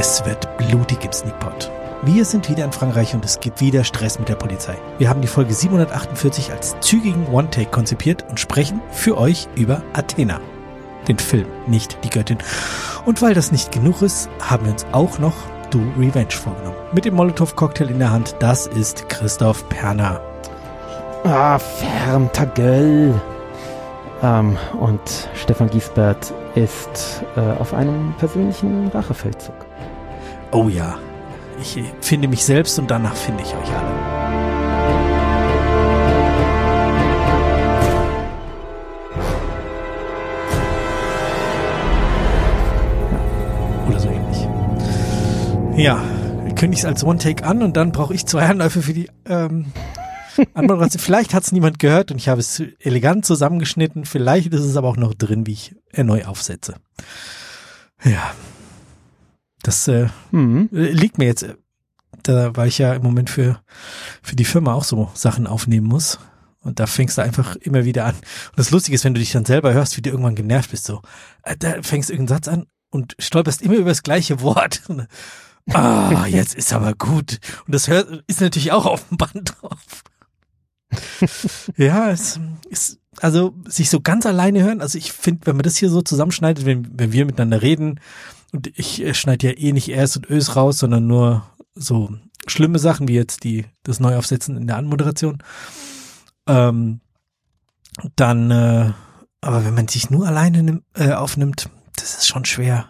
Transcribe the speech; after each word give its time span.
Es 0.00 0.24
wird 0.24 0.56
blutig 0.56 1.04
im 1.04 1.12
Sneakpot. 1.12 1.70
Wir 2.04 2.24
sind 2.24 2.48
wieder 2.48 2.64
in 2.64 2.72
Frankreich 2.72 3.12
und 3.12 3.22
es 3.22 3.38
gibt 3.38 3.60
wieder 3.60 3.84
Stress 3.84 4.18
mit 4.18 4.30
der 4.30 4.34
Polizei. 4.34 4.74
Wir 4.96 5.10
haben 5.10 5.20
die 5.20 5.28
Folge 5.28 5.52
748 5.52 6.50
als 6.52 6.74
zügigen 6.80 7.26
One-Take 7.26 7.68
konzipiert 7.68 8.24
und 8.30 8.40
sprechen 8.40 8.80
für 8.90 9.18
euch 9.18 9.46
über 9.56 9.82
Athena. 9.92 10.40
Den 11.06 11.18
Film, 11.18 11.46
nicht 11.66 11.98
die 12.02 12.08
Göttin. 12.08 12.38
Und 13.04 13.20
weil 13.20 13.34
das 13.34 13.52
nicht 13.52 13.72
genug 13.72 14.00
ist, 14.00 14.30
haben 14.40 14.64
wir 14.64 14.72
uns 14.72 14.86
auch 14.92 15.18
noch 15.18 15.34
Do 15.70 15.80
Revenge 15.98 16.30
vorgenommen. 16.30 16.78
Mit 16.94 17.04
dem 17.04 17.16
Molotow-Cocktail 17.16 17.90
in 17.90 17.98
der 17.98 18.10
Hand, 18.10 18.36
das 18.38 18.68
ist 18.68 19.06
Christoph 19.10 19.68
Perner. 19.68 20.18
Ah, 21.24 21.58
Fermtagel. 21.58 23.20
Ähm, 24.22 24.56
und 24.80 25.28
Stefan 25.34 25.68
Giesbert 25.68 26.32
ist 26.54 27.22
äh, 27.36 27.40
auf 27.60 27.74
einem 27.74 28.14
persönlichen 28.18 28.88
Rachefeldzug. 28.94 29.69
Oh 30.52 30.68
ja, 30.68 30.98
ich 31.60 31.80
finde 32.00 32.26
mich 32.26 32.44
selbst 32.44 32.76
und 32.80 32.90
danach 32.90 33.14
finde 33.14 33.44
ich 33.44 33.54
euch 33.54 33.72
alle. 33.72 34.10
Oder 43.88 44.00
so 44.00 44.08
ähnlich. 44.08 44.48
Ja, 45.76 46.02
kündige 46.56 46.72
ich 46.72 46.78
es 46.80 46.84
als 46.84 47.04
One-Take 47.04 47.44
an 47.44 47.62
und 47.62 47.76
dann 47.76 47.92
brauche 47.92 48.12
ich 48.12 48.26
zwei 48.26 48.46
Anläufe 48.46 48.82
für 48.82 48.92
die 48.92 49.08
ähm, 49.26 49.66
Anmoderation. 50.54 51.00
Vielleicht 51.00 51.32
hat 51.32 51.44
es 51.44 51.52
niemand 51.52 51.78
gehört 51.78 52.10
und 52.10 52.16
ich 52.16 52.28
habe 52.28 52.40
es 52.40 52.60
elegant 52.80 53.24
zusammengeschnitten. 53.24 54.04
Vielleicht 54.04 54.52
ist 54.52 54.64
es 54.64 54.76
aber 54.76 54.88
auch 54.88 54.96
noch 54.96 55.14
drin, 55.14 55.46
wie 55.46 55.52
ich 55.52 55.76
neu 55.96 56.24
aufsetze. 56.24 56.74
Ja, 58.02 58.32
das 59.62 59.88
äh, 59.88 60.08
Mhm. 60.30 60.68
liegt 60.70 61.18
mir 61.18 61.26
jetzt, 61.26 61.42
äh, 61.42 61.54
da, 62.22 62.54
weil 62.56 62.68
ich 62.68 62.78
ja 62.78 62.94
im 62.94 63.02
Moment 63.02 63.30
für, 63.30 63.60
für 64.22 64.36
die 64.36 64.44
Firma 64.44 64.74
auch 64.74 64.84
so 64.84 65.10
Sachen 65.14 65.46
aufnehmen 65.46 65.86
muss. 65.86 66.18
Und 66.62 66.78
da 66.78 66.86
fängst 66.86 67.16
du 67.16 67.22
einfach 67.22 67.56
immer 67.56 67.84
wieder 67.86 68.04
an. 68.04 68.14
Und 68.14 68.58
das 68.58 68.70
Lustige 68.70 68.94
ist, 68.94 69.04
wenn 69.04 69.14
du 69.14 69.20
dich 69.20 69.32
dann 69.32 69.46
selber 69.46 69.72
hörst, 69.72 69.96
wie 69.96 70.02
du 70.02 70.10
irgendwann 70.10 70.34
genervt 70.34 70.70
bist, 70.70 70.84
so, 70.84 71.00
äh, 71.42 71.56
da 71.56 71.82
fängst 71.82 72.08
du 72.10 72.12
irgendeinen 72.12 72.36
Satz 72.36 72.48
an 72.48 72.66
und 72.90 73.16
stolperst 73.18 73.62
immer 73.62 73.76
über 73.76 73.88
das 73.88 74.02
gleiche 74.02 74.40
Wort. 74.40 74.82
Ah, 75.72 76.26
jetzt 76.28 76.54
ist 76.54 76.72
aber 76.72 76.94
gut. 76.94 77.38
Und 77.66 77.74
das 77.74 77.86
hört, 77.86 78.24
ist 78.26 78.40
natürlich 78.40 78.72
auch 78.72 78.86
auf 78.86 79.06
dem 79.08 79.18
Band 79.18 79.54
drauf. 79.60 80.02
ja, 81.76 82.10
es 82.10 82.40
ist, 82.68 82.98
also 83.20 83.54
sich 83.66 83.90
so 83.90 84.00
ganz 84.00 84.26
alleine 84.26 84.62
hören, 84.62 84.80
also 84.80 84.98
ich 84.98 85.12
finde, 85.12 85.46
wenn 85.46 85.56
man 85.56 85.62
das 85.62 85.76
hier 85.76 85.90
so 85.90 86.02
zusammenschneidet, 86.02 86.64
wenn, 86.64 86.88
wenn 86.98 87.12
wir 87.12 87.26
miteinander 87.26 87.62
reden, 87.62 88.00
und 88.52 88.66
ich 88.78 89.02
äh, 89.02 89.14
schneide 89.14 89.48
ja 89.48 89.52
eh 89.56 89.72
nicht 89.72 89.88
Ers 89.90 90.16
und 90.16 90.28
Ös 90.28 90.56
raus, 90.56 90.78
sondern 90.78 91.06
nur 91.06 91.44
so 91.74 92.12
schlimme 92.46 92.78
Sachen, 92.78 93.08
wie 93.08 93.14
jetzt 93.14 93.44
die, 93.44 93.66
das 93.82 94.00
Neuaufsetzen 94.00 94.56
in 94.56 94.66
der 94.66 94.76
Anmoderation. 94.76 95.42
Ähm, 96.46 97.00
dann, 98.16 98.50
äh, 98.50 98.92
aber 99.40 99.64
wenn 99.64 99.74
man 99.74 99.88
sich 99.88 100.10
nur 100.10 100.26
alleine 100.26 100.62
nimm, 100.62 100.82
äh, 100.94 101.12
aufnimmt, 101.12 101.70
das 101.96 102.14
ist 102.18 102.26
schon 102.26 102.44
schwer 102.44 102.88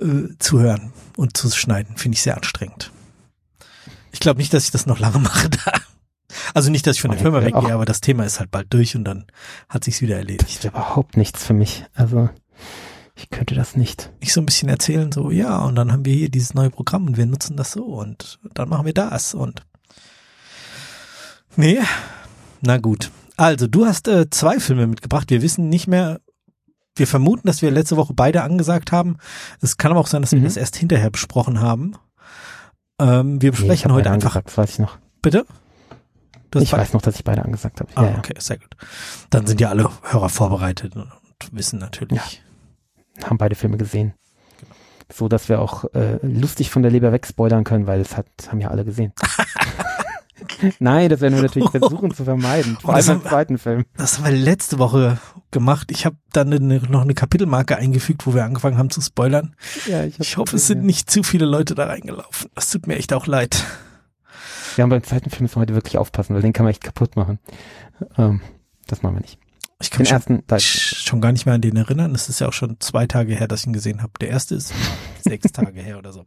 äh, 0.00 0.28
zu 0.38 0.60
hören 0.60 0.92
und 1.16 1.36
zu 1.36 1.50
schneiden. 1.50 1.96
Finde 1.96 2.16
ich 2.16 2.22
sehr 2.22 2.36
anstrengend. 2.36 2.92
Ich 4.12 4.20
glaube 4.20 4.38
nicht, 4.38 4.52
dass 4.54 4.64
ich 4.64 4.70
das 4.70 4.86
noch 4.86 4.98
lange 4.98 5.18
mache 5.20 5.50
da. 5.50 5.72
Also 6.54 6.70
nicht, 6.70 6.86
dass 6.86 6.96
ich 6.96 7.02
von 7.02 7.10
der 7.10 7.20
Firma 7.20 7.42
weggehe, 7.44 7.72
aber 7.72 7.84
das 7.84 8.00
Thema 8.00 8.24
ist 8.24 8.40
halt 8.40 8.50
bald 8.50 8.72
durch 8.72 8.96
und 8.96 9.04
dann 9.04 9.26
hat 9.68 9.84
sich's 9.84 10.00
wieder 10.00 10.14
Das 10.16 10.20
erledigt. 10.24 10.50
ist 10.50 10.64
überhaupt 10.64 11.16
nichts 11.16 11.44
für 11.44 11.54
mich. 11.54 11.84
Also, 11.94 12.28
ich 13.16 13.30
könnte 13.30 13.54
das 13.54 13.76
nicht. 13.76 14.12
Ich 14.20 14.32
so 14.32 14.40
ein 14.40 14.46
bisschen 14.46 14.68
erzählen, 14.68 15.10
so, 15.10 15.30
ja, 15.30 15.58
und 15.58 15.74
dann 15.74 15.90
haben 15.90 16.04
wir 16.04 16.14
hier 16.14 16.28
dieses 16.30 16.54
neue 16.54 16.70
Programm 16.70 17.06
und 17.06 17.16
wir 17.16 17.26
nutzen 17.26 17.56
das 17.56 17.72
so 17.72 17.84
und 17.84 18.38
dann 18.54 18.68
machen 18.68 18.86
wir 18.86 18.94
das 18.94 19.34
und 19.34 19.62
nee, 21.56 21.80
na 22.60 22.78
gut. 22.78 23.10
Also, 23.36 23.66
du 23.66 23.84
hast 23.86 24.08
äh, 24.08 24.30
zwei 24.30 24.58
Filme 24.60 24.86
mitgebracht. 24.86 25.28
Wir 25.30 25.42
wissen 25.42 25.68
nicht 25.68 25.86
mehr, 25.88 26.20
wir 26.94 27.06
vermuten, 27.06 27.46
dass 27.46 27.60
wir 27.60 27.70
letzte 27.70 27.96
Woche 27.98 28.14
beide 28.14 28.42
angesagt 28.42 28.92
haben. 28.92 29.18
Es 29.60 29.76
kann 29.76 29.90
aber 29.90 30.00
auch 30.00 30.06
sein, 30.06 30.22
dass 30.22 30.32
wir 30.32 30.38
Mhm. 30.40 30.44
das 30.44 30.56
erst 30.56 30.76
hinterher 30.76 31.10
besprochen 31.10 31.60
haben. 31.60 31.92
Ähm, 32.98 33.42
wir 33.42 33.50
Nee, 33.50 33.56
besprechen 33.56 33.90
hab 33.90 33.96
heute 33.98 34.10
einfach, 34.10 34.36
angesagt, 34.36 34.56
weiß 34.56 34.70
ich 34.70 34.78
noch. 34.78 34.98
bitte? 35.20 35.44
Ich 36.54 36.72
weiß 36.72 36.94
noch, 36.94 37.02
dass 37.02 37.16
ich 37.16 37.24
beide 37.24 37.44
angesagt 37.44 37.80
habe. 37.80 37.90
Ah, 37.96 38.04
ja, 38.04 38.10
ja. 38.12 38.18
okay, 38.18 38.32
sehr 38.38 38.56
gut. 38.56 38.70
Dann 39.28 39.46
sind 39.46 39.60
ja 39.60 39.68
alle 39.68 39.90
Hörer 40.04 40.30
vorbereitet 40.30 40.96
und 40.96 41.10
wissen 41.52 41.78
natürlich. 41.78 42.42
Haben 43.24 43.38
beide 43.38 43.54
Filme 43.54 43.76
gesehen. 43.76 44.14
Genau. 44.60 44.74
So, 45.12 45.28
dass 45.28 45.48
wir 45.48 45.60
auch 45.60 45.84
äh, 45.94 46.18
lustig 46.22 46.70
von 46.70 46.82
der 46.82 46.90
Leber 46.90 47.12
weg 47.12 47.26
spoilern 47.26 47.64
können, 47.64 47.86
weil 47.86 48.00
es 48.00 48.16
hat, 48.16 48.26
haben 48.48 48.60
ja 48.60 48.68
alle 48.68 48.84
gesehen. 48.84 49.12
Nein, 50.78 51.08
das 51.10 51.20
werden 51.20 51.34
wir 51.34 51.42
natürlich 51.42 51.70
versuchen 51.70 52.14
zu 52.14 52.24
vermeiden. 52.24 52.76
Vor 52.80 52.94
allem 52.94 53.04
im 53.04 53.10
haben- 53.14 53.22
zweiten 53.28 53.58
Film. 53.58 53.84
Das 53.96 54.18
haben 54.18 54.24
wir 54.26 54.32
letzte 54.32 54.78
Woche 54.78 55.18
gemacht. 55.50 55.90
Ich 55.90 56.06
habe 56.06 56.16
dann 56.32 56.52
eine, 56.52 56.78
noch 56.80 57.02
eine 57.02 57.14
Kapitelmarke 57.14 57.76
eingefügt, 57.76 58.26
wo 58.26 58.34
wir 58.34 58.44
angefangen 58.44 58.78
haben 58.78 58.90
zu 58.90 59.00
spoilern. 59.00 59.54
Ja, 59.86 60.04
ich, 60.04 60.18
Ich 60.20 60.36
hoffe, 60.36 60.56
es 60.56 60.66
sind 60.66 60.84
nicht 60.84 61.10
zu 61.10 61.22
viele 61.22 61.46
Leute 61.46 61.74
da 61.74 61.86
reingelaufen. 61.86 62.50
Das 62.54 62.70
tut 62.70 62.86
mir 62.86 62.96
echt 62.96 63.12
auch 63.12 63.26
leid. 63.26 63.64
Ja, 64.76 64.84
und 64.84 64.90
beim 64.90 65.02
zweiten 65.02 65.30
Film 65.30 65.44
müssen 65.44 65.56
wir 65.56 65.62
heute 65.62 65.74
wirklich 65.74 65.98
aufpassen, 65.98 66.34
weil 66.34 66.42
den 66.42 66.52
kann 66.52 66.64
man 66.64 66.70
echt 66.70 66.84
kaputt 66.84 67.16
machen. 67.16 67.38
Ähm, 68.18 68.40
das 68.86 69.02
machen 69.02 69.14
wir 69.16 69.20
nicht. 69.22 69.38
Ich 69.80 69.90
kann 69.90 69.98
Den 69.98 70.02
mich 70.04 70.08
schon, 70.08 70.42
ersten, 70.48 71.04
schon 71.04 71.20
gar 71.20 71.32
nicht 71.32 71.44
mehr 71.44 71.54
an 71.54 71.60
den 71.60 71.76
erinnern. 71.76 72.14
Es 72.14 72.30
ist 72.30 72.40
ja 72.40 72.48
auch 72.48 72.52
schon 72.54 72.76
zwei 72.80 73.06
Tage 73.06 73.34
her, 73.34 73.46
dass 73.46 73.60
ich 73.60 73.66
ihn 73.66 73.72
gesehen 73.74 74.02
habe. 74.02 74.12
Der 74.20 74.30
erste 74.30 74.54
ist 74.54 74.72
sechs 75.20 75.52
Tage 75.52 75.80
her 75.82 75.98
oder 75.98 76.12
so. 76.12 76.24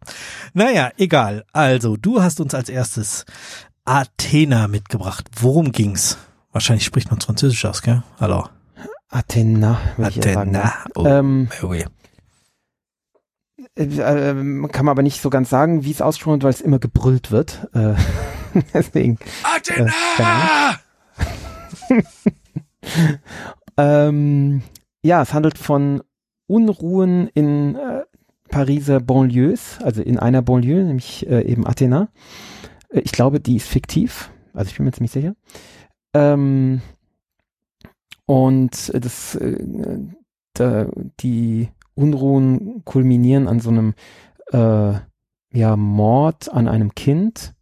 Naja, 0.54 0.92
egal. 0.98 1.46
Also, 1.52 1.98
du 1.98 2.22
hast 2.22 2.40
uns 2.40 2.54
als 2.54 2.70
erstes 2.70 3.26
Athena 3.86 4.68
mitgebracht. 4.68 5.28
Worum 5.40 5.72
ging's? 5.72 6.18
Wahrscheinlich 6.52 6.86
spricht 6.86 7.10
man 7.10 7.22
Französisch 7.22 7.66
aus, 7.66 7.82
gell? 7.82 8.04
Hallo. 8.20 8.48
Athena, 9.10 9.80
sagen. 9.98 10.04
Athena. 10.20 10.74
Oh, 10.94 11.06
Ähm, 11.08 11.50
oh 11.64 11.74
yeah. 11.74 11.90
äh, 13.76 13.84
äh, 13.84 14.68
kann 14.68 14.86
man 14.86 14.90
aber 14.90 15.02
nicht 15.02 15.22
so 15.22 15.32
ganz 15.32 15.50
sagen, 15.50 15.84
wie 15.84 15.92
es 15.92 16.04
aussprochen 16.04 16.34
wird, 16.34 16.44
weil 16.44 16.54
es 16.54 16.62
immer 16.62 16.78
gebrüllt 16.78 17.32
wird. 17.32 17.68
Äh, 17.74 17.96
deswegen. 18.76 19.18
Athena! 19.42 20.80
Ähm, 23.80 24.62
ja, 25.04 25.22
es 25.22 25.34
handelt 25.34 25.58
von 25.58 26.02
Unruhen 26.48 27.30
in 27.34 27.76
äh, 27.76 28.04
Pariser 28.50 29.00
Banlieues, 29.00 29.80
also 29.82 30.02
in 30.02 30.20
einer 30.20 30.42
Banlieue, 30.42 30.84
nämlich 30.84 31.26
äh, 31.30 31.44
eben 31.44 31.66
Athena. 31.66 32.10
Äh, 32.90 33.00
ich 33.00 33.14
glaube, 33.14 33.40
die 33.40 33.56
ist 33.56 33.70
fiktiv, 33.70 34.32
also 34.54 34.70
ich 34.70 34.76
bin 34.76 34.86
mir 34.86 34.92
ziemlich 34.92 35.12
sicher. 35.12 35.34
Ähm, 36.14 36.82
und 38.26 38.92
das, 38.94 39.36
äh, 39.36 39.64
da, 40.54 40.88
die 41.22 41.70
Unruhen 41.96 42.84
kulminieren 42.84 43.48
an 43.48 43.62
so 43.62 43.70
einem 43.70 43.94
äh, 44.52 45.00
ja, 45.54 45.76
Mord 45.78 46.52
an 46.52 46.68
einem 46.68 46.94
Kind. 46.96 47.54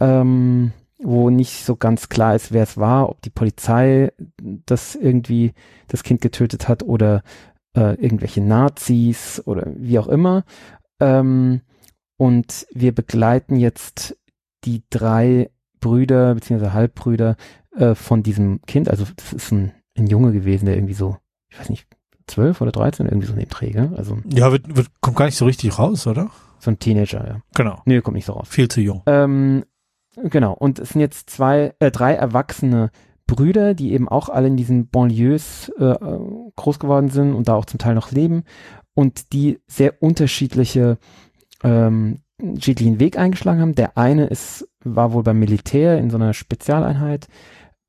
Ähm, 0.00 0.72
wo 0.98 1.30
nicht 1.30 1.64
so 1.64 1.76
ganz 1.76 2.08
klar 2.08 2.34
ist, 2.34 2.52
wer 2.52 2.62
es 2.62 2.76
war, 2.76 3.08
ob 3.10 3.20
die 3.22 3.30
Polizei 3.30 4.12
das 4.38 4.94
irgendwie 4.94 5.52
das 5.88 6.02
Kind 6.02 6.20
getötet 6.20 6.68
hat 6.68 6.82
oder 6.82 7.22
äh, 7.76 7.94
irgendwelche 8.00 8.40
Nazis 8.40 9.42
oder 9.44 9.66
wie 9.76 9.98
auch 9.98 10.08
immer. 10.08 10.44
Ähm, 11.00 11.60
und 12.16 12.66
wir 12.72 12.94
begleiten 12.94 13.56
jetzt 13.56 14.16
die 14.64 14.82
drei 14.90 15.50
Brüder 15.80 16.34
beziehungsweise 16.34 16.72
Halbbrüder 16.72 17.36
äh, 17.76 17.94
von 17.94 18.22
diesem 18.22 18.62
Kind. 18.62 18.88
Also 18.88 19.04
das 19.16 19.32
ist 19.34 19.52
ein, 19.52 19.72
ein 19.98 20.06
Junge 20.06 20.32
gewesen, 20.32 20.64
der 20.64 20.76
irgendwie 20.76 20.94
so, 20.94 21.18
ich 21.50 21.58
weiß 21.58 21.68
nicht, 21.68 21.86
zwölf 22.26 22.60
oder 22.60 22.72
dreizehn 22.72 23.06
irgendwie 23.06 23.26
so 23.26 23.34
in 23.34 23.38
dem 23.38 23.48
Träger. 23.50 23.92
Also 23.96 24.18
Ja, 24.24 24.50
wird, 24.50 24.74
wird, 24.74 24.88
kommt 25.00 25.16
gar 25.16 25.26
nicht 25.26 25.36
so 25.36 25.44
richtig 25.44 25.78
raus, 25.78 26.06
oder? 26.06 26.30
so 26.58 26.70
ein 26.70 26.78
Teenager, 26.78 27.26
ja. 27.26 27.40
Genau. 27.54 27.80
Nö, 27.84 28.00
kommt 28.02 28.16
nicht 28.16 28.24
so 28.24 28.32
raus. 28.32 28.48
Viel 28.48 28.68
zu 28.68 28.80
jung. 28.80 29.02
Ähm, 29.06 29.64
genau, 30.16 30.52
und 30.52 30.78
es 30.78 30.90
sind 30.90 31.00
jetzt 31.00 31.30
zwei, 31.30 31.74
äh, 31.78 31.90
drei 31.90 32.14
erwachsene 32.14 32.90
Brüder, 33.26 33.74
die 33.74 33.92
eben 33.92 34.08
auch 34.08 34.28
alle 34.28 34.46
in 34.46 34.56
diesen 34.56 34.88
Banlieues 34.88 35.70
äh, 35.78 35.84
äh, 35.84 36.20
groß 36.56 36.78
geworden 36.78 37.08
sind 37.08 37.34
und 37.34 37.48
da 37.48 37.54
auch 37.54 37.64
zum 37.64 37.78
Teil 37.78 37.94
noch 37.94 38.12
leben 38.12 38.44
und 38.94 39.32
die 39.32 39.58
sehr 39.66 40.00
unterschiedliche 40.02 40.98
ähm, 41.64 42.20
unterschiedlichen 42.38 43.00
Weg 43.00 43.18
eingeschlagen 43.18 43.60
haben. 43.60 43.74
Der 43.74 43.96
eine 43.96 44.26
ist, 44.26 44.68
war 44.84 45.12
wohl 45.12 45.22
beim 45.22 45.38
Militär 45.38 45.98
in 45.98 46.10
so 46.10 46.16
einer 46.16 46.34
Spezialeinheit 46.34 47.28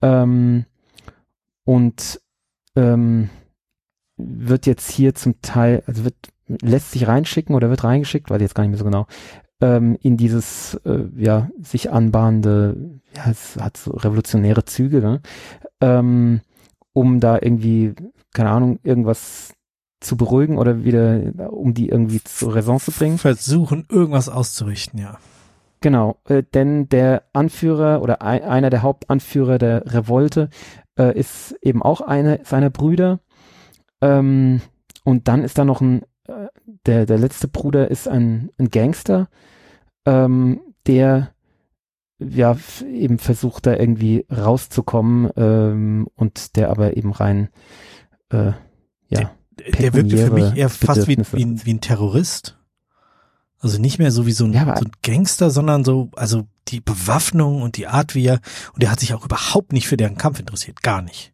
ähm, 0.01 0.65
und 1.65 2.21
ähm, 2.75 3.29
wird 4.18 4.65
jetzt 4.65 4.89
hier 4.89 5.13
zum 5.15 5.41
Teil, 5.41 5.83
also 5.85 6.03
wird, 6.03 6.15
lässt 6.47 6.91
sich 6.91 7.07
reinschicken 7.07 7.56
oder 7.56 7.69
wird 7.69 7.83
reingeschickt, 7.83 8.29
weiß 8.29 8.38
ich 8.38 8.44
jetzt 8.44 8.56
gar 8.56 8.63
nicht 8.63 8.71
mehr 8.71 8.79
so 8.79 8.85
genau, 8.85 9.06
ähm, 9.62 9.98
in 10.01 10.18
dieses, 10.18 10.75
äh, 10.86 11.06
ja, 11.15 11.50
sich 11.62 11.92
anbahnende, 11.92 13.00
ja, 13.15 13.30
es 13.30 13.57
hat 13.57 13.77
so 13.77 13.92
revolutionäre 13.92 14.65
Züge, 14.65 15.01
ne? 15.01 15.21
ähm, 15.81 16.42
um 16.94 17.19
da 17.19 17.39
irgendwie, 17.42 17.94
keine 18.33 18.50
Ahnung, 18.50 18.80
irgendwas 18.83 19.54
zu 20.00 20.15
beruhigen 20.15 20.57
oder 20.57 20.83
wieder, 20.83 21.51
um 21.51 21.74
die 21.74 21.89
irgendwie 21.89 22.24
zur 22.24 22.56
Raison 22.56 22.80
zu 22.80 22.92
bringen. 22.92 23.18
Versuchen, 23.18 23.86
irgendwas 23.89 24.30
auszurichten, 24.30 25.00
ja. 25.00 25.18
Genau, 25.81 26.18
äh, 26.27 26.44
denn 26.44 26.89
der 26.89 27.24
Anführer 27.33 28.01
oder 28.01 28.21
ein, 28.21 28.44
einer 28.44 28.69
der 28.69 28.81
Hauptanführer 28.81 29.57
der 29.57 29.94
Revolte 29.94 30.50
äh, 30.98 31.18
ist 31.18 31.56
eben 31.62 31.83
auch 31.83 32.01
einer 32.01 32.39
seiner 32.44 32.69
Brüder. 32.69 33.19
Ähm, 34.01 34.62
und 35.03 35.27
dann 35.27 35.44
ist 35.44 35.57
da 35.57 35.65
noch 35.65 35.81
ein, 35.81 36.01
der, 36.85 37.06
der 37.06 37.18
letzte 37.18 37.47
Bruder 37.47 37.89
ist 37.89 38.07
ein, 38.07 38.50
ein 38.57 38.69
Gangster, 38.69 39.29
ähm, 40.06 40.62
der 40.85 41.31
ja 42.19 42.57
eben 42.91 43.19
versucht 43.19 43.68
da 43.68 43.75
irgendwie 43.75 44.25
rauszukommen 44.31 45.29
ähm, 45.35 46.07
und 46.15 46.56
der 46.56 46.69
aber 46.69 46.97
eben 46.97 47.12
rein 47.12 47.50
äh, 48.29 48.53
ja 49.07 49.31
der, 49.59 49.71
der 49.71 49.94
wirkte 49.94 50.18
für 50.18 50.33
mich 50.33 50.56
eher 50.56 50.69
fast 50.69 51.07
wie, 51.07 51.18
wie, 51.18 51.65
wie 51.65 51.74
ein 51.74 51.81
Terrorist. 51.81 52.57
Also 53.59 53.79
nicht 53.81 53.97
mehr 53.97 54.12
so 54.12 54.27
wie 54.27 54.33
so 54.33 54.45
ein, 54.45 54.53
ja, 54.53 54.65
so 54.77 54.85
ein 54.85 54.91
Gangster, 55.01 55.50
sondern 55.50 55.83
so, 55.83 56.12
also 56.15 56.47
die 56.68 56.79
Bewaffnung 56.79 57.63
und 57.63 57.77
die 57.77 57.88
Art, 57.88 58.13
wie 58.13 58.25
er, 58.25 58.39
und 58.74 58.83
er 58.83 58.91
hat 58.91 59.00
sich 59.00 59.13
auch 59.15 59.25
überhaupt 59.25 59.74
nicht 59.74 59.88
für 59.88 59.97
deren 59.97 60.18
Kampf 60.18 60.39
interessiert, 60.39 60.83
gar 60.83 61.01
nicht. 61.01 61.33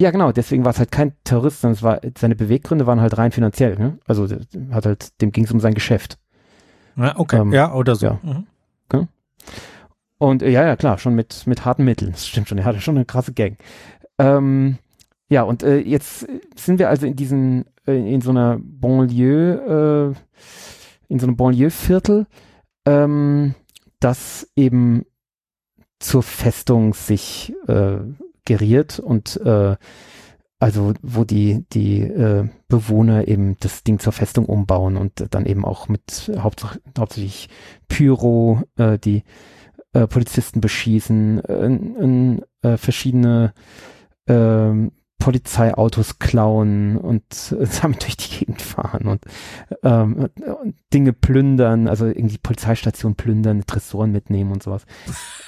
Ja, 0.00 0.12
genau, 0.12 0.30
deswegen 0.30 0.64
war 0.64 0.70
es 0.70 0.78
halt 0.78 0.92
kein 0.92 1.12
Terrorist, 1.24 1.60
sondern 1.60 1.74
es 1.74 1.82
war, 1.82 2.00
seine 2.16 2.36
Beweggründe 2.36 2.86
waren 2.86 3.00
halt 3.00 3.18
rein 3.18 3.32
finanziell, 3.32 3.76
ne? 3.76 3.98
Also 4.06 4.28
hat 4.70 4.86
halt, 4.86 5.20
dem 5.20 5.32
ging 5.32 5.44
es 5.44 5.50
um 5.50 5.58
sein 5.58 5.74
Geschäft. 5.74 6.18
Ja, 6.96 7.18
okay, 7.18 7.38
ähm, 7.38 7.52
ja, 7.52 7.74
oder 7.74 7.96
so. 7.96 8.06
Ja. 8.06 8.20
Mhm. 8.22 8.46
Okay. 8.88 9.06
Und 10.18 10.42
äh, 10.42 10.50
ja, 10.50 10.64
ja, 10.64 10.76
klar, 10.76 10.98
schon 10.98 11.14
mit, 11.14 11.46
mit 11.46 11.64
harten 11.64 11.84
Mitteln. 11.84 12.12
Das 12.12 12.26
stimmt 12.26 12.48
schon, 12.48 12.58
er 12.58 12.64
hatte 12.64 12.80
schon 12.80 12.96
eine 12.96 13.04
krasse 13.04 13.32
Gang. 13.32 13.56
Ähm, 14.18 14.78
ja, 15.28 15.42
und 15.42 15.62
äh, 15.64 15.78
jetzt 15.78 16.26
sind 16.56 16.78
wir 16.78 16.88
also 16.88 17.06
in 17.06 17.16
diesen, 17.16 17.64
äh, 17.86 18.14
in 18.14 18.20
so 18.20 18.30
einer 18.30 18.58
Banlieue, 18.60 20.14
äh, 20.14 21.12
in 21.12 21.18
so 21.18 21.26
einem 21.26 21.36
Banlieue-Viertel, 21.36 22.26
ähm, 22.86 23.54
das 24.00 24.48
eben 24.54 25.04
zur 25.98 26.22
Festung 26.22 26.94
sich 26.94 27.52
äh, 27.66 27.98
geriert 28.48 28.98
und 28.98 29.36
äh, 29.44 29.76
also 30.58 30.94
wo 31.02 31.22
die 31.24 31.64
die 31.72 32.00
äh, 32.00 32.48
Bewohner 32.66 33.28
eben 33.28 33.56
das 33.60 33.84
Ding 33.84 34.00
zur 34.00 34.12
Festung 34.12 34.46
umbauen 34.46 34.96
und 34.96 35.26
dann 35.30 35.46
eben 35.46 35.64
auch 35.64 35.88
mit 35.88 36.32
hauptsächlich, 36.36 36.82
hauptsächlich 36.98 37.48
Pyro 37.86 38.62
äh, 38.76 38.98
die 38.98 39.22
äh, 39.92 40.08
Polizisten 40.08 40.60
beschießen, 40.60 41.44
äh, 41.44 42.68
äh, 42.68 42.76
verschiedene 42.76 43.52
äh, 44.26 44.72
Polizeiautos 45.18 46.18
klauen 46.18 46.96
und 46.96 47.54
äh, 47.58 47.66
damit 47.82 48.04
durch 48.04 48.16
die 48.16 48.38
Gegend 48.38 48.62
fahren 48.62 49.06
und, 49.06 49.24
ähm, 49.82 50.28
und 50.62 50.76
Dinge 50.92 51.12
plündern, 51.12 51.88
also 51.88 52.06
irgendwie 52.06 52.38
Polizeistation 52.38 53.14
plündern, 53.14 53.64
Tresoren 53.66 54.12
mitnehmen 54.12 54.52
und 54.52 54.62
sowas. 54.62 54.86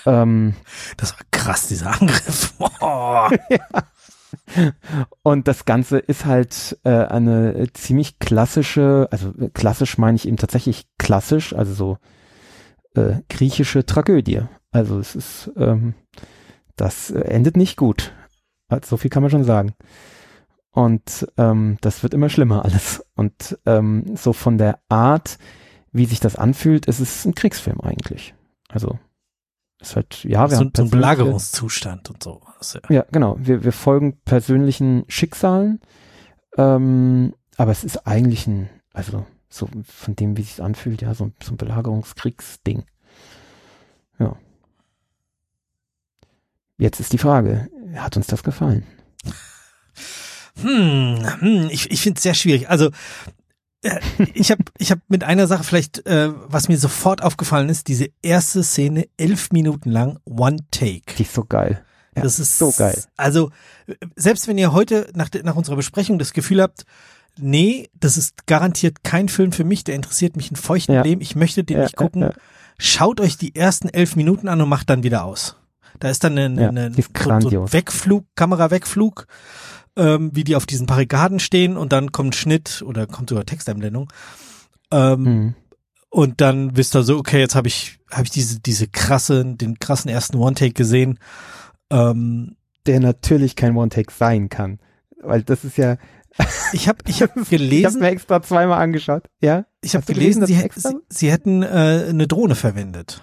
ähm, 0.06 0.54
das 0.96 1.12
war 1.12 1.20
krass, 1.30 1.68
dieser 1.68 2.00
Angriff. 2.00 2.54
Oh. 2.82 3.28
ja. 3.50 3.82
Und 5.22 5.48
das 5.48 5.64
Ganze 5.64 5.98
ist 5.98 6.24
halt 6.24 6.78
äh, 6.84 6.90
eine 6.90 7.66
ziemlich 7.72 8.18
klassische, 8.18 9.08
also 9.10 9.32
klassisch 9.54 9.98
meine 9.98 10.16
ich 10.16 10.26
eben 10.26 10.36
tatsächlich 10.36 10.86
klassisch, 10.98 11.52
also 11.54 11.74
so 11.74 11.98
äh, 12.94 13.20
griechische 13.28 13.84
Tragödie. 13.84 14.42
Also 14.72 14.98
es 14.98 15.14
ist, 15.16 15.50
ähm, 15.56 15.94
das 16.76 17.10
endet 17.10 17.56
nicht 17.56 17.76
gut. 17.76 18.12
So 18.84 18.96
viel 18.96 19.10
kann 19.10 19.22
man 19.22 19.30
schon 19.30 19.44
sagen. 19.44 19.74
Und 20.72 21.26
ähm, 21.36 21.78
das 21.80 22.02
wird 22.02 22.14
immer 22.14 22.28
schlimmer 22.28 22.64
alles. 22.64 23.04
Und 23.16 23.58
ähm, 23.66 24.16
so 24.16 24.32
von 24.32 24.56
der 24.58 24.78
Art, 24.88 25.38
wie 25.92 26.06
sich 26.06 26.20
das 26.20 26.36
anfühlt, 26.36 26.86
ist 26.86 27.00
es 27.00 27.24
ein 27.24 27.34
Kriegsfilm 27.34 27.80
eigentlich. 27.80 28.34
Also 28.68 28.98
ist 29.80 29.96
halt, 29.96 30.24
ja, 30.24 30.50
wir 30.50 30.56
so, 30.56 30.64
haben 30.64 30.72
so 30.76 30.82
ein 30.84 30.90
Belagerungszustand 30.90 32.10
und 32.10 32.22
so. 32.22 32.40
Ja. 32.74 32.80
ja, 32.90 33.04
genau. 33.10 33.36
Wir, 33.40 33.64
wir 33.64 33.72
folgen 33.72 34.18
persönlichen 34.24 35.04
Schicksalen, 35.08 35.80
ähm, 36.56 37.34
aber 37.56 37.72
es 37.72 37.82
ist 37.82 38.06
eigentlich 38.06 38.46
ein, 38.46 38.68
also 38.92 39.24
so 39.48 39.68
von 39.84 40.16
dem, 40.16 40.36
wie 40.36 40.42
sich 40.42 40.62
anfühlt, 40.62 41.02
ja, 41.02 41.14
so, 41.14 41.32
so 41.42 41.52
ein 41.52 41.56
Belagerungskriegsding. 41.56 42.84
Ja. 44.18 44.36
Jetzt 46.80 46.98
ist 46.98 47.12
die 47.12 47.18
Frage, 47.18 47.68
hat 47.94 48.16
uns 48.16 48.26
das 48.26 48.42
gefallen? 48.42 48.84
Hm, 50.62 51.18
hm 51.38 51.68
ich, 51.70 51.90
ich 51.90 52.00
finde 52.00 52.16
es 52.16 52.22
sehr 52.22 52.32
schwierig. 52.32 52.70
Also 52.70 52.90
äh, 53.82 54.00
ich 54.32 54.50
habe 54.50 54.64
ich 54.78 54.90
hab 54.90 54.98
mit 55.08 55.22
einer 55.22 55.46
Sache 55.46 55.62
vielleicht, 55.62 56.06
äh, 56.06 56.30
was 56.46 56.68
mir 56.68 56.78
sofort 56.78 57.22
aufgefallen 57.22 57.68
ist, 57.68 57.88
diese 57.88 58.08
erste 58.22 58.62
Szene, 58.62 59.06
elf 59.18 59.52
Minuten 59.52 59.90
lang, 59.90 60.20
One 60.24 60.56
Take. 60.70 61.02
Die 61.18 61.22
ist 61.22 61.34
so 61.34 61.44
geil. 61.44 61.84
Ja, 62.16 62.22
das 62.22 62.38
ist 62.38 62.58
so 62.58 62.72
geil. 62.72 62.98
Also, 63.18 63.50
selbst 64.16 64.48
wenn 64.48 64.56
ihr 64.56 64.72
heute 64.72 65.10
nach, 65.14 65.28
nach 65.44 65.56
unserer 65.56 65.76
Besprechung 65.76 66.18
das 66.18 66.32
Gefühl 66.32 66.62
habt, 66.62 66.84
nee, 67.36 67.90
das 67.92 68.16
ist 68.16 68.46
garantiert 68.46 69.04
kein 69.04 69.28
Film 69.28 69.52
für 69.52 69.64
mich, 69.64 69.84
der 69.84 69.96
interessiert 69.96 70.34
mich 70.34 70.50
in 70.50 70.56
feuchten 70.56 70.94
ja. 70.94 71.02
Leben, 71.02 71.20
ich 71.20 71.36
möchte 71.36 71.62
den 71.62 71.76
ja, 71.76 71.82
nicht 71.82 71.96
gucken, 71.96 72.30
schaut 72.78 73.20
euch 73.20 73.36
die 73.36 73.54
ersten 73.54 73.90
elf 73.90 74.16
Minuten 74.16 74.48
an 74.48 74.62
und 74.62 74.68
macht 74.70 74.88
dann 74.88 75.02
wieder 75.02 75.24
aus. 75.24 75.59
Da 76.00 76.08
ist 76.08 76.24
dann 76.24 76.36
eine, 76.36 76.68
eine, 76.68 76.92
so, 76.92 77.50
so 77.50 77.72
Wegflug, 77.72 78.24
Kamerawegflug, 78.34 79.26
ähm, 79.96 80.30
wie 80.34 80.44
die 80.44 80.56
auf 80.56 80.66
diesen 80.66 80.86
Barrikaden 80.86 81.38
stehen 81.38 81.76
und 81.76 81.92
dann 81.92 82.10
kommt 82.10 82.34
Schnitt 82.34 82.82
oder 82.84 83.06
kommt 83.06 83.28
sogar 83.28 83.44
Texteinblendung. 83.44 84.12
Ähm, 84.90 85.22
mhm. 85.22 85.54
Und 86.08 86.40
dann 86.40 86.76
wisst 86.76 86.96
ihr 86.96 87.04
so, 87.04 87.18
okay, 87.18 87.38
jetzt 87.38 87.54
habe 87.54 87.68
ich 87.68 87.98
habe 88.10 88.24
ich 88.24 88.30
diese 88.30 88.60
diese 88.60 88.88
krasse, 88.88 89.44
den 89.44 89.78
krassen 89.78 90.10
ersten 90.10 90.36
One-Take 90.36 90.72
gesehen. 90.72 91.18
Ähm, 91.90 92.56
der 92.86 92.98
natürlich 92.98 93.56
kein 93.56 93.76
One-Take 93.76 94.12
sein 94.12 94.48
kann, 94.48 94.80
weil 95.22 95.42
das 95.42 95.64
ist 95.64 95.76
ja 95.76 95.98
ich 96.72 96.88
habe 96.88 96.98
ich 97.06 97.22
hab 97.22 97.34
gelesen. 97.34 97.78
Ich 97.78 97.86
habe 97.86 97.98
mir 97.98 98.08
extra 98.10 98.42
zweimal 98.42 98.82
angeschaut. 98.82 99.24
Ja. 99.40 99.66
Ich 99.82 99.94
habe 99.94 100.04
gelesen, 100.06 100.40
gelesen 100.40 100.70
sie, 100.74 100.80
sie, 100.80 100.96
sie, 101.08 101.30
hätten 101.30 101.62
äh, 101.62 102.06
eine 102.08 102.26
Drohne 102.26 102.54
verwendet. 102.54 103.22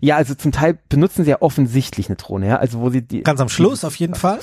Ja, 0.00 0.16
also 0.16 0.34
zum 0.34 0.52
Teil 0.52 0.78
benutzen 0.88 1.24
sie 1.24 1.30
ja 1.30 1.42
offensichtlich 1.42 2.08
eine 2.08 2.16
Drohne, 2.16 2.48
ja. 2.48 2.56
Also 2.56 2.80
wo 2.80 2.90
sie 2.90 3.02
die 3.02 3.22
ganz 3.22 3.40
am 3.40 3.48
Schluss 3.48 3.84
auf 3.84 3.96
jeden 3.96 4.14
Fall 4.14 4.40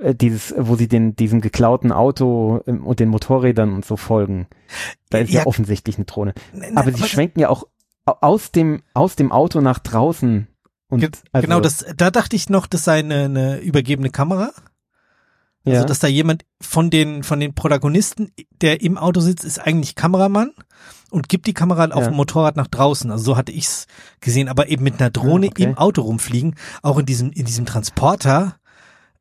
äh, 0.00 0.14
dieses, 0.14 0.54
wo 0.56 0.76
sie 0.76 0.88
den 0.88 1.16
diesem 1.16 1.40
geklauten 1.40 1.92
Auto 1.92 2.62
ähm, 2.66 2.86
und 2.86 3.00
den 3.00 3.08
Motorrädern 3.08 3.72
und 3.72 3.84
so 3.84 3.96
folgen. 3.96 4.46
Da 5.10 5.18
ist 5.18 5.32
ja, 5.32 5.40
ja 5.40 5.46
offensichtlich 5.46 5.96
eine 5.96 6.04
Drohne. 6.04 6.34
Ne, 6.52 6.70
ne, 6.70 6.76
aber 6.76 6.92
sie 6.92 7.04
schwenken 7.04 7.40
ja 7.40 7.48
auch 7.48 7.64
aus 8.04 8.52
dem 8.52 8.82
aus 8.92 9.16
dem 9.16 9.32
Auto 9.32 9.60
nach 9.60 9.78
draußen. 9.78 10.48
Und 10.88 11.22
also, 11.32 11.46
genau, 11.46 11.60
das 11.60 11.84
da 11.96 12.10
dachte 12.10 12.36
ich 12.36 12.50
noch, 12.50 12.66
das 12.66 12.84
sei 12.84 12.98
eine, 12.98 13.24
eine 13.24 13.58
übergebene 13.58 14.10
Kamera. 14.10 14.52
Also, 15.66 15.78
ja. 15.78 15.84
dass 15.84 15.98
da 15.98 16.08
jemand 16.08 16.44
von 16.60 16.90
den, 16.90 17.22
von 17.22 17.40
den 17.40 17.54
Protagonisten, 17.54 18.32
der 18.60 18.82
im 18.82 18.98
Auto 18.98 19.20
sitzt, 19.20 19.46
ist 19.46 19.58
eigentlich 19.58 19.94
Kameramann 19.94 20.52
und 21.10 21.28
gibt 21.28 21.46
die 21.46 21.54
Kamera 21.54 21.86
auf 21.86 22.04
dem 22.04 22.14
Motorrad 22.14 22.56
nach 22.56 22.66
draußen. 22.66 23.10
Also 23.10 23.24
so 23.24 23.36
hatte 23.36 23.52
ich's 23.52 23.86
gesehen, 24.20 24.48
aber 24.48 24.68
eben 24.68 24.84
mit 24.84 25.00
einer 25.00 25.10
Drohne 25.10 25.46
ja, 25.46 25.52
okay. 25.52 25.62
im 25.64 25.78
Auto 25.78 26.02
rumfliegen, 26.02 26.56
auch 26.82 26.98
in 26.98 27.06
diesem, 27.06 27.30
in 27.32 27.44
diesem 27.44 27.66
Transporter. 27.66 28.56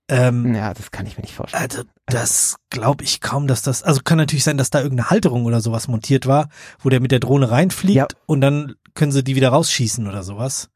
Ähm, 0.09 0.53
ja, 0.53 0.73
das 0.73 0.91
kann 0.91 1.05
ich 1.05 1.17
mir 1.17 1.21
nicht 1.21 1.35
vorstellen. 1.35 1.63
Also 1.63 1.83
das 2.05 2.57
glaube 2.69 3.03
ich 3.03 3.21
kaum, 3.21 3.47
dass 3.47 3.61
das, 3.61 3.83
also 3.83 4.01
kann 4.03 4.17
natürlich 4.17 4.43
sein, 4.43 4.57
dass 4.57 4.69
da 4.69 4.81
irgendeine 4.81 5.09
Halterung 5.09 5.45
oder 5.45 5.61
sowas 5.61 5.87
montiert 5.87 6.27
war, 6.27 6.49
wo 6.79 6.89
der 6.89 6.99
mit 6.99 7.11
der 7.11 7.19
Drohne 7.19 7.49
reinfliegt 7.49 7.95
ja. 7.95 8.07
und 8.25 8.41
dann 8.41 8.75
können 8.95 9.11
sie 9.11 9.23
die 9.23 9.35
wieder 9.35 9.49
rausschießen 9.49 10.07
oder 10.07 10.23
sowas. 10.23 10.69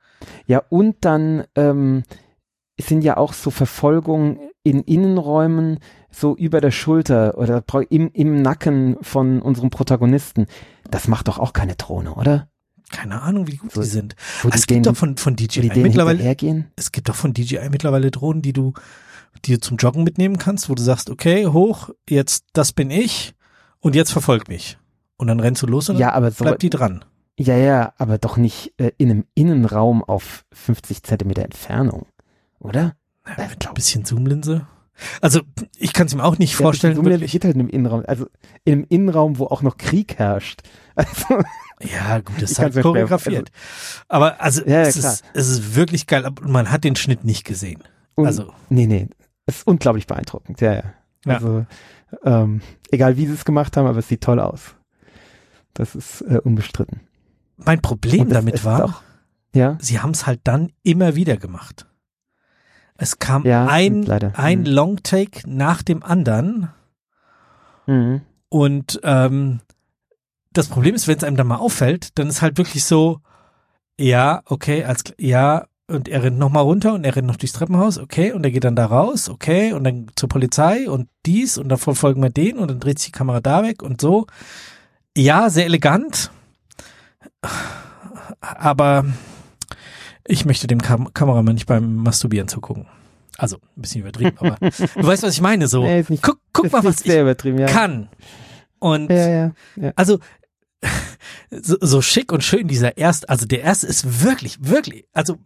Ja, 0.46 0.64
und 0.70 0.98
dann 1.02 1.44
ähm, 1.56 2.04
sind 2.80 3.04
ja 3.04 3.18
auch 3.18 3.34
so 3.34 3.52
Verfolgungen 3.52 4.40
in 4.64 4.82
Innenräumen 4.82 5.80
so 6.10 6.36
über 6.36 6.62
der 6.62 6.72
Schulter 6.72 7.38
oder 7.38 7.64
im, 7.90 8.10
im 8.14 8.42
Nacken 8.42 8.98
von 9.02 9.42
unserem 9.42 9.70
Protagonisten. 9.70 10.48
Das 10.90 11.08
macht 11.08 11.28
doch 11.28 11.40
auch 11.40 11.54
keine 11.54 11.76
Drohne, 11.76 12.16
oder? 12.16 12.50
Keine 12.92 13.22
Ahnung, 13.22 13.48
wie 13.48 13.58
gut 13.58 13.74
so, 13.74 13.82
die 13.82 13.88
sind. 13.88 14.16
Also 14.44 14.56
es 14.56 14.68
gibt 14.68 14.86
doch 14.86 14.96
von, 14.96 15.18
von 15.18 15.36
DJI 15.36 15.82
mittlerweile, 15.82 16.36
es 16.76 16.92
gibt 16.92 17.10
doch 17.10 17.16
von 17.16 17.34
DJI 17.34 17.70
mittlerweile 17.70 18.12
Drohnen, 18.12 18.42
die 18.42 18.54
du, 18.54 18.74
die 19.44 19.54
du 19.54 19.60
zum 19.60 19.78
Joggen 19.78 20.04
mitnehmen 20.04 20.38
kannst, 20.38 20.70
wo 20.70 20.76
du 20.76 20.82
sagst, 20.82 21.10
okay, 21.10 21.48
hoch, 21.48 21.90
jetzt, 22.10 22.46
das 22.54 22.72
bin 22.72 22.90
ich 22.90 23.36
und 23.80 23.94
jetzt 23.96 24.12
verfolg 24.12 24.48
mich. 24.48 24.78
Und 25.18 25.28
dann 25.28 25.40
rennst 25.40 25.62
du 25.64 25.68
los 25.68 25.90
und 25.90 25.98
ja, 25.98 26.14
aber 26.14 26.32
so, 26.32 26.46
bleibt 26.46 26.62
die 26.62 26.70
dran. 26.70 27.04
Ja, 27.38 27.58
ja, 27.58 27.94
aber 27.98 28.18
doch 28.18 28.38
nicht 28.38 28.74
äh, 28.78 28.92
in 28.98 29.12
einem 29.12 29.26
Innenraum 29.36 30.04
auf 30.04 30.46
50 30.54 31.04
Zentimeter 31.04 31.44
Entfernung, 31.44 32.08
oder? 32.60 32.96
Ja, 33.38 33.48
mit 33.50 33.68
ein 33.68 33.74
bisschen 33.74 34.06
Zoomlinse. 34.06 34.66
Also 35.22 35.42
ich 35.78 35.94
kann 35.94 36.08
es 36.08 36.16
mir 36.16 36.24
auch 36.24 36.38
nicht 36.38 36.54
ja, 36.54 36.58
vorstellen. 36.58 36.96
Zoomlinse 36.96 37.26
geht 37.26 37.44
halt 37.46 37.56
in 37.56 37.62
einem 37.62 37.70
Innenraum, 37.70 38.04
also 38.08 38.28
in 38.66 38.74
einem 38.74 38.86
Innenraum, 38.90 39.38
wo 39.40 39.46
auch 39.46 39.62
noch 39.62 39.78
Krieg 39.78 40.16
herrscht. 40.18 40.62
Also, 40.96 41.44
ja, 41.94 42.20
gut, 42.22 42.42
das 42.42 42.52
ist 42.54 42.60
halt 42.60 42.74
choreografiert. 42.82 43.52
Also, 44.08 44.26
Aber 44.26 44.42
also 44.42 44.66
ja, 44.66 44.82
es, 44.82 44.96
ist, 44.98 45.24
es 45.36 45.48
ist 45.48 45.76
wirklich 45.76 46.08
geil, 46.08 46.28
man 46.42 46.72
hat 46.72 46.84
den 46.84 46.96
Schnitt 46.96 47.24
nicht 47.24 47.44
gesehen. 47.44 47.84
Und, 48.16 48.26
also 48.26 48.52
nee, 48.70 48.88
nee, 48.88 49.08
es 49.46 49.58
ist 49.58 49.68
unglaublich 49.68 50.08
beeindruckend. 50.08 50.60
Ja, 50.60 50.74
ja. 50.74 50.84
Ja. 51.26 51.34
Also 51.36 51.66
ähm, 52.24 52.62
egal 52.90 53.18
wie 53.18 53.28
sie 53.28 53.34
es 53.34 53.46
gemacht 53.46 53.78
haben, 53.78 53.86
aber 53.86 54.00
es 54.00 54.08
sieht 54.08 54.22
toll 54.22 54.40
aus. 54.40 54.76
Das 55.76 55.94
ist 55.94 56.22
äh, 56.22 56.40
unbestritten. 56.44 57.02
Mein 57.58 57.82
Problem 57.82 58.28
es- 58.28 58.34
damit 58.34 58.66
war, 58.66 58.86
auch- 58.86 59.02
Ja, 59.54 59.78
sie 59.80 60.00
haben 60.00 60.12
es 60.12 60.26
halt 60.26 60.42
dann 60.46 60.72
immer 60.84 61.16
wieder 61.16 61.38
gemacht. 61.38 61.86
Es 62.98 63.20
kam 63.20 63.46
Ja, 63.46 63.68
ein, 63.68 64.04
leider. 64.04 64.32
ein 64.38 64.60
Mhm. 64.62 64.66
Longtake 64.66 65.42
nach 65.46 65.82
dem 65.84 66.04
anderen 66.04 66.70
mhm. 67.86 68.22
und 68.50 69.00
ähm, 69.04 69.60
das 70.54 70.68
Problem 70.68 70.96
ist, 70.96 71.08
wenn 71.08 71.18
es 71.18 71.24
einem 71.24 71.38
dann 71.38 71.48
mal 71.48 71.58
auffällt, 71.58 72.18
dann 72.18 72.28
ist 72.28 72.42
halt 72.42 72.58
wirklich 72.58 72.84
so, 72.86 73.20
ja, 74.00 74.42
okay, 74.46 74.84
als 74.86 75.04
ja, 75.20 75.66
und 75.90 76.08
er 76.10 76.24
rennt 76.24 76.40
nochmal 76.40 76.64
runter 76.64 76.94
und 76.94 77.04
er 77.06 77.16
rennt 77.16 77.28
noch 77.28 77.36
durchs 77.38 77.54
Treppenhaus, 77.54 77.98
okay, 78.00 78.32
und 78.34 78.44
er 78.44 78.52
geht 78.52 78.64
dann 78.64 78.76
da 78.76 78.88
raus, 78.88 79.30
okay, 79.30 79.74
und 79.74 79.84
dann 79.84 80.08
zur 80.16 80.28
Polizei 80.30 80.90
und 80.90 81.10
dies 81.26 81.58
und 81.58 81.70
dann 81.70 81.78
verfolgen 81.78 82.22
wir 82.24 82.30
den 82.32 82.58
und 82.58 82.70
dann 82.72 82.80
dreht 82.80 82.98
sich 83.00 83.08
die 83.12 83.18
Kamera 83.18 83.40
da 83.40 83.64
weg 83.64 83.84
und 83.84 84.02
so. 84.02 84.26
Ja, 85.16 85.50
sehr 85.50 85.66
elegant, 85.66 86.32
aber 88.42 89.06
ich 90.28 90.46
möchte 90.46 90.68
dem 90.68 90.82
Kam 90.82 91.14
Kameramann 91.14 91.56
nicht 91.56 91.66
beim 91.68 91.96
Masturbieren 91.96 92.48
zugucken. 92.48 92.88
Also, 93.38 93.58
ein 93.76 93.82
bisschen 93.82 94.02
übertrieben, 94.02 94.38
aber 94.40 94.58
du 94.70 95.06
weißt, 95.08 95.24
was 95.24 95.34
ich 95.34 95.42
meine, 95.42 95.68
so. 95.68 95.84
Nee, 95.84 96.00
ist 96.02 96.10
nicht- 96.10 96.24
guck 96.24 96.40
guck 96.54 96.66
ist 96.66 96.72
mal, 96.72 96.84
was 96.84 97.02
ich 97.02 97.06
ja. 97.14 97.66
kann. 97.68 98.10
Und 98.80 99.10
Ja, 99.10 99.54
ja, 99.76 99.92
also 99.96 100.20
so, 101.52 101.78
so 101.82 102.02
schick 102.02 102.32
und 102.32 102.44
schön 102.44 102.68
dieser 102.68 102.98
erste, 102.98 103.30
also 103.30 103.46
der 103.46 103.62
erste 103.62 103.88
ist 103.88 104.24
wirklich, 104.24 104.58
wirklich, 104.62 105.06
also 105.14 105.38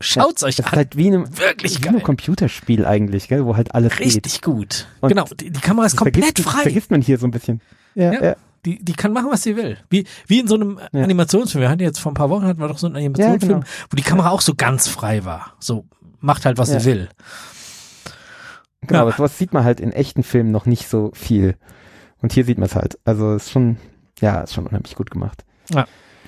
schaut's 0.00 0.42
euch 0.42 0.56
Das 0.56 0.66
ist 0.66 0.72
an, 0.72 0.76
halt 0.78 0.96
wie 0.96 1.10
ein, 1.10 1.36
wirklich 1.38 1.82
wie 1.82 1.88
ein 1.88 1.94
geil, 1.94 2.02
Computerspiel 2.02 2.86
eigentlich, 2.86 3.28
gell, 3.28 3.44
wo 3.44 3.56
halt 3.56 3.74
alles 3.74 3.96
geht. 3.96 4.06
richtig 4.06 4.42
gut. 4.42 4.86
Und 5.00 5.08
genau, 5.10 5.24
die, 5.38 5.50
die 5.50 5.60
Kamera 5.60 5.86
ist 5.86 5.96
komplett 5.96 6.24
vergisst, 6.24 6.48
frei. 6.48 6.62
Vergisst 6.62 6.90
man 6.90 7.02
hier 7.02 7.18
so 7.18 7.26
ein 7.26 7.30
bisschen. 7.30 7.60
Ja, 7.94 8.12
Ja. 8.12 8.36
Ja. 8.58 8.72
Die, 8.78 8.84
die 8.84 8.92
kann 8.92 9.12
machen, 9.12 9.30
was 9.30 9.42
sie 9.42 9.56
will. 9.56 9.78
Wie, 9.90 10.06
wie 10.26 10.40
in 10.40 10.48
so 10.48 10.54
einem 10.56 10.80
Ja. 10.92 11.02
Animationsfilm. 11.02 11.62
Wir 11.62 11.68
hatten 11.70 11.82
jetzt 11.82 11.98
vor 12.00 12.12
ein 12.12 12.14
paar 12.16 12.30
Wochen 12.30 12.44
hatten 12.44 12.60
wir 12.60 12.68
doch 12.68 12.78
so 12.78 12.86
einen 12.86 12.96
Animationsfilm, 12.96 13.60
genau. 13.60 13.66
wo 13.90 13.96
die 13.96 14.02
Kamera 14.02 14.30
auch 14.30 14.40
so 14.40 14.54
ganz 14.54 14.88
frei 14.88 15.24
war. 15.24 15.54
So 15.60 15.86
macht 16.20 16.44
halt, 16.44 16.58
was 16.58 16.70
Ja. 16.72 16.80
sie 16.80 16.86
will. 16.86 17.08
Genau, 18.82 18.94
Ja. 18.94 19.02
aber 19.02 19.12
sowas 19.12 19.38
sieht 19.38 19.52
man 19.52 19.64
halt 19.64 19.80
in 19.80 19.92
echten 19.92 20.22
Filmen 20.22 20.50
noch 20.50 20.66
nicht 20.66 20.88
so 20.88 21.10
viel. 21.14 21.56
Und 22.20 22.32
hier 22.32 22.44
sieht 22.44 22.58
man 22.58 22.66
es 22.66 22.74
halt. 22.74 22.98
Also 23.04 23.34
ist 23.34 23.50
schon, 23.50 23.78
ja, 24.20 24.40
ist 24.40 24.54
schon 24.54 24.66
unheimlich 24.66 24.94
gut 24.96 25.10
gemacht. 25.10 25.44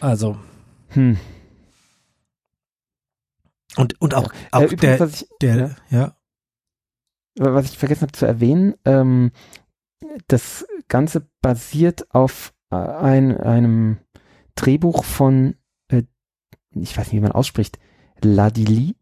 Also 0.00 0.36
Hm. 0.90 1.18
und 3.76 4.00
und 4.00 4.14
auch, 4.14 4.32
Äh, 4.32 4.36
auch 4.52 4.62
übrigens, 4.62 4.80
der 4.80 5.00
was 5.00 5.22
ich, 5.22 5.28
der 5.40 5.76
ja 5.90 6.14
was 7.36 7.66
ich 7.66 7.78
vergessen 7.78 8.02
habe 8.02 8.12
zu 8.12 8.26
erwähnen, 8.26 8.74
ähm, 8.84 9.30
das 10.28 10.66
Ganze 10.90 11.26
basiert 11.40 12.14
auf 12.14 12.52
äh, 12.70 12.76
ein, 12.76 13.38
einem 13.38 13.96
Drehbuch 14.54 15.04
von, 15.04 15.54
äh, 15.88 16.02
ich 16.72 16.98
weiß 16.98 17.06
nicht, 17.06 17.16
wie 17.16 17.24
man 17.24 17.32
ausspricht, 17.32 17.78
Ladili, 18.22 18.96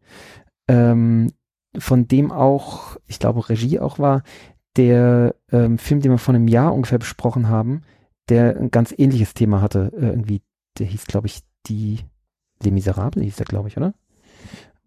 ähm, 0.69 1.33
von 1.77 2.07
dem 2.07 2.31
auch, 2.31 2.95
ich 3.07 3.19
glaube, 3.19 3.49
Regie 3.49 3.79
auch 3.79 3.99
war, 3.99 4.23
der 4.77 5.35
ähm, 5.51 5.77
Film, 5.77 5.99
den 5.99 6.11
wir 6.11 6.17
vor 6.17 6.33
einem 6.33 6.47
Jahr 6.47 6.73
ungefähr 6.73 6.99
besprochen 6.99 7.49
haben, 7.49 7.81
der 8.29 8.55
ein 8.57 8.71
ganz 8.71 8.93
ähnliches 8.97 9.33
Thema 9.33 9.61
hatte. 9.61 9.91
Äh, 9.93 10.07
irgendwie, 10.07 10.41
der 10.77 10.85
hieß, 10.85 11.05
glaube 11.05 11.27
ich, 11.27 11.41
die 11.67 11.99
Les 12.63 12.71
Miserables, 12.71 13.23
hieß 13.23 13.35
der, 13.37 13.45
glaube 13.45 13.67
ich, 13.67 13.77
oder? 13.77 13.93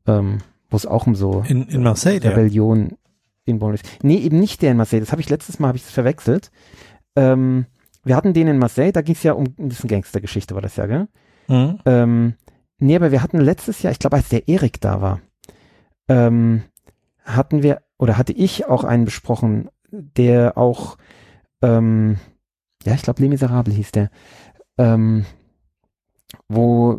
Ähm, 0.07 0.39
Wo 0.71 0.77
es 0.77 0.87
auch 0.87 1.07
um 1.07 1.15
so 1.15 1.45
in 1.47 1.69
in 1.69 1.83
Marseille 1.83 2.21
der 2.21 2.33
Rebellion 2.33 2.97
in 3.45 3.59
Bonn 3.59 3.75
ist. 3.75 3.85
Nee, 4.03 4.19
eben 4.19 4.39
nicht 4.39 4.63
der 4.63 4.71
in 4.71 4.77
Marseille. 4.77 5.01
Das 5.01 5.13
habe 5.13 5.21
ich 5.21 5.29
letztes 5.29 5.59
Mal 5.59 5.69
habe 5.69 5.79
ich 5.79 5.85
das 5.85 5.93
verwechselt. 5.93 6.51
Ähm, 7.17 7.67
wir 8.05 8.17
hatten 8.17 8.33
den 8.33 8.49
in 8.49 8.59
Marseille, 8.59 8.93
da 8.93 9.03
ging 9.03 9.15
es 9.15 9.23
ja 9.23 9.33
um 9.33 9.55
das 9.57 9.79
ist 9.79 9.85
eine 9.85 9.91
Gangstergeschichte, 9.91 10.55
war 10.55 10.63
das 10.63 10.77
ja, 10.77 10.87
gell? 10.87 11.09
Mhm. 11.49 11.79
Ähm, 11.85 12.35
nee, 12.79 12.97
aber 12.97 13.13
wir 13.13 13.23
hatten 13.23 13.41
letztes 13.41 13.83
Jahr, 13.83 13.93
ich 13.93 13.99
glaube, 13.99 14.17
als 14.17 14.29
der 14.29 14.49
Erik 14.49 14.81
da 14.81 15.01
war, 15.01 15.21
ähm, 16.09 16.63
hatten 17.25 17.63
wir, 17.63 17.83
oder 17.99 18.19
hatte 18.19 18.33
ich 18.33 18.67
auch 18.67 18.85
einen 18.85 19.05
besprochen, 19.05 19.69
der 19.91 20.57
auch, 20.59 20.97
ähm, 21.63 22.19
ja, 22.85 22.95
ich 22.95 23.03
glaube, 23.03 23.23
Les 23.23 23.29
Miserables 23.29 23.75
hieß 23.77 23.93
der, 23.93 24.11
ähm, 24.79 25.25
wo, 26.49 26.99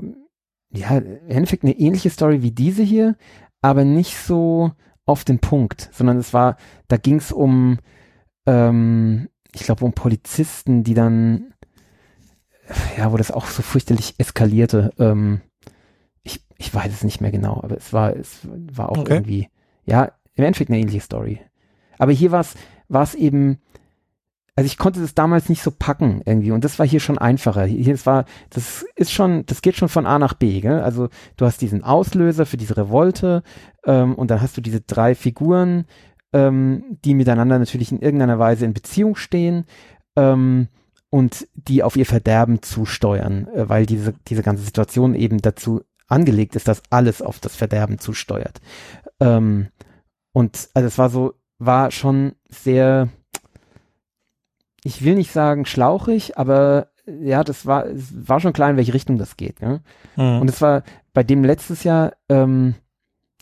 ja, 0.71 0.97
im 0.97 1.29
Endeffekt 1.29 1.63
eine 1.63 1.77
ähnliche 1.77 2.09
Story 2.09 2.41
wie 2.41 2.51
diese 2.51 2.83
hier, 2.83 3.15
aber 3.61 3.83
nicht 3.83 4.17
so 4.17 4.71
auf 5.05 5.25
den 5.25 5.39
Punkt, 5.39 5.89
sondern 5.91 6.17
es 6.17 6.33
war, 6.33 6.55
da 6.87 6.97
ging 6.97 7.17
es 7.17 7.31
um, 7.31 7.79
ähm, 8.45 9.27
ich 9.53 9.63
glaube, 9.63 9.85
um 9.85 9.93
Polizisten, 9.93 10.83
die 10.83 10.93
dann, 10.93 11.53
ja, 12.97 13.11
wo 13.11 13.17
das 13.17 13.31
auch 13.31 13.45
so 13.47 13.61
fürchterlich 13.61 14.15
eskalierte. 14.17 14.91
Ähm, 14.97 15.41
ich, 16.23 16.43
ich 16.57 16.73
weiß 16.73 16.91
es 16.91 17.03
nicht 17.03 17.21
mehr 17.21 17.31
genau, 17.31 17.61
aber 17.63 17.77
es 17.77 17.93
war, 17.93 18.15
es 18.15 18.39
war 18.43 18.89
auch 18.89 18.97
Okay. 18.97 19.13
irgendwie, 19.13 19.49
ja, 19.85 20.11
im 20.35 20.43
Endeffekt 20.45 20.69
eine 20.69 20.79
ähnliche 20.79 21.01
Story. 21.01 21.39
Aber 21.99 22.11
hier 22.11 22.31
war 22.31 22.41
es, 22.41 22.55
war 22.87 23.03
es 23.03 23.13
eben, 23.13 23.59
also 24.55 24.65
ich 24.65 24.77
konnte 24.77 25.01
das 25.01 25.13
damals 25.13 25.49
nicht 25.49 25.61
so 25.61 25.71
packen 25.71 26.21
irgendwie 26.25 26.51
und 26.51 26.63
das 26.63 26.79
war 26.79 26.87
hier 26.87 26.99
schon 26.99 27.17
einfacher. 27.17 27.65
Hier 27.65 27.93
es 27.93 28.05
war, 28.05 28.25
das 28.49 28.85
ist 28.95 29.11
schon, 29.11 29.45
das 29.45 29.61
geht 29.61 29.75
schon 29.75 29.89
von 29.89 30.05
A 30.05 30.17
nach 30.19 30.33
B, 30.33 30.61
gell? 30.61 30.81
Also 30.81 31.09
du 31.37 31.45
hast 31.45 31.61
diesen 31.61 31.83
Auslöser 31.83 32.45
für 32.45 32.57
diese 32.57 32.77
Revolte 32.77 33.43
ähm, 33.85 34.15
und 34.15 34.31
dann 34.31 34.41
hast 34.41 34.55
du 34.57 34.61
diese 34.61 34.81
drei 34.81 35.15
Figuren, 35.15 35.85
ähm, 36.33 36.97
die 37.05 37.13
miteinander 37.13 37.59
natürlich 37.59 37.91
in 37.91 38.01
irgendeiner 38.01 38.39
Weise 38.39 38.65
in 38.65 38.73
Beziehung 38.73 39.15
stehen 39.15 39.65
ähm, 40.15 40.67
und 41.09 41.47
die 41.53 41.83
auf 41.83 41.95
ihr 41.95 42.05
Verderben 42.05 42.61
zusteuern, 42.61 43.47
äh, 43.53 43.69
weil 43.69 43.85
diese, 43.85 44.13
diese 44.27 44.43
ganze 44.43 44.63
Situation 44.63 45.15
eben 45.15 45.39
dazu 45.39 45.81
angelegt 46.07 46.55
ist, 46.55 46.67
dass 46.67 46.83
alles 46.89 47.21
auf 47.21 47.39
das 47.39 47.55
Verderben 47.55 47.99
zusteuert. 47.99 48.59
Ähm, 49.19 49.67
und 50.33 50.69
also 50.73 50.87
es 50.87 50.97
war 50.97 51.09
so, 51.09 51.35
war 51.59 51.91
schon 51.91 52.33
sehr, 52.49 53.09
ich 54.83 55.03
will 55.03 55.15
nicht 55.15 55.31
sagen 55.31 55.65
schlauchig, 55.65 56.37
aber 56.37 56.87
äh, 57.05 57.29
ja, 57.29 57.43
das 57.43 57.65
war, 57.65 57.85
es 57.85 58.11
war 58.27 58.39
schon 58.39 58.53
klar, 58.53 58.69
in 58.69 58.77
welche 58.77 58.93
Richtung 58.93 59.17
das 59.17 59.37
geht. 59.37 59.61
Ne? 59.61 59.81
Mhm. 60.15 60.41
Und 60.41 60.49
es 60.49 60.61
war 60.61 60.83
bei 61.13 61.23
dem 61.23 61.43
letztes 61.43 61.83
Jahr, 61.83 62.13
ähm, 62.29 62.75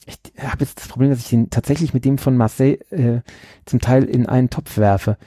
ich 0.06 0.18
habe 0.40 0.62
jetzt 0.62 0.80
das 0.80 0.88
Problem, 0.88 1.10
dass 1.10 1.20
ich 1.20 1.30
den 1.30 1.50
tatsächlich 1.50 1.94
mit 1.94 2.06
dem 2.06 2.18
von 2.18 2.36
Marseille 2.36 2.80
äh, 2.90 3.22
zum 3.66 3.80
Teil 3.80 4.04
in 4.06 4.26
einen 4.26 4.50
Topf 4.50 4.78
werfe. 4.78 5.18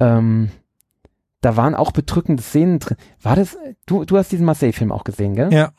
Ähm, 0.00 0.50
da 1.40 1.56
waren 1.56 1.74
auch 1.74 1.92
bedrückende 1.92 2.42
Szenen 2.42 2.78
drin. 2.78 2.96
War 3.22 3.36
das, 3.36 3.56
du, 3.86 4.04
du 4.04 4.16
hast 4.16 4.32
diesen 4.32 4.46
Marseille-Film 4.46 4.90
auch 4.90 5.04
gesehen, 5.04 5.34
gell? 5.34 5.52
ja 5.52 5.72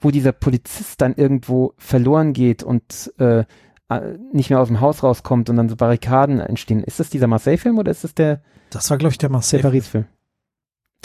Wo 0.00 0.10
dieser 0.10 0.32
Polizist 0.32 1.00
dann 1.00 1.14
irgendwo 1.14 1.72
verloren 1.78 2.34
geht 2.34 2.62
und 2.62 3.12
äh, 3.18 3.44
äh, 3.88 4.18
nicht 4.32 4.50
mehr 4.50 4.60
aus 4.60 4.68
dem 4.68 4.80
Haus 4.80 5.02
rauskommt 5.02 5.48
und 5.50 5.56
dann 5.56 5.68
so 5.68 5.76
Barrikaden 5.76 6.40
entstehen. 6.40 6.82
Ist 6.82 7.00
das 7.00 7.10
dieser 7.10 7.26
Marseille-Film 7.26 7.78
oder 7.78 7.90
ist 7.90 8.04
das 8.04 8.14
der, 8.14 8.42
das 8.70 8.90
war 8.90 8.98
glaube 8.98 9.12
ich 9.12 9.18
der 9.18 9.28
der 9.28 9.32
Marseille 9.32 9.62
Paris-Film? 9.62 10.06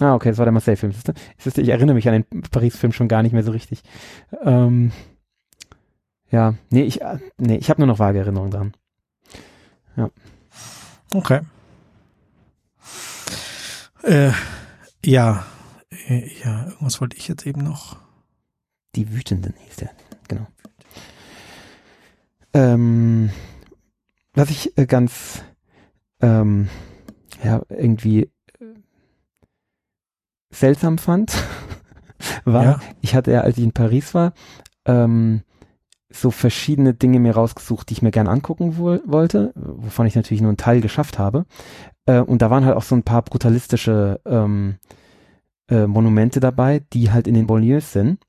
Ah, 0.02 0.16
okay, 0.16 0.30
das 0.30 0.38
war 0.38 0.46
der 0.46 0.54
Marseille-Film. 0.54 0.94
Ich 1.38 1.70
erinnere 1.70 1.94
mich 1.94 2.08
an 2.08 2.24
den 2.32 2.42
Paris-Film 2.42 2.94
schon 2.94 3.10
gar 3.10 3.22
nicht 3.22 3.34
mehr 3.34 3.44
so 3.44 3.52
richtig. 3.52 3.82
Ähm, 4.44 4.92
ja, 6.32 6.54
nee, 6.70 6.84
ich, 6.84 7.02
äh, 7.02 7.20
nee, 7.38 7.58
ich 7.58 7.70
habe 7.70 7.82
nur 7.82 7.88
noch 7.88 8.00
vage 8.00 8.20
Erinnerungen 8.20 8.52
dran. 8.52 8.74
Okay. 11.14 11.42
Äh, 14.04 14.32
ja, 15.04 15.44
äh, 16.08 16.30
ja, 16.44 16.66
irgendwas 16.68 17.02
wollte 17.02 17.18
ich 17.18 17.28
jetzt 17.28 17.46
eben 17.48 17.62
noch. 17.64 17.98
Die 18.96 19.12
Wütenden 19.14 19.54
hieß 19.66 19.78
der, 19.78 19.92
genau. 20.28 20.48
Ähm, 22.54 23.32
was 24.34 24.50
ich 24.52 24.78
äh, 24.78 24.86
ganz, 24.86 25.44
ähm, 26.22 26.70
ja, 27.44 27.62
irgendwie 27.70 28.32
seltsam 30.52 30.98
fand, 30.98 31.34
war, 32.46 32.64
Ja. 32.64 32.80
ich 33.02 33.16
hatte 33.16 33.32
ja, 33.32 33.42
als 33.42 33.58
ich 33.58 33.64
in 33.64 33.72
Paris 33.74 34.14
war, 34.14 34.34
ähm, 34.86 35.44
so 36.12 36.32
verschiedene 36.32 36.94
Dinge 36.94 37.20
mir 37.20 37.36
rausgesucht, 37.36 37.90
die 37.90 37.94
ich 37.94 38.02
mir 38.02 38.12
gern 38.12 38.28
angucken 38.28 38.78
woll 38.78 39.02
wollte, 39.06 39.54
wovon 39.56 40.08
ich 40.08 40.16
natürlich 40.16 40.42
nur 40.42 40.50
einen 40.50 40.58
Teil 40.58 40.82
geschafft 40.82 41.20
habe. 41.20 41.46
Äh, 42.06 42.20
und 42.20 42.42
da 42.42 42.50
waren 42.50 42.66
halt 42.66 42.76
auch 42.76 42.84
so 42.84 42.96
ein 42.96 43.04
paar 43.04 43.22
brutalistische 43.22 44.20
ähm, 44.26 44.78
äh, 45.70 45.86
Monumente 45.86 46.40
dabei, 46.40 46.82
die 46.94 47.12
halt 47.12 47.28
in 47.28 47.36
den 47.36 47.48
Banlieues 47.48 47.94
sind. 47.94 48.20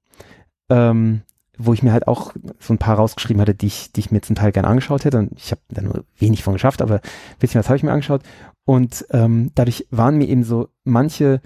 Ähm, 0.68 1.22
wo 1.62 1.74
ich 1.74 1.82
mir 1.82 1.92
halt 1.92 2.08
auch 2.08 2.32
so 2.58 2.72
ein 2.72 2.78
paar 2.78 2.96
rausgeschrieben 2.96 3.40
hatte, 3.40 3.54
die 3.54 3.66
ich, 3.66 3.92
die 3.92 4.00
ich 4.00 4.10
mir 4.10 4.22
zum 4.22 4.34
Teil 4.34 4.50
gern 4.50 4.64
angeschaut 4.64 5.04
hätte. 5.04 5.18
Und 5.18 5.32
ich 5.36 5.50
habe 5.50 5.60
da 5.68 5.82
nur 5.82 6.04
wenig 6.18 6.42
von 6.42 6.54
geschafft, 6.54 6.80
aber 6.80 6.96
ein 6.96 7.38
bisschen 7.38 7.58
was 7.58 7.68
habe 7.68 7.76
ich 7.76 7.82
mir 7.82 7.92
angeschaut. 7.92 8.22
Und 8.64 9.04
ähm, 9.10 9.50
dadurch 9.54 9.86
waren 9.90 10.16
mir 10.16 10.28
eben 10.28 10.42
so 10.42 10.68
manche 10.84 11.42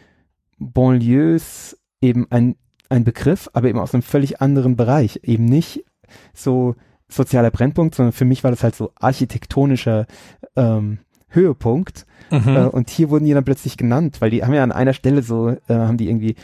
Banlieues 0.59 1.77
eben 2.01 2.31
ein, 2.31 2.55
ein 2.89 3.03
Begriff, 3.03 3.51
aber 3.55 3.69
eben 3.69 3.81
aus 3.81 3.93
einem 3.93 4.03
völlig 4.03 4.41
anderen 4.41 4.77
Bereich. 4.77 5.21
Eben 5.25 5.47
nicht 5.47 5.85
so 6.33 6.75
sozialer 7.09 7.51
Brennpunkt, 7.51 7.95
sondern 7.95 8.13
für 8.13 8.25
mich 8.25 8.43
war 8.45 8.51
das 8.51 8.63
halt 8.65 8.75
so 8.75 8.91
architektonischer 8.99 10.07
ähm, 10.57 10.99
Höhepunkt. 11.29 12.07
Mhm. 12.31 12.49
Äh, 12.57 12.65
und 12.67 12.91
hier 12.91 13.11
wurden 13.11 13.25
die 13.27 13.35
dann 13.35 13.45
plötzlich 13.45 13.77
genannt, 13.77 14.21
weil 14.21 14.31
die 14.31 14.43
haben 14.43 14.55
ja 14.55 14.63
an 14.63 14.73
einer 14.73 14.93
Stelle 14.95 15.23
so, 15.23 15.49
äh, 15.51 15.57
haben 15.69 15.97
die 15.97 16.09
irgendwie 16.09 16.35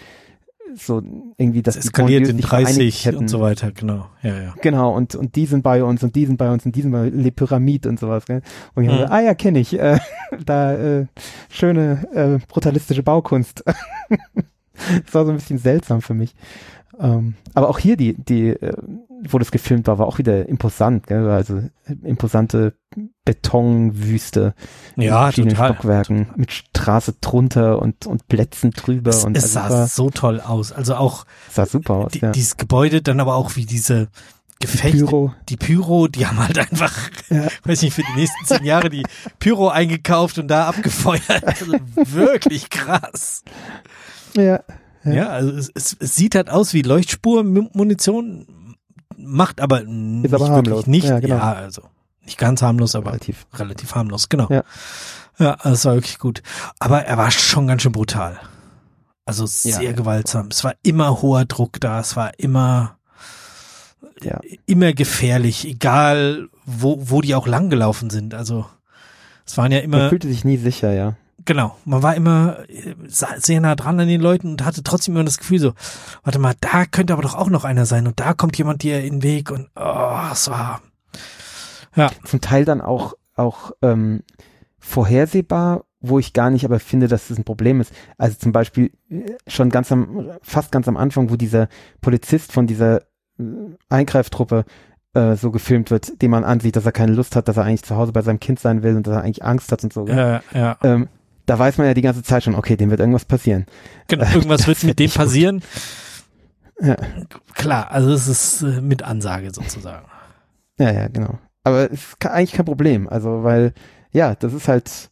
so 0.77 1.03
irgendwie 1.37 1.62
das 1.62 1.77
Es 1.77 1.87
eskaliert 1.87 2.29
in 2.29 2.37
sich 2.37 2.47
vereinigt 2.47 2.77
30 2.79 3.07
hätten. 3.07 3.17
und 3.19 3.29
so 3.29 3.41
weiter, 3.41 3.73
genau. 3.73 4.07
Ja, 4.23 4.41
ja. 4.41 4.55
Genau, 4.62 4.95
und, 4.95 5.17
und 5.17 5.35
die 5.35 5.47
sind 5.47 5.62
bei 5.65 5.83
uns 5.83 6.05
und 6.05 6.15
die 6.15 6.27
sind 6.27 6.37
bei 6.37 6.49
uns 6.53 6.65
und 6.65 6.77
die 6.77 6.83
sind 6.83 6.93
bei 6.93 7.09
Le 7.09 7.33
Pyramid 7.33 7.87
und 7.87 7.99
sowas. 7.99 8.25
Gell? 8.27 8.43
Und 8.77 8.85
ich 8.85 8.89
Mhm. 8.91 8.95
habe, 8.95 9.11
ah 9.11 9.21
ja, 9.21 9.35
kenne 9.35 9.59
ich. 9.59 9.77
Äh, 9.77 9.99
da 10.47 10.75
äh, 10.75 11.07
schöne 11.49 12.07
äh, 12.12 12.39
brutalistische 12.47 13.03
Baukunst. 13.03 13.65
das 15.05 15.12
war 15.15 15.25
so 15.25 15.31
ein 15.33 15.37
bisschen 15.37 15.59
seltsam 15.59 16.03
für 16.03 16.15
mich. 16.15 16.35
Ähm, 17.00 17.35
aber 17.54 17.69
auch 17.69 17.78
hier 17.78 17.97
die, 17.97 18.14
die, 18.14 18.49
äh, 18.50 18.75
wo 19.28 19.38
das 19.38 19.50
gefilmt 19.50 19.87
war, 19.87 19.99
war 19.99 20.07
auch 20.07 20.19
wieder 20.19 20.49
imposant, 20.49 21.07
gell? 21.07 21.28
Also 21.30 21.62
imposante 22.02 22.75
Betonwüste 23.25 24.54
Ja, 24.97 25.26
mit 25.26 25.35
verschiedenen 25.35 25.54
total. 25.57 25.73
Stockwerken, 25.75 26.26
mit 26.37 26.52
Straße 26.52 27.14
drunter 27.21 27.80
und, 27.80 28.07
und 28.07 28.28
Plätzen 28.28 28.71
drüber 28.73 29.11
Es, 29.11 29.25
und 29.25 29.37
es 29.37 29.57
also 29.57 29.69
sah 29.69 29.80
war, 29.80 29.87
so 29.87 30.11
toll 30.11 30.40
aus. 30.40 30.73
Also 30.73 30.95
auch 30.97 31.25
sah 31.50 31.66
super 31.66 31.95
aus, 31.95 32.12
die, 32.12 32.21
ja. 32.21 32.33
dieses 32.33 32.57
Gebäude, 32.57 33.02
dann 33.02 33.21
aber 33.21 33.35
auch 33.37 33.57
wie 33.57 33.66
diese 33.66 34.09
Gefechte, 34.61 34.99
Pyro. 35.07 35.35
die 35.49 35.57
Pyro, 35.57 36.07
die 36.09 36.26
haben 36.26 36.38
halt 36.38 36.59
einfach, 36.59 36.95
Ja. 37.30 37.49
weiß 37.64 37.80
nicht, 37.83 37.95
für 37.95 38.02
die 38.02 38.21
nächsten 38.21 38.45
zehn 38.45 38.64
Jahre 38.64 38.90
die 38.90 39.04
Pyro 39.38 39.69
eingekauft 39.69 40.38
und 40.38 40.49
da 40.49 40.69
abgefeuert. 40.69 41.23
Also 41.47 41.73
wirklich 41.97 42.69
krass. 42.69 43.42
Ja, 44.37 44.61
Ja, 45.04 45.12
Ja. 45.12 45.28
also 45.28 45.50
es, 45.52 45.71
es, 45.75 45.97
es 45.99 46.16
sieht 46.16 46.35
halt 46.35 46.50
aus 46.50 46.75
wie 46.75 46.83
Leuchtspurmunition, 46.83 48.76
macht 49.16 49.61
aber 49.61 49.83
nicht 49.83 50.33
aber 50.35 50.64
wirklich 50.66 50.87
nicht. 50.87 51.04
Ja, 51.07 51.21
genau. 51.21 51.37
ja, 51.37 51.52
also 51.54 51.83
nicht 52.25 52.38
ganz 52.38 52.62
harmlos, 52.62 52.95
aber 52.95 53.11
relativ. 53.11 53.47
relativ 53.54 53.95
harmlos, 53.95 54.28
genau. 54.28 54.49
Ja. 54.50 54.62
Ja, 55.38 55.57
das 55.62 55.85
war 55.87 55.95
wirklich 55.95 56.19
gut. 56.19 56.42
Aber 56.78 57.02
er 57.04 57.16
war 57.16 57.30
schon 57.30 57.66
ganz 57.66 57.83
schön 57.83 57.92
brutal. 57.92 58.38
Also 59.25 59.47
sehr 59.47 59.80
Ja. 59.83 59.92
gewaltsam. 59.92 60.49
Es 60.50 60.64
war 60.64 60.75
immer 60.83 61.23
hoher 61.23 61.45
Druck 61.47 61.80
da, 61.80 62.00
es 62.00 62.14
war 62.16 62.38
immer, 62.38 62.99
Ja. 64.23 64.38
immer 64.66 64.92
gefährlich, 64.92 65.66
egal 65.66 66.49
wo, 66.66 66.99
wo 67.11 67.21
die 67.23 67.35
auch 67.35 67.47
langgelaufen 67.47 68.11
sind. 68.11 68.35
Also 68.35 68.66
es 69.47 69.57
waren 69.57 69.73
ja 69.73 69.78
Man 69.78 69.85
immer, 69.85 70.09
fühlte 70.11 70.28
sich 70.28 70.45
nie 70.45 70.59
sicher, 70.59 70.92
ja. 70.92 71.16
Genau, 71.50 71.76
man 71.85 72.00
war 72.00 72.14
immer 72.14 72.59
sehr 73.09 73.61
nah 73.61 73.75
dran 73.75 73.99
an 73.99 74.07
den 74.07 74.21
Leuten 74.21 74.52
und 74.52 74.64
hatte 74.64 74.85
trotzdem 74.85 75.16
immer 75.16 75.25
das 75.25 75.37
Gefühl 75.37 75.59
so, 75.59 75.73
warte 76.23 76.38
mal, 76.38 76.54
da 76.61 76.87
könnte 76.87 77.12
aber 77.12 77.23
doch 77.23 77.35
auch 77.35 77.50
noch 77.50 77.64
einer 77.64 77.87
sein 77.87 78.07
und 78.07 78.21
da 78.21 78.35
kommt 78.35 78.57
jemand 78.57 78.85
dir 78.85 79.00
in 79.00 79.14
den 79.14 79.23
Weg 79.25 79.50
und 79.50 79.69
oh, 79.75 80.21
es 80.30 80.49
war, 80.49 80.80
ja, 81.97 82.09
Zum 82.25 82.40
Teil 82.40 82.64
dann 82.64 82.80
auch, 82.80 83.14
auch 83.35 83.73
ähm, 83.83 84.23
vorhersehbar, 84.78 85.83
wo 86.00 86.21
ich 86.21 86.35
gar 86.35 86.50
nicht 86.50 86.64
aber 86.64 86.78
finde, 86.78 87.09
dass 87.09 87.26
das 87.26 87.37
ein 87.37 87.42
Problem 87.42 87.80
ist. 87.80 87.92
Also 88.16 88.38
zum 88.38 88.52
Beispiel 88.52 88.92
äh, 89.11 89.33
schon 89.49 89.71
ganz 89.71 89.90
am, 89.90 90.30
fast 90.42 90.71
ganz 90.71 90.87
am 90.87 90.97
Anfang, 90.97 91.30
wo 91.30 91.37
dieser 91.37 91.66
Polizist 92.00 92.52
von 92.52 92.69
dieser 92.69 92.99
äh, 93.40 93.42
Eingreiftruppe 93.88 94.66
äh, 95.14 95.35
so 95.35 95.50
gefilmt 95.50 95.90
wird, 95.90 96.23
dem 96.23 96.30
man 96.30 96.45
ansieht, 96.45 96.76
dass 96.76 96.87
er 96.87 96.92
keine 96.92 97.12
Lust 97.12 97.35
hat, 97.35 97.49
dass 97.49 97.57
er 97.57 97.64
eigentlich 97.64 97.83
zu 97.83 97.97
Hause 97.97 98.12
bei 98.12 98.23
seinem 98.23 98.38
Kind 98.38 98.61
sein 98.61 98.85
will 98.85 98.95
und 98.95 99.09
dass 99.09 99.16
er 99.16 99.23
eigentlich 99.23 99.45
Angst 99.45 99.73
hat 99.73 99.83
und 99.83 99.92
so. 99.92 100.07
ja, 100.07 100.42
ja. 100.54 100.78
Ähm, 100.85 101.09
da 101.50 101.59
weiß 101.59 101.78
man 101.78 101.88
ja 101.88 101.95
die 101.95 102.00
ganze 102.00 102.23
Zeit 102.23 102.45
schon, 102.45 102.54
okay, 102.54 102.76
dem 102.76 102.90
wird 102.90 103.00
irgendwas 103.00 103.25
passieren. 103.25 103.66
Genau, 104.07 104.25
irgendwas 104.33 104.66
wird 104.69 104.85
mit 104.85 105.00
dem 105.00 105.09
gut. 105.09 105.16
passieren. 105.16 105.62
Ja. 106.80 106.97
Klar, 107.54 107.91
also 107.91 108.13
es 108.13 108.28
ist 108.28 108.63
äh, 108.63 108.80
mit 108.80 109.02
Ansage 109.02 109.52
sozusagen. 109.52 110.06
Ja, 110.78 110.93
ja, 110.93 111.08
genau. 111.08 111.41
Aber 111.65 111.91
es 111.91 112.00
ist 112.04 112.25
eigentlich 112.25 112.52
kein 112.52 112.67
Problem. 112.67 113.08
Also, 113.08 113.43
weil, 113.43 113.75
ja, 114.13 114.36
das 114.36 114.52
ist 114.52 114.69
halt, 114.69 115.10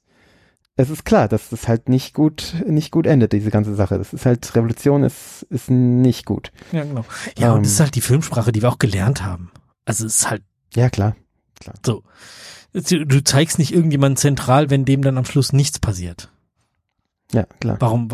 es 0.76 0.90
ist 0.90 1.04
klar, 1.04 1.26
dass 1.26 1.48
das 1.48 1.66
halt 1.66 1.88
nicht 1.88 2.14
gut, 2.14 2.54
nicht 2.66 2.92
gut 2.92 3.04
endet, 3.06 3.32
diese 3.32 3.50
ganze 3.50 3.74
Sache. 3.74 3.98
Das 3.98 4.12
ist 4.12 4.24
halt, 4.24 4.54
Revolution 4.54 5.02
ist, 5.02 5.42
ist 5.50 5.70
nicht 5.70 6.24
gut. 6.24 6.52
Ja, 6.70 6.84
genau. 6.84 7.04
Ja, 7.36 7.50
und 7.50 7.58
Ähm. 7.58 7.62
das 7.64 7.72
ist 7.72 7.80
halt 7.80 7.96
die 7.96 8.00
Filmsprache, 8.00 8.52
die 8.52 8.62
wir 8.62 8.68
auch 8.68 8.78
gelernt 8.78 9.24
haben. 9.24 9.50
Also 9.84 10.06
es 10.06 10.18
ist 10.18 10.30
halt 10.30 10.44
Ja, 10.76 10.88
klar. 10.88 11.16
so. 11.84 12.04
Du 12.72 13.24
zeigst 13.24 13.58
nicht 13.58 13.72
irgendjemanden 13.72 14.16
zentral, 14.16 14.70
wenn 14.70 14.84
dem 14.84 15.02
dann 15.02 15.16
am 15.18 15.24
Schluss 15.24 15.52
nichts 15.52 15.78
passiert. 15.78 16.30
Ja, 17.32 17.44
klar. 17.44 17.76
Warum, 17.80 18.08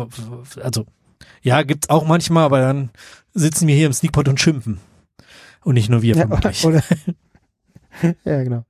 also, 0.61 0.85
ja, 1.41 1.63
gibt's 1.63 1.89
auch 1.89 2.05
manchmal, 2.05 2.45
aber 2.45 2.61
dann 2.61 2.89
sitzen 3.33 3.67
wir 3.67 3.75
hier 3.75 3.87
im 3.87 3.93
Sneakpot 3.93 4.27
und 4.27 4.39
schimpfen. 4.39 4.79
Und 5.63 5.73
nicht 5.75 5.89
nur 5.89 6.01
wir 6.01 6.15
Ja, 6.15 6.27
vermutlich. 6.27 6.65
oder, 6.65 6.83
ja, 8.23 8.43
genau. 8.43 8.65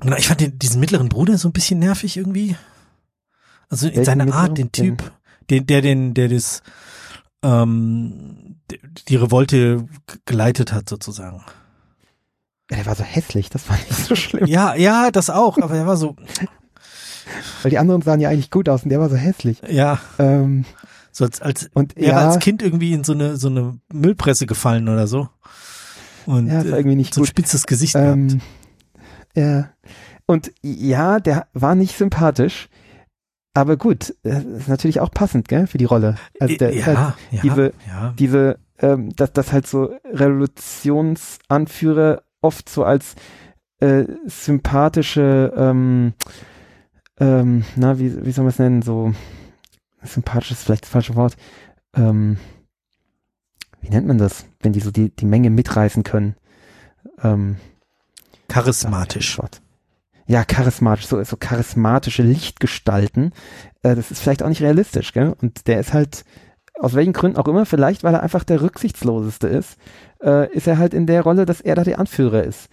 Genau, 0.00 0.16
ich 0.16 0.26
fand 0.28 0.40
den, 0.40 0.58
diesen 0.58 0.80
mittleren 0.80 1.08
Bruder 1.08 1.38
so 1.38 1.48
ein 1.48 1.52
bisschen 1.52 1.78
nervig 1.78 2.16
irgendwie. 2.16 2.56
Also 3.68 3.86
in 3.86 3.92
Welchen 3.94 4.04
seiner 4.04 4.24
mittleren? 4.24 4.48
Art, 4.50 4.58
den 4.58 4.72
Typ, 4.72 5.12
den, 5.50 5.66
der 5.66 5.82
den, 5.82 6.14
der 6.14 6.28
das, 6.28 6.62
ähm, 7.42 8.56
die- 9.08 9.16
Revolte 9.16 9.86
geleitet 10.24 10.72
hat 10.72 10.88
sozusagen. 10.88 11.42
Ja, 12.70 12.78
der 12.78 12.86
war 12.86 12.94
so 12.94 13.04
hässlich, 13.04 13.50
das 13.50 13.68
war 13.68 13.76
nicht 13.76 13.92
so 13.92 14.14
schlimm. 14.16 14.46
Ja, 14.46 14.74
ja, 14.74 15.10
das 15.10 15.28
auch, 15.30 15.58
aber 15.58 15.74
er 15.76 15.86
war 15.86 15.96
so, 15.96 16.16
Weil 17.62 17.70
die 17.70 17.78
anderen 17.78 18.02
sahen 18.02 18.20
ja 18.20 18.28
eigentlich 18.30 18.50
gut 18.50 18.68
aus 18.68 18.82
und 18.84 18.88
der 18.90 19.00
war 19.00 19.08
so 19.10 19.16
hässlich. 19.16 19.60
ja, 19.68 19.98
Ähm, 20.18 20.64
so 21.12 21.24
als, 21.24 21.40
als 21.42 21.70
und 21.74 21.94
wäre 21.96 22.10
ja, 22.12 22.28
als 22.30 22.38
Kind 22.40 22.62
irgendwie 22.62 22.92
in 22.92 23.04
so 23.04 23.12
eine, 23.12 23.36
so 23.36 23.48
eine 23.48 23.78
Müllpresse 23.92 24.46
gefallen 24.46 24.88
oder 24.88 25.06
so. 25.06 25.28
Und 26.26 26.48
ja, 26.48 26.56
war 26.58 26.64
äh, 26.64 26.68
irgendwie 26.70 26.96
nicht 26.96 27.14
so 27.14 27.20
ein 27.20 27.22
gut. 27.22 27.28
spitzes 27.28 27.66
Gesicht 27.66 27.92
gehabt. 27.94 28.16
Ähm, 28.16 28.40
ja. 29.36 29.70
Und 30.26 30.52
ja, 30.62 31.20
der 31.20 31.46
war 31.52 31.74
nicht 31.74 31.96
sympathisch. 31.98 32.68
Aber 33.52 33.76
gut, 33.76 34.14
das 34.24 34.42
ist 34.42 34.68
natürlich 34.68 34.98
auch 35.00 35.10
passend, 35.12 35.46
gell, 35.48 35.66
für 35.68 35.78
die 35.78 35.84
Rolle. 35.84 36.16
Also 36.40 36.56
der 36.56 36.72
ist 36.72 36.86
halt 36.86 36.96
ja, 36.98 37.14
ja, 37.30 37.40
diese- 37.42 37.72
ja. 37.86 38.14
diese, 38.18 38.58
ähm, 38.80 39.14
dass 39.14 39.32
das 39.32 39.52
halt 39.52 39.68
so 39.68 39.94
Revolutionsanführer 40.04 42.22
oft 42.44 42.68
so 42.68 42.84
als 42.84 43.14
äh, 43.80 44.04
sympathische, 44.26 45.52
ähm, 45.56 46.14
ähm, 47.18 47.64
na, 47.76 47.98
wie, 47.98 48.24
wie 48.24 48.32
soll 48.32 48.44
man 48.44 48.50
es 48.50 48.58
nennen, 48.58 48.82
so 48.82 49.12
sympathisch 50.02 50.52
ist 50.52 50.64
vielleicht 50.64 50.84
das 50.84 50.90
falsche 50.90 51.16
Wort. 51.16 51.36
Ähm, 51.94 52.38
wie 53.80 53.88
nennt 53.90 54.06
man 54.06 54.18
das, 54.18 54.46
wenn 54.60 54.72
die 54.72 54.80
so 54.80 54.90
die, 54.90 55.14
die 55.14 55.26
Menge 55.26 55.50
mitreißen 55.50 56.02
können? 56.02 56.36
Ähm, 57.22 57.56
Charismatisch. 58.48 59.38
Ja, 60.26 60.44
charismatisch, 60.44 61.06
so, 61.06 61.22
so 61.22 61.36
charismatische 61.36 62.22
Lichtgestalten. 62.22 63.32
Äh, 63.82 63.94
das 63.94 64.10
ist 64.10 64.20
vielleicht 64.20 64.42
auch 64.42 64.48
nicht 64.48 64.62
realistisch, 64.62 65.12
gell? 65.12 65.34
Und 65.40 65.66
der 65.66 65.80
ist 65.80 65.92
halt, 65.92 66.24
aus 66.78 66.94
welchen 66.94 67.12
Gründen 67.12 67.36
auch 67.36 67.48
immer, 67.48 67.66
vielleicht 67.66 68.04
weil 68.04 68.14
er 68.14 68.22
einfach 68.22 68.44
der 68.44 68.62
rücksichtsloseste 68.62 69.48
ist, 69.48 69.76
äh, 70.24 70.50
ist 70.52 70.66
er 70.66 70.78
halt 70.78 70.94
in 70.94 71.06
der 71.06 71.22
Rolle, 71.22 71.44
dass 71.46 71.60
er 71.60 71.74
da 71.74 71.84
der 71.84 71.98
Anführer 71.98 72.42
ist. 72.42 72.68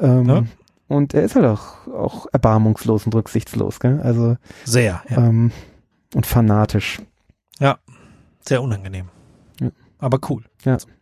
Ähm, 0.00 0.28
Ja. 0.28 0.44
Und 0.88 1.14
er 1.14 1.22
ist 1.22 1.36
halt 1.36 1.46
auch, 1.46 1.86
auch 1.88 2.26
erbarmungslos 2.32 3.06
und 3.06 3.14
rücksichtslos, 3.14 3.80
gell? 3.80 4.00
Also, 4.02 4.36
Sehr, 4.64 5.02
ja. 5.08 5.16
ähm, 5.16 5.50
und 6.14 6.26
fanatisch. 6.26 7.00
Sehr 8.44 8.60
unangenehm. 8.62 9.08
Ja. 9.60 9.70
Aber 9.98 10.18
cool. 10.28 10.42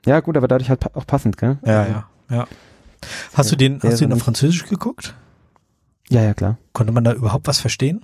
Ja, 0.05 0.21
gut, 0.21 0.37
aber 0.37 0.47
dadurch 0.47 0.69
halt 0.69 0.95
auch 0.95 1.07
passend, 1.07 1.39
gell? 1.39 1.59
Ja, 1.65 1.81
Also, 1.81 1.93
ja, 1.93 2.09
ja. 2.31 2.47
Hast 3.35 3.51
du 3.51 3.57
den, 3.57 3.81
hast 3.83 4.01
du 4.01 4.05
ihn 4.05 4.11
so 4.11 4.17
auf 4.17 4.23
Französisch 4.23 4.67
geguckt? 4.67 5.15
Ja, 6.11 6.23
ja, 6.23 6.35
klar. 6.35 6.59
Konnte 6.75 6.93
man 6.93 7.03
da 7.03 7.13
überhaupt 7.15 7.47
was 7.49 7.59
verstehen? 7.61 8.03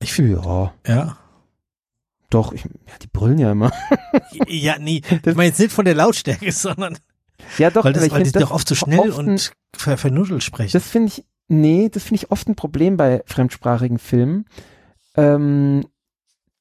Ich 0.00 0.12
finde, 0.12 0.32
Ja, 0.42 0.72
ja. 0.86 1.16
Doch, 2.30 2.52
ich, 2.52 2.64
ja, 2.64 2.98
die 3.02 3.06
brüllen 3.06 3.38
ja 3.38 3.52
immer. 3.52 3.72
Ja, 4.46 4.78
nee. 4.78 5.02
Ich 5.24 5.34
meine 5.34 5.48
jetzt 5.48 5.58
nicht 5.58 5.72
von 5.72 5.84
der 5.84 5.94
Lautstärke, 5.94 6.52
sondern 6.52 6.98
Ja, 7.58 7.70
doch, 7.70 7.84
weil, 7.84 7.92
das, 7.92 8.04
ich 8.04 8.12
weil 8.12 8.22
die 8.22 8.32
doch 8.32 8.50
oft 8.50 8.68
so 8.68 8.74
schnell 8.74 9.10
oft 9.10 9.18
ein- 9.18 9.28
und 9.28 9.52
ver 9.74 9.96
vernuddelt 9.96 10.42
sprechen. 10.42 10.72
Das 10.72 10.88
finde 10.88 11.08
ich, 11.08 11.24
nee, 11.48 11.88
das 11.88 12.04
finde 12.04 12.22
ich 12.22 12.30
oft 12.30 12.48
ein 12.48 12.56
Problem 12.56 12.96
bei 12.96 13.22
fremdsprachigen 13.26 13.98
Filmen, 13.98 14.46
ähm, 15.16 15.86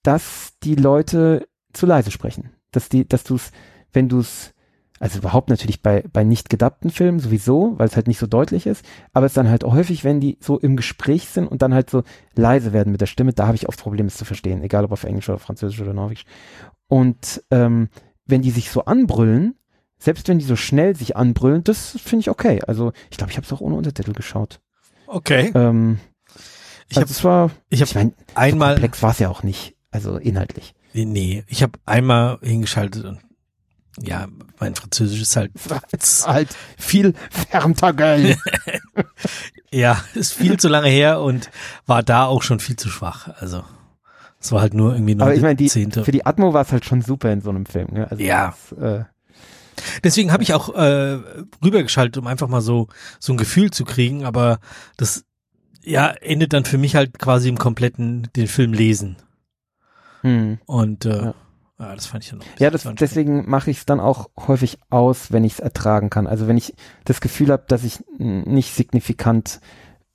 dass 0.04 0.54
die 0.64 0.76
Leute 0.76 1.48
zu 1.74 1.86
leise 1.86 2.12
sprechen. 2.12 2.52
Dass 2.72 2.90
die, 2.90 3.08
dass 3.08 3.24
du 3.24 3.36
es, 3.36 3.52
wenn 3.92 4.10
du 4.10 4.20
es, 4.20 4.54
also 5.00 5.20
überhaupt 5.20 5.50
natürlich 5.50 5.82
bei, 5.82 6.04
bei 6.12 6.24
nicht 6.24 6.50
gedappten 6.50 6.90
Filmen 6.90 7.20
sowieso, 7.20 7.74
weil 7.78 7.88
es 7.88 7.96
halt 7.96 8.08
nicht 8.08 8.20
so 8.20 8.28
deutlich 8.28 8.66
ist, 8.66 8.86
aber 9.14 9.26
es 9.26 9.34
dann 9.34 9.50
halt 9.50 9.64
häufig, 9.64 10.04
wenn 10.04 10.20
die 10.20 10.38
so 10.40 10.58
im 10.60 10.76
Gespräch 10.76 11.30
sind 11.30 11.48
und 11.48 11.62
dann 11.62 11.74
halt 11.74 11.90
so 11.90 12.04
leise 12.36 12.74
werden 12.74 12.92
mit 12.92 13.02
der 13.02 13.06
Stimme, 13.06 13.34
da 13.34 13.48
habe 13.48 13.56
ich 13.56 13.70
oft 13.70 13.80
Probleme, 13.80 14.08
es 14.08 14.18
zu 14.18 14.26
verstehen, 14.26 14.64
egal 14.64 14.86
ob 14.86 14.92
auf 14.92 15.04
Englisch 15.04 15.30
oder 15.30 15.40
Französisch 15.40 15.82
oder 15.82 15.94
Norwegisch. 15.94 16.26
Und 16.88 17.44
ähm, 17.52 17.90
wenn 18.26 18.42
die 18.42 18.52
sich 18.52 18.72
so 18.72 18.86
anbrüllen, 18.86 19.56
selbst 20.00 20.28
wenn 20.28 20.40
die 20.40 20.46
so 20.46 20.56
schnell 20.56 20.96
sich 20.96 21.16
anbrüllen, 21.16 21.64
das 21.64 21.98
finde 22.00 22.22
ich 22.22 22.30
okay. 22.30 22.62
Also 22.68 22.92
ich 23.10 23.18
glaube, 23.18 23.32
ich 23.32 23.38
habe 23.38 23.46
es 23.46 23.54
auch 23.54 23.62
ohne 23.62 23.76
Untertitel 23.76 24.14
geschaut. 24.14 24.60
okay. 25.08 25.52
Ähm, 25.56 26.00
Ich 26.90 26.98
also 26.98 27.02
habe 27.02 27.12
es 27.12 27.24
war, 27.24 27.52
ich 27.70 27.82
hab 27.82 27.88
ich 27.90 27.96
meine, 27.96 28.14
einmal, 28.36 28.74
komplex 28.76 29.04
war 29.04 29.12
es 29.12 29.20
ja 29.20 29.30
auch 29.30 29.44
nicht. 29.44 29.76
Also 29.92 30.18
inhaltlich. 30.18 30.74
nee, 30.94 31.44
ich 31.48 31.64
habe 31.64 31.80
einmal 31.86 32.40
hingeschaltet 32.42 33.06
und 33.06 33.20
Ja, 34.02 34.28
mein 34.60 34.76
Französisch 34.76 35.22
ist 35.22 35.36
halt, 35.36 35.52
ist 35.92 36.28
halt 36.28 36.50
viel 36.78 37.14
Ferntagel. 37.32 38.38
ja, 39.72 40.04
ist 40.14 40.34
viel 40.34 40.58
zu 40.58 40.68
lange 40.68 40.90
her 40.90 41.22
und 41.22 41.50
war 41.86 42.04
da 42.04 42.26
auch 42.26 42.44
schon 42.44 42.60
viel 42.60 42.76
zu 42.76 42.90
schwach. 42.90 43.30
Also 43.40 43.64
es 44.40 44.52
war 44.52 44.62
halt 44.62 44.74
nur 44.74 44.94
irgendwie 44.94 45.16
nur 45.16 45.26
Aber 45.26 45.36
ich 45.36 45.42
meine, 45.42 45.56
die, 45.56 45.68
Zehnte. 45.68 46.04
für 46.06 46.12
die 46.12 46.26
Atmo 46.26 46.54
war 46.54 46.62
es 46.62 46.72
halt 46.72 46.86
schon 46.86 47.02
super 47.02 47.32
in 47.32 47.42
so 47.42 47.50
einem 47.50 47.66
Film. 47.66 47.88
Ne? 47.92 48.10
Also 48.10 48.24
Ja. 48.24 48.56
Das, 48.70 48.80
äh, 48.80 49.04
Deswegen 50.04 50.32
habe 50.32 50.42
ich 50.42 50.54
auch 50.56 50.74
äh, 50.74 51.20
rübergeschaltet, 51.64 52.18
um 52.18 52.26
einfach 52.28 52.48
mal 52.48 52.62
so 52.62 52.88
so 53.20 53.34
ein 53.34 53.38
Gefühl 53.38 53.70
zu 53.72 53.86
kriegen. 53.86 54.26
Aber 54.26 54.60
das 54.98 55.24
ja 55.84 56.08
endet 56.08 56.54
dann 56.54 56.66
für 56.66 56.78
mich 56.80 56.96
halt 56.96 57.20
quasi 57.20 57.48
im 57.50 57.58
kompletten 57.60 58.28
den 58.36 58.48
Film 58.48 58.74
lesen. 58.74 59.18
hm. 60.22 60.58
Und 60.66 61.06
äh, 61.06 61.26
Ja. 61.26 61.34
Ja. 61.80 61.96
das 61.96 62.08
fand 62.08 62.24
ich 62.24 62.30
dann. 62.32 62.40
Ja, 62.60 62.70
das, 62.70 62.88
deswegen 63.00 63.50
mache 63.50 63.72
ich 63.72 63.78
es 63.80 63.86
dann 63.86 64.00
auch 64.00 64.30
häufig 64.48 64.80
aus, 64.90 65.32
wenn 65.32 65.44
ich 65.44 65.54
es 65.54 65.60
ertragen 65.60 66.10
kann. 66.10 66.28
Also 66.28 66.48
wenn 66.48 66.58
ich 66.58 66.74
das 67.06 67.22
Gefühl 67.22 67.52
habe, 67.52 67.64
dass 67.68 67.84
ich 67.84 68.04
nicht 68.18 68.74
signifikant 68.74 69.60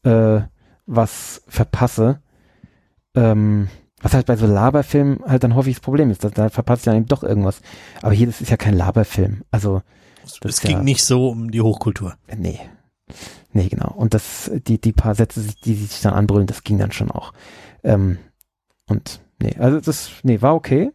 äh, 0.04 0.40
was 0.86 1.42
verpasse, 1.46 2.20
ähm, 3.14 3.68
was 4.00 4.14
halt 4.14 4.26
bei 4.26 4.36
so 4.36 4.46
Laberfilmen 4.46 5.20
halt 5.26 5.44
dann 5.44 5.54
häufig 5.54 5.76
das 5.76 5.80
Problem 5.80 6.10
ist, 6.10 6.24
da 6.24 6.48
verpasst 6.48 6.86
ja 6.86 6.94
eben 6.94 7.06
doch 7.06 7.22
irgendwas. 7.22 7.60
Aber 8.02 8.12
hier, 8.12 8.26
das 8.26 8.40
ist 8.40 8.50
ja 8.50 8.56
kein 8.56 8.74
Laberfilm. 8.74 9.42
Also, 9.52 9.82
das 10.22 10.38
es 10.42 10.60
ging 10.60 10.78
ja- 10.78 10.82
nicht 10.82 11.04
so 11.04 11.28
um 11.28 11.50
die 11.50 11.60
Hochkultur. 11.60 12.16
äh, 12.26 12.36
nee. 12.36 12.58
Nee, 13.52 13.68
genau. 13.68 13.92
Und 13.94 14.14
das, 14.14 14.50
die, 14.66 14.80
die 14.80 14.92
paar 14.92 15.14
Sätze, 15.14 15.44
die 15.64 15.74
sich 15.74 16.00
dann 16.00 16.14
anbrüllen, 16.14 16.46
das 16.46 16.64
ging 16.64 16.78
dann 16.78 16.90
schon 16.92 17.10
auch. 17.10 17.32
Ähm, 17.84 18.18
und 18.88 19.20
nee, 19.40 19.54
also 19.58 19.80
das, 19.80 20.10
nee, 20.22 20.40
war 20.40 20.54
okay. 20.54 20.90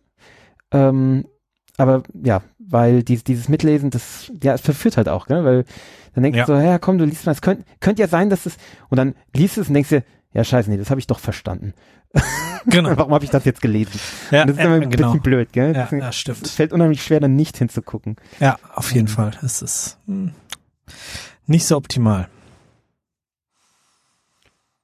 Ähm, 0.72 1.26
aber 1.78 2.04
ja, 2.24 2.42
weil 2.60 3.04
dies, 3.04 3.24
dieses 3.24 3.50
Mitlesen, 3.50 3.90
das, 3.90 4.32
ja, 4.44 4.54
es 4.54 4.62
verführt 4.62 4.98
halt 4.98 5.08
auch, 5.10 5.28
gell? 5.28 5.44
Weil 5.46 5.66
dann 6.14 6.24
denkst 6.24 6.38
Ja. 6.38 6.46
du 6.46 6.56
so, 6.56 6.60
ja, 6.60 6.80
komm, 6.80 6.98
du 6.98 7.06
liest 7.06 7.26
mal, 7.26 7.32
es 7.34 7.42
könnte 7.42 7.64
könnt 7.80 8.00
ja 8.00 8.08
sein, 8.08 8.30
dass 8.30 8.46
es, 8.46 8.58
und 8.90 8.98
dann 8.98 9.16
liest 9.34 9.58
du 9.58 9.62
es 9.62 9.68
und 9.68 9.76
denkst 9.76 9.90
dir, 9.90 10.04
ja, 10.34 10.44
scheiße, 10.44 10.70
nee, 10.70 10.78
das 10.78 10.90
habe 10.90 11.00
ich 11.00 11.08
doch 11.08 11.20
verstanden. 11.20 11.74
Genau. 12.66 12.90
Warum 12.98 13.14
habe 13.14 13.24
ich 13.24 13.30
das 13.32 13.46
jetzt 13.46 13.62
gelesen? 13.62 14.00
Ja, 14.32 14.42
und 14.42 14.50
das 14.50 14.58
ist 14.58 14.64
immer 14.64 14.76
ein 14.76 14.90
genau. 14.90 15.08
bisschen 15.12 15.22
blöd, 15.22 15.54
gell? 15.54 15.74
Ja, 15.76 15.84
Das- 15.84 15.92
ja, 15.92 16.10
Es 16.10 16.16
stimmt. 16.18 16.48
fällt 16.48 16.74
unheimlich 16.74 17.04
schwer, 17.04 17.20
dann 17.20 17.36
nicht 17.36 17.58
hinzugucken. 17.58 18.16
Ja, 18.40 18.58
auf 18.74 18.92
jeden 18.92 19.08
Fall. 19.08 19.32
Es 19.44 19.62
ist 19.62 19.98
hm, 20.08 20.34
nicht 21.46 21.66
so 21.66 21.78
optimal. 21.78 22.28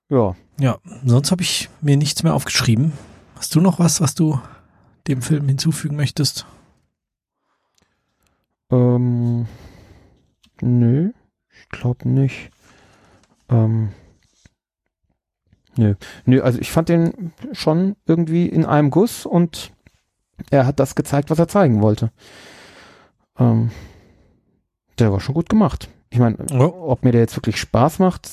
Ja. 0.09 0.35
Ja, 0.59 0.77
sonst 1.03 1.31
habe 1.31 1.41
ich 1.41 1.69
mir 1.81 1.97
nichts 1.97 2.21
mehr 2.23 2.35
aufgeschrieben. 2.35 2.93
Hast 3.35 3.55
du 3.55 3.61
noch 3.61 3.79
was, 3.79 3.99
was 4.01 4.13
du 4.13 4.39
dem 5.07 5.21
Film 5.21 5.47
hinzufügen 5.47 5.95
möchtest? 5.95 6.45
Ähm, 8.71 9.47
nö, 10.61 11.11
ich 11.51 11.69
glaube 11.69 12.07
nicht. 12.09 12.49
Ähm, 13.49 13.89
nö, 15.75 15.95
nö, 16.25 16.41
also 16.41 16.59
ich 16.59 16.71
fand 16.71 16.89
den 16.89 17.33
schon 17.51 17.95
irgendwie 18.05 18.47
in 18.47 18.65
einem 18.65 18.89
Guss 18.89 19.25
und 19.25 19.71
er 20.49 20.65
hat 20.65 20.79
das 20.79 20.95
gezeigt, 20.95 21.29
was 21.29 21.39
er 21.39 21.47
zeigen 21.47 21.81
wollte. 21.81 22.11
Ähm, 23.37 23.71
der 24.99 25.11
war 25.11 25.19
schon 25.19 25.35
gut 25.35 25.49
gemacht. 25.49 25.89
Ich 26.09 26.19
meine, 26.19 26.37
Ja. 26.51 26.59
ob 26.65 27.03
mir 27.03 27.11
der 27.11 27.21
jetzt 27.21 27.35
wirklich 27.35 27.57
Spaß 27.59 27.99
macht, 27.99 28.29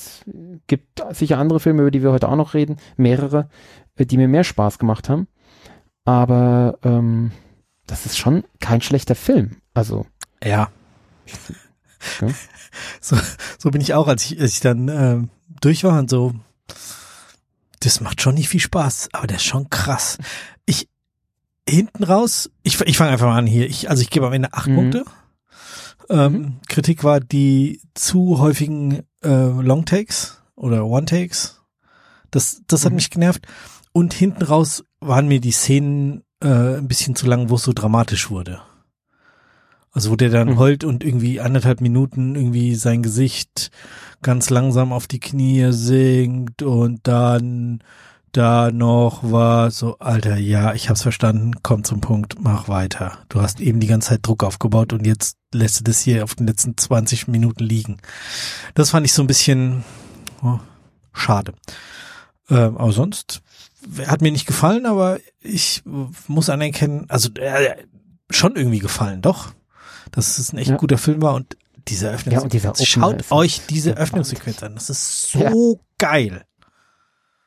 gibt 0.67 1.03
sicher 1.11 1.39
andere 1.39 1.59
Filme, 1.59 1.81
über 1.81 1.91
die 1.91 2.03
wir 2.03 2.11
heute 2.11 2.29
auch 2.29 2.35
noch 2.35 2.53
reden, 2.53 2.77
mehrere, 2.95 3.49
äh, 3.95 4.05
die 4.05 4.17
mir 4.17 4.27
mehr 4.27 4.43
Spaß 4.43 4.77
gemacht 4.79 5.09
haben. 5.09 5.27
Aber 6.05 6.77
ähm, 6.83 7.31
das 7.87 8.05
ist 8.05 8.17
schon 8.17 8.43
kein 8.59 8.81
schlechter 8.81 9.15
Film. 9.15 9.57
Also 9.73 10.05
Ja. 10.43 10.69
Ja. 12.21 12.27
So, 13.01 13.17
so 13.59 13.69
bin 13.69 13.81
ich 13.81 13.93
auch, 13.93 14.07
als 14.07 14.25
ich, 14.25 14.39
als 14.39 14.53
ich 14.53 14.59
dann 14.61 14.87
ähm, 14.87 15.29
durch 15.59 15.83
war 15.83 15.99
und 15.99 16.09
so, 16.09 16.33
das 17.81 17.99
macht 17.99 18.21
schon 18.21 18.35
nicht 18.35 18.47
viel 18.47 18.61
Spaß, 18.61 19.09
aber 19.11 19.27
der 19.27 19.37
ist 19.37 19.43
schon 19.45 19.69
krass. 19.69 20.17
Ich 20.65 20.87
hinten 21.67 22.03
raus, 22.05 22.49
ich, 22.63 22.79
ich 22.81 22.97
fange 22.97 23.11
einfach 23.11 23.27
mal 23.27 23.37
an 23.37 23.45
hier. 23.45 23.67
Ich, 23.69 23.89
also 23.89 24.01
ich 24.01 24.09
gebe 24.09 24.25
am 24.25 24.33
Ende 24.33 24.53
acht 24.53 24.67
Mhm. 24.67 24.75
Punkte. 24.75 25.05
Ähm, 26.09 26.59
Kritik 26.69 27.03
war 27.03 27.19
die 27.19 27.81
zu 27.93 28.39
häufigen 28.39 29.03
äh, 29.23 29.27
Longtakes 29.61 30.41
oder 30.55 30.85
One-Takes. 30.85 31.61
Das, 32.31 32.61
das 32.67 32.85
hat 32.85 32.91
Mhm. 32.93 32.95
mich 32.95 33.09
genervt. 33.09 33.45
Und 33.93 34.13
hinten 34.13 34.43
raus 34.43 34.83
waren 34.99 35.27
mir 35.27 35.41
die 35.41 35.51
Szenen 35.51 36.23
äh, 36.41 36.77
ein 36.77 36.87
bisschen 36.87 37.15
zu 37.15 37.27
lang, 37.27 37.49
wo 37.49 37.55
es 37.55 37.63
so 37.63 37.73
dramatisch 37.73 38.29
wurde. 38.29 38.61
Also 39.91 40.11
wo 40.11 40.15
der 40.15 40.29
dann 40.29 40.51
Mhm. 40.51 40.57
heult 40.57 40.83
und 40.83 41.03
irgendwie 41.03 41.41
anderthalb 41.41 41.81
Minuten 41.81 42.35
irgendwie 42.35 42.75
sein 42.75 43.03
Gesicht 43.03 43.71
ganz 44.21 44.49
langsam 44.49 44.93
auf 44.93 45.07
die 45.07 45.19
Knie 45.19 45.71
sinkt 45.71 46.61
und 46.61 47.01
dann 47.07 47.83
da 48.31 48.71
noch 48.71 49.29
war 49.29 49.71
so, 49.71 49.99
Alter, 49.99 50.37
ja, 50.37 50.73
ich 50.73 50.89
hab's 50.89 51.01
verstanden, 51.01 51.51
komm 51.63 51.83
zum 51.83 51.99
Punkt, 51.99 52.37
mach 52.39 52.69
weiter. 52.69 53.17
Du 53.27 53.41
hast 53.41 53.59
eben 53.59 53.81
die 53.81 53.87
ganze 53.87 54.09
Zeit 54.09 54.25
Druck 54.25 54.45
aufgebaut 54.45 54.93
und 54.93 55.05
jetzt 55.05 55.35
lässt 55.53 55.81
du 55.81 55.83
das 55.83 55.99
hier 55.99 56.23
auf 56.23 56.35
den 56.35 56.47
letzten 56.47 56.77
20 56.77 57.27
Minuten 57.27 57.65
liegen. 57.65 57.97
Das 58.73 58.91
fand 58.91 59.05
ich 59.05 59.11
so 59.11 59.21
ein 59.21 59.27
bisschen 59.27 59.83
oh, 60.41 60.59
schade. 61.11 61.53
Ähm, 62.49 62.77
aber 62.77 62.93
sonst 62.93 63.41
hat 64.07 64.21
mir 64.21 64.31
nicht 64.31 64.45
gefallen, 64.47 64.85
aber 64.85 65.19
ich 65.39 65.83
muss 66.27 66.49
anerkennen, 66.49 67.05
also 67.09 67.29
äh, 67.35 67.75
schon 68.29 68.55
irgendwie 68.55 68.79
gefallen, 68.79 69.21
doch. 69.21 69.53
Dass 70.11 70.37
es 70.39 70.51
ein 70.53 70.57
echt 70.57 70.71
Ja. 70.71 70.77
guter 70.77 70.97
Film 70.97 71.21
war 71.21 71.35
und 71.35 71.57
diese 71.87 72.09
Öffnungssequenz. 72.11 72.79
Ja, 72.79 72.85
Schaut 72.85 73.31
euch 73.31 73.65
diese 73.67 73.91
gewaltig. 73.91 74.03
Öffnungssequenz 74.03 74.63
an. 74.63 74.75
Das 74.75 74.89
ist 74.89 75.31
so 75.31 75.79
geil. 75.97 76.43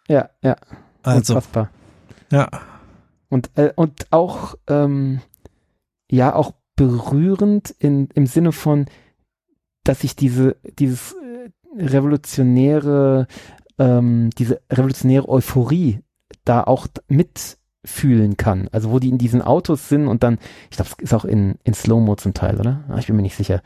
Ja, 0.09 0.31
ja, 0.43 0.57
Also, 1.03 1.35
unfassbar. 1.35 1.71
ja. 2.31 2.49
Und, 3.29 3.51
äh, 3.57 3.73
und 3.77 4.13
auch, 4.13 4.55
ähm, 4.69 5.21
ja, 6.11 6.35
auch 6.35 6.53
berührend 6.77 7.71
in, 7.71 8.09
im 8.15 8.27
Sinne 8.27 8.53
von, 8.53 8.87
dass 9.85 10.01
sich 10.01 10.15
diese, 10.17 10.57
dieses 10.79 11.13
äh, 11.13 11.51
revolutionäre, 11.83 13.27
ähm, 13.79 14.31
diese 14.39 14.61
revolutionäre 14.71 15.29
Euphorie 15.29 16.01
da 16.45 16.63
auch 16.65 16.87
mitfühlen 17.09 18.37
kann. 18.37 18.69
Also 18.73 18.91
wo 18.91 18.99
die 18.99 19.09
in 19.11 19.19
diesen 19.19 19.43
Autos 19.43 19.89
sind 19.89 20.09
und 20.09 20.23
dann, 20.23 20.39
ich 20.71 20.77
glaube, 20.77 20.91
es 20.99 21.05
ist 21.05 21.15
auch 21.15 21.25
in, 21.25 21.57
in 21.65 21.75
Slow-Mo 21.75 22.17
zum 22.17 22.35
Teil, 22.35 22.59
oder? 22.59 22.85
Ah, 22.89 22.99
Ich 22.99 23.07
bin 23.07 23.17
mir 23.17 23.23
nicht 23.23 23.37
sicher. 23.37 23.63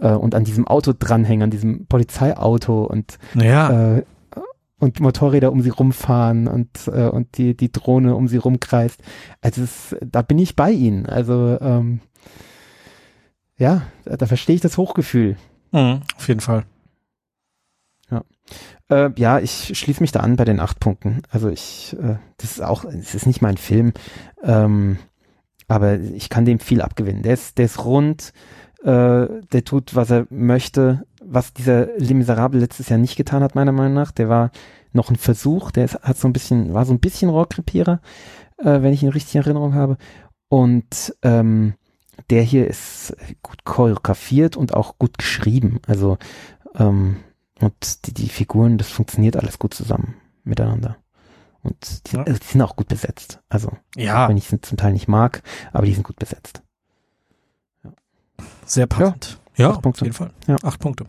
Äh, 0.00 0.12
und 0.12 0.34
an 0.34 0.44
diesem 0.44 0.66
Auto 0.66 0.92
dranhängen, 0.98 1.44
an 1.44 1.50
diesem 1.50 1.86
Polizeiauto 1.86 2.84
und 2.84 3.18
Naja, 3.34 3.96
äh, 3.96 4.02
und 4.78 4.98
Motorräder 4.98 5.52
um 5.52 5.60
sie 5.62 5.70
rumfahren 5.70 6.48
und, 6.48 6.88
äh, 6.88 7.08
und 7.08 7.38
die, 7.38 7.56
die 7.56 7.70
Drohne 7.70 8.16
um 8.16 8.26
sie 8.26 8.36
rumkreist. 8.38 9.00
Also 9.40 9.62
es, 9.62 9.94
da 10.04 10.22
bin 10.22 10.40
ich 10.40 10.56
bei 10.56 10.72
ihnen. 10.72 11.06
Also 11.06 11.56
ähm, 11.60 12.00
ja, 13.56 13.82
da, 14.04 14.16
da 14.16 14.26
verstehe 14.26 14.56
ich 14.56 14.60
das 14.60 14.78
Hochgefühl. 14.78 15.36
mhm, 15.70 16.00
auf 16.16 16.26
jeden 16.26 16.40
Fall. 16.40 16.64
Äh, 18.90 19.10
ja, 19.16 19.38
ich 19.38 19.76
schließe 19.78 20.02
mich 20.02 20.12
da 20.12 20.20
an 20.20 20.36
bei 20.36 20.44
den 20.44 20.60
acht 20.60 20.80
Punkten. 20.80 21.22
Also 21.30 21.48
ich, 21.48 21.96
äh, 22.00 22.16
das 22.38 22.52
ist 22.52 22.62
auch, 22.62 22.84
es 22.84 23.14
ist 23.14 23.26
nicht 23.26 23.42
mein 23.42 23.56
Film, 23.56 23.92
ähm, 24.42 24.98
aber 25.68 25.98
ich 25.98 26.28
kann 26.28 26.44
dem 26.44 26.58
viel 26.58 26.82
abgewinnen. 26.82 27.22
Der 27.22 27.34
ist, 27.34 27.58
der 27.58 27.66
ist 27.66 27.84
rund, 27.84 28.32
äh, 28.82 29.26
der 29.52 29.64
tut, 29.64 29.94
was 29.94 30.10
er 30.10 30.26
möchte, 30.30 31.04
was 31.24 31.52
dieser 31.52 31.86
Les 31.98 32.12
Miserables 32.12 32.60
letztes 32.60 32.88
Jahr 32.88 32.98
nicht 32.98 33.16
getan 33.16 33.42
hat, 33.42 33.54
meiner 33.54 33.72
Meinung 33.72 33.94
nach. 33.94 34.10
Der 34.10 34.28
war 34.28 34.50
noch 34.92 35.10
ein 35.10 35.16
Versuch, 35.16 35.70
der 35.70 35.84
ist, 35.84 35.94
hat 36.02 36.18
so 36.18 36.28
ein 36.28 36.32
bisschen, 36.32 36.74
war 36.74 36.84
so 36.84 36.92
ein 36.92 37.00
bisschen 37.00 37.30
Rohrkrepierer, 37.30 38.00
äh, 38.58 38.82
wenn 38.82 38.92
ich 38.92 39.02
ihn 39.02 39.08
richtig 39.08 39.34
in 39.34 39.42
Erinnerung 39.42 39.74
habe. 39.74 39.96
Und 40.48 41.14
ähm, 41.22 41.74
der 42.30 42.42
hier 42.42 42.66
ist 42.66 43.16
gut 43.42 43.64
choreografiert 43.64 44.56
und 44.56 44.74
auch 44.74 44.98
gut 44.98 45.16
geschrieben. 45.18 45.80
Also 45.86 46.18
ähm, 46.76 47.16
und 47.62 48.06
die, 48.06 48.12
die 48.14 48.28
Figuren, 48.28 48.76
das 48.78 48.88
funktioniert 48.90 49.36
alles 49.36 49.58
gut 49.58 49.72
zusammen 49.74 50.14
miteinander. 50.44 50.96
Und 51.62 52.10
die, 52.10 52.16
Ja. 52.16 52.22
äh, 52.24 52.32
die 52.38 52.44
sind 52.44 52.60
auch 52.62 52.76
gut 52.76 52.88
besetzt. 52.88 53.40
Also, 53.48 53.70
Ja, 53.96 54.28
wenn 54.28 54.36
ich 54.36 54.48
sie 54.48 54.60
zum 54.60 54.76
Teil 54.76 54.92
nicht 54.92 55.08
mag, 55.08 55.42
aber 55.72 55.86
die 55.86 55.94
sind 55.94 56.02
gut 56.04 56.16
besetzt. 56.18 56.62
sehr 58.66 58.86
passend. 58.86 59.38
Ja, 59.56 59.70
acht 59.70 59.86
auf 59.86 60.00
jeden 60.00 60.12
Fall. 60.14 60.30
Ja. 60.46 60.56
Acht 60.62 60.80
Punkte. 60.80 61.04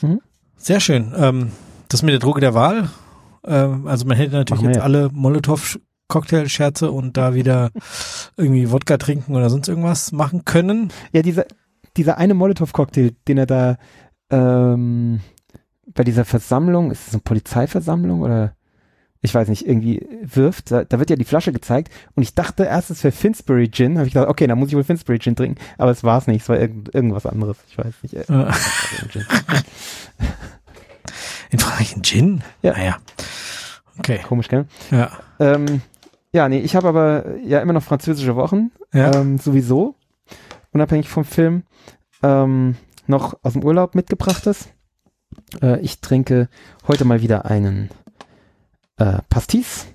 Mhm. 0.00 0.20
Sehr 0.56 0.80
schön. 0.80 1.12
Ähm, 1.16 1.52
das 1.88 2.02
mit 2.02 2.12
der 2.12 2.18
Droge 2.18 2.40
der 2.40 2.54
Wahl. 2.54 2.88
Ähm, 3.44 3.86
also 3.86 4.06
man 4.06 4.16
hätte 4.16 4.32
natürlich 4.36 4.62
jetzt 4.62 4.76
ja. 4.76 4.82
alle 4.82 5.10
Molotow-Cocktail-Scherze 5.12 6.90
und 6.90 7.16
da 7.16 7.34
wieder 7.34 7.70
irgendwie 8.36 8.70
Wodka 8.70 8.96
trinken 8.96 9.34
oder 9.36 9.50
sonst 9.50 9.68
irgendwas 9.68 10.12
machen 10.12 10.44
können. 10.44 10.92
Ja, 11.12 11.22
dieser, 11.22 11.44
dieser 11.96 12.16
eine 12.18 12.34
Molotow-Cocktail, 12.34 13.12
den 13.28 13.38
er 13.38 13.46
da 13.46 13.76
ähm, 14.30 15.20
bei 15.86 16.04
dieser 16.04 16.24
Versammlung, 16.24 16.90
ist 16.90 17.08
es 17.08 17.14
eine 17.14 17.22
Polizeiversammlung 17.22 18.20
oder 18.20 18.54
ich 19.22 19.34
weiß 19.34 19.48
nicht, 19.48 19.66
irgendwie 19.66 20.06
wirft. 20.22 20.70
Da, 20.70 20.84
da 20.84 20.98
wird 20.98 21.10
ja 21.10 21.16
die 21.16 21.24
Flasche 21.24 21.52
gezeigt 21.52 21.92
und 22.14 22.22
ich 22.22 22.34
dachte 22.34 22.64
erst, 22.64 22.90
es 22.90 23.04
wäre 23.04 23.12
Finsbury 23.12 23.70
Gin. 23.70 23.98
Habe 23.98 24.06
ich 24.06 24.14
gedacht, 24.14 24.30
okay, 24.30 24.46
dann 24.46 24.58
muss 24.58 24.68
ich 24.70 24.74
wohl 24.74 24.84
Finsbury 24.84 25.18
Gin 25.18 25.36
trinken. 25.36 25.60
Aber 25.76 25.90
es 25.90 26.02
war 26.04 26.16
es 26.18 26.26
nicht, 26.26 26.42
es 26.42 26.48
war 26.48 26.58
irgend, 26.58 26.94
irgendwas 26.94 27.26
anderes. 27.26 27.58
Ich 27.68 27.76
weiß 27.76 27.94
nicht. 28.02 28.14
Äh, 28.14 28.20
Äh. 28.32 28.50
In 31.50 31.58
Frankreich 31.58 31.96
ein 31.96 32.02
Gin? 32.02 32.42
Ja. 32.62 32.72
Naja. 32.72 32.96
Okay. 33.98 34.20
Komisch, 34.26 34.48
gell? 34.48 34.66
Ja. 34.90 35.10
Ähm, 35.38 35.82
ja, 36.32 36.48
nee, 36.48 36.60
ich 36.60 36.76
habe 36.76 36.88
aber 36.88 37.38
ja 37.44 37.60
immer 37.60 37.72
noch 37.72 37.82
französische 37.82 38.36
Wochen. 38.36 38.70
Ja. 38.94 39.14
Ähm, 39.14 39.38
sowieso. 39.38 39.96
Unabhängig 40.72 41.08
vom 41.08 41.24
Film. 41.24 41.64
Ähm, 42.22 42.76
noch 43.10 43.38
aus 43.42 43.52
dem 43.52 43.64
Urlaub 43.64 43.94
mitgebrachtes. 43.94 44.70
Äh, 45.60 45.80
ich 45.80 46.00
trinke 46.00 46.48
heute 46.88 47.04
mal 47.04 47.20
wieder 47.20 47.44
einen 47.44 47.90
äh, 48.96 49.18
Pastis. 49.28 49.86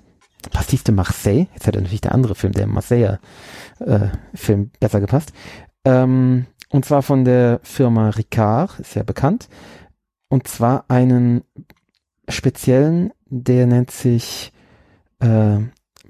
Pastis 0.52 0.84
de 0.84 0.94
Marseille. 0.94 1.48
Jetzt 1.54 1.66
hätte 1.66 1.80
natürlich 1.80 2.00
der 2.00 2.14
andere 2.14 2.36
Film, 2.36 2.52
der 2.52 2.68
Marseiller 2.68 3.18
äh, 3.80 4.08
Film, 4.34 4.70
besser 4.78 5.00
gepasst. 5.00 5.32
Ähm, 5.84 6.46
und 6.70 6.84
zwar 6.84 7.02
von 7.02 7.24
der 7.24 7.60
Firma 7.62 8.10
Ricard, 8.10 8.78
ist 8.80 8.94
ja 8.94 9.02
bekannt. 9.02 9.48
Und 10.28 10.46
zwar 10.48 10.84
einen 10.88 11.42
speziellen, 12.28 13.12
der 13.26 13.66
nennt 13.66 13.90
sich 13.90 14.52
äh, 15.20 15.58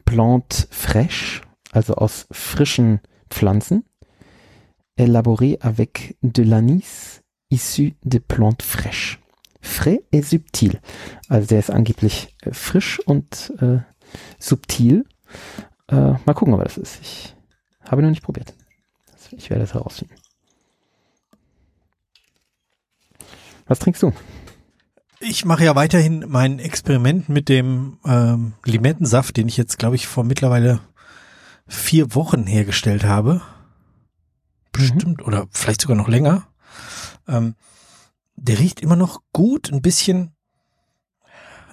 Plante 0.04 0.66
fraîche, 0.70 1.42
also 1.72 1.94
aus 1.94 2.26
frischen 2.30 3.00
Pflanzen, 3.28 3.84
élaboré 4.96 5.58
avec 5.60 6.16
de 6.22 6.42
l'anis 6.42 7.22
issu 7.50 7.94
de 8.04 8.18
plantes 8.18 8.62
fraîches. 8.62 9.20
Frais 9.60 10.02
et 10.12 10.22
subtil. 10.22 10.80
Also 11.28 11.48
der 11.48 11.58
ist 11.58 11.70
angeblich 11.70 12.34
äh, 12.42 12.52
frisch 12.52 13.00
und 13.00 13.52
äh, 13.60 13.78
subtil. 14.38 15.04
Äh, 15.88 16.14
mal 16.24 16.34
gucken, 16.34 16.54
ob 16.54 16.62
das 16.62 16.78
ist. 16.78 17.00
Ich 17.00 17.34
habe 17.82 18.02
noch 18.02 18.10
nicht 18.10 18.22
probiert. 18.22 18.54
Ich 19.32 19.50
werde 19.50 19.64
es 19.64 19.74
herausfinden. 19.74 20.14
Was 23.66 23.80
trinkst 23.80 24.02
du? 24.02 24.12
Ich 25.18 25.44
mache 25.44 25.64
ja 25.64 25.74
weiterhin 25.74 26.24
mein 26.28 26.58
Experiment 26.58 27.28
mit 27.28 27.48
dem 27.48 27.98
ähm, 28.06 28.52
Limettensaft, 28.64 29.36
den 29.36 29.48
ich 29.48 29.56
jetzt, 29.56 29.78
glaube 29.78 29.96
ich, 29.96 30.06
vor 30.06 30.22
mittlerweile 30.24 30.80
vier 31.66 32.14
Wochen 32.14 32.46
hergestellt 32.46 33.04
habe. 33.04 33.42
Bestimmt, 34.76 35.24
oder 35.26 35.46
vielleicht 35.50 35.80
sogar 35.80 35.96
noch 35.96 36.08
länger. 36.08 36.46
Ähm, 37.28 37.54
der 38.36 38.58
riecht 38.58 38.80
immer 38.80 38.96
noch 38.96 39.22
gut, 39.32 39.72
ein 39.72 39.82
bisschen, 39.82 40.32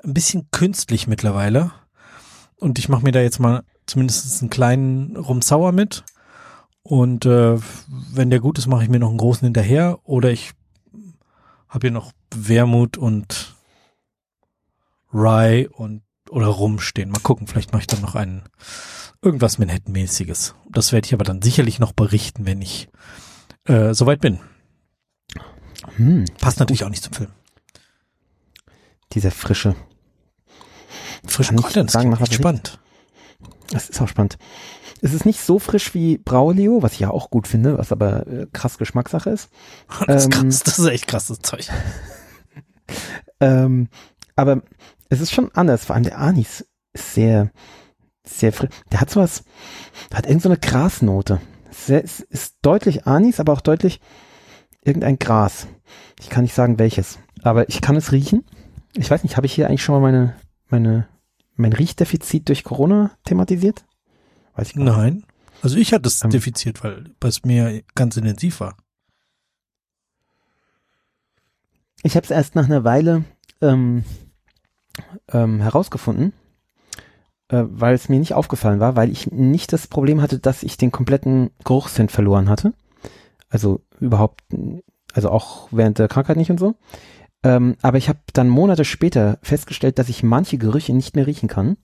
ein 0.03 0.13
bisschen 0.13 0.49
künstlich 0.51 1.07
mittlerweile. 1.07 1.71
Und 2.55 2.79
ich 2.79 2.89
mache 2.89 3.03
mir 3.03 3.11
da 3.11 3.21
jetzt 3.21 3.39
mal 3.39 3.63
zumindest 3.85 4.41
einen 4.41 4.49
kleinen 4.49 5.17
Rumsauer 5.17 5.71
mit. 5.71 6.03
Und 6.81 7.25
äh, 7.25 7.57
wenn 8.13 8.29
der 8.29 8.39
gut 8.39 8.57
ist, 8.57 8.67
mache 8.67 8.83
ich 8.83 8.89
mir 8.89 8.99
noch 8.99 9.09
einen 9.09 9.17
großen 9.17 9.45
hinterher. 9.45 9.99
Oder 10.03 10.31
ich 10.31 10.53
habe 11.67 11.87
hier 11.87 11.91
noch 11.91 12.11
Wermut 12.33 12.97
und 12.97 13.55
Rye 15.13 15.67
und 15.67 16.01
oder 16.33 16.47
Rum 16.47 16.79
stehen. 16.79 17.09
Mal 17.09 17.19
gucken, 17.19 17.47
vielleicht 17.47 17.71
mache 17.71 17.81
ich 17.81 17.87
dann 17.87 18.01
noch 18.01 18.15
einen 18.15 18.43
irgendwas 19.21 19.59
Manhattan-mäßiges. 19.59 20.55
Das 20.69 20.91
werde 20.91 21.05
ich 21.05 21.13
aber 21.13 21.23
dann 21.23 21.41
sicherlich 21.41 21.79
noch 21.79 21.93
berichten, 21.93 22.45
wenn 22.45 22.61
ich 22.61 22.89
äh, 23.65 23.93
soweit 23.93 24.19
bin. 24.19 24.39
Hm, 25.95 26.25
Passt 26.39 26.59
natürlich 26.59 26.83
auch 26.83 26.89
nicht 26.89 27.03
zum 27.03 27.13
Film. 27.13 27.29
dieser 29.13 29.31
frische. 29.31 29.75
Ich 31.27 31.35
Content, 31.35 31.91
sagen, 31.91 32.11
das 32.11 32.19
was 32.19 32.33
spannend. 32.33 32.79
Das 33.69 33.89
ist 33.89 34.01
auch 34.01 34.07
spannend. 34.07 34.37
Es 35.01 35.13
ist 35.13 35.25
nicht 35.25 35.41
so 35.41 35.59
frisch 35.59 35.93
wie 35.93 36.17
Braulio, 36.17 36.81
was 36.81 36.93
ich 36.93 36.99
ja 37.01 37.11
auch 37.11 37.29
gut 37.29 37.47
finde, 37.47 37.77
was 37.77 37.91
aber 37.91 38.25
äh, 38.27 38.47
krass 38.51 38.77
Geschmackssache 38.77 39.29
ist. 39.29 39.49
Das 40.07 40.25
ist 40.25 40.33
Ähm, 40.33 40.41
krass, 40.41 40.63
das 40.63 40.79
ist 40.79 40.87
echt 40.87 41.07
krasses 41.07 41.39
Zeug. 41.39 41.69
Ähm, 43.39 43.87
aber 44.35 44.61
es 45.13 45.21
ist 45.21 45.31
schon 45.31 45.51
anders. 45.53 45.85
Vor 45.85 45.95
allem 45.95 46.03
der 46.03 46.17
Anis 46.19 46.65
ist 46.93 47.13
sehr, 47.13 47.51
sehr 48.25 48.53
frisch. 48.53 48.69
Der 48.91 49.01
hat 49.01 49.09
sowas, 49.09 49.43
hat 50.13 50.25
irgend 50.25 50.41
so 50.43 50.49
eine 50.49 50.57
Grasnote. 50.57 51.41
Sehr, 51.71 52.03
es 52.03 52.19
ist 52.19 52.57
deutlich 52.61 53.07
Anis, 53.07 53.39
aber 53.39 53.53
auch 53.53 53.61
deutlich 53.61 53.99
irgendein 54.81 55.19
Gras. 55.19 55.67
Ich 56.19 56.29
kann 56.29 56.43
nicht 56.43 56.53
sagen 56.53 56.79
welches, 56.79 57.19
aber 57.41 57.67
ich 57.69 57.81
kann 57.81 57.95
es 57.95 58.11
riechen. 58.11 58.43
Ich 58.95 59.09
weiß 59.09 59.23
nicht, 59.23 59.37
habe 59.37 59.47
ich 59.47 59.53
hier 59.53 59.67
eigentlich 59.67 59.83
schon 59.83 59.99
mal 59.99 60.11
meine, 60.11 60.35
meine, 60.67 61.07
mein 61.55 61.73
Riechdefizit 61.73 62.47
durch 62.47 62.63
Corona 62.63 63.11
thematisiert? 63.25 63.85
Weiß 64.55 64.67
ich 64.69 64.75
gar 64.75 64.83
nicht. 64.83 64.95
Nein. 64.95 65.25
Also 65.61 65.77
ich 65.77 65.93
hatte 65.93 66.07
es 66.07 66.23
Ähm. 66.23 66.29
defiziert, 66.29 66.83
weil 66.83 67.13
es 67.21 67.43
mir 67.43 67.83
ganz 67.95 68.17
intensiv 68.17 68.59
war. 68.59 68.75
Ich 72.03 72.15
habe 72.15 72.25
es 72.25 72.31
erst 72.31 72.55
nach 72.55 72.65
einer 72.65 72.83
Weile 72.83 73.23
ähm, 73.61 74.03
ähm, 75.31 75.61
herausgefunden, 75.61 76.33
äh, 77.49 77.63
weil 77.67 77.95
es 77.95 78.09
mir 78.09 78.19
nicht 78.19 78.33
aufgefallen 78.33 78.79
war, 78.79 78.95
weil 78.95 79.11
ich 79.11 79.31
nicht 79.31 79.73
das 79.73 79.87
Problem 79.87 80.21
hatte, 80.21 80.39
dass 80.39 80.63
ich 80.63 80.77
den 80.77 80.91
kompletten 80.91 81.51
Geruchssinn 81.63 82.09
verloren 82.09 82.49
hatte. 82.49 82.73
Also 83.49 83.81
überhaupt, 83.99 84.41
also 85.13 85.29
auch 85.29 85.67
während 85.71 85.99
der 85.99 86.07
Krankheit 86.07 86.37
nicht 86.37 86.51
und 86.51 86.59
so. 86.59 86.75
Ähm, 87.43 87.75
aber 87.81 87.97
ich 87.97 88.09
habe 88.09 88.19
dann 88.33 88.49
Monate 88.49 88.85
später 88.85 89.37
festgestellt, 89.41 89.99
dass 89.99 90.09
ich 90.09 90.23
manche 90.23 90.57
Gerüche 90.57 90.93
nicht 90.93 91.15
mehr 91.15 91.27
riechen 91.27 91.49
kann 91.49 91.77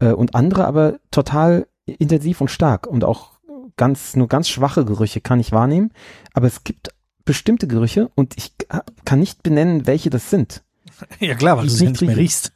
äh, 0.00 0.12
und 0.12 0.34
andere 0.34 0.66
aber 0.66 0.98
total 1.10 1.66
intensiv 1.86 2.40
und 2.40 2.50
stark 2.50 2.86
und 2.86 3.04
auch 3.04 3.40
ganz 3.76 4.16
nur 4.16 4.28
ganz 4.28 4.48
schwache 4.48 4.84
Gerüche 4.84 5.20
kann 5.20 5.40
ich 5.40 5.52
wahrnehmen. 5.52 5.92
Aber 6.34 6.46
es 6.46 6.64
gibt 6.64 6.90
bestimmte 7.24 7.68
Gerüche 7.68 8.10
und 8.14 8.36
ich 8.36 8.58
ka- 8.58 8.84
kann 9.04 9.20
nicht 9.20 9.42
benennen, 9.42 9.86
welche 9.86 10.10
das 10.10 10.30
sind. 10.30 10.62
Ja 11.20 11.34
klar, 11.34 11.56
weil 11.58 11.64
du 11.66 11.70
sie 11.70 11.84
ja 11.84 11.90
nicht 11.90 12.02
mehr 12.02 12.16
riechst. 12.16 12.52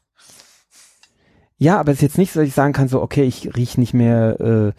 Ja, 1.57 1.79
aber 1.79 1.93
es 1.93 1.99
ist 1.99 2.03
jetzt 2.03 2.19
nicht 2.19 2.33
so, 2.33 2.41
dass 2.41 2.49
ich 2.49 2.55
sagen 2.55 2.73
kann, 2.73 2.89
so, 2.89 3.01
okay, 3.01 3.23
ich 3.25 3.55
rieche 3.57 3.79
nicht 3.81 3.95
mehr, 3.95 4.41
äh, 4.41 4.73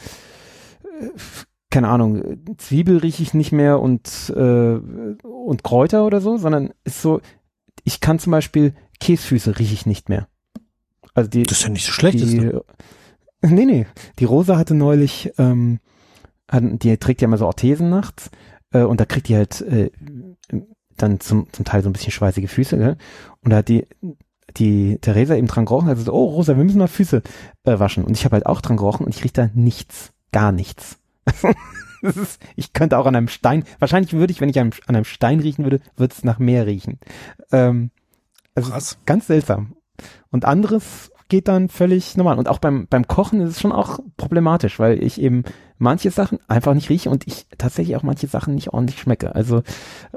keine 1.69 1.88
Ahnung, 1.89 2.38
Zwiebel 2.58 2.97
rieche 2.97 3.23
ich 3.23 3.34
nicht 3.34 3.51
mehr 3.51 3.80
und, 3.80 4.34
äh, 4.36 4.75
und 5.23 5.63
Kräuter 5.63 6.06
oder 6.06 6.21
so, 6.21 6.38
sondern 6.38 6.73
ist 6.84 7.01
so, 7.01 7.21
ich 7.84 7.99
kann 8.01 8.19
zum 8.19 8.32
Beispiel 8.32 8.73
Käsfüße 8.99 9.58
rieche 9.60 9.73
ich 9.73 9.86
nicht 9.86 10.10
mehr. 10.10 10.28
Also 11.13 11.30
die, 11.30 11.43
Das 11.43 11.60
ist 11.60 11.63
ja 11.63 11.69
nicht 11.69 11.86
so 11.86 11.91
schlecht. 11.91 12.19
ist 12.19 12.32
die, 12.34 12.49
doch- 12.49 12.65
nee, 13.41 13.65
nee, 13.65 13.88
die 14.19 14.25
Rosa 14.25 14.58
hatte 14.58 14.73
neulich, 14.75 15.32
ähm, 15.38 15.80
hat, 16.49 16.63
die 16.84 16.97
trägt 16.97 17.21
ja 17.21 17.28
immer 17.28 17.38
so 17.38 17.45
Orthesen 17.45 17.89
nachts 17.89 18.30
äh, 18.71 18.82
und 18.82 18.99
da 18.99 19.06
kriegt 19.06 19.28
die 19.28 19.36
halt 19.36 19.62
äh, 19.62 19.91
dann 20.97 21.19
zum, 21.19 21.51
zum 21.51 21.65
Teil 21.65 21.81
so 21.84 21.89
ein 21.89 21.93
bisschen 21.93 22.12
schweißige 22.12 22.49
Füße, 22.49 22.77
gell? 22.77 22.97
Und 23.43 23.51
da 23.51 23.58
hat 23.58 23.67
die, 23.69 23.88
die 24.58 24.97
Theresa 25.01 25.36
eben 25.36 25.47
dran 25.47 25.65
gerochen, 25.65 25.89
also 25.89 26.03
so, 26.03 26.13
oh 26.13 26.25
Rosa, 26.25 26.55
wir 26.55 26.63
müssen 26.63 26.77
mal 26.79 26.88
Füße 26.88 27.21
äh, 27.65 27.79
waschen. 27.79 28.03
Und 28.03 28.15
ich 28.17 28.25
habe 28.25 28.36
halt 28.36 28.45
auch 28.45 28.62
dran 28.62 28.77
gerochen 28.77 29.05
und 29.05 29.15
ich 29.15 29.23
rieche 29.23 29.34
da 29.34 29.49
nichts, 29.53 30.12
gar 30.31 30.51
nichts. 30.51 30.97
das 32.01 32.17
ist, 32.17 32.41
ich 32.55 32.73
könnte 32.73 32.97
auch 32.97 33.05
an 33.05 33.15
einem 33.15 33.27
Stein, 33.27 33.63
wahrscheinlich 33.79 34.13
würde 34.13 34.31
ich, 34.31 34.41
wenn 34.41 34.49
ich 34.49 34.60
an, 34.60 34.67
einem- 34.71 34.79
an 34.88 34.95
einem 34.95 35.05
Stein 35.05 35.39
riechen 35.39 35.63
würde, 35.65 35.79
würde 35.97 36.13
es 36.15 36.23
nach 36.23 36.39
Meer 36.39 36.65
riechen. 36.67 36.99
Ähm, 37.51 37.91
also 38.53 38.71
Krass. 38.71 38.97
ganz 39.05 39.27
seltsam. 39.27 39.75
Und 40.29 40.45
anderes 40.45 41.12
geht 41.27 41.47
dann 41.47 41.69
völlig 41.69 42.15
normal. 42.17 42.38
Und 42.38 42.47
auch 42.47 42.60
beim, 42.60 42.88
beim 42.88 43.08
Kochen 43.08 43.41
ist 43.41 43.49
es 43.49 43.60
schon 43.62 43.71
auch 43.71 43.99
problematisch, 44.17 44.77
weil 44.79 45.01
ich 45.03 45.19
eben 45.19 45.43
manche 45.77 46.12
Sachen 46.12 46.39
einfach 46.47 46.73
nicht 46.75 46.89
rieche 46.89 47.10
und 47.10 47.25
ich 47.27 47.47
tatsächlich 47.58 47.95
auch 47.95 48.03
manche 48.03 48.27
Sachen 48.27 48.53
nicht 48.55 48.69
ordentlich 48.73 48.99
schmecke. 48.99 49.34
Also, 49.34 49.63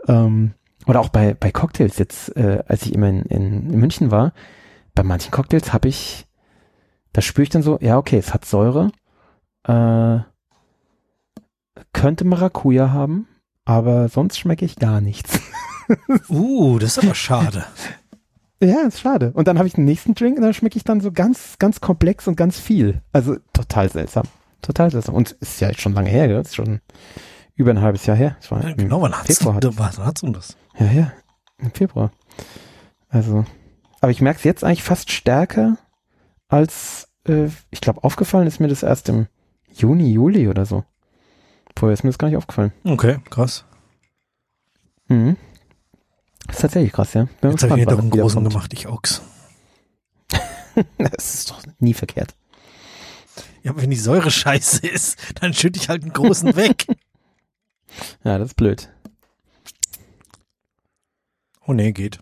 ähm, 0.07 0.53
oder 0.89 1.01
auch 1.01 1.11
bei, 1.11 1.35
bei 1.35 1.53
Cocktails 1.53 1.99
jetzt, 1.99 2.35
äh, 2.35 2.65
als 2.67 2.83
ich 2.83 2.95
immer 2.95 3.09
in, 3.09 3.23
in, 3.25 3.71
in 3.71 3.79
München 3.79 4.11
war, 4.11 4.33
bei 4.95 5.03
manchen 5.03 5.31
Cocktails 5.31 5.75
habe 5.75 5.87
ich, 5.87 6.27
da 7.13 7.21
spüre 7.21 7.43
ich 7.43 7.51
dann 7.51 7.63
so, 7.63 7.79
ja, 7.81 7.99
okay, 7.99 8.17
es 8.17 8.33
hat 8.33 8.47
Säure, 8.47 8.91
äh, 9.65 10.21
könnte 11.93 12.25
Maracuja 12.25 12.91
haben, 12.91 13.29
aber 13.67 14.09
sonst 14.09 14.39
schmecke 14.39 14.65
ich 14.65 14.77
gar 14.77 15.01
nichts. 15.01 15.41
Uh, 16.29 16.79
das 16.79 16.99
ist 16.99 17.03
aber 17.03 17.15
schade. 17.15 17.65
Ja, 18.63 18.83
ist 18.83 19.01
schade. 19.01 19.33
Und 19.33 19.49
dann 19.49 19.57
habe 19.57 19.67
ich 19.67 19.73
den 19.73 19.87
nächsten 19.87 20.15
Drink 20.15 20.37
und 20.37 20.43
dann 20.43 20.53
schmecke 20.53 20.77
ich 20.77 20.85
dann 20.85 21.01
so 21.01 21.13
ganz, 21.13 21.57
ganz 21.59 21.81
komplex 21.81 22.29
und 22.29 22.37
ganz 22.37 22.61
viel. 22.61 23.01
Also 23.11 23.37
total 23.55 23.91
seltsam. 23.91 24.25
Total 24.61 24.91
seltsam. 24.91 25.15
Und 25.15 25.31
ist 25.41 25.63
ja 25.63 25.73
schon 25.73 25.95
lange 25.95 26.11
her, 26.11 26.29
gell? 26.29 26.43
Ist 26.43 26.57
schon 26.57 26.83
über 27.59 27.71
ein 27.71 27.81
halbes 27.81 28.05
Jahr 28.05 28.19
her. 28.19 28.37
Das 28.41 28.51
war 28.51 28.63
Ja, 28.63 28.75
genau, 28.75 29.01
wann 29.01 29.13
hat's 29.13 29.29
wann 29.99 30.07
hat's 30.07 30.23
um 30.23 30.35
das? 30.35 30.59
Ja, 30.79 30.87
ja. 30.87 31.13
Im 31.59 31.73
Februar. 31.73 32.13
Also, 33.09 33.45
aber 34.01 34.11
ich 34.13 34.21
merke 34.21 34.39
es 34.39 34.45
jetzt 34.45 34.65
eigentlich 34.65 34.83
fast 34.83 35.11
stärker 35.11 35.77
als, 36.49 37.09
äh, 37.27 37.49
ich 37.71 37.81
glaube, 37.81 38.05
aufgefallen 38.05 38.47
ist 38.47 38.61
mir 38.61 38.69
das 38.69 38.83
erst 38.83 39.09
im 39.09 39.27
Juni, 39.73 40.13
Juli 40.13 40.49
oder 40.49 40.67
so. 40.67 40.85
Vorher 41.77 41.95
ist 41.95 42.05
mir 42.05 42.11
das 42.11 42.19
gar 42.19 42.29
nicht 42.29 42.37
aufgefallen. 42.37 42.73
Okay, 42.85 43.19
krass. 43.31 43.65
Mhm. 45.09 45.37
Das 46.47 46.57
ist 46.57 46.63
tatsächchlich 46.63 46.93
krass, 46.93 47.15
ja. 47.15 47.29
Bin 47.41 47.51
Jetzt 47.51 47.63
habe 47.63 47.79
ich 47.79 47.87
mir 47.87 47.93
doch 47.93 47.99
einen 47.99 48.11
großen 48.11 48.45
gemacht, 48.45 48.73
ich 48.73 48.89
Ochs. 48.89 49.23
das 50.99 51.35
ist 51.35 51.51
doch 51.51 51.63
nie 51.79 51.95
verkehrt. 51.95 52.35
Ja, 53.63 53.73
aber 53.73 53.83
wenn 53.83 53.91
die 53.91 53.97
Säure 53.97 54.31
scheiße 54.31 54.87
ist, 54.87 55.19
dann 55.41 55.53
schütte 55.55 55.79
ich 55.79 55.89
halt 55.89 56.03
einen 56.03 56.13
großen 56.13 56.57
weg. 56.57 56.87
Ja, 58.25 58.39
das 58.39 58.49
ist 58.49 58.55
blöd. 58.55 58.91
Oh 61.69 61.75
nee, 61.75 61.93
geht. 61.93 62.19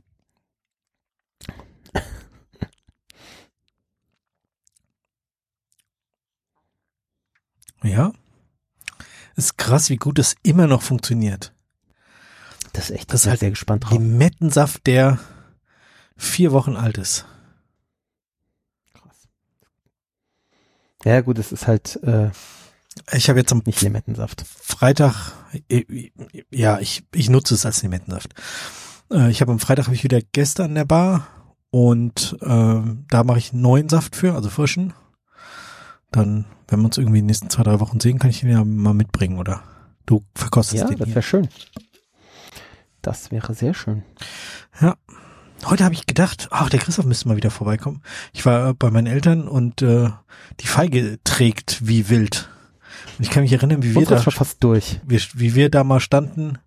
Ja. 7.85 8.13
Ist 9.37 9.57
krass, 9.57 9.89
wie 9.89 9.99
gut 9.99 10.19
das 10.19 10.35
immer 10.43 10.67
noch 10.67 10.83
funktioniert. 10.83 11.55
Das 12.73 12.91
ist 12.91 12.97
echt, 12.97 13.13
Das 13.13 13.21
ist 13.21 13.29
halt 13.29 13.39
sehr 13.39 13.51
gespannt 13.51 13.85
drauf. 13.85 13.93
Limettensaft, 13.93 14.85
der 14.85 15.21
vier 16.17 16.51
Wochen 16.51 16.75
alt 16.75 16.99
ist. 16.99 17.25
Ja, 21.05 21.21
gut, 21.21 21.39
es 21.39 21.53
ist 21.53 21.69
halt 21.69 22.03
äh, 22.03 22.31
Ich 23.13 23.29
habe 23.29 23.39
jetzt 23.39 23.53
am 23.53 23.63
nicht 23.65 23.81
Limettensaft. 23.81 24.45
Freitag, 24.45 25.35
äh, 25.69 26.11
ja, 26.51 26.81
ich, 26.81 27.05
ich 27.15 27.29
nutze 27.29 27.55
es 27.55 27.65
als 27.65 27.83
Limettensaft. 27.85 28.35
Äh, 29.13 29.31
Ich 29.31 29.41
habe 29.41 29.53
am 29.53 29.59
Freitag 29.59 29.87
habe 29.87 29.95
ich 29.95 30.05
wieder 30.05 30.21
Gäste 30.33 30.65
an 30.65 30.75
der 30.75 30.85
Bar 30.85 31.27
und 31.71 32.37
ähm, 32.43 33.05
da 33.09 33.25
mache 33.25 33.39
ich 33.39 33.53
neuen 33.53 33.89
Saft 33.89 34.17
für, 34.17 34.35
also 34.35 34.49
frischen. 34.51 34.93
Dann, 36.13 36.47
wenn 36.69 36.81
wir 36.81 36.87
uns 36.87 36.99
irgendwie 36.99 37.19
in 37.19 37.25
den 37.25 37.27
nächsten 37.27 37.51
zwei, 37.51 37.63
drei 37.65 37.81
Wochen 37.81 38.01
sehen, 38.01 38.19
kann 38.19 38.31
ich 38.31 38.41
den 38.41 38.51
ja 38.51 38.65
mal 38.65 38.95
mitbringen, 38.95 39.39
oder? 39.39 39.63
Du 40.07 40.25
verkostest 40.35 40.83
Ja, 40.83 40.89
den 40.89 40.99
das 40.99 41.07
hier. 41.09 41.15
wäre 41.17 41.23
schön. 41.23 41.49
Das 43.03 43.31
wäre 43.31 43.55
sehr 43.55 43.75
schön. 43.75 44.03
Ja. 44.81 44.97
Heute 45.65 45.85
habe 45.85 45.95
ich 45.95 46.07
gedacht, 46.07 46.49
ach, 46.51 46.69
der 46.69 46.81
Christoph 46.81 47.07
müsste 47.07 47.29
mal 47.29 47.37
wieder 47.37 47.51
vorbeikommen. 47.51 48.03
Ich 48.33 48.45
war 48.45 48.69
äh, 48.71 48.75
bei 48.75 48.91
meinen 48.91 49.07
Eltern 49.07 49.49
und 49.49 49.81
äh, 49.83 50.11
die 50.61 50.67
Feige 50.67 51.19
trägt 51.25 51.87
wie 51.87 52.09
wild. 52.09 52.49
Und 53.19 53.25
ich 53.25 53.31
kann 53.31 53.43
mich 53.43 53.53
erinnern, 53.53 53.83
wie 53.83 53.91
wir 53.95 53.99
Unsere 53.99 54.23
da, 54.23 54.31
fast 54.31 54.63
durch. 54.63 55.01
wie, 55.07 55.21
wie 55.35 55.55
wir 55.55 55.71
da 55.71 55.83
mal 55.83 56.01
standen 56.01 56.59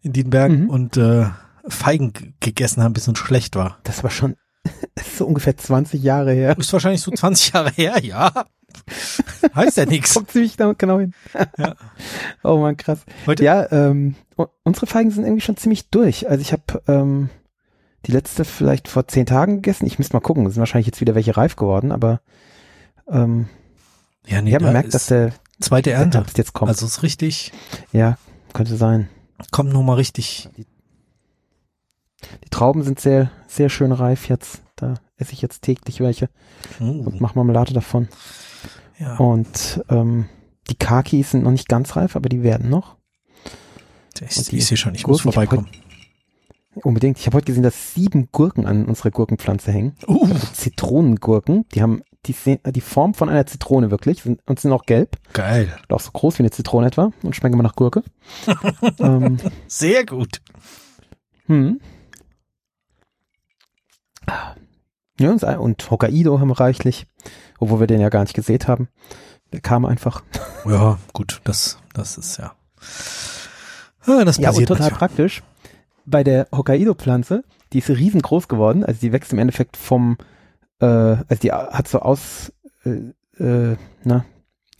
in 0.00 0.12
den 0.12 0.30
Bergen 0.30 0.62
Mhm. 0.64 0.70
und 0.70 0.96
äh, 0.96 1.26
Feigen 1.68 2.34
gegessen 2.40 2.82
haben, 2.82 2.92
bis 2.92 3.08
uns 3.08 3.18
schlecht 3.18 3.56
war. 3.56 3.78
Das 3.84 4.02
war 4.02 4.10
schon 4.10 4.36
so 5.16 5.26
ungefähr 5.26 5.56
20 5.56 6.02
Jahre 6.02 6.32
her. 6.32 6.56
Ist 6.58 6.72
wahrscheinlich 6.72 7.02
so 7.02 7.10
20 7.10 7.52
Jahre 7.52 7.70
her, 7.70 8.02
ja. 8.04 8.46
Heißt 9.54 9.76
ja 9.76 9.86
nichts. 9.86 10.14
Kommt 10.14 10.30
ziemlich 10.30 10.56
genau 10.56 10.98
hin. 10.98 11.14
Ja. 11.58 11.74
Oh 12.42 12.58
man, 12.58 12.76
krass. 12.76 13.00
Heute, 13.26 13.44
Ja, 13.44 13.70
ähm, 13.72 14.14
unsere 14.62 14.86
Feigen 14.86 15.10
sind 15.10 15.24
irgendwie 15.24 15.42
schon 15.42 15.56
ziemlich 15.56 15.90
durch. 15.90 16.28
Also 16.28 16.40
ich 16.40 16.52
habe 16.52 16.82
ähm, 16.88 17.28
die 18.06 18.12
letzte 18.12 18.44
vielleicht 18.44 18.88
vor 18.88 19.06
zehn 19.08 19.26
Tagen 19.26 19.56
gegessen. 19.56 19.86
Ich 19.86 19.98
müsste 19.98 20.14
mal 20.14 20.20
gucken. 20.20 20.46
Es 20.46 20.54
sind 20.54 20.60
wahrscheinlich 20.60 20.86
jetzt 20.86 21.00
wieder 21.00 21.14
welche 21.14 21.36
reif 21.36 21.56
geworden, 21.56 21.92
aber 21.92 22.20
ähm, 23.08 23.48
ja, 24.26 24.40
nee, 24.40 24.50
ja, 24.50 24.58
man 24.58 24.68
da 24.68 24.72
merkt, 24.72 24.94
dass 24.94 25.06
der, 25.06 25.32
zweite 25.60 25.90
der 25.90 25.98
Ernte. 25.98 26.18
Herbst 26.18 26.38
jetzt 26.38 26.52
kommt. 26.52 26.68
Also 26.68 26.86
ist 26.86 27.02
richtig, 27.02 27.52
ja, 27.92 28.16
könnte 28.52 28.76
sein. 28.76 29.08
kommt 29.50 29.72
nochmal 29.72 29.96
richtig. 29.96 30.48
Die 30.56 30.66
Trauben 32.50 32.82
sind 32.82 33.00
sehr, 33.00 33.30
sehr 33.48 33.68
schön 33.68 33.92
reif 33.92 34.28
jetzt. 34.28 34.62
Da 34.76 34.94
esse 35.16 35.32
ich 35.32 35.42
jetzt 35.42 35.62
täglich 35.62 36.00
welche 36.00 36.28
Oh, 36.80 36.84
und 36.84 37.20
mache 37.20 37.34
Marmelade 37.36 37.72
davon. 37.74 38.08
ja, 38.98 39.16
Und 39.16 39.82
ähm, 39.90 40.26
die 40.70 40.76
Kakis 40.76 41.32
sind 41.32 41.44
noch 41.44 41.50
nicht 41.50 41.68
ganz 41.68 41.96
reif, 41.96 42.16
aber 42.16 42.28
die 42.28 42.42
werden 42.42 42.70
noch. 42.70 42.96
ich, 44.20 44.36
und 44.38 44.52
die 44.52 44.58
ich 44.58 44.66
sehe 44.66 44.76
schon, 44.76 44.94
ich 44.94 45.06
muss 45.06 45.22
Gurken, 45.22 45.30
ich 45.30 45.36
hab 45.36 45.48
vorbeikommen. 45.48 45.80
Unbedingt. 46.84 47.18
Ich 47.18 47.26
habe 47.26 47.36
heute 47.36 47.46
gesehen, 47.46 47.64
dass 47.64 47.94
sieben 47.94 48.28
Gurken 48.30 48.64
an 48.66 48.84
unserer 48.86 49.10
Gurkenpflanze 49.10 49.72
hängen. 49.72 49.96
Uh, 50.06 50.28
Zitronengurken. 50.52 51.66
Die 51.74 51.82
haben 51.82 52.02
die, 52.26 52.34
die 52.64 52.80
Form 52.80 53.14
von 53.14 53.28
einer 53.28 53.44
Zitrone 53.46 53.90
wirklich 53.90 54.22
sind, 54.22 54.40
und 54.46 54.60
sind 54.60 54.72
auch 54.72 54.84
gelb. 54.84 55.16
geil. 55.32 55.74
Und 55.88 55.94
auch 55.94 56.00
so 56.00 56.10
groß 56.12 56.38
wie 56.38 56.42
eine 56.42 56.50
Zitrone 56.50 56.86
etwa 56.86 57.10
und 57.22 57.34
schmecken 57.34 57.54
immer 57.54 57.62
nach 57.64 57.74
Gurke. 57.76 58.04
ähm, 59.00 59.38
Sehr 59.66 60.06
gut. 60.06 60.40
hm. 61.46 61.80
Ja, 65.18 65.30
und, 65.58 65.90
Hokkaido 65.90 66.40
haben 66.40 66.50
reichlich, 66.50 67.06
obwohl 67.58 67.80
wir 67.80 67.86
den 67.86 68.00
ja 68.00 68.08
gar 68.08 68.22
nicht 68.22 68.34
gesehen 68.34 68.66
haben. 68.66 68.88
Der 69.52 69.60
kam 69.60 69.84
einfach. 69.84 70.22
Ja, 70.64 70.98
gut, 71.12 71.40
das, 71.44 71.78
das 71.92 72.16
ist 72.16 72.38
ja. 72.38 72.52
Das 74.06 74.38
Ja, 74.38 74.50
und 74.50 74.66
total 74.66 74.78
manchmal. 74.90 74.90
praktisch. 74.90 75.42
Bei 76.06 76.24
der 76.24 76.48
Hokkaido-Pflanze, 76.52 77.44
die 77.72 77.78
ist 77.78 77.90
riesengroß 77.90 78.48
geworden. 78.48 78.84
Also 78.84 79.00
die 79.00 79.12
wächst 79.12 79.32
im 79.32 79.38
Endeffekt 79.38 79.76
vom, 79.76 80.16
äh, 80.80 80.86
also 80.86 81.34
die 81.42 81.52
hat 81.52 81.86
so 81.86 82.00
aus, 82.00 82.52
äh, 82.84 83.12
äh, 83.42 83.76
na, 84.04 84.24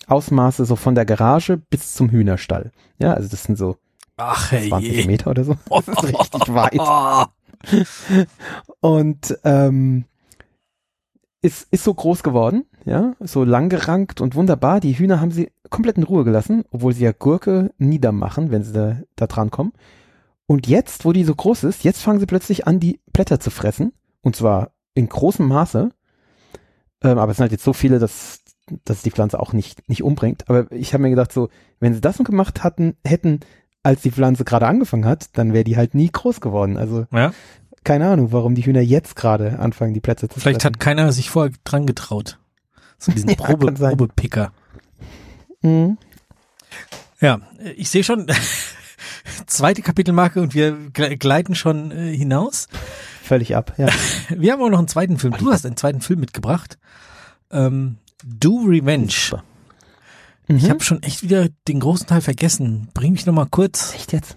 Ausmaße 0.07 0.65
so 0.65 0.75
von 0.77 0.95
der 0.95 1.05
Garage 1.05 1.57
bis 1.57 1.95
zum 1.95 2.11
Hühnerstall. 2.11 2.73
Ja, 2.99 3.13
also 3.13 3.29
das 3.29 3.45
sind 3.45 3.57
so 3.57 3.77
Ach, 4.17 4.49
20 4.49 4.71
hey. 4.71 5.07
Meter 5.07 5.31
oder 5.31 5.45
so. 5.45 5.57
Das 5.69 5.87
ist 5.89 6.03
richtig 6.05 6.55
weit. 6.55 6.81
Und 8.81 9.38
ähm, 9.44 10.05
ist, 11.42 11.68
ist 11.70 11.85
so 11.85 11.94
groß 11.94 12.23
geworden, 12.23 12.64
ja, 12.85 13.14
so 13.20 13.44
langgerankt 13.44 14.20
und 14.20 14.35
wunderbar. 14.35 14.81
Die 14.81 14.99
Hühner 14.99 15.20
haben 15.20 15.31
sie 15.31 15.51
komplett 15.70 15.96
in 15.96 16.03
Ruhe 16.03 16.25
gelassen, 16.25 16.64
obwohl 16.70 16.92
sie 16.92 17.05
ja 17.05 17.12
Gurke 17.12 17.73
niedermachen, 17.79 18.51
wenn 18.51 18.62
sie 18.62 18.73
da, 18.73 18.99
da 19.16 19.27
dran 19.27 19.51
kommen. 19.51 19.73
Und 20.46 20.66
jetzt, 20.66 21.05
wo 21.05 21.12
die 21.12 21.25
so 21.25 21.35
groß 21.35 21.64
ist, 21.64 21.85
jetzt 21.85 22.03
fangen 22.03 22.20
sie 22.20 22.27
plötzlich 22.27 22.66
an, 22.66 22.81
die 22.81 23.01
Blätter 23.12 23.40
zu 23.40 23.51
fressen. 23.51 23.92
Und 24.23 24.37
zwar 24.37 24.73
in 24.94 25.09
großem 25.09 25.46
Maße. 25.46 25.90
Ähm, 27.03 27.18
aber 27.18 27.31
es 27.31 27.37
sind 27.37 27.44
halt 27.44 27.53
jetzt 27.53 27.64
so 27.64 27.73
viele, 27.73 27.99
dass, 27.99 28.42
dass 28.85 29.03
die 29.03 29.12
Pflanze 29.12 29.40
auch 29.40 29.53
nicht, 29.53 29.88
nicht 29.88 30.03
umbringt. 30.03 30.49
Aber 30.51 30.70
ich 30.73 30.92
habe 30.92 31.03
mir 31.03 31.11
gedacht, 31.11 31.33
so, 31.33 31.49
wenn 31.79 31.94
sie 31.94 32.01
das 32.01 32.18
noch 32.18 32.27
gemacht 32.27 32.64
hatten, 32.64 32.96
hätten, 33.05 33.40
als 33.83 34.03
die 34.03 34.11
Pflanze 34.11 34.45
gerade 34.45 34.66
angefangen 34.66 35.05
hat, 35.07 35.29
dann 35.35 35.53
wäre 35.53 35.64
die 35.64 35.77
halt 35.77 35.95
nie 35.95 36.11
groß 36.11 36.40
geworden. 36.40 36.77
Also 36.77 37.07
ja, 37.12 37.33
keine 37.85 38.09
Ahnung, 38.09 38.33
warum 38.33 38.55
die 38.55 38.64
Hühner 38.66 38.81
jetzt 38.83 39.16
gerade 39.16 39.59
anfangen, 39.59 39.95
die 39.95 40.01
Plätze 40.01 40.29
zu 40.29 40.38
vielleicht 40.40 40.62
fressen. 40.62 40.75
hat 40.75 40.81
keiner 40.81 41.12
sich 41.12 41.31
vorher 41.31 41.53
dran 41.64 41.87
getraut. 41.87 42.38
So 42.99 43.11
diesen 43.16 43.31
Ja, 43.31 43.37
Probe. 43.37 43.73
Probepicker. 43.73 44.53
Mhm. 45.62 45.97
Ja, 47.21 47.40
ich 47.77 47.90
sehe 47.90 48.05
schon, 48.05 48.27
zweite 49.47 49.83
Kapitelmarke 49.83 50.40
und 50.40 50.55
wir 50.55 50.73
gle- 50.93 51.16
gleiten 51.16 51.55
schon 51.55 51.90
äh, 51.90 52.14
hinaus. 52.16 52.69
Völlig 53.23 53.55
ab, 53.57 53.75
ja. 53.79 53.87
Wir 54.31 54.53
haben 54.53 54.62
auch 54.62 54.71
noch 54.71 54.79
einen 54.79 54.88
zweiten 54.88 55.19
Film. 55.19 55.35
Du 55.38 55.53
hast 55.53 55.64
einen 55.64 55.77
zweiten 55.77 56.01
Film 56.01 56.21
mitgebracht. 56.21 56.79
Ähm, 57.53 57.99
Do 58.25 58.64
Revenge. 58.66 59.11
Super. 59.11 59.45
Ich 60.57 60.65
Mhm. 60.65 60.71
habe 60.71 60.83
schon 60.83 61.03
echt 61.03 61.23
wieder 61.23 61.49
den 61.69 61.79
großen 61.81 62.07
Teil 62.09 62.21
vergessen. 62.21 62.89
Bring 62.93 63.13
mich 63.13 63.25
noch 63.27 63.33
mal 63.35 63.47
kurz. 63.47 63.95
Echt 63.95 64.13
jetzt? 64.13 64.37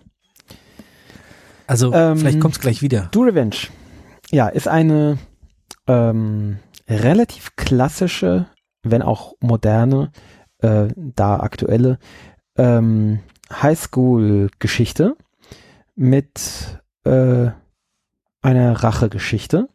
Also 1.65 1.91
Ähm, 1.93 2.17
vielleicht 2.17 2.39
kommt's 2.39 2.59
gleich 2.59 2.81
wieder. 2.81 3.07
Do 3.11 3.21
Revenge. 3.21 3.55
Ja, 4.31 4.47
ist 4.47 4.67
eine 4.67 5.17
ähm, 5.87 6.59
relativ 6.87 7.55
klassische, 7.55 8.45
wenn 8.83 9.01
auch 9.01 9.33
moderne, 9.39 10.11
äh, 10.59 10.87
da 10.95 11.39
aktuelle 11.39 11.97
ähm, 12.57 13.19
Highschool-Geschichte 13.51 15.15
mit 15.95 16.79
äh, 17.05 17.49
einer 18.41 18.83
Rachegeschichte. 18.83 19.67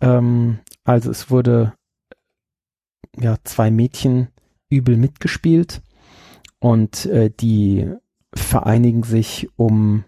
Ähm, 0.00 0.58
also 0.84 1.10
es 1.10 1.30
wurde 1.30 1.74
ja 3.18 3.36
zwei 3.44 3.70
Mädchen 3.70 4.28
übel 4.72 4.96
mitgespielt 4.96 5.82
und 6.58 7.06
äh, 7.06 7.30
die 7.30 7.90
vereinigen 8.34 9.02
sich 9.02 9.48
um 9.56 10.04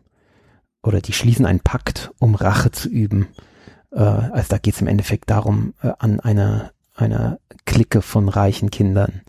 oder 0.83 1.01
die 1.01 1.13
schließen 1.13 1.47
einen 1.47 1.61
Pakt, 1.61 2.13
um 2.19 2.35
Rache 2.35 2.71
zu 2.71 2.89
üben. 2.89 3.29
Äh, 3.91 4.01
also 4.01 4.49
da 4.51 4.59
geht 4.59 4.75
es 4.75 4.81
im 4.81 4.87
Endeffekt 4.87 5.31
darum, 5.31 5.75
äh, 5.83 5.93
an 5.99 6.21
einer, 6.21 6.73
einer 6.95 7.39
Clique 7.65 8.03
von 8.03 8.29
reichen 8.29 8.71
Kindern, 8.71 9.23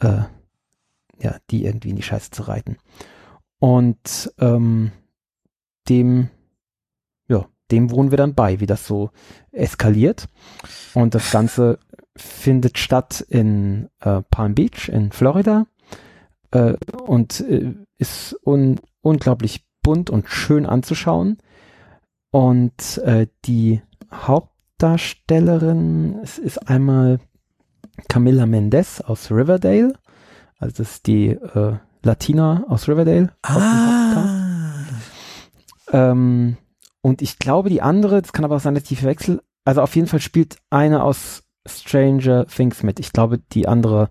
äh, 0.00 0.22
ja, 1.18 1.36
die 1.50 1.64
irgendwie 1.64 1.90
in 1.90 1.96
die 1.96 2.02
Scheiße 2.02 2.30
zu 2.30 2.42
reiten. 2.42 2.76
Und 3.58 4.32
ähm, 4.38 4.92
dem, 5.88 6.28
ja, 7.28 7.46
dem 7.70 7.90
wohnen 7.90 8.10
wir 8.10 8.18
dann 8.18 8.34
bei, 8.34 8.60
wie 8.60 8.66
das 8.66 8.86
so 8.86 9.10
eskaliert. 9.50 10.28
Und 10.94 11.14
das 11.14 11.30
Ganze 11.30 11.78
findet 12.16 12.78
statt 12.78 13.20
in 13.28 13.90
äh, 14.00 14.22
Palm 14.22 14.54
Beach 14.54 14.88
in 14.88 15.12
Florida 15.12 15.66
äh, 16.50 16.74
und 17.06 17.40
äh, 17.40 17.74
ist 17.98 18.36
un 18.44 18.80
unglaublich 19.00 19.64
bunt 19.82 20.10
und 20.10 20.28
schön 20.28 20.66
anzuschauen. 20.66 21.38
Und 22.30 22.98
äh, 23.04 23.28
die 23.44 23.80
Hauptdarstellerin 24.12 26.18
es 26.22 26.38
ist 26.38 26.68
einmal 26.68 27.20
Camilla 28.08 28.46
Mendez 28.46 29.00
aus 29.00 29.30
Riverdale. 29.30 29.94
Also 30.58 30.78
das 30.78 30.92
ist 30.92 31.06
die 31.06 31.28
äh, 31.28 31.76
Latina 32.02 32.64
aus 32.68 32.88
Riverdale. 32.88 33.32
Ah. 33.42 34.84
Ähm, 35.92 36.56
und 37.00 37.22
ich 37.22 37.38
glaube, 37.38 37.70
die 37.70 37.82
andere, 37.82 38.20
das 38.20 38.32
kann 38.32 38.44
aber 38.44 38.56
auch 38.56 38.60
sein, 38.60 38.74
dass 38.74 38.82
die 38.84 38.96
verwechsel, 38.96 39.40
also 39.64 39.82
auf 39.82 39.94
jeden 39.94 40.08
Fall 40.08 40.20
spielt 40.20 40.56
eine 40.70 41.04
aus 41.04 41.44
Stranger 41.68 42.46
Things 42.46 42.82
mit. 42.82 43.00
Ich 43.00 43.12
glaube, 43.12 43.38
die 43.38 43.68
andere 43.68 44.10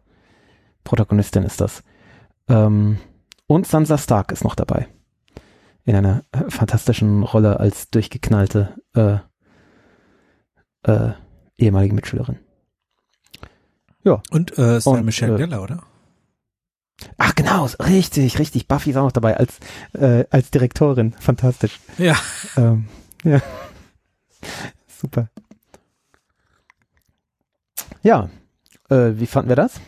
Protagonistin 0.84 1.44
ist 1.44 1.62
das. 1.62 1.84
Ähm, 2.48 2.98
und 3.48 3.68
Sansa 3.68 3.98
Stark 3.98 4.32
ist 4.32 4.44
noch 4.44 4.56
dabei. 4.56 4.88
In 5.84 5.96
einer 5.96 6.24
äh, 6.32 6.50
fantastischen 6.50 7.24
Rolle 7.24 7.60
als 7.60 7.90
durchgeknallte 7.90 8.76
äh, 8.96 9.18
äh, 10.84 11.14
ehemalige 11.58 11.94
Mitschülerin. 11.94 12.40
Ja. 14.04 14.22
Und 14.30 14.58
äh, 14.58 14.80
Sarah 14.80 14.98
Und, 14.98 15.06
Michelle 15.06 15.36
äh, 15.36 15.38
Gellar, 15.38 15.64
oder? 15.64 15.84
Ach 17.18 17.36
genau, 17.36 17.68
richtig, 17.80 18.40
richtig. 18.40 18.68
Buffy 18.68 18.92
ist 18.92 18.98
auch 18.98 19.04
noch 19.04 19.12
dabei 19.12 19.38
als, 19.38 19.60
äh, 19.94 20.26
als 20.30 20.52
Direktorin. 20.52 21.14
Fantastisch. 21.14 21.80
Ja. 21.98 22.16
Ähm, 22.56 22.88
ja. 23.24 23.42
Super. 24.88 25.30
Ja. 28.06 28.30
Äh, 28.90 29.14
wie 29.20 29.26
fanden 29.26 29.50
wir 29.50 29.56
das? 29.56 29.82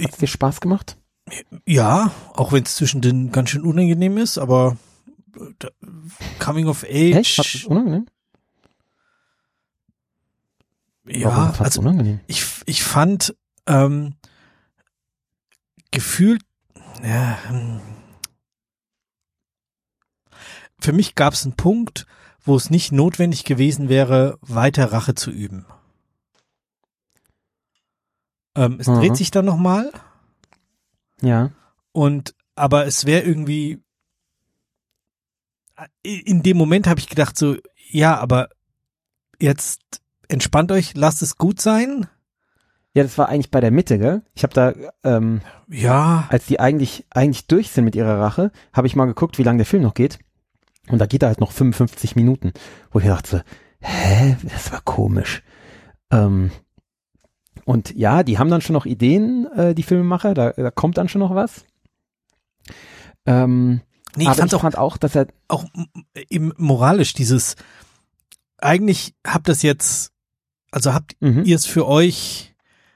Hat 0.00 0.20
dir 0.20 0.26
Spaß 0.26 0.62
gemacht? 0.62 0.96
Ja, 1.66 2.10
auch 2.32 2.52
wenn 2.52 2.62
es 2.64 2.74
zwischen 2.76 3.02
den 3.02 3.30
ganz 3.32 3.50
schön 3.50 3.62
unangenehm 3.62 4.16
ist, 4.16 4.38
aber 4.38 4.78
äh, 5.36 5.40
da- 5.58 5.68
Coming 6.38 6.68
of 6.68 6.84
Echt? 6.84 7.38
Es 7.38 7.46
Age. 7.46 7.66
unangenehm? 7.66 8.06
Warum 11.04 11.20
Ja, 11.20 11.54
also 11.58 11.80
unangenehm? 11.80 12.20
ich, 12.26 12.44
ich 12.64 12.82
fand 12.82 13.36
ähm, 13.66 14.14
gefühlt, 15.90 16.42
ja, 17.04 17.38
hm. 17.48 17.80
für 20.80 20.92
mich 20.92 21.14
gab 21.14 21.34
es 21.34 21.44
einen 21.44 21.56
Punkt, 21.56 22.06
wo 22.44 22.56
es 22.56 22.70
nicht 22.70 22.90
notwendig 22.92 23.44
gewesen 23.44 23.88
wäre, 23.90 24.38
weiter 24.40 24.92
Rache 24.92 25.14
zu 25.14 25.30
üben. 25.30 25.66
Ähm, 28.54 28.76
es 28.78 28.88
Aha. 28.88 29.00
dreht 29.00 29.16
sich 29.16 29.30
dann 29.30 29.44
nochmal 29.44 29.90
Ja. 31.20 31.50
und 31.92 32.34
aber 32.54 32.86
es 32.86 33.06
wäre 33.06 33.22
irgendwie 33.22 33.82
in 36.02 36.42
dem 36.42 36.56
Moment 36.56 36.86
habe 36.86 37.00
ich 37.00 37.08
gedacht 37.08 37.36
so, 37.36 37.56
ja, 37.90 38.18
aber 38.18 38.50
jetzt 39.40 39.80
entspannt 40.28 40.70
euch, 40.70 40.94
lasst 40.94 41.22
es 41.22 41.38
gut 41.38 41.60
sein. 41.60 42.06
Ja, 42.94 43.02
das 43.02 43.16
war 43.16 43.28
eigentlich 43.28 43.50
bei 43.50 43.60
der 43.60 43.70
Mitte, 43.70 43.98
gell? 43.98 44.22
Ich 44.34 44.42
habe 44.42 44.52
da, 44.54 44.74
ähm, 45.02 45.40
Ja, 45.68 46.26
als 46.28 46.46
die 46.46 46.60
eigentlich 46.60 47.06
eigentlich 47.10 47.46
durch 47.46 47.70
sind 47.70 47.84
mit 47.84 47.96
ihrer 47.96 48.20
Rache, 48.20 48.52
habe 48.72 48.86
ich 48.86 48.96
mal 48.96 49.06
geguckt, 49.06 49.38
wie 49.38 49.42
lange 49.42 49.58
der 49.58 49.66
Film 49.66 49.82
noch 49.82 49.94
geht. 49.94 50.18
Und 50.88 50.98
da 50.98 51.06
geht 51.06 51.22
er 51.22 51.28
halt 51.28 51.40
noch 51.40 51.52
55 51.52 52.16
Minuten, 52.16 52.52
wo 52.90 52.98
ich 52.98 53.06
dachte, 53.06 53.28
so, 53.38 53.40
hä, 53.80 54.36
das 54.42 54.70
war 54.72 54.82
komisch. 54.82 55.42
Ähm, 56.10 56.50
und 57.64 57.94
ja, 57.96 58.22
die 58.22 58.38
haben 58.38 58.50
dann 58.50 58.60
schon 58.60 58.74
noch 58.74 58.86
Ideen, 58.86 59.46
äh, 59.54 59.74
die 59.74 59.82
Filmemacher, 59.82 60.34
da, 60.34 60.50
da 60.50 60.70
kommt 60.70 60.98
dann 60.98 61.08
schon 61.08 61.20
noch 61.20 61.34
was. 61.34 61.64
Ähm, 63.26 63.80
nee, 64.16 64.24
ich 64.24 64.28
aber 64.28 64.36
fand's 64.36 64.52
ich 64.52 64.56
auch 64.56 64.62
fand 64.62 64.78
auch, 64.78 64.96
dass 64.96 65.14
er, 65.14 65.28
auch 65.48 65.64
im 66.28 66.52
moralisch 66.56 67.12
dieses 67.14 67.56
eigentlich 68.58 69.14
habt 69.26 69.48
das 69.48 69.62
jetzt 69.62 70.12
also 70.70 70.94
habt 70.94 71.16
mhm, 71.20 71.44
ihr 71.44 71.56
es 71.56 71.66
für 71.66 71.86
euch 71.86 72.54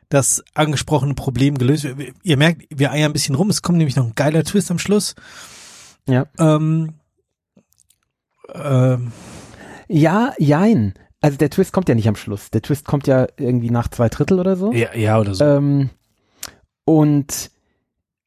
das 0.09 0.45
angesprochene 0.55 1.15
Problem 1.15 1.59
gelöst 1.59 1.87
ihr 2.23 2.37
merkt 2.37 2.67
wir 2.71 2.93
eiern 2.93 3.11
ein 3.11 3.13
bisschen 3.13 3.35
rum 3.35 3.51
es 3.51 3.63
kommt 3.63 3.79
nämlich 3.79 3.97
noch 3.97 4.07
ein 4.07 4.15
geiler 4.15 4.45
Twist 4.45 4.71
am 4.71 4.79
Schluss 4.79 5.17
Ja. 6.09 6.27
ähm, 6.39 6.95
ähm, 8.55 9.13
ja, 9.89 10.33
jein. 10.39 10.95
Also 11.27 11.39
der 11.39 11.51
Twist 11.51 11.73
kommt 11.73 11.89
ja 11.89 11.97
nicht 11.97 12.07
am 12.07 12.15
Schluss. 12.15 12.53
Der 12.53 12.63
Twist 12.63 12.85
kommt 12.85 13.09
ja 13.09 13.27
irgendwie 13.37 13.71
nach 13.71 13.89
zwei 13.89 14.09
Drittel 14.09 14.39
oder 14.39 14.55
so. 14.55 14.73
ja, 14.73 14.95
ja 14.95 15.19
oder 15.19 15.35
so 15.35 15.45
Ähm, 15.45 15.91
und 16.85 17.51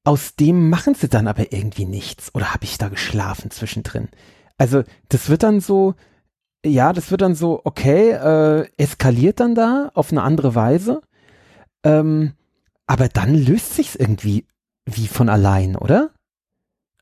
aus 0.04 0.36
dem 0.36 0.70
machen 0.70 0.96
sie 0.96 1.08
dann 1.08 1.30
aber 1.30 1.54
irgendwie 1.54 1.86
nichts. 1.86 2.36
Oder 2.36 2.54
habe 2.54 2.66
ich 2.66 2.78
da 2.78 2.90
geschlafen 2.90 3.52
zwischendrin? 3.52 4.10
Also 4.58 4.84
das 5.08 5.30
wird 5.30 5.44
dann 5.44 5.62
so, 5.62 5.96
ja, 6.66 6.92
das 6.92 7.10
wird 7.10 7.22
dann 7.22 7.36
so, 7.36 7.62
okay, 7.64 8.10
äh, 8.12 8.68
eskaliert 8.76 9.40
dann 9.40 9.56
da 9.56 9.92
auf 9.94 10.12
eine 10.12 10.22
andere 10.22 10.54
Weise. 10.54 11.02
Ähm, 11.86 12.34
aber 12.86 13.08
dann 13.08 13.34
löst 13.34 13.76
sich's 13.76 13.96
irgendwie 13.96 14.46
wie 14.86 15.08
von 15.08 15.30
allein, 15.30 15.78
oder? 15.78 16.10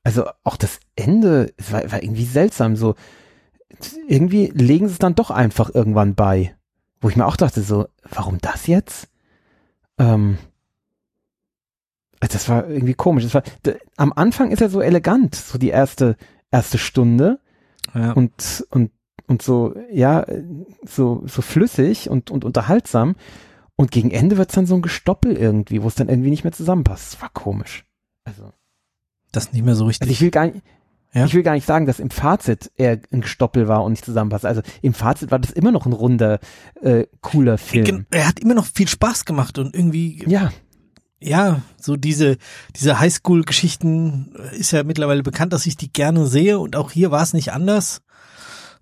Also 0.04 0.26
auch 0.44 0.58
das 0.58 0.80
Ende 0.96 1.56
war, 1.72 1.92
war 1.92 2.04
irgendwie 2.04 2.26
seltsam. 2.26 2.76
So 2.76 2.94
irgendwie 4.08 4.48
legen 4.48 4.88
sie 4.88 4.94
es 4.94 5.00
dann 5.00 5.16
doch 5.16 5.32
einfach 5.32 5.74
irgendwann 5.74 6.16
bei, 6.16 6.56
wo 7.02 7.10
ich 7.10 7.16
mir 7.16 7.26
auch 7.26 7.38
dachte 7.38 7.62
so, 7.62 7.88
warum 8.10 8.40
das 8.40 8.68
jetzt? 8.68 9.10
Ähm, 9.98 10.38
also 12.20 12.34
das 12.34 12.50
war 12.50 12.68
irgendwie 12.68 12.94
komisch. 12.94 13.24
Das 13.24 13.34
war, 13.34 13.44
am 13.98 14.14
Anfang 14.14 14.52
ist 14.52 14.62
er 14.62 14.70
so 14.70 14.82
elegant, 14.82 15.36
so 15.36 15.58
die 15.58 15.70
erste 15.70 16.16
erste 16.52 16.78
Stunde 16.78 17.40
ja. 17.94 18.14
und 18.14 18.66
und 18.70 18.92
und 19.28 19.42
so 19.42 19.76
ja 19.92 20.26
so 20.86 21.24
so 21.26 21.42
flüssig 21.42 22.10
und 22.10 22.32
und 22.32 22.46
unterhaltsam 22.46 23.16
und 23.76 23.92
gegen 23.92 24.12
Ende 24.12 24.38
wird's 24.38 24.56
dann 24.56 24.66
so 24.66 24.76
ein 24.76 24.82
Gestoppel 24.82 25.38
irgendwie, 25.38 25.84
wo 25.84 25.88
es 25.88 25.96
dann 25.96 26.10
irgendwie 26.10 26.32
nicht 26.32 26.44
mehr 26.44 26.54
zusammenpasst. 26.54 27.14
Das 27.14 27.22
war 27.22 27.30
komisch. 27.30 27.86
Also, 28.24 28.52
das 29.32 29.54
nicht 29.54 29.64
mehr 29.64 29.76
so 29.76 29.86
richtig 29.86 30.02
also 30.02 30.12
ich 30.12 30.22
will 30.22 30.32
gar 30.32 30.48
nicht 30.48 30.64
Ja. 31.14 31.26
Ich 31.26 31.34
will 31.34 31.44
gar 31.44 31.54
nicht 31.54 31.66
sagen, 31.66 31.86
dass 31.86 32.00
im 32.00 32.10
Fazit 32.10 32.72
er 32.76 33.00
ein 33.12 33.22
Gestoppel 33.22 33.68
war 33.68 33.84
und 33.84 33.94
nicht 33.94 34.06
zusammenpasst. 34.06 34.46
Also 34.46 34.62
im 34.82 34.94
Fazit 34.94 35.32
war 35.32 35.40
das 35.40 35.52
immer 35.52 35.72
noch 35.72 35.86
ein 35.86 35.94
runder, 35.94 36.40
äh, 36.82 37.06
cooler 37.22 37.58
Film. 37.58 38.06
Er 38.12 38.28
hat 38.28 38.40
immer 38.40 38.54
noch 38.54 38.66
viel 38.66 38.88
Spaß 38.88 39.26
gemacht 39.26 39.58
und 39.58 39.74
irgendwie 39.74 40.24
Ja, 40.28 40.52
ja, 41.20 41.62
so 41.82 41.96
diese, 41.96 42.38
diese 42.76 43.00
Highschool-Geschichten 43.00 44.36
äh, 44.38 44.58
ist 44.58 44.72
ja 44.72 44.84
mittlerweile 44.84 45.24
bekannt, 45.24 45.54
dass 45.54 45.66
ich 45.66 45.76
die 45.76 45.92
gerne 45.92 46.28
sehe 46.28 46.60
und 46.60 46.76
auch 46.76 46.92
hier 46.92 47.10
war 47.10 47.24
es 47.24 47.34
nicht 47.34 47.52
anders. 47.54 48.02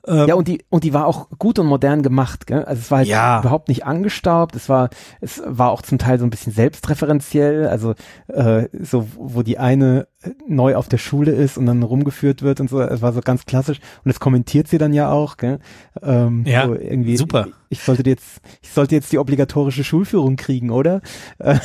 Ähm, 0.08 0.28
Ja, 0.28 0.36
und 0.36 0.48
die, 0.48 0.64
und 0.70 0.84
die 0.84 0.94
war 0.94 1.06
auch 1.08 1.30
gut 1.40 1.60
und 1.60 1.68
modern 1.68 2.04
gemacht, 2.04 2.48
gell? 2.48 2.64
Also 2.64 2.80
es 2.82 2.92
war 2.92 3.00
halt 3.00 3.08
Ja. 3.08 3.40
überhaupt 3.40 3.68
nicht 3.70 3.86
angestaubt, 3.86 4.56
es 4.56 4.70
war, 4.70 4.90
es 5.22 5.42
war 5.46 5.72
auch 5.72 5.82
zum 5.82 5.98
Teil 5.98 6.20
so 6.20 6.26
ein 6.26 6.30
bisschen 6.30 6.54
selbstreferenziell, 6.54 7.68
also 7.68 7.96
äh, 8.28 8.68
so, 8.80 9.08
wo 9.18 9.42
die 9.42 9.58
eine 9.58 10.08
neu 10.48 10.76
auf 10.76 10.88
der 10.90 10.98
Schule 10.98 11.32
ist 11.32 11.58
und 11.58 11.66
dann 11.68 11.84
rumgeführt 11.84 12.42
wird 12.42 12.60
und 12.60 12.70
so, 12.70 12.82
es 12.82 13.02
war 13.02 13.14
so 13.14 13.22
ganz 13.22 13.46
klassisch 13.46 13.78
und 14.04 14.10
das 14.10 14.20
kommentiert 14.20 14.68
sie 14.68 14.78
dann 14.78 14.94
ja 14.94 15.12
auch, 15.12 15.38
gell? 15.38 15.60
Ähm, 16.02 16.44
Ja, 16.48 16.66
so 16.68 16.76
irgendwie, 16.76 17.18
super. 17.18 17.48
Ich, 17.70 17.80
ich 17.80 17.84
sollte 17.84 18.10
jetzt, 18.10 18.42
ich 18.62 18.70
sollte 18.72 18.96
jetzt 18.96 19.12
die 19.12 19.20
obligatorische 19.20 19.84
Schulführung 19.84 20.36
kriegen, 20.36 20.70
oder? 20.72 21.02
Äh, 21.40 21.60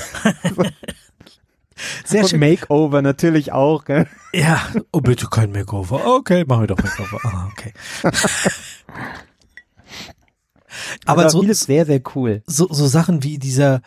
sehr 2.05 2.27
schön. 2.27 2.41
Makeover 2.41 3.03
natürlich 3.03 3.53
auch, 3.53 3.85
gell? 3.85 4.07
Ja, 4.33 4.61
oh 4.93 5.01
bitte 5.01 5.27
kein 5.29 5.53
Makeover. 5.53 6.07
Okay, 6.07 6.45
machen 6.47 6.63
wir 6.63 6.67
doch 6.69 6.83
Makeover. 6.83 7.19
Ah, 7.25 7.49
okay. 7.53 7.73
Aber 11.05 11.25
war 11.25 11.31
so, 11.31 11.41
vieles 11.41 11.61
sehr, 11.61 11.87
sehr 11.87 12.01
cool. 12.15 12.43
so, 12.47 12.69
so 12.71 12.87
Sachen 12.87 13.23
wie 13.23 13.39
dieser, 13.39 13.83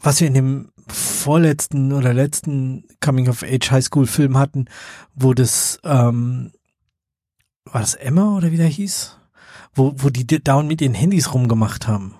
was 0.00 0.20
wir 0.20 0.28
in 0.28 0.34
dem 0.34 0.72
vorletzten 0.88 1.92
oder 1.92 2.14
letzten 2.14 2.84
Coming 3.00 3.28
of 3.28 3.42
Age 3.42 3.70
Highschool 3.70 4.06
Film 4.06 4.38
hatten, 4.38 4.66
wo 5.14 5.34
das, 5.34 5.78
ähm, 5.84 6.52
war 7.64 7.80
das 7.80 7.94
Emma 7.94 8.36
oder 8.36 8.52
wie 8.52 8.56
der 8.56 8.66
hieß? 8.66 9.18
Wo, 9.74 9.94
wo 9.96 10.10
die 10.10 10.26
dauernd 10.26 10.68
mit 10.68 10.80
ihren 10.82 10.94
Handys 10.94 11.32
rumgemacht 11.32 11.88
haben 11.88 12.14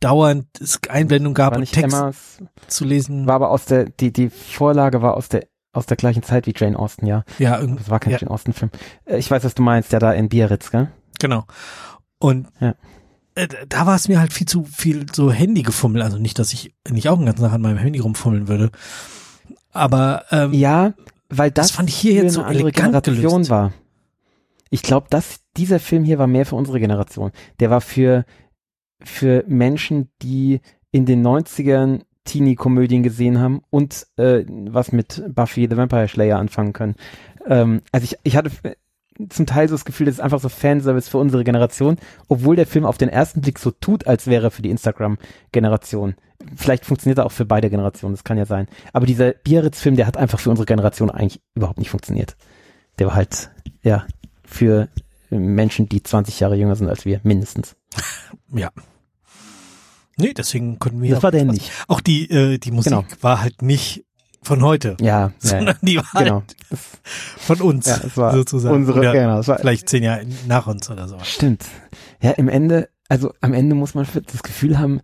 dauernd 0.00 0.46
es 0.60 0.80
Einblendung 0.88 1.34
gab 1.34 1.52
War 1.52 1.58
und 1.58 1.70
Text 1.70 1.94
Emmas, 1.96 2.38
zu 2.68 2.84
lesen. 2.84 3.26
war 3.26 3.34
aber 3.36 3.50
aus 3.50 3.64
der, 3.64 3.86
die, 3.86 4.12
die 4.12 4.28
Vorlage 4.30 5.02
war 5.02 5.14
aus 5.16 5.28
der, 5.28 5.46
aus 5.72 5.86
der 5.86 5.96
gleichen 5.96 6.22
Zeit 6.22 6.46
wie 6.46 6.54
Jane 6.56 6.78
Austen, 6.78 7.06
ja. 7.06 7.24
ja, 7.38 7.58
irgendwie. 7.58 7.80
Das 7.82 7.90
war 7.90 8.00
kein 8.00 8.12
Ja. 8.12 8.18
Jane 8.18 8.30
Austen-Film. 8.30 8.70
Äh, 9.04 9.18
Ich 9.18 9.30
weiß, 9.30 9.44
was 9.44 9.54
du 9.54 9.62
meinst, 9.62 9.92
der 9.92 10.00
da 10.00 10.12
in 10.12 10.28
Biarritz, 10.28 10.70
gell? 10.70 10.90
Genau. 11.18 11.44
Und 12.18 12.48
Ja. 12.60 12.74
äh, 13.34 13.48
da 13.68 13.86
war 13.86 13.94
es 13.96 14.08
mir 14.08 14.18
halt 14.20 14.32
viel 14.32 14.46
zu 14.46 14.64
viel 14.64 15.06
so 15.12 15.30
Handygefummel. 15.30 16.02
Also 16.02 16.18
nicht, 16.18 16.38
dass 16.38 16.52
ich 16.52 16.74
nicht 16.88 17.08
auch 17.08 17.16
den 17.16 17.26
ganzen 17.26 17.42
Tag 17.42 17.52
an 17.52 17.60
meinem 17.62 17.78
Handy 17.78 17.98
rumfummeln 18.00 18.48
würde. 18.48 18.70
Aber 19.72 20.24
ähm, 20.30 20.52
Ja, 20.52 20.94
weil 21.28 21.50
das, 21.50 21.68
Das 21.68 21.76
fand 21.76 21.88
ich 21.88 21.96
hier 21.96 22.14
jetzt 22.22 22.34
so 22.34 22.40
eine 22.42 22.50
andere 22.50 22.72
Generation 22.72 23.16
gelöst. 23.42 23.50
war. 23.50 23.72
Ich 24.70 24.82
glaube, 24.82 25.06
dass 25.10 25.40
dieser 25.56 25.78
Film 25.80 26.04
hier 26.04 26.18
war 26.18 26.26
mehr 26.26 26.46
für 26.46 26.56
unsere 26.56 26.80
Generation. 26.80 27.32
Der 27.60 27.70
war 27.70 27.80
für, 27.80 28.24
für 29.02 29.44
Menschen, 29.46 30.10
die 30.22 30.60
in 30.90 31.06
den 31.06 31.26
90ern 31.26 32.02
Teenie-Komödien 32.24 33.02
gesehen 33.02 33.38
haben 33.38 33.62
und 33.70 34.06
äh, 34.16 34.44
was 34.48 34.92
mit 34.92 35.22
Buffy 35.28 35.68
the 35.70 35.76
Vampire 35.76 36.08
Slayer 36.08 36.38
anfangen 36.38 36.72
können. 36.72 36.96
Ähm, 37.46 37.82
also 37.92 38.04
ich, 38.04 38.18
ich 38.24 38.36
hatte 38.36 38.50
zum 39.28 39.46
Teil 39.46 39.68
so 39.68 39.74
das 39.74 39.84
Gefühl, 39.84 40.06
das 40.06 40.16
ist 40.16 40.20
einfach 40.20 40.40
so 40.40 40.48
Fanservice 40.48 41.08
für 41.08 41.18
unsere 41.18 41.44
Generation, 41.44 41.96
obwohl 42.28 42.56
der 42.56 42.66
Film 42.66 42.84
auf 42.84 42.98
den 42.98 43.08
ersten 43.08 43.40
Blick 43.40 43.58
so 43.58 43.70
tut, 43.70 44.06
als 44.06 44.26
wäre 44.26 44.48
er 44.48 44.50
für 44.50 44.62
die 44.62 44.70
Instagram-Generation. 44.70 46.16
Vielleicht 46.54 46.84
funktioniert 46.84 47.18
er 47.18 47.26
auch 47.26 47.32
für 47.32 47.46
beide 47.46 47.70
Generationen, 47.70 48.14
das 48.14 48.24
kann 48.24 48.36
ja 48.36 48.44
sein. 48.44 48.68
Aber 48.92 49.06
dieser 49.06 49.32
Biarritz-Film, 49.32 49.96
der 49.96 50.06
hat 50.06 50.16
einfach 50.16 50.38
für 50.38 50.50
unsere 50.50 50.66
Generation 50.66 51.10
eigentlich 51.10 51.40
überhaupt 51.54 51.78
nicht 51.78 51.90
funktioniert. 51.90 52.36
Der 52.98 53.06
war 53.06 53.14
halt, 53.14 53.50
ja, 53.82 54.06
für 54.44 54.88
Menschen, 55.30 55.88
die 55.88 56.02
20 56.02 56.40
Jahre 56.40 56.56
jünger 56.56 56.76
sind 56.76 56.88
als 56.88 57.04
wir, 57.04 57.20
mindestens. 57.22 57.76
ja. 58.54 58.70
Nee, 60.18 60.32
deswegen 60.32 60.78
konnten 60.78 61.02
wir. 61.02 61.14
Das 61.14 61.22
war 61.22 61.30
der 61.30 61.44
nicht. 61.44 61.70
Auch 61.88 62.00
die, 62.00 62.30
äh, 62.30 62.58
die 62.58 62.70
Musik 62.70 62.92
Genau. 62.92 63.04
war 63.20 63.42
halt 63.42 63.60
nicht 63.62 64.04
von 64.42 64.62
heute, 64.62 64.96
Ja, 65.00 65.06
ja, 65.06 65.32
sondern 65.38 65.76
die 65.82 65.96
war 65.98 66.22
genau. 66.22 66.34
halt 66.36 66.54
von 66.70 67.60
uns 67.60 67.86
Ja, 67.86 68.00
es 68.04 68.16
war 68.16 68.32
sozusagen. 68.32 68.74
unsere, 68.76 69.00
Oder 69.00 69.12
genau, 69.12 69.40
es 69.40 69.48
war, 69.48 69.58
vielleicht 69.58 69.88
zehn 69.88 70.02
Jahre 70.04 70.24
nach 70.46 70.66
uns 70.68 70.88
oder 70.88 71.08
so. 71.08 71.18
Stimmt. 71.22 71.64
Ja, 72.22 72.30
im 72.32 72.48
Ende, 72.48 72.88
also 73.08 73.34
am 73.40 73.52
Ende 73.52 73.74
muss 73.74 73.94
man 73.94 74.06
das 74.26 74.42
Gefühl 74.42 74.78
haben, 74.78 75.00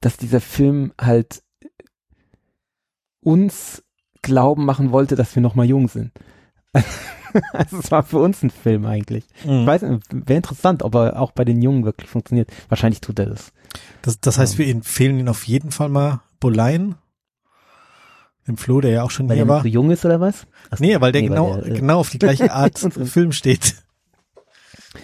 dass 0.00 0.16
dieser 0.16 0.40
Film 0.40 0.92
halt 1.00 1.42
uns 3.20 3.82
glauben 4.22 4.64
machen 4.64 4.92
wollte, 4.92 5.16
dass 5.16 5.34
wir 5.34 5.42
noch 5.42 5.54
mal 5.54 5.66
jung 5.66 5.88
sind. 5.88 6.12
Also 7.52 7.78
es 7.80 7.90
war 7.90 8.02
für 8.02 8.18
uns 8.18 8.42
ein 8.42 8.50
Film 8.50 8.86
eigentlich. 8.86 9.24
Ich 9.40 9.46
Mhm. 9.46 9.66
weiß 9.66 9.82
nicht, 9.82 10.06
wäre 10.10 10.36
interessant, 10.38 10.82
ob 10.82 10.94
er 10.94 11.20
auch 11.20 11.32
bei 11.32 11.44
den 11.44 11.60
Jungen 11.62 11.84
wirklich 11.84 12.08
funktioniert. 12.08 12.50
Wahrscheinlich 12.68 13.00
tut 13.00 13.18
er 13.18 13.26
das. 13.26 13.52
Das, 14.02 14.20
das 14.20 14.38
heißt, 14.38 14.58
wir 14.58 14.68
empfehlen 14.68 15.18
ihn 15.18 15.28
auf 15.28 15.44
jeden 15.44 15.70
Fall 15.70 15.88
mal 15.88 16.20
Bolein. 16.40 16.94
Dem 18.46 18.56
Flo, 18.56 18.80
der 18.80 18.92
ja 18.92 19.02
auch 19.02 19.10
schon 19.10 19.28
Weil 19.28 19.36
hier 19.36 19.42
er 19.42 19.46
noch 19.46 19.54
war. 19.56 19.62
so 19.62 19.68
jung 19.68 19.90
ist 19.90 20.04
oder 20.04 20.20
was? 20.20 20.46
Ach 20.70 20.78
Nee, 20.78 21.00
weil 21.00 21.10
der 21.12 21.22
nee, 21.22 21.28
genau, 21.28 21.56
der, 21.56 21.66
äh, 21.66 21.74
genau 21.78 21.98
auf 21.98 22.10
die 22.10 22.18
gleiche 22.18 22.52
Art 22.52 22.78
Film 22.78 23.32
steht. 23.32 23.74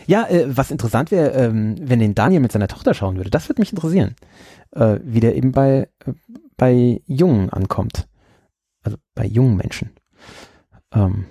Ja, 0.07 0.27
äh, 0.29 0.47
was 0.57 0.71
interessant 0.71 1.11
wäre, 1.11 1.31
ähm, 1.33 1.77
wenn 1.81 1.99
den 1.99 2.15
Daniel 2.15 2.41
mit 2.41 2.53
seiner 2.53 2.69
Tochter 2.69 2.95
schauen 2.95 3.17
würde. 3.17 3.31
Das 3.31 3.49
würde 3.49 3.61
mich 3.61 3.73
interessieren. 3.73 4.15
Äh, 4.71 5.01
wie 5.03 5.21
der 5.21 5.35
eben 5.37 5.53
bei, 5.53 5.89
äh, 6.07 6.13
bei 6.57 7.03
Jungen 7.07 7.51
ankommt. 7.51 8.07
Also 8.85 8.97
bei 9.15 9.27
jungen 9.27 9.57
Menschen. 9.57 9.91
Ähm, 10.95 11.27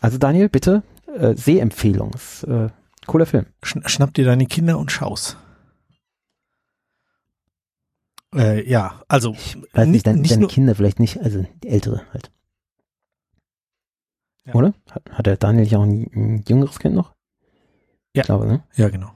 also 0.00 0.18
Daniel, 0.18 0.48
bitte, 0.48 0.82
äh, 1.06 1.34
Sehempfehlung. 1.34 2.12
Ist, 2.14 2.44
äh, 2.44 2.68
cooler 3.06 3.26
Film. 3.26 3.46
Schn 3.62 3.86
schnapp 3.88 4.14
dir 4.14 4.24
deine 4.24 4.46
Kinder 4.46 4.78
und 4.78 4.92
schau's. 4.92 5.36
Äh, 8.34 8.68
ja, 8.68 9.02
also 9.08 9.32
Weiß 9.32 9.86
nicht, 9.86 9.88
nicht, 9.88 10.06
dein, 10.06 10.20
nicht 10.20 10.34
deine 10.34 10.46
Kinder 10.46 10.74
vielleicht 10.74 11.00
nicht, 11.00 11.18
also 11.18 11.46
die 11.62 11.68
ältere 11.68 12.02
halt. 12.12 12.30
Ja. 14.44 14.54
Oder? 14.54 14.74
Hat, 14.90 15.10
hat 15.10 15.26
der 15.26 15.36
Daniel 15.36 15.64
nicht 15.64 15.76
auch 15.76 15.82
ein, 15.82 16.10
ein 16.14 16.44
jüngeres 16.46 16.78
Kind 16.78 16.94
noch? 16.94 17.14
Ja. 18.14 18.22
Ich 18.22 18.26
glaube, 18.26 18.46
ne? 18.46 18.64
ja 18.74 18.88
genau. 18.88 19.12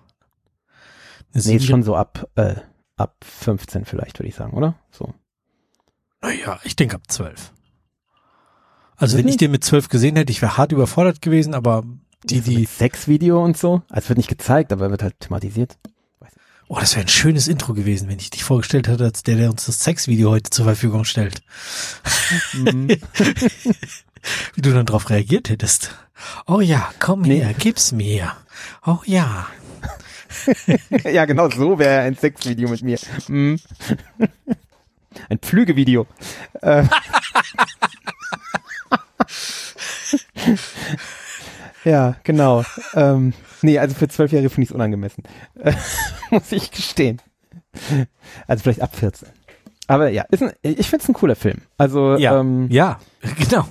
Eine 1.34 1.44
Nee, 1.44 1.56
ist 1.56 1.66
schon 1.66 1.82
so 1.82 1.96
ab, 1.96 2.28
äh, 2.36 2.56
ab 2.96 3.16
15 3.24 3.84
vielleicht, 3.84 4.18
würde 4.18 4.28
ich 4.28 4.34
sagen, 4.34 4.52
oder? 4.56 4.76
So. 4.90 5.14
Naja, 6.20 6.60
ich 6.64 6.76
denke 6.76 6.96
ab 6.96 7.02
zwölf. 7.08 7.52
Also 9.02 9.18
wenn 9.18 9.26
ich 9.26 9.36
den 9.36 9.50
mit 9.50 9.64
zwölf 9.64 9.88
gesehen 9.88 10.14
hätte, 10.14 10.30
ich 10.30 10.42
wäre 10.42 10.56
hart 10.56 10.70
überfordert 10.70 11.20
gewesen, 11.20 11.54
aber 11.54 11.82
die, 12.22 12.40
die, 12.40 12.58
mit 12.58 12.68
Sexvideo 12.68 13.42
und 13.42 13.58
so. 13.58 13.82
Also 13.88 14.04
es 14.04 14.08
wird 14.10 14.16
nicht 14.18 14.28
gezeigt, 14.28 14.72
aber 14.72 14.92
wird 14.92 15.02
halt 15.02 15.18
thematisiert. 15.18 15.76
oh, 16.68 16.78
das 16.78 16.94
wäre 16.94 17.04
ein 17.04 17.08
schönes 17.08 17.48
Intro 17.48 17.74
gewesen, 17.74 18.08
wenn 18.08 18.20
ich 18.20 18.30
dich 18.30 18.44
vorgestellt 18.44 18.86
hätte, 18.86 19.02
als 19.02 19.24
der, 19.24 19.34
der 19.34 19.50
uns 19.50 19.66
das 19.66 19.82
Sexvideo 19.82 20.30
heute 20.30 20.50
zur 20.50 20.66
Verfügung 20.66 21.04
stellt. 21.04 21.42
Mhm. 22.52 22.90
Wie 24.54 24.62
du 24.62 24.72
dann 24.72 24.86
drauf 24.86 25.10
reagiert 25.10 25.48
hättest. 25.50 25.90
Oh 26.46 26.60
ja, 26.60 26.88
komm 27.00 27.22
Nee. 27.22 27.40
her, 27.40 27.54
gib's 27.58 27.90
mir. 27.90 28.32
Oh 28.86 28.98
ja. 29.04 29.48
ja, 31.12 31.24
genau 31.24 31.50
so 31.50 31.80
wäre 31.80 32.02
ein 32.02 32.14
Sexvideo 32.16 32.68
mit 32.68 32.82
mir. 32.82 33.00
Mhm. 33.26 33.58
Ein 35.28 35.38
Pflügevideo. 35.40 36.06
Äh. 36.62 36.84
ja, 41.84 42.16
genau. 42.24 42.64
Ähm, 42.94 43.32
nee, 43.62 43.78
also 43.78 43.94
für 43.94 44.08
Zwölfjährige 44.08 44.50
finde 44.50 44.64
ich 44.64 44.70
es 44.70 44.74
unangemessen. 44.74 45.24
Äh, 45.58 45.72
muss 46.30 46.52
ich 46.52 46.70
gestehen. 46.70 47.20
Also 48.46 48.62
vielleicht 48.62 48.82
ab 48.82 48.94
14. 48.96 49.28
Aber 49.88 50.08
ja, 50.10 50.24
ist 50.30 50.42
ein, 50.42 50.52
ich 50.62 50.88
finde 50.88 51.02
es 51.02 51.08
ein 51.08 51.14
cooler 51.14 51.36
Film. 51.36 51.62
Also, 51.76 52.16
Ja. 52.16 52.38
ähm, 52.40 52.68
Ja, 52.70 53.00
genau. 53.38 53.66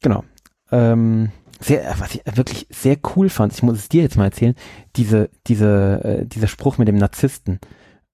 Genau. 0.00 0.24
Ähm, 0.70 1.30
sehr, 1.60 1.94
was 1.98 2.14
ich 2.14 2.22
wirklich 2.36 2.66
sehr 2.70 2.96
cool 3.16 3.28
fand, 3.28 3.52
ich 3.52 3.62
muss 3.62 3.78
es 3.78 3.88
dir 3.88 4.02
jetzt 4.02 4.16
mal 4.16 4.24
erzählen, 4.24 4.54
diese, 4.96 5.30
diese, 5.46 6.00
äh, 6.04 6.26
dieser 6.26 6.48
Spruch 6.48 6.78
mit 6.78 6.88
dem 6.88 6.96
Narzissten. 6.96 7.60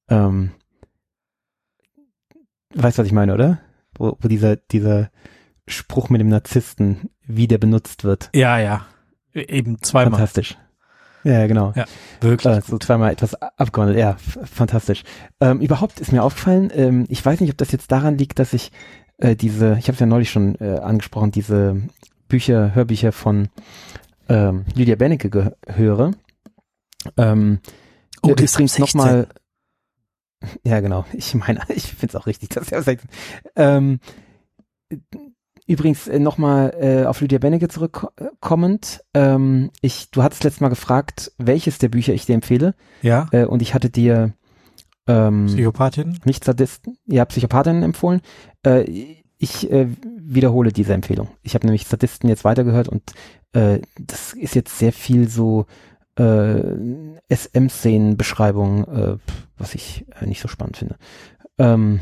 Ähm, 0.09 0.53
weißt 2.75 2.99
du, 2.99 3.03
was 3.03 3.07
ich 3.07 3.13
meine, 3.13 3.35
oder? 3.35 3.61
Wo, 3.97 4.17
wo 4.21 4.29
dieser, 4.29 4.57
dieser 4.57 5.11
Spruch 5.69 6.09
mit 6.11 6.21
dem 6.21 6.29
Narzissten, 6.29 7.11
wie 7.27 7.47
der 7.49 7.59
benutzt 7.59 8.05
wird. 8.05 8.31
Ja, 8.35 8.59
ja. 8.59 8.87
Eben 9.35 9.81
zweimal. 9.83 10.13
Fantastisch. 10.13 10.57
Ja, 11.25 11.47
genau. 11.47 11.73
Ja, 11.77 11.85
Wirklich. 12.21 12.57
Äh, 12.57 12.63
so 12.63 12.79
zweimal 12.79 13.13
etwas 13.13 13.35
abgewandelt. 13.35 13.99
Ja, 13.99 14.17
fantastisch. 14.45 15.03
Ähm, 15.41 15.61
überhaupt 15.61 16.01
ist 16.01 16.13
mir 16.13 16.23
aufgefallen, 16.23 16.71
ähm, 16.75 17.07
ich 17.09 17.25
weiß 17.25 17.41
nicht, 17.41 17.51
ob 17.51 17.59
das 17.59 17.73
jetzt 17.73 17.91
daran 17.93 18.17
liegt, 18.17 18.39
dass 18.39 18.53
ich 18.53 18.71
äh, 19.19 19.35
diese, 19.37 19.77
ich 19.79 19.85
habe 19.89 19.95
es 19.95 20.01
ja 20.01 20.07
neulich 20.07 20.31
schon 20.31 20.55
äh, 20.61 20.79
angesprochen, 20.79 21.33
diese 21.33 21.83
Bücher, 22.29 22.75
Hörbücher 22.75 23.13
von 23.13 23.49
ähm, 24.29 24.65
Lydia 24.75 24.95
Benecke 24.97 25.29
ge- 25.31 25.53
höre. 25.67 26.13
Ähm, 27.17 27.61
Oh, 28.23 28.35
das 28.35 28.53
übrigens 28.55 28.75
16. 28.75 28.81
nochmal. 28.99 29.29
Ja, 30.65 30.81
genau. 30.81 31.05
Ich 31.13 31.35
meine, 31.35 31.61
ich 31.69 31.85
finde 31.95 32.07
es 32.09 32.17
auch 32.17 32.27
richtig, 32.27 32.51
dass 32.51 32.71
er 32.73 32.83
sagt. 32.83 33.05
Ähm, 33.57 34.01
übrigens 35.69 36.09
äh, 36.09 36.19
nochmal 36.19 36.75
äh, 36.81 37.05
auf 37.07 37.21
Lydia 37.21 37.39
Benecke 37.39 37.69
zurückkommend. 37.69 39.05
Ähm, 39.15 39.71
ich, 39.81 40.11
du 40.11 40.23
hattest 40.25 40.43
letztes 40.43 40.61
Mal 40.61 40.69
gefragt, 40.69 41.33
welches 41.39 41.79
der 41.79 41.89
Bücher 41.89 42.15
ich 42.15 42.27
dir 42.27 42.35
empfehle. 42.35 42.75
Ja, 43.03 43.29
Äh, 43.31 43.45
und 43.45 43.63
ich 43.63 43.75
hatte 43.75 43.91
dir 43.91 44.33
ähm, 45.07 45.47
Psychopathin. 45.47 46.19
nicht 46.25 46.45
Sadisten, 46.45 46.97
ja, 47.07 47.25
Psychopathinnen 47.25 47.83
empfohlen. 47.83 48.21
Äh, 48.65 49.15
ich 49.39 49.71
äh, 49.71 49.87
wiederhole 50.21 50.73
diese 50.73 50.95
Empfehlung. 50.95 51.29
Ich 51.43 51.55
habe 51.55 51.65
nämlich 51.67 51.87
Sadisten 51.87 52.29
jetzt 52.29 52.45
weitergehört 52.45 52.89
und 52.89 53.03
äh, 53.53 53.79
das 54.01 54.33
ist 54.33 54.55
jetzt 54.57 54.79
sehr 54.79 54.93
viel 54.93 55.29
so 55.29 55.67
äh, 56.17 56.61
SM-Szenen-Beschreibung, 57.33 58.85
äh, 58.89 59.17
was 59.57 59.75
ich 59.75 60.05
äh, 60.21 60.27
nicht 60.27 60.41
so 60.41 60.49
spannend 60.49 60.77
finde. 60.77 60.97
Ähm, 61.59 62.01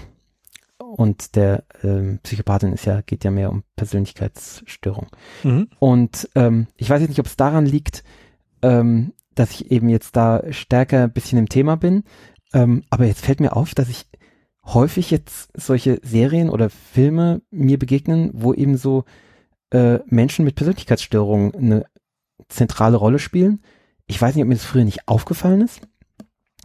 und 0.95 1.37
der 1.37 1.65
ähm, 1.83 2.21
Psychopathin 2.23 2.73
ist 2.73 2.85
ja, 2.85 3.01
geht 3.01 3.25
ja 3.25 3.31
mehr 3.31 3.51
um 3.51 3.65
Persönlichkeitsstörung. 3.75 5.09
Mhm. 5.43 5.69
Und 5.79 6.29
ähm, 6.35 6.69
ich 6.77 6.89
weiß 6.89 7.01
jetzt 7.01 7.11
nicht, 7.11 7.21
ob 7.21 7.27
es 7.27 7.37
daran 7.37 7.67
liegt, 7.67 8.05
ähm, 8.63 9.13
dass 9.35 9.51
ich 9.51 9.71
eben 9.71 9.89
jetzt 9.89 10.17
da 10.17 10.43
stärker 10.51 11.05
ein 11.05 11.13
bisschen 11.13 11.39
im 11.39 11.49
Thema 11.49 11.77
bin. 11.77 12.05
Ähm, 12.55 12.85
aber 12.89 13.07
jetzt 13.07 13.25
fällt 13.25 13.41
mir 13.41 13.57
auf, 13.57 13.75
dass 13.75 13.89
ich 13.89 14.07
häufig 14.65 15.11
jetzt 15.11 15.51
solche 15.55 16.01
Serien 16.03 16.51
oder 16.51 16.71
Filme 16.71 17.43
mir 17.51 17.79
begegnen, 17.79 18.31
wo 18.33 18.55
eben 18.55 18.77
so 18.77 19.05
äh, 19.71 19.99
Menschen 20.07 20.45
mit 20.45 20.55
Persönlichkeitsstörungen 20.55 21.55
eine 21.55 21.87
zentrale 22.49 22.97
Rolle 22.97 23.19
spielen. 23.19 23.63
Ich 24.07 24.21
weiß 24.21 24.35
nicht, 24.35 24.43
ob 24.43 24.49
mir 24.49 24.55
das 24.55 24.65
früher 24.65 24.85
nicht 24.85 25.09
aufgefallen 25.09 25.61
ist. 25.61 25.81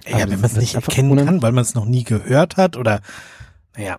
Ja, 0.08 0.20
wenn 0.30 0.40
man 0.40 0.46
es 0.46 0.58
nicht 0.58 0.76
erkennen 0.76 1.26
kann, 1.26 1.42
weil 1.42 1.52
man 1.52 1.64
es 1.64 1.76
noch 1.76 1.86
nie 1.86 2.04
gehört 2.04 2.58
hat 2.58 2.76
oder, 2.76 3.02
naja, 3.76 3.98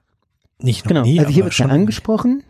nicht 0.64 0.84
noch 0.84 0.88
Genau, 0.90 1.02
nie. 1.02 1.18
also 1.20 1.30
hier 1.32 1.44
wird 1.44 1.52
es 1.52 1.58
ja 1.58 1.64
schon- 1.64 1.70
angesprochen. 1.72 2.42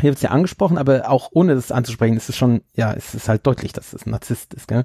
Hier 0.00 0.10
wird 0.10 0.16
es 0.16 0.22
ja 0.22 0.30
angesprochen, 0.30 0.78
aber 0.78 1.10
auch 1.10 1.30
ohne 1.32 1.54
das 1.56 1.72
anzusprechen, 1.72 2.16
ist 2.16 2.28
es 2.28 2.36
schon, 2.36 2.60
ja, 2.74 2.92
es 2.92 3.14
ist 3.14 3.28
halt 3.28 3.46
deutlich, 3.46 3.72
dass 3.72 3.92
es 3.92 4.06
ein 4.06 4.10
Narzisst 4.10 4.54
ist, 4.54 4.68
gell? 4.68 4.84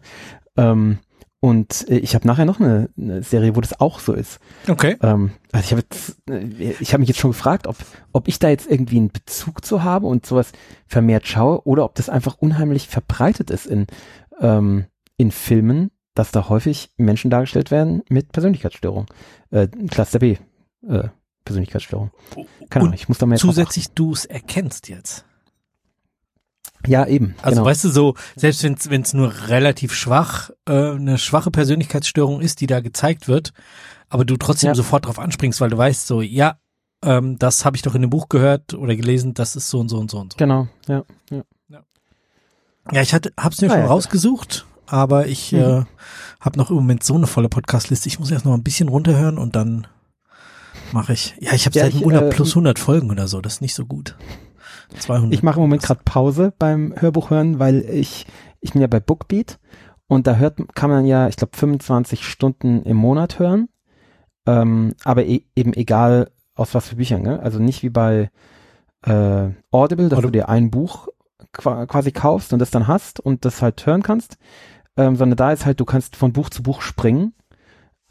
Ähm, 0.57 0.97
und 1.39 1.87
äh, 1.89 1.97
ich 1.97 2.15
habe 2.15 2.25
nachher 2.25 2.45
noch 2.45 2.59
eine, 2.59 2.89
eine 2.97 3.21
Serie, 3.21 3.55
wo 3.55 3.61
das 3.61 3.79
auch 3.79 3.99
so 3.99 4.13
ist. 4.13 4.39
Okay. 4.67 4.95
Ähm, 5.03 5.31
also 5.51 5.65
ich 5.65 5.71
habe 5.71 5.81
jetzt, 5.81 6.17
äh, 6.29 6.73
ich 6.79 6.93
habe 6.93 7.01
mich 7.01 7.09
jetzt 7.09 7.19
schon 7.19 7.31
gefragt, 7.31 7.67
ob, 7.67 7.75
ob 8.13 8.27
ich 8.27 8.39
da 8.39 8.49
jetzt 8.49 8.71
irgendwie 8.71 8.97
einen 8.97 9.11
Bezug 9.11 9.63
zu 9.65 9.83
habe 9.83 10.07
und 10.07 10.25
sowas 10.25 10.51
vermehrt 10.87 11.27
schaue 11.27 11.61
oder 11.67 11.83
ob 11.85 11.95
das 11.95 12.09
einfach 12.09 12.37
unheimlich 12.39 12.87
verbreitet 12.87 13.51
ist 13.51 13.67
in, 13.67 13.87
ähm, 14.39 14.85
in 15.17 15.31
Filmen, 15.31 15.91
dass 16.15 16.31
da 16.31 16.47
häufig 16.49 16.91
Menschen 16.97 17.29
dargestellt 17.29 17.69
werden 17.71 18.03
mit 18.09 18.31
Persönlichkeitsstörung. 18.31 19.07
Äh, 19.51 19.67
Cluster 19.67 20.19
B, 20.19 20.37
äh, 20.87 21.09
Persönlichkeitsstörung. 21.45 22.11
Keine 22.69 22.85
Ahnung, 22.85 22.93
ich 22.95 23.07
muss 23.09 23.17
da 23.17 23.25
drauf 23.25 23.39
zusätzlich 23.39 23.89
du 23.91 24.13
es 24.13 24.25
erkennst 24.25 24.87
jetzt. 24.89 25.25
Ja, 26.85 27.05
eben. 27.07 27.35
Also 27.41 27.55
genau. 27.57 27.65
weißt 27.65 27.83
du 27.85 27.89
so, 27.89 28.15
selbst 28.35 28.63
wenn 28.89 29.01
es 29.01 29.13
nur 29.13 29.33
relativ 29.47 29.93
schwach, 29.93 30.49
äh, 30.67 30.91
eine 30.91 31.17
schwache 31.17 31.49
Persönlichkeitsstörung 31.49 32.41
ist, 32.41 32.59
die 32.59 32.67
da 32.67 32.81
gezeigt 32.81 33.27
wird, 33.29 33.53
aber 34.09 34.25
du 34.25 34.35
trotzdem 34.35 34.69
Ja. 34.69 34.75
sofort 34.75 35.05
drauf 35.05 35.17
anspringst, 35.19 35.61
weil 35.61 35.69
du 35.69 35.77
weißt 35.77 36.07
so, 36.07 36.21
ja, 36.21 36.57
ähm, 37.01 37.37
das 37.39 37.63
habe 37.63 37.77
ich 37.77 37.83
doch 37.83 37.95
in 37.95 38.01
dem 38.01 38.09
Buch 38.09 38.27
gehört 38.27 38.73
oder 38.73 38.95
gelesen, 38.97 39.33
das 39.33 39.55
ist 39.55 39.69
so 39.69 39.79
und 39.79 39.87
so 39.89 39.97
und 39.97 40.11
so 40.11 40.19
und 40.19 40.33
so. 40.33 40.37
Genau, 40.37 40.67
ja. 40.87 41.03
Ja, 42.91 43.01
ich 43.01 43.13
hatte, 43.13 43.31
hab's 43.37 43.61
mir 43.61 43.67
Ah, 43.67 43.75
schon 43.75 43.79
ja. 43.79 43.87
rausgesucht, 43.87 44.65
aber 44.87 45.27
ich 45.27 45.53
Mhm. 45.53 45.59
äh, 45.59 45.83
habe 46.41 46.57
noch 46.57 46.69
im 46.69 46.75
Moment 46.75 47.01
so 47.05 47.15
eine 47.15 47.27
volle 47.27 47.47
Podcastliste. 47.47 48.09
Ich 48.09 48.19
muss 48.19 48.29
erst 48.29 48.43
noch 48.43 48.53
ein 48.53 48.61
bisschen 48.63 48.89
runterhören 48.89 49.37
und 49.37 49.55
dann 49.55 49.87
mache 50.93 51.13
ich. 51.13 51.35
Ja, 51.39 51.53
ich 51.53 51.65
habe 51.65 51.77
Ja, 51.77 51.85
seit 51.85 51.93
dem 51.93 52.03
Urlaub 52.03 52.23
äh, 52.23 52.29
plus 52.29 52.51
100 52.51 52.79
Folgen 52.79 53.11
oder 53.11 53.27
so. 53.27 53.41
Das 53.41 53.55
ist 53.55 53.61
nicht 53.61 53.73
so 53.73 53.85
gut. 53.85 54.15
200. 54.99 55.33
Ich 55.33 55.43
mache 55.43 55.57
im 55.57 55.63
Moment 55.63 55.81
gerade 55.81 56.01
Pause 56.05 56.53
beim 56.57 56.93
Hörbuch 56.97 57.29
hören, 57.29 57.59
weil 57.59 57.81
ich, 57.89 58.25
ich 58.61 58.73
bin 58.73 58.81
ja 58.81 58.87
bei 58.87 58.99
Bookbeat 58.99 59.59
und 60.07 60.27
da 60.27 60.35
hört, 60.35 60.59
kann 60.75 60.89
man 60.89 61.05
ja, 61.05 61.27
ich 61.27 61.35
glaube, 61.35 61.57
25 61.57 62.25
Stunden 62.25 62.83
im 62.83 62.97
Monat 62.97 63.39
hören. 63.39 63.69
Ähm, 64.45 64.93
aber 65.03 65.25
e 65.25 65.43
eben 65.55 65.73
egal 65.73 66.31
aus 66.55 66.75
was 66.75 66.89
für 66.89 66.97
Büchern, 66.97 67.21
ne? 67.21 67.39
Also 67.39 67.59
nicht 67.59 67.81
wie 67.81 67.89
bei 67.89 68.29
äh, 69.05 69.49
Audible, 69.71 70.09
dass 70.09 70.19
Audible. 70.19 70.21
du 70.21 70.31
dir 70.31 70.49
ein 70.49 70.69
Buch 70.69 71.07
qua 71.51 71.85
quasi 71.85 72.11
kaufst 72.11 72.53
und 72.53 72.59
das 72.59 72.71
dann 72.71 72.87
hast 72.87 73.19
und 73.19 73.45
das 73.45 73.61
halt 73.61 73.85
hören 73.85 74.03
kannst, 74.03 74.37
ähm, 74.97 75.15
sondern 75.15 75.37
da 75.37 75.51
ist 75.51 75.65
halt, 75.65 75.79
du 75.79 75.85
kannst 75.85 76.15
von 76.15 76.33
Buch 76.33 76.49
zu 76.49 76.61
Buch 76.63 76.81
springen, 76.81 77.33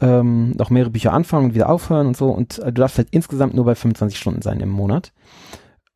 ähm, 0.01 0.51
noch 0.51 0.69
mehrere 0.69 0.91
Bücher 0.91 1.13
anfangen 1.13 1.45
und 1.47 1.55
wieder 1.55 1.69
aufhören 1.69 2.07
und 2.07 2.17
so 2.17 2.29
und 2.31 2.59
äh, 2.59 2.65
du 2.65 2.81
darfst 2.81 2.97
halt 2.97 3.09
insgesamt 3.11 3.53
nur 3.53 3.65
bei 3.65 3.75
25 3.75 4.19
Stunden 4.19 4.41
sein 4.41 4.59
im 4.59 4.69
Monat. 4.69 5.13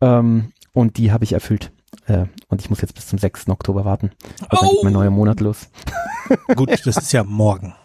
Ähm, 0.02 0.52
und 0.74 0.98
die 0.98 1.12
habe 1.12 1.24
ich 1.24 1.34
erfüllt. 1.34 1.72
Äh, 2.06 2.26
und 2.50 2.62
ich 2.62 2.70
muss 2.70 2.82
jetzt 2.82 2.94
bis 2.94 3.08
zum 3.08 3.18
6. 3.18 3.50
Oktober 3.50 3.86
warten. 3.86 4.12
Und 4.42 4.62
dann 4.62 4.70
geht 4.70 4.84
mein 4.84 4.94
neuer 4.94 5.10
Monat 5.10 5.40
los. 5.40 5.70
Gut, 6.56 6.70
das 6.70 6.98
ist 6.98 7.12
ja 7.12 7.24
morgen. 7.24 7.74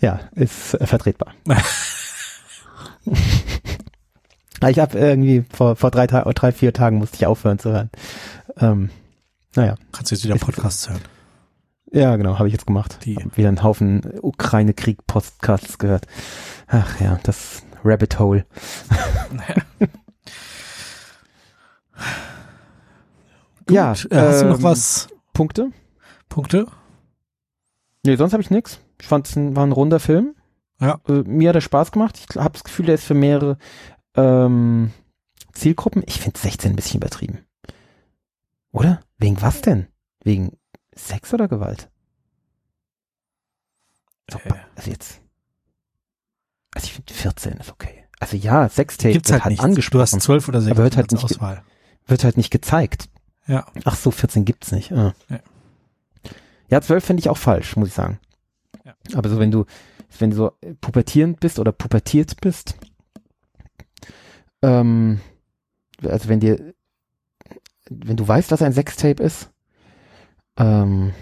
Ja, 0.00 0.20
ist 0.34 0.74
äh, 0.74 0.86
vertretbar. 0.86 1.34
ich 4.66 4.78
habe 4.80 4.98
irgendwie 4.98 5.44
vor, 5.54 5.76
vor 5.76 5.92
drei, 5.92 6.06
drei, 6.08 6.50
vier 6.50 6.72
Tagen 6.72 6.96
musste 6.98 7.16
ich 7.16 7.26
aufhören 7.26 7.60
zu 7.60 7.70
hören. 7.70 7.90
Ähm, 8.56 8.90
naja, 9.54 9.76
Kannst 9.92 10.10
du 10.10 10.16
jetzt 10.16 10.24
wieder 10.24 10.34
Podcasts 10.36 10.88
hören. 10.88 11.02
Ja 11.92 12.16
genau, 12.16 12.38
habe 12.38 12.48
ich 12.48 12.52
jetzt 12.54 12.66
gemacht. 12.66 12.98
Die- 13.04 13.16
Hab 13.16 13.36
wieder 13.36 13.48
einen 13.48 13.62
Haufen 13.62 14.02
Ukraine-Krieg-Podcasts 14.22 15.78
gehört. 15.78 16.06
Ach 16.66 17.00
ja, 17.00 17.18
das 17.22 17.62
Rabbit 17.84 18.18
Hole. 18.18 18.44
ja, 23.70 23.92
Gut, 23.92 24.12
äh, 24.12 24.16
hast 24.16 24.42
du 24.42 24.46
noch 24.48 24.56
ähm, 24.58 24.62
was? 24.62 25.08
Punkte? 25.32 25.70
Punkte? 26.28 26.66
Nee, 28.04 28.16
sonst 28.16 28.32
habe 28.32 28.42
ich 28.42 28.50
nix. 28.50 28.80
Ich 29.00 29.06
fand 29.06 29.28
es 29.28 29.36
war 29.36 29.66
ein 29.66 29.72
runder 29.72 30.00
Film. 30.00 30.34
Ja. 30.80 30.98
Äh, 31.08 31.22
mir 31.24 31.50
hat 31.50 31.56
er 31.56 31.60
Spaß 31.60 31.92
gemacht. 31.92 32.18
Ich 32.18 32.36
habe 32.36 32.52
das 32.52 32.64
Gefühl, 32.64 32.86
der 32.86 32.94
ist 32.96 33.04
für 33.04 33.14
mehrere 33.14 33.58
ähm, 34.14 34.90
Zielgruppen. 35.52 36.02
Ich 36.06 36.20
finde 36.20 36.38
16 36.38 36.72
ein 36.72 36.76
bisschen 36.76 37.00
übertrieben. 37.00 37.40
Oder? 38.72 39.00
Wegen 39.18 39.40
was 39.42 39.60
denn? 39.60 39.86
Wegen 40.24 40.56
Sex 40.94 41.32
oder 41.34 41.48
Gewalt? 41.48 41.88
So, 44.30 44.38
Äh. 44.38 44.52
Also 44.76 44.90
jetzt. 44.90 45.20
Also 46.74 46.86
ich 46.86 46.92
finde 46.94 47.12
14 47.12 47.52
ist 47.54 47.70
okay. 47.70 48.04
Also 48.20 48.36
ja, 48.36 48.68
Sextape 48.68 49.12
Gibt's 49.12 49.30
wird 49.30 49.42
halt 49.42 49.50
nicht. 49.50 49.60
Du 49.60 49.64
angesprochen, 49.64 50.02
hast 50.02 50.20
zwölf 50.20 50.48
oder 50.48 50.60
sechzehn 50.60 50.76
Aber 50.76 50.84
wird 50.84 50.96
halt 50.96 51.10
nicht 51.12 51.24
Auswahl. 51.24 51.62
wird 52.06 52.22
halt 52.24 52.36
nicht 52.36 52.50
gezeigt. 52.50 53.08
Ja. 53.46 53.66
Ach 53.84 53.96
so, 53.96 54.10
14 54.10 54.44
gibt's 54.44 54.70
nicht. 54.72 54.92
Ah. 54.92 55.14
Ja. 55.28 55.40
Ja, 56.68 56.80
12 56.80 57.04
finde 57.04 57.20
ich 57.20 57.28
auch 57.28 57.38
falsch, 57.38 57.74
muss 57.76 57.88
ich 57.88 57.94
sagen. 57.94 58.20
Ja. 58.84 58.94
Aber 59.14 59.28
so, 59.28 59.40
wenn 59.40 59.50
du, 59.50 59.64
wenn 60.18 60.30
du 60.30 60.36
so 60.36 60.52
pubertierend 60.80 61.40
bist 61.40 61.58
oder 61.58 61.72
pubertiert 61.72 62.40
bist, 62.40 62.76
ähm, 64.62 65.20
also 66.04 66.28
wenn 66.28 66.38
dir, 66.40 66.74
wenn 67.88 68.16
du 68.16 68.28
weißt, 68.28 68.50
was 68.52 68.62
ein 68.62 68.72
Sextape 68.72 69.20
ist, 69.22 69.50
ähm, 70.56 71.12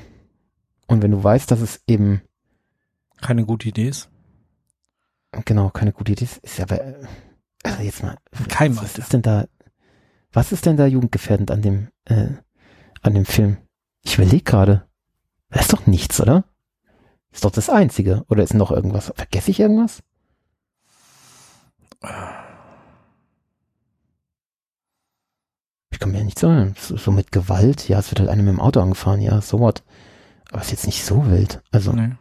und 0.86 1.02
wenn 1.02 1.10
du 1.10 1.22
weißt, 1.22 1.50
dass 1.50 1.60
es 1.60 1.82
eben, 1.86 2.22
Keine 3.20 3.44
gute 3.44 3.68
Idee 3.68 3.88
ist. 3.88 4.10
genau, 5.44 5.70
keine 5.70 5.92
gute 5.92 6.12
Idee 6.12 6.24
ist, 6.24 6.38
ist 6.38 6.58
ja, 6.58 6.64
aber, 6.64 6.80
äh, 6.82 7.06
also 7.64 7.82
jetzt 7.82 8.02
mal, 8.02 8.16
Kein 8.48 8.76
was 8.76 8.84
Alter. 8.84 8.98
ist 9.00 9.12
denn 9.12 9.22
da, 9.22 9.46
was 10.32 10.52
ist 10.52 10.66
denn 10.66 10.76
da 10.76 10.86
jugendgefährdend 10.86 11.50
an 11.50 11.62
dem, 11.62 11.88
äh, 12.04 12.28
an 13.02 13.14
dem 13.14 13.24
Film? 13.24 13.58
Ich 14.02 14.16
überlege 14.16 14.42
gerade. 14.44 14.86
Das 15.50 15.62
ist 15.62 15.72
doch 15.72 15.86
nichts, 15.86 16.20
oder? 16.20 16.44
Ist 17.32 17.44
doch 17.44 17.50
das 17.50 17.68
Einzige. 17.70 18.24
Oder 18.28 18.42
ist 18.42 18.54
noch 18.54 18.70
irgendwas? 18.70 19.12
Vergesse 19.16 19.50
ich 19.50 19.60
irgendwas? 19.60 20.02
Ich 25.98 26.00
kann 26.00 26.12
mir 26.12 26.22
nicht 26.22 26.38
sagen. 26.38 26.76
So, 26.78 26.96
so 26.96 27.10
mit 27.10 27.32
Gewalt, 27.32 27.88
ja, 27.88 27.98
es 27.98 28.08
wird 28.12 28.20
halt 28.20 28.28
einem 28.30 28.46
im 28.46 28.60
Auto 28.60 28.78
angefahren, 28.80 29.20
ja, 29.20 29.40
so 29.40 29.58
what. 29.58 29.82
Aber 30.52 30.62
ist 30.62 30.70
jetzt 30.70 30.86
nicht 30.86 31.04
so 31.04 31.28
wild. 31.28 31.60
Also, 31.72 31.92
Nee. 31.92 32.12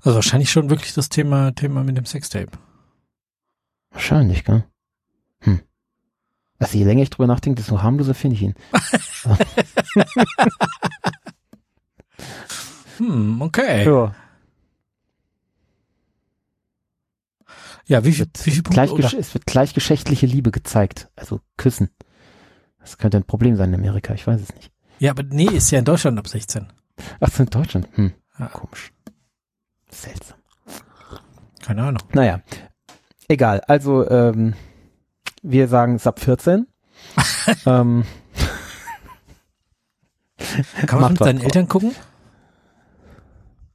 Also 0.00 0.14
wahrscheinlich 0.14 0.50
schon 0.50 0.70
wirklich 0.70 0.94
das 0.94 1.10
Thema, 1.10 1.54
Thema 1.54 1.84
mit 1.84 1.98
dem 1.98 2.06
Sextape. 2.06 2.52
wahrscheinlich, 3.90 4.44
gell? 4.44 4.64
Hm. 5.40 5.60
Also 6.58 6.78
je 6.78 6.84
länger 6.84 7.02
ich 7.02 7.10
drüber 7.10 7.26
nachdenke, 7.26 7.60
desto 7.60 7.82
harmloser 7.82 8.14
finde 8.14 8.36
ich 8.36 8.42
ihn. 8.42 8.54
Hm, 12.96 13.42
okay. 13.42 13.84
Ja. 13.84 14.14
Ja, 17.86 18.04
wie 18.06 18.12
viel, 18.12 18.26
wie 18.44 18.50
viel 18.52 18.62
Oder? 18.66 19.18
es 19.18 19.34
wird 19.34 19.44
gleichgeschlechtliche 19.44 20.24
Liebe 20.24 20.50
gezeigt. 20.50 21.10
Also 21.14 21.42
Küssen. 21.58 21.90
Das 22.86 22.98
könnte 22.98 23.16
ein 23.16 23.24
Problem 23.24 23.56
sein 23.56 23.70
in 23.70 23.80
Amerika, 23.80 24.14
ich 24.14 24.24
weiß 24.28 24.40
es 24.40 24.54
nicht. 24.54 24.70
Ja, 25.00 25.10
aber 25.10 25.24
nee, 25.24 25.46
ist 25.46 25.72
ja 25.72 25.80
in 25.80 25.84
Deutschland 25.84 26.20
ab 26.20 26.28
16. 26.28 26.68
Ach 27.18 27.28
so, 27.28 27.42
in 27.42 27.50
Deutschland. 27.50 27.88
Hm, 27.96 28.12
Ja. 28.38 28.46
komisch. 28.46 28.92
Seltsam. 29.90 30.38
Keine 31.64 31.82
Ahnung. 31.82 32.00
Naja, 32.12 32.42
egal. 33.26 33.60
Also, 33.66 34.08
ähm, 34.08 34.54
wir 35.42 35.66
sagen 35.66 35.96
es 35.96 36.06
ab 36.06 36.20
14. 36.20 36.68
ähm, 37.66 38.04
Kann 40.86 41.00
man 41.00 41.12
mit 41.12 41.18
seinen. 41.18 41.40
Eltern 41.40 41.66
gucken? 41.66 41.92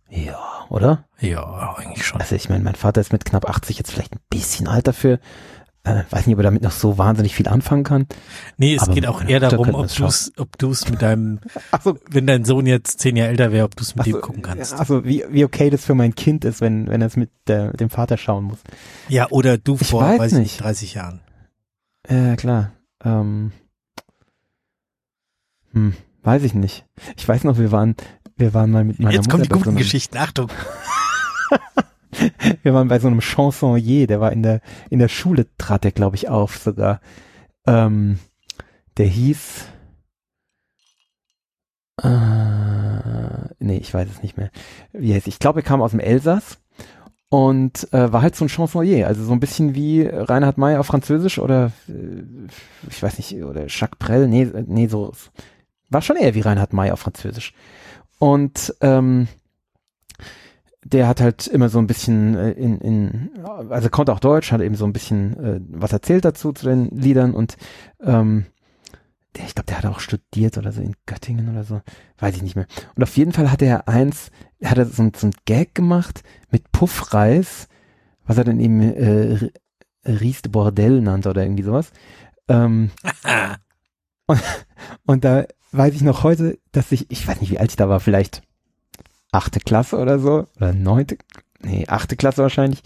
ja, 0.09 0.39
oder? 0.69 1.03
Ja, 1.19 1.75
eigentlich 1.75 2.05
schon. 2.05 2.21
Also 2.21 2.35
ich 2.35 2.47
meine, 2.47 2.63
mein 2.63 2.75
Vater 2.75 3.01
ist 3.01 3.11
mit 3.11 3.25
knapp 3.25 3.49
80 3.49 3.77
jetzt 3.77 3.91
vielleicht 3.91 4.13
ein 4.15 4.21
bisschen 4.29 4.69
alt 4.69 4.87
dafür. 4.87 5.19
Äh, 5.83 6.03
weiß 6.11 6.27
nicht, 6.27 6.35
ob 6.35 6.39
er 6.41 6.43
damit 6.43 6.61
noch 6.61 6.71
so 6.71 6.99
wahnsinnig 6.99 7.33
viel 7.33 7.47
anfangen 7.47 7.83
kann. 7.83 8.05
Nee, 8.57 8.75
es 8.75 8.83
Aber 8.83 8.93
geht 8.93 9.07
auch 9.07 9.23
eher 9.23 9.39
darum, 9.39 9.73
ob 9.73 9.87
du 9.87 10.05
es 10.05 10.31
ob 10.37 10.55
du's 10.59 10.87
mit 10.87 11.01
deinem, 11.01 11.39
Achso, 11.71 11.97
wenn 12.09 12.27
dein 12.27 12.45
Sohn 12.45 12.67
jetzt 12.67 12.99
zehn 12.99 13.15
Jahre 13.15 13.31
älter 13.31 13.51
wäre, 13.51 13.65
ob 13.65 13.75
du 13.75 13.81
es 13.81 13.95
mit 13.95 14.05
dem 14.05 14.21
gucken 14.21 14.43
kannst. 14.43 14.73
Also 14.73 15.05
wie, 15.05 15.25
wie 15.29 15.43
okay 15.43 15.71
das 15.71 15.83
für 15.83 15.95
mein 15.95 16.13
Kind 16.13 16.45
ist, 16.45 16.61
wenn, 16.61 16.87
wenn 16.87 17.01
er 17.01 17.07
es 17.07 17.17
mit 17.17 17.31
der, 17.47 17.73
dem 17.73 17.89
Vater 17.89 18.17
schauen 18.17 18.43
muss. 18.43 18.59
Ja, 19.09 19.27
oder 19.31 19.57
du 19.57 19.75
Ich 19.81 19.87
vor, 19.87 20.03
weiß 20.03 20.19
weiß 20.19 20.31
ich 20.33 20.37
nicht. 20.37 20.51
nicht, 20.51 20.61
30 20.61 20.93
Jahren. 20.93 21.21
Ja, 22.07 22.35
klar. 22.35 22.73
Ähm, 23.03 23.51
hm, 25.73 25.95
weiß 26.21 26.43
ich 26.43 26.53
nicht. 26.53 26.85
Ich 27.17 27.27
weiß 27.27 27.43
noch, 27.43 27.57
wir 27.57 27.71
waren, 27.71 27.95
wir 28.35 28.53
waren 28.53 28.69
mal 28.69 28.83
mit 28.83 28.99
meiner 28.99 29.13
Jetzt 29.13 29.25
Mutter 29.25 29.31
kommen 29.31 29.43
die 29.43 29.49
bei 29.49 29.55
so 29.55 29.59
guten 29.59 29.69
einem, 29.69 29.77
Geschichten. 29.79 30.17
Achtung. 30.17 30.51
wir 32.63 32.73
waren 32.73 32.87
bei 32.87 32.99
so 32.99 33.07
einem 33.07 33.21
Chansonnier, 33.21 34.07
der 34.07 34.19
war 34.19 34.31
in 34.31 34.43
der, 34.43 34.61
in 34.89 34.99
der 34.99 35.07
Schule 35.07 35.47
trat 35.57 35.83
der, 35.83 35.91
glaube 35.91 36.15
ich, 36.15 36.29
auf 36.29 36.57
sogar. 36.57 37.01
Ähm, 37.65 38.19
der 38.97 39.05
hieß, 39.05 39.65
äh, 42.03 42.07
nee, 43.59 43.77
ich 43.77 43.93
weiß 43.93 44.09
es 44.09 44.23
nicht 44.23 44.37
mehr. 44.37 44.51
Wie 44.91 45.13
heißt, 45.13 45.27
ich 45.27 45.39
glaube, 45.39 45.59
er 45.59 45.63
kam 45.63 45.81
aus 45.81 45.91
dem 45.91 45.99
Elsass 45.99 46.59
und 47.29 47.91
äh, 47.93 48.11
war 48.11 48.21
halt 48.21 48.35
so 48.35 48.45
ein 48.45 48.49
Chansonnier, 48.49 49.07
also 49.07 49.23
so 49.23 49.31
ein 49.31 49.39
bisschen 49.39 49.75
wie 49.75 50.01
Reinhard 50.03 50.57
May 50.57 50.77
auf 50.77 50.87
Französisch 50.87 51.39
oder 51.39 51.71
äh, 51.87 52.23
ich 52.89 53.01
weiß 53.01 53.17
nicht, 53.17 53.43
oder 53.43 53.67
Jacques 53.67 53.99
Brel, 53.99 54.27
nee, 54.27 54.51
nee, 54.65 54.87
so 54.87 55.13
war 55.89 56.01
schon 56.01 56.17
eher 56.17 56.33
wie 56.35 56.41
Reinhard 56.41 56.73
May 56.73 56.91
auf 56.91 56.99
Französisch. 56.99 57.53
Und 58.17 58.73
ähm, 58.81 59.27
der 60.83 61.07
hat 61.07 61.21
halt 61.21 61.47
immer 61.47 61.69
so 61.69 61.77
ein 61.79 61.87
bisschen 61.87 62.35
äh, 62.35 62.51
in, 62.51 62.79
in 62.79 63.29
also 63.69 63.89
konnte 63.89 64.11
auch 64.13 64.19
Deutsch, 64.19 64.51
hat 64.51 64.61
eben 64.61 64.75
so 64.75 64.85
ein 64.85 64.93
bisschen 64.93 65.37
äh, 65.43 65.59
was 65.69 65.93
erzählt 65.93 66.25
dazu 66.25 66.51
zu 66.53 66.65
den 66.65 66.89
Liedern 66.89 67.33
und 67.33 67.55
ähm, 68.03 68.45
der, 69.37 69.45
ich 69.45 69.55
glaube, 69.55 69.67
der 69.67 69.77
hat 69.77 69.85
auch 69.85 69.99
studiert 70.01 70.57
oder 70.57 70.71
so 70.71 70.81
in 70.81 70.95
Göttingen 71.05 71.49
oder 71.49 71.63
so, 71.63 71.81
weiß 72.19 72.35
ich 72.35 72.41
nicht 72.41 72.55
mehr. 72.55 72.65
Und 72.95 73.03
auf 73.03 73.15
jeden 73.15 73.31
Fall 73.31 73.49
hatte 73.49 73.65
er 73.65 73.87
eins, 73.87 74.29
hat 74.63 74.77
er 74.77 74.85
so, 74.85 75.03
ein- 75.03 75.13
so 75.15 75.27
ein 75.27 75.33
Gag 75.45 75.73
gemacht 75.73 76.23
mit 76.49 76.71
Puffreis, 76.73 77.67
was 78.25 78.37
er 78.37 78.43
dann 78.43 78.59
eben 78.59 78.81
äh, 78.81 79.49
Ries 80.05 80.41
de 80.41 80.51
Bordel 80.51 80.99
nannte 81.01 81.29
oder 81.29 81.43
irgendwie 81.43 81.63
sowas. 81.63 81.91
Ähm, 82.49 82.91
und 85.05 85.23
da 85.23 85.45
weiß 85.71 85.93
ich 85.93 86.01
noch 86.01 86.23
heute, 86.23 86.57
dass 86.71 86.91
ich, 86.91 87.09
ich 87.11 87.25
weiß 87.27 87.39
nicht, 87.41 87.51
wie 87.51 87.59
alt 87.59 87.69
ich 87.71 87.75
da 87.77 87.87
war, 87.87 87.99
vielleicht 87.99 88.41
achte 89.31 89.59
Klasse 89.59 89.97
oder 89.97 90.19
so, 90.19 90.47
oder 90.57 90.73
neunte, 90.73 91.17
nee, 91.61 91.85
achte 91.87 92.15
Klasse 92.15 92.41
wahrscheinlich, 92.41 92.81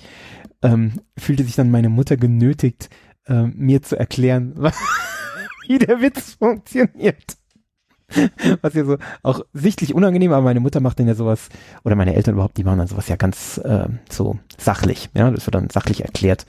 ähm, 0.62 1.02
fühlte 1.18 1.44
sich 1.44 1.56
dann 1.56 1.72
meine 1.72 1.90
Mutter 1.90 2.18
genötigt, 2.18 2.90
ähm, 3.28 3.54
mir 3.58 3.82
zu 3.82 3.98
erklären, 3.98 4.56
wie 5.68 5.80
der 5.80 6.02
Witz 6.02 6.36
funktioniert. 6.36 7.38
Was 8.62 8.76
ja 8.76 8.86
so 8.86 8.98
auch 9.24 9.42
sichtlich 9.54 9.96
unangenehm, 9.96 10.32
aber 10.32 10.44
meine 10.44 10.60
Mutter 10.60 10.80
macht 10.80 11.00
dann 11.00 11.08
ja 11.08 11.16
sowas, 11.16 11.50
oder 11.84 11.96
meine 11.96 12.14
Eltern 12.14 12.36
überhaupt, 12.36 12.58
die 12.58 12.64
machen 12.64 12.78
dann 12.78 12.88
sowas 12.88 13.08
ja 13.08 13.16
ganz 13.16 13.60
ähm, 13.66 14.00
so 14.10 14.38
sachlich, 14.58 15.10
ja, 15.16 15.32
das 15.32 15.48
wird 15.48 15.56
dann 15.56 15.72
sachlich 15.72 16.04
erklärt, 16.04 16.46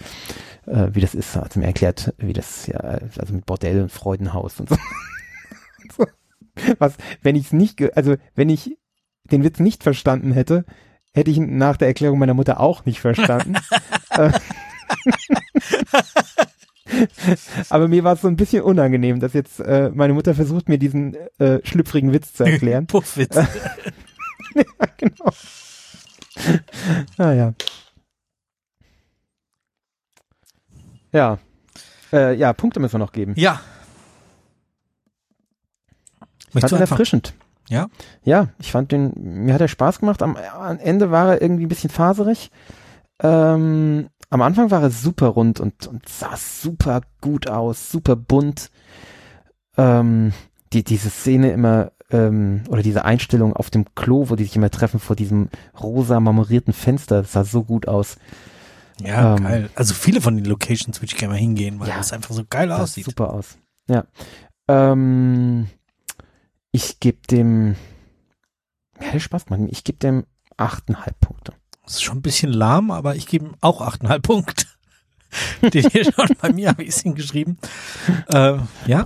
äh, 0.66 0.88
wie 0.92 1.00
das 1.00 1.14
ist, 1.14 1.34
hat 1.34 1.56
mir 1.56 1.64
erklärt, 1.64 2.14
wie 2.18 2.34
das 2.34 2.66
ja, 2.66 2.78
also 2.78 3.32
mit 3.32 3.46
Bordell 3.46 3.80
und 3.80 3.90
Freudenhaus 3.90 4.60
und 4.60 4.68
so. 4.68 4.76
Was, 6.78 6.96
wenn 7.22 7.36
ich 7.36 7.46
es 7.46 7.52
nicht, 7.52 7.96
also 7.96 8.16
wenn 8.34 8.48
ich 8.48 8.78
den 9.30 9.44
Witz 9.44 9.58
nicht 9.60 9.82
verstanden 9.82 10.32
hätte, 10.32 10.64
hätte 11.12 11.30
ich 11.30 11.38
nach 11.38 11.76
der 11.76 11.88
Erklärung 11.88 12.18
meiner 12.18 12.34
Mutter 12.34 12.60
auch 12.60 12.84
nicht 12.84 13.00
verstanden. 13.00 13.56
Aber 17.70 17.88
mir 17.88 18.04
war 18.04 18.14
es 18.14 18.20
so 18.20 18.28
ein 18.28 18.36
bisschen 18.36 18.62
unangenehm, 18.62 19.20
dass 19.20 19.32
jetzt 19.32 19.60
äh, 19.60 19.90
meine 19.92 20.12
Mutter 20.12 20.34
versucht, 20.34 20.68
mir 20.68 20.78
diesen 20.78 21.14
äh, 21.38 21.60
schlüpfrigen 21.64 22.12
Witz 22.12 22.34
zu 22.34 22.44
erklären. 22.44 22.86
Puffwitz. 22.88 23.34
ja, 24.54 24.64
genau. 24.96 25.32
Naja. 27.16 27.54
Ja. 31.12 31.38
Äh, 32.12 32.34
ja, 32.34 32.52
Punkte 32.52 32.78
müssen 32.78 32.94
wir 32.94 32.98
noch 32.98 33.12
geben. 33.12 33.34
Ja. 33.36 33.60
Möchtest 36.52 36.72
du 36.72 36.76
ihn 36.76 36.82
anfangen? 36.82 36.90
erfrischend. 36.90 37.34
Ja? 37.68 37.88
Ja, 38.22 38.48
ich 38.58 38.70
fand 38.72 38.92
den, 38.92 39.12
mir 39.16 39.54
hat 39.54 39.60
er 39.60 39.68
Spaß 39.68 39.98
gemacht. 40.00 40.22
Am, 40.22 40.36
am 40.36 40.78
Ende 40.78 41.10
war 41.10 41.30
er 41.34 41.42
irgendwie 41.42 41.64
ein 41.66 41.68
bisschen 41.68 41.90
faserig. 41.90 42.50
Ähm, 43.20 44.08
am 44.30 44.42
Anfang 44.42 44.70
war 44.70 44.82
er 44.82 44.90
super 44.90 45.28
rund 45.28 45.60
und, 45.60 45.86
und 45.86 46.08
sah 46.08 46.36
super 46.36 47.00
gut 47.20 47.48
aus, 47.48 47.90
super 47.90 48.16
bunt. 48.16 48.70
Ähm, 49.76 50.32
die, 50.72 50.84
diese 50.84 51.10
Szene 51.10 51.50
immer, 51.52 51.92
ähm, 52.10 52.62
oder 52.68 52.82
diese 52.82 53.04
Einstellung 53.04 53.54
auf 53.54 53.70
dem 53.70 53.94
Klo, 53.94 54.28
wo 54.28 54.36
die 54.36 54.44
sich 54.44 54.56
immer 54.56 54.70
treffen 54.70 55.00
vor 55.00 55.16
diesem 55.16 55.48
rosa 55.80 56.18
marmorierten 56.20 56.72
Fenster, 56.72 57.22
das 57.22 57.32
sah 57.32 57.44
so 57.44 57.62
gut 57.64 57.88
aus. 57.88 58.16
Ja, 59.00 59.36
Ähm, 59.36 59.42
geil. 59.44 59.70
Also 59.74 59.92
viele 59.94 60.20
von 60.20 60.36
den 60.36 60.44
Locations 60.46 60.98
würde 61.00 61.06
ich 61.12 61.16
gerne 61.16 61.34
mal 61.34 61.40
hingehen, 61.40 61.78
weil 61.80 61.88
Ja. 61.88 61.98
das 61.98 62.12
einfach 62.12 62.34
so 62.34 62.42
geil 62.48 62.72
aussieht. 62.72 63.04
super 63.04 63.32
aus. 63.32 63.58
Ja. 63.88 64.04
Ähm, 64.68 65.68
ich 66.76 67.00
gebe 67.00 67.18
dem, 67.30 67.74
ja, 69.00 69.18
Spaß 69.18 69.46
gemacht. 69.46 69.62
Ich 69.70 69.82
gebe 69.84 69.98
dem 69.98 70.26
achteinhalb 70.58 71.18
Punkte. 71.20 71.52
Das 71.84 71.94
ist 71.94 72.02
schon 72.02 72.18
ein 72.18 72.22
bisschen 72.22 72.52
lahm, 72.52 72.90
aber 72.90 73.16
ich 73.16 73.26
gebe 73.26 73.46
ihm 73.46 73.54
auch 73.60 73.80
8,5 73.80 74.18
Punkte. 74.20 74.66
Den 75.72 75.88
hier 75.90 76.04
schon 76.04 76.28
bei 76.40 76.52
mir 76.52 76.68
habe 76.68 76.82
ich 76.82 76.90
es 76.90 77.00
hingeschrieben. 77.00 77.58
Äh, 78.28 78.58
ja, 78.86 79.04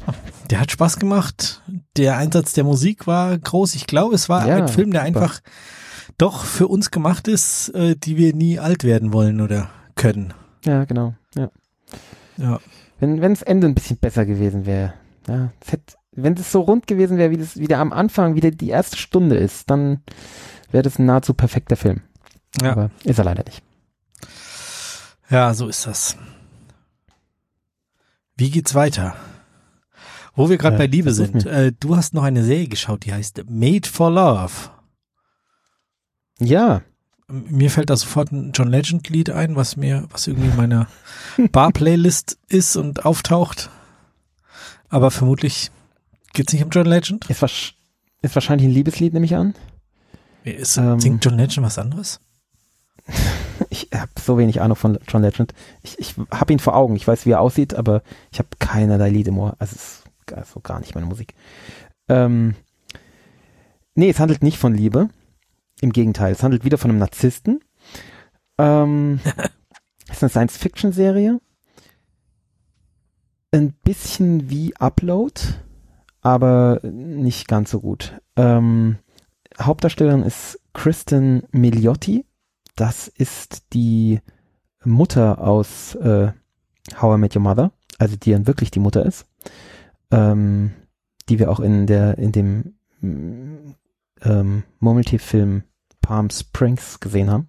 der 0.51 0.61
hat 0.61 0.71
Spaß 0.71 0.99
gemacht. 0.99 1.63
Der 1.97 2.17
Einsatz 2.19 2.53
der 2.53 2.65
Musik 2.65 3.07
war 3.07 3.37
groß. 3.39 3.75
Ich 3.75 3.87
glaube, 3.87 4.15
es 4.15 4.29
war 4.29 4.47
Ja, 4.47 4.57
ein 4.57 4.69
Film, 4.69 4.91
der 4.93 5.01
super. 5.07 5.07
einfach 5.21 5.41
doch 6.19 6.45
für 6.45 6.69
uns 6.69 6.91
gemacht 6.91 7.27
ist, 7.29 7.69
äh, 7.71 7.97
die 7.97 8.17
wir 8.17 8.35
nie 8.35 8.59
alt 8.59 8.85
werden 8.85 9.13
wollen 9.13 9.41
oder 9.41 9.71
können. 9.95 10.35
Ja, 10.65 10.85
genau. 10.85 11.15
Ja. 11.35 11.51
Ja, 12.37 12.59
Wenn 12.99 13.21
wenn 13.21 13.33
das 13.35 13.43
Ende 13.43 13.67
ein 13.67 13.75
bisschen 13.75 13.97
besser 13.99 14.27
gewesen 14.27 14.67
wäre, 14.67 14.95
ja, 15.27 15.53
es 15.61 15.73
hätte, 15.73 15.95
wenn 16.13 16.35
es 16.35 16.51
so 16.53 16.61
rund 16.63 16.87
gewesen 16.87 17.17
wäre, 17.19 17.31
wie 17.31 17.37
das 17.37 17.57
wieder 17.57 17.79
am 17.79 17.93
Anfang, 17.93 18.35
wieder 18.35 18.51
die 18.51 18.69
erste 18.71 18.97
Stunde 18.97 19.37
ist, 19.37 19.71
dann 19.71 20.03
wäre 20.71 20.83
das 20.83 20.99
ein 20.99 21.07
nahezu 21.07 21.35
perfekter 21.35 21.77
Film. 21.77 22.01
ja, 22.61 22.73
Aber 22.73 22.91
ist 23.05 23.19
er 23.19 23.25
leider 23.25 23.45
nicht. 23.45 23.63
ja, 25.29 25.55
so 25.55 25.69
ist 25.69 25.87
das. 25.87 26.17
Wie 28.37 28.51
geht's 28.51 28.75
weiter? 28.75 29.15
Wo 30.35 30.49
wir 30.49 30.57
gerade 30.59 30.77
Äh, 30.77 30.79
bei 30.79 30.87
Liebe 30.87 31.13
sind. 31.13 31.45
Äh, 31.47 31.73
du 31.79 31.97
hast 31.97 32.15
noch 32.15 32.23
eine 32.23 32.43
Serie 32.45 32.69
geschaut, 32.69 33.05
die 33.05 33.13
heißt 33.13 33.45
Made 33.49 33.89
for 33.89 34.11
Love. 34.11 34.53
Ja, 36.39 36.83
Mir 37.29 37.71
fällt 37.71 37.91
da 37.91 37.97
sofort 37.97 38.33
ein 38.33 38.51
John 38.53 38.69
Legend 38.71 39.09
Lied 39.09 39.31
ein, 39.31 39.55
was 39.55 39.77
mir, 39.77 40.07
was 40.11 40.27
irgendwie 40.27 40.49
in 40.49 40.57
meiner 40.57 40.89
Bar-Playlist 41.53 42.39
ist 42.49 42.75
und 42.77 43.05
auftaucht. 43.05 43.71
Aber 44.89 45.11
vermutlich 45.13 45.71
geht's 46.33 46.53
nicht 46.53 46.65
um 46.65 46.71
John 46.71 46.87
Legend. 46.87 47.29
ist, 47.29 47.43
ist 47.43 48.35
wahrscheinlich 48.35 48.69
ein 48.69 48.75
Liebeslied, 48.75 49.13
nehme 49.13 49.27
ich 49.27 49.35
an. 49.37 49.55
Ist, 50.45 50.77
Ähm. 50.77 51.01
singt 51.01 51.25
John 51.25 51.37
Legend 51.37 51.67
was 51.67 51.79
anderes? 51.79 52.21
Ich 53.69 53.89
habe 53.95 54.11
so 54.19 54.37
wenig 54.39 54.61
Ahnung 54.63 54.75
von 54.77 54.99
John 55.07 55.23
Legend. 55.23 55.53
Ich, 55.83 55.99
ich 55.99 56.15
habe 56.33 56.53
ihn 56.53 56.59
vor 56.59 56.75
Augen. 56.75 56.97
Ich 56.97 57.07
weiß, 57.07 57.25
wie 57.27 57.31
er 57.33 57.41
aussieht, 57.41 57.75
aber 57.75 58.03
ich 58.33 58.39
habe 58.39 58.49
keinerlei 58.59 59.11
Lied 59.11 59.29
im 59.29 59.39
Ohr. 59.39 59.55
Also 59.59 59.77
es 59.77 59.83
ist 59.83 60.05
also 60.35 60.61
gar 60.61 60.81
nicht 60.81 60.95
meine 60.95 61.07
Musik. 61.07 61.35
Ähm, 62.09 62.57
nee, 63.95 64.09
es 64.11 64.19
handelt 64.19 64.43
nicht 64.43 64.59
von 64.59 64.75
Liebe. 64.75 65.11
Im 65.83 65.93
Gegenteil, 65.93 66.33
es 66.33 66.43
handelt 66.43 66.65
wieder 66.65 66.79
von 66.79 66.91
einem 66.91 66.99
Narzissten. 66.99 67.61
Ähm, 68.59 69.21
es 70.09 70.17
ist 70.17 70.23
eine 70.25 70.31
Science-Fiction-Serie. 70.31 71.41
Ein 73.53 73.73
bisschen 73.85 74.49
wie 74.51 74.75
Upload, 74.77 75.41
aber 76.23 76.81
nicht 76.83 77.49
ganz 77.49 77.71
so 77.71 77.81
gut. 77.81 78.21
Ähm, 78.37 78.99
Hauptdarstellerin 79.61 80.23
ist 80.23 80.61
Kristen 80.73 81.43
Milioti. 81.53 82.25
Das 82.77 83.09
ist 83.09 83.73
die 83.73 84.21
Mutter 84.85 85.41
aus 85.41 85.95
äh, 85.97 86.33
How 87.01 87.17
I 87.17 87.21
Met 87.21 87.37
Your 87.37 87.43
Mother, 87.43 87.73
also 87.99 88.17
die 88.17 88.33
dann 88.33 88.47
wirklich 88.47 88.71
die 88.71 88.81
Mutter 88.81 89.05
ist, 89.05 89.27
ähm, 90.11 90.73
die 91.29 91.39
wir 91.39 91.51
auch 91.51 91.61
in 91.61 91.87
der 91.87 92.17
in 92.19 92.33
dem 92.33 92.75
mm, 93.01 93.75
ähm, 94.23 94.63
Murmeltier-Film 94.79 95.65
Palm 96.01 96.31
Springs 96.31 97.01
gesehen 97.01 97.31
haben 97.31 97.49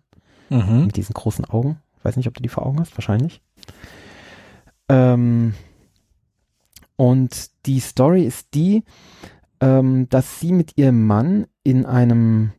Mhm. 0.52 0.88
mit 0.88 0.98
diesen 0.98 1.14
großen 1.14 1.46
Augen. 1.46 1.80
Ich 1.98 2.04
weiß 2.04 2.18
nicht, 2.18 2.28
ob 2.28 2.34
du 2.34 2.44
die 2.44 2.50
vor 2.50 2.66
Augen 2.66 2.80
hast, 2.82 2.98
wahrscheinlich. 2.98 3.42
Ähm, 4.90 5.54
und 7.02 7.50
die 7.66 7.80
Story 7.80 8.26
ist 8.26 8.54
die, 8.54 8.84
ähm, 9.60 10.08
dass 10.10 10.40
sie 10.40 10.52
mit 10.52 10.78
ihrem 10.78 11.08
Mann 11.08 11.48
in 11.64 11.88
einem, 11.88 12.52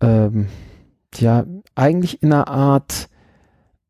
ähm, 0.00 0.48
tja, 1.12 1.46
eigentlich 1.76 2.24
in 2.24 2.32
einer 2.32 2.48
Art 2.48 3.08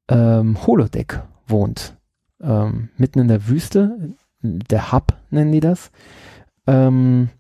ähm, 0.09 0.59
Holodeck 0.67 1.23
wohnt. 1.47 1.97
Ähm, 2.43 2.91
mitten 2.99 3.21
in 3.21 3.29
der 3.29 3.49
Wüste, 3.49 4.15
der 4.43 4.93
Hub 4.93 5.17
nennen 5.31 5.53
die 5.53 5.61
das. 5.61 5.91
Ähm, 6.67 7.31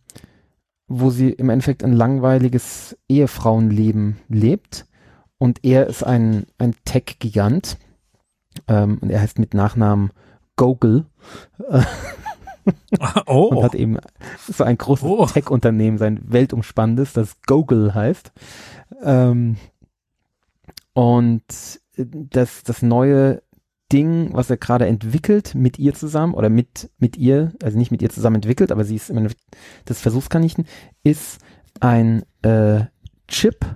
wo 0.88 1.10
sie 1.10 1.32
im 1.32 1.50
Endeffekt 1.50 1.84
ein 1.84 1.92
langweiliges 1.92 2.96
Ehefrauenleben 3.10 4.16
lebt. 4.28 4.86
Und 5.36 5.62
er 5.66 5.86
ist 5.86 6.02
ein, 6.02 6.46
ein 6.56 6.74
Tech-Gigant. 6.86 7.76
Ähm, 8.68 8.96
und 9.02 9.10
er 9.10 9.20
heißt 9.20 9.38
mit 9.38 9.52
Nachnamen 9.52 10.12
Gogol 10.56 11.04
Oh, 13.26 13.48
und 13.48 13.64
hat 13.64 13.74
eben 13.74 13.98
so 14.48 14.62
ein 14.62 14.78
großes 14.78 15.04
Oh. 15.04 15.26
Tech-Unternehmen, 15.26 15.98
sein 15.98 16.20
weltumspannendes, 16.22 17.12
das 17.12 17.40
Gogol 17.42 17.94
heißt. 17.94 18.30
Ähm, 19.02 19.56
und 20.92 21.42
das, 21.96 22.62
das 22.62 22.82
neue 22.82 23.42
Ding, 23.92 24.30
was 24.32 24.48
er 24.48 24.56
gerade 24.56 24.86
entwickelt, 24.86 25.54
mit 25.54 25.78
ihr 25.78 25.94
zusammen 25.94 26.34
oder 26.34 26.48
mit, 26.48 26.90
mit 26.98 27.16
ihr, 27.16 27.52
also 27.62 27.76
nicht 27.78 27.90
mit 27.90 28.00
ihr 28.00 28.10
zusammen 28.10 28.36
entwickelt, 28.36 28.72
aber 28.72 28.84
sie 28.84 28.96
ist 28.96 29.10
im 29.10 29.18
Endeffekt 29.18 29.42
das 29.84 30.00
Versuchskaninchen, 30.00 30.66
ist 31.02 31.38
ein 31.80 32.22
äh, 32.42 32.84
Chip, 33.28 33.66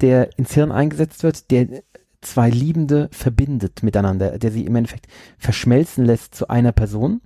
der 0.00 0.38
ins 0.38 0.54
Hirn 0.54 0.72
eingesetzt 0.72 1.22
wird, 1.22 1.50
der 1.50 1.82
zwei 2.20 2.50
Liebende 2.50 3.08
verbindet 3.12 3.82
miteinander, 3.82 4.38
der 4.38 4.50
sie 4.50 4.66
im 4.66 4.76
Endeffekt 4.76 5.06
verschmelzen 5.38 6.04
lässt 6.04 6.34
zu 6.34 6.48
einer 6.48 6.72
Person. 6.72 7.20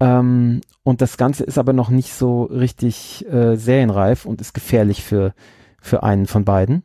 Ähm, 0.00 0.60
und 0.82 1.00
das 1.00 1.16
Ganze 1.16 1.44
ist 1.44 1.58
aber 1.58 1.72
noch 1.72 1.90
nicht 1.90 2.12
so 2.12 2.44
richtig 2.44 3.26
äh, 3.30 3.56
serienreif 3.56 4.26
und 4.26 4.40
ist 4.40 4.52
gefährlich 4.52 5.02
für, 5.02 5.34
für 5.80 6.02
einen 6.02 6.26
von 6.26 6.44
beiden. 6.44 6.82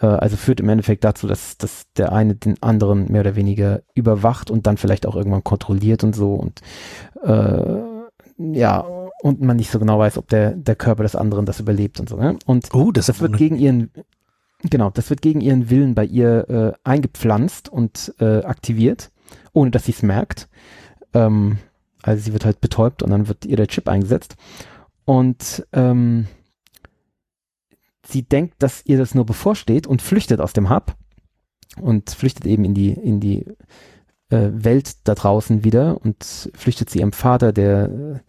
Äh, 0.00 0.06
also 0.06 0.36
führt 0.36 0.60
im 0.60 0.68
Endeffekt 0.68 1.04
dazu, 1.04 1.26
dass, 1.26 1.56
dass 1.56 1.86
der 1.96 2.12
eine 2.12 2.34
den 2.34 2.62
anderen 2.62 3.10
mehr 3.10 3.22
oder 3.22 3.36
weniger 3.36 3.82
überwacht 3.94 4.50
und 4.50 4.66
dann 4.66 4.76
vielleicht 4.76 5.06
auch 5.06 5.16
irgendwann 5.16 5.44
kontrolliert 5.44 6.04
und 6.04 6.14
so 6.14 6.34
und 6.34 6.60
äh, 7.22 7.98
ja, 8.38 8.84
und 9.20 9.40
man 9.40 9.56
nicht 9.56 9.70
so 9.70 9.78
genau 9.78 9.98
weiß, 9.98 10.16
ob 10.16 10.28
der, 10.28 10.52
der 10.52 10.76
Körper 10.76 11.02
des 11.02 11.16
anderen 11.16 11.44
das 11.44 11.58
überlebt 11.58 11.98
und 11.98 12.08
so. 12.08 12.16
Ne? 12.16 12.38
Und 12.46 12.72
oh, 12.72 12.92
das, 12.92 13.06
das 13.06 13.20
wird 13.20 13.36
gegen 13.36 13.56
ihren, 13.56 13.90
genau, 14.62 14.90
das 14.90 15.10
wird 15.10 15.22
gegen 15.22 15.40
ihren 15.40 15.70
Willen 15.70 15.94
bei 15.94 16.04
ihr 16.04 16.48
äh, 16.48 16.72
eingepflanzt 16.84 17.68
und 17.68 18.14
äh, 18.20 18.42
aktiviert, 18.42 19.10
ohne 19.52 19.70
dass 19.70 19.84
sie 19.84 19.92
es 19.92 20.02
merkt. 20.02 20.48
Ähm, 21.14 21.58
also 22.02 22.22
sie 22.22 22.32
wird 22.32 22.44
halt 22.44 22.60
betäubt 22.60 23.02
und 23.02 23.10
dann 23.10 23.28
wird 23.28 23.44
ihr 23.44 23.56
der 23.56 23.66
Chip 23.66 23.88
eingesetzt. 23.88 24.36
Und 25.04 25.66
ähm, 25.72 26.26
sie 28.06 28.22
denkt, 28.22 28.62
dass 28.62 28.84
ihr 28.84 28.98
das 28.98 29.14
nur 29.14 29.26
bevorsteht 29.26 29.86
und 29.86 30.02
flüchtet 30.02 30.40
aus 30.40 30.52
dem 30.52 30.70
Hub 30.70 30.94
und 31.80 32.10
flüchtet 32.10 32.46
eben 32.46 32.64
in 32.64 32.74
die, 32.74 32.92
in 32.92 33.20
die 33.20 33.46
äh, 34.30 34.50
Welt 34.52 35.08
da 35.08 35.14
draußen 35.14 35.64
wieder 35.64 36.00
und 36.02 36.50
flüchtet 36.54 36.90
zu 36.90 36.98
ihrem 36.98 37.12
Vater, 37.12 37.52
der 37.52 38.20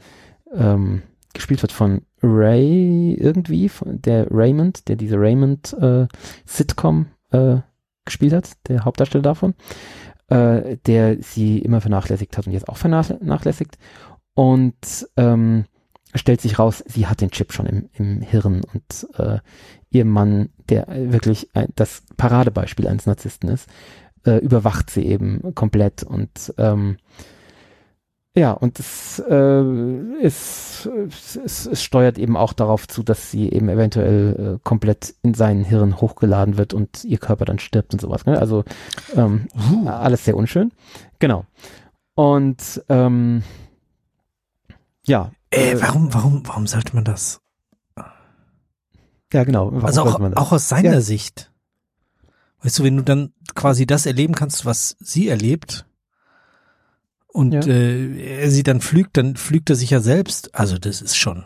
äh, 0.53 0.55
ähm, 0.55 1.01
gespielt 1.34 1.61
wird 1.61 1.71
von 1.71 2.01
Ray 2.21 3.13
irgendwie, 3.13 3.69
von 3.69 4.01
der 4.01 4.27
Raymond, 4.30 4.88
der 4.88 4.95
diese 4.95 5.17
Raymond 5.17 5.73
äh, 5.80 6.07
Sitcom 6.45 7.07
äh, 7.32 7.57
gespielt 8.05 8.34
hat, 8.34 8.51
der 8.67 8.86
Hauptdarsteller 8.86 9.21
davon, 9.21 9.53
äh, 10.27 10.77
der 10.86 11.21
sie 11.21 11.59
immer 11.59 11.82
vernachlässigt 11.82 12.38
hat 12.38 12.47
und 12.47 12.53
jetzt 12.53 12.69
auch 12.69 12.77
vernachlässigt. 12.77 13.77
Und 14.34 15.07
ähm, 15.17 15.65
stellt 16.15 16.41
sich 16.41 16.57
raus, 16.57 16.84
sie 16.88 17.07
hat 17.07 17.21
den 17.21 17.32
Chip 17.32 17.53
schon 17.53 17.65
im, 17.65 17.89
im 17.93 18.21
Hirn 18.21 18.63
und 18.73 19.07
äh, 19.17 19.39
ihr 19.91 20.05
Mann, 20.05 20.49
der 20.69 20.88
wirklich 21.11 21.49
ein, 21.53 21.67
das 21.75 22.03
Paradebeispiel 22.17 22.88
eines 22.88 23.05
Narzissten 23.05 23.49
ist, 23.49 23.67
äh, 24.25 24.38
überwacht 24.38 24.89
sie 24.89 25.05
eben 25.05 25.53
komplett 25.55 26.03
und 26.03 26.53
ähm, 26.57 26.97
ja, 28.39 28.53
und 28.53 28.79
es, 28.79 29.19
äh, 29.19 29.63
es, 30.21 30.89
es, 31.43 31.65
es 31.65 31.83
steuert 31.83 32.17
eben 32.17 32.37
auch 32.37 32.53
darauf 32.53 32.87
zu, 32.87 33.03
dass 33.03 33.29
sie 33.29 33.51
eben 33.51 33.67
eventuell 33.67 34.55
äh, 34.55 34.59
komplett 34.63 35.13
in 35.23 35.33
seinen 35.33 35.65
Hirn 35.65 35.99
hochgeladen 35.99 36.57
wird 36.57 36.73
und 36.73 37.03
ihr 37.03 37.17
Körper 37.17 37.43
dann 37.43 37.59
stirbt 37.59 37.91
und 37.93 37.99
sowas. 37.99 38.25
Ne? 38.25 38.39
Also 38.39 38.63
ähm, 39.13 39.49
uh. 39.73 39.89
alles 39.89 40.23
sehr 40.23 40.37
unschön. 40.37 40.71
Genau. 41.19 41.45
Und 42.15 42.81
ähm, 42.87 43.43
ja. 45.05 45.31
Äh, 45.49 45.71
äh, 45.71 45.81
warum, 45.81 46.13
warum, 46.13 46.47
warum 46.47 46.65
sollte 46.65 46.95
man 46.95 47.03
das? 47.03 47.41
Ja, 49.33 49.43
genau. 49.43 49.65
Warum 49.65 49.85
also 49.85 50.03
auch, 50.03 50.19
auch 50.37 50.51
aus 50.53 50.69
seiner 50.69 50.93
ja. 50.93 51.01
Sicht. 51.01 51.51
Weißt 52.61 52.79
du, 52.79 52.83
wenn 52.85 52.95
du 52.95 53.03
dann 53.03 53.33
quasi 53.53 53.85
das 53.85 54.05
erleben 54.05 54.33
kannst, 54.33 54.65
was 54.65 54.95
sie 55.01 55.27
erlebt, 55.27 55.88
und 57.32 57.53
ja. 57.53 57.61
äh, 57.61 58.41
er 58.41 58.51
sie 58.51 58.63
dann 58.63 58.82
pflügt, 58.82 59.17
dann 59.17 59.36
pflügt 59.36 59.69
er 59.69 59.75
sich 59.75 59.91
ja 59.91 59.99
selbst. 59.99 60.55
Also 60.55 60.77
das 60.77 61.01
ist 61.01 61.15
schon 61.15 61.45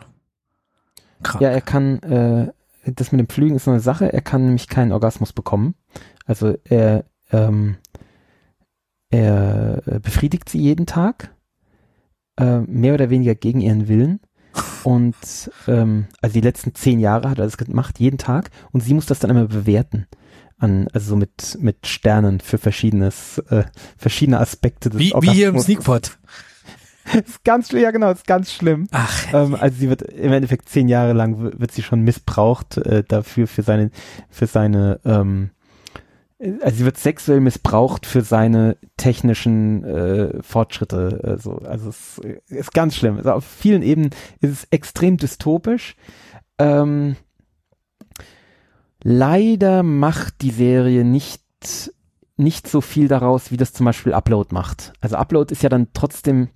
krank. 1.22 1.42
Ja, 1.42 1.50
er 1.50 1.60
kann, 1.60 1.98
äh, 2.02 2.52
das 2.86 3.12
mit 3.12 3.20
dem 3.20 3.28
Pflügen 3.28 3.56
ist 3.56 3.64
so 3.64 3.70
eine 3.70 3.80
Sache, 3.80 4.12
er 4.12 4.22
kann 4.22 4.44
nämlich 4.44 4.68
keinen 4.68 4.92
Orgasmus 4.92 5.32
bekommen. 5.32 5.74
Also 6.26 6.56
er, 6.64 7.04
ähm, 7.32 7.76
er 9.10 9.82
befriedigt 10.02 10.48
sie 10.48 10.58
jeden 10.58 10.86
Tag, 10.86 11.34
äh, 12.38 12.60
mehr 12.60 12.94
oder 12.94 13.10
weniger 13.10 13.34
gegen 13.34 13.60
ihren 13.60 13.88
Willen. 13.88 14.20
Und 14.84 15.16
ähm, 15.66 16.06
also 16.20 16.34
die 16.34 16.40
letzten 16.40 16.74
zehn 16.74 17.00
Jahre 17.00 17.30
hat 17.30 17.38
er 17.38 17.44
das 17.44 17.56
gemacht, 17.58 17.98
jeden 17.98 18.18
Tag. 18.18 18.50
Und 18.72 18.80
sie 18.80 18.94
muss 18.94 19.06
das 19.06 19.18
dann 19.18 19.30
immer 19.30 19.46
bewerten 19.46 20.06
an, 20.58 20.88
also 20.92 21.10
so 21.10 21.16
mit, 21.16 21.58
mit 21.60 21.86
Sternen 21.86 22.40
für 22.40 22.58
verschiedenes, 22.58 23.38
äh, 23.50 23.64
verschiedene 23.96 24.40
Aspekte 24.40 24.90
des 24.90 24.98
Wie, 24.98 25.12
wie 25.20 25.30
hier 25.30 25.48
im 25.48 25.58
Sneakpot. 25.58 26.18
ist 27.26 27.44
ganz 27.44 27.68
schlimm, 27.68 27.82
ja 27.82 27.90
genau, 27.90 28.10
ist 28.10 28.26
ganz 28.26 28.52
schlimm. 28.52 28.88
Ach. 28.90 29.32
Ähm, 29.32 29.54
also 29.54 29.76
sie 29.78 29.88
wird 29.88 30.02
im 30.02 30.32
Endeffekt 30.32 30.68
zehn 30.68 30.88
Jahre 30.88 31.12
lang 31.12 31.58
wird 31.58 31.72
sie 31.72 31.82
schon 31.82 32.00
missbraucht 32.00 32.78
äh, 32.78 33.04
dafür 33.06 33.46
für 33.46 33.62
seine 33.62 33.90
für 34.30 34.46
seine 34.46 35.00
ähm, 35.04 35.50
also 36.60 36.76
sie 36.76 36.84
wird 36.84 36.98
sexuell 36.98 37.40
missbraucht 37.40 38.06
für 38.06 38.22
seine 38.22 38.76
technischen 38.96 39.84
äh, 39.84 40.42
Fortschritte. 40.42 41.20
Also, 41.22 41.58
also 41.58 41.88
es 41.88 42.20
ist 42.48 42.74
ganz 42.74 42.96
schlimm. 42.96 43.16
Also 43.16 43.32
auf 43.32 43.44
vielen 43.44 43.82
Ebenen 43.82 44.10
ist 44.40 44.50
es 44.50 44.64
extrem 44.70 45.16
dystopisch. 45.16 45.96
Ähm, 46.58 47.16
Leider 49.06 49.82
macht 49.82 50.40
die 50.40 50.50
Serie 50.50 51.04
nicht, 51.04 51.42
nicht 52.38 52.66
so 52.66 52.80
viel 52.80 53.06
daraus, 53.06 53.50
wie 53.50 53.58
das 53.58 53.74
zum 53.74 53.84
Beispiel 53.84 54.14
Upload 54.14 54.54
macht. 54.54 54.94
Also 55.02 55.16
Upload 55.16 55.52
ist 55.52 55.62
ja 55.62 55.68
dann 55.68 55.88
trotzdem, 55.92 56.48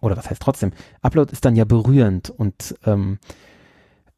oder 0.00 0.16
was 0.16 0.30
heißt 0.30 0.40
trotzdem? 0.40 0.72
Upload 1.02 1.30
ist 1.30 1.44
dann 1.44 1.56
ja 1.56 1.66
berührend 1.66 2.30
und, 2.30 2.74
ähm, 2.86 3.18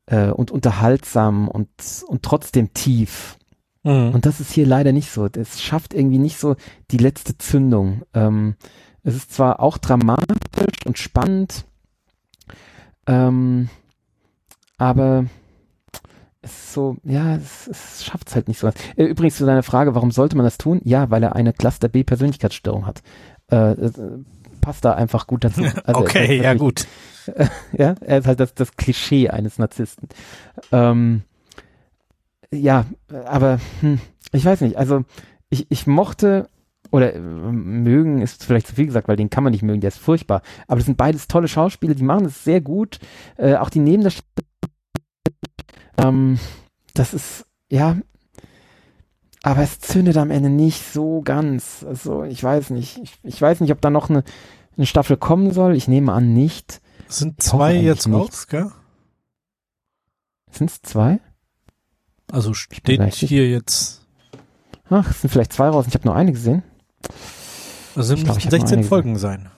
äh, 0.07 0.31
und 0.31 0.53
unterhaltsam 0.53 1.49
und, 1.49 1.69
und 2.07 2.23
trotzdem 2.23 2.73
tief. 2.73 3.37
Mhm. 3.83 4.13
Und 4.15 4.27
das 4.27 4.39
ist 4.39 4.53
hier 4.53 4.65
leider 4.65 4.93
nicht 4.93 5.11
so. 5.11 5.27
Es 5.27 5.61
schafft 5.61 5.93
irgendwie 5.93 6.19
nicht 6.19 6.39
so 6.39 6.55
die 6.93 6.99
letzte 6.99 7.37
Zündung. 7.37 8.03
Ähm, 8.15 8.55
es 9.03 9.17
ist 9.17 9.33
zwar 9.35 9.59
auch 9.59 9.77
dramatisch 9.77 10.87
und 10.87 10.99
spannend, 10.99 11.65
ähm, 13.09 13.71
aber 14.79 15.25
es 16.43 16.53
ist 16.53 16.73
so, 16.73 16.97
ja, 17.05 17.37
es, 17.37 17.69
es 17.69 18.05
schafft 18.05 18.29
es 18.29 18.35
halt 18.35 18.49
nicht 18.49 18.59
so. 18.59 18.69
Äh, 18.97 19.05
übrigens 19.05 19.37
zu 19.37 19.47
deiner 19.47 19.63
Frage, 19.63 19.95
warum 19.95 20.11
sollte 20.11 20.37
man 20.37 20.45
das 20.45 20.59
tun? 20.59 20.81
Ja, 20.85 21.11
weil 21.11 21.23
er 21.23 21.37
eine 21.37 21.53
Cluster 21.53 21.89
B 21.89 22.03
Persönlichkeitsstörung 22.03 22.87
hat. 22.87 23.03
Äh, 23.51 23.73
äh, 23.73 23.91
passt 24.61 24.85
da 24.85 24.95
einfach 24.95 25.27
gut 25.27 25.45
dazu. 25.45 25.63
Also 25.85 26.01
okay, 26.01 26.41
ja 26.43 26.55
gut. 26.55 26.87
Ja, 27.77 27.95
er 28.01 28.19
ist 28.19 28.27
halt 28.27 28.41
das, 28.41 28.55
das 28.55 28.77
Klischee 28.77 29.29
eines 29.29 29.59
Narzissten. 29.59 30.09
Ähm, 30.73 31.23
ja, 32.51 32.87
aber 33.27 33.61
hm, 33.81 34.01
ich 34.33 34.45
weiß 34.45 34.63
nicht, 34.63 34.77
also 34.77 35.05
ich, 35.51 35.71
ich 35.71 35.87
mochte 35.87 36.49
oder 36.91 37.15
äh, 37.15 37.21
mögen 37.21 38.21
ist 38.23 38.45
vielleicht 38.45 38.67
zu 38.67 38.75
viel 38.75 38.87
gesagt, 38.87 39.07
weil 39.07 39.17
den 39.17 39.31
kann 39.31 39.45
man 39.45 39.53
nicht 39.53 39.63
mögen, 39.63 39.81
der 39.81 39.89
ist 39.89 39.99
furchtbar. 39.99 40.43
Aber 40.67 40.79
das 40.79 40.87
sind 40.87 40.97
beides 40.97 41.29
tolle 41.29 41.47
Schauspieler, 41.47 41.95
die 41.95 42.03
machen 42.03 42.25
das 42.25 42.43
sehr 42.43 42.61
gut. 42.61 42.99
Äh, 43.37 43.55
auch 43.57 43.71
die 43.71 43.81
Nebendarsteller 43.81 44.25
ähm, 46.03 46.39
das 46.95 47.15
ist, 47.15 47.45
ja, 47.69 47.97
aber 49.43 49.63
es 49.63 49.81
zündet 49.81 50.17
am 50.17 50.31
Ende 50.31 50.51
nicht 50.51 50.93
so 50.93 51.23
ganz. 51.23 51.85
Also 51.87 52.25
ich 52.25 52.43
weiß 52.43 52.71
nicht. 52.71 52.99
Ich, 53.03 53.19
ich 53.23 53.41
weiß 53.41 53.61
nicht, 53.61 53.73
ob 53.73 53.81
da 53.81 53.91
noch 53.91 54.11
eine, 54.11 54.23
eine 54.77 54.87
Staffel 54.87 55.17
kommen 55.17 55.53
soll. 55.53 55.75
Ich 55.77 55.89
nehme 55.89 56.13
an 56.13 56.35
nicht. 56.35 56.81
Sind 57.09 57.43
zwei 57.43 57.75
jetzt 57.75 58.09
raus, 58.09 58.47
gell? 58.49 58.71
Sind 60.51 60.71
es 60.71 60.83
zwei? 60.83 61.21
Also 62.31 62.55
steht 62.55 63.15
hier 63.15 63.49
jetzt. 63.49 64.07
Ach, 64.91 65.09
es 65.11 65.21
sind 65.21 65.31
vielleicht 65.31 65.53
zwei 65.53 65.69
raus. 65.69 65.87
Ich 65.89 65.95
habe 65.95 66.07
nur 66.07 66.17
eine 66.17 66.33
gesehen. 66.33 66.63
Also 67.97 68.15
es 68.15 68.25
müssen 68.25 68.51
16 68.51 68.85
Folgen 68.85 69.17
sein. 69.17 69.51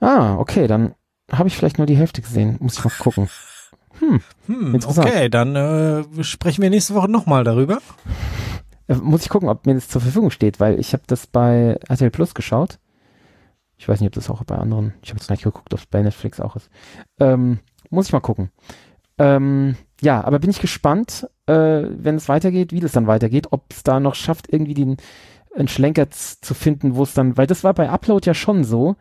Ah, 0.00 0.36
okay, 0.36 0.66
dann 0.66 0.94
habe 1.30 1.48
ich 1.48 1.56
vielleicht 1.56 1.78
nur 1.78 1.86
die 1.86 1.96
Hälfte 1.96 2.22
gesehen. 2.22 2.56
Muss 2.60 2.78
ich 2.78 2.84
mal 2.84 2.90
gucken. 2.90 3.28
Hm, 4.00 4.20
hm 4.46 4.74
okay, 4.74 5.28
dann 5.28 5.56
äh, 5.56 6.24
sprechen 6.24 6.62
wir 6.62 6.70
nächste 6.70 6.94
Woche 6.94 7.10
nochmal 7.10 7.44
darüber. 7.44 7.78
Äh, 8.88 8.96
muss 8.96 9.22
ich 9.22 9.28
gucken, 9.28 9.48
ob 9.48 9.66
mir 9.66 9.74
das 9.74 9.88
zur 9.88 10.00
Verfügung 10.00 10.30
steht, 10.30 10.60
weil 10.60 10.78
ich 10.78 10.92
habe 10.92 11.04
das 11.06 11.26
bei 11.26 11.78
RTL 11.88 12.10
Plus 12.10 12.34
geschaut. 12.34 12.78
Ich 13.76 13.88
weiß 13.88 14.00
nicht, 14.00 14.08
ob 14.08 14.14
das 14.14 14.30
auch 14.30 14.42
bei 14.44 14.56
anderen, 14.56 14.94
ich 15.02 15.10
habe 15.10 15.20
jetzt 15.20 15.30
nicht 15.30 15.44
geguckt, 15.44 15.72
ob 15.72 15.78
es 15.78 15.86
bei 15.86 16.02
Netflix 16.02 16.40
auch 16.40 16.56
ist. 16.56 16.68
Ähm, 17.20 17.60
muss 17.90 18.06
ich 18.06 18.12
mal 18.12 18.20
gucken. 18.20 18.50
Ähm, 19.18 19.76
ja, 20.00 20.22
aber 20.24 20.38
bin 20.38 20.50
ich 20.50 20.60
gespannt, 20.60 21.28
äh, 21.46 21.82
wenn 21.88 22.16
es 22.16 22.28
weitergeht, 22.28 22.72
wie 22.72 22.80
das 22.80 22.92
dann 22.92 23.06
weitergeht, 23.06 23.48
ob 23.50 23.64
es 23.70 23.82
da 23.82 24.00
noch 24.00 24.14
schafft, 24.14 24.52
irgendwie 24.52 24.74
den 24.74 24.96
einen 25.54 25.68
Schlenker 25.68 26.10
zu 26.10 26.54
finden, 26.54 26.94
wo 26.94 27.02
es 27.02 27.14
dann, 27.14 27.36
weil 27.36 27.46
das 27.46 27.64
war 27.64 27.74
bei 27.74 27.88
Upload 27.88 28.26
ja 28.26 28.34
schon 28.34 28.64
so, 28.64 28.96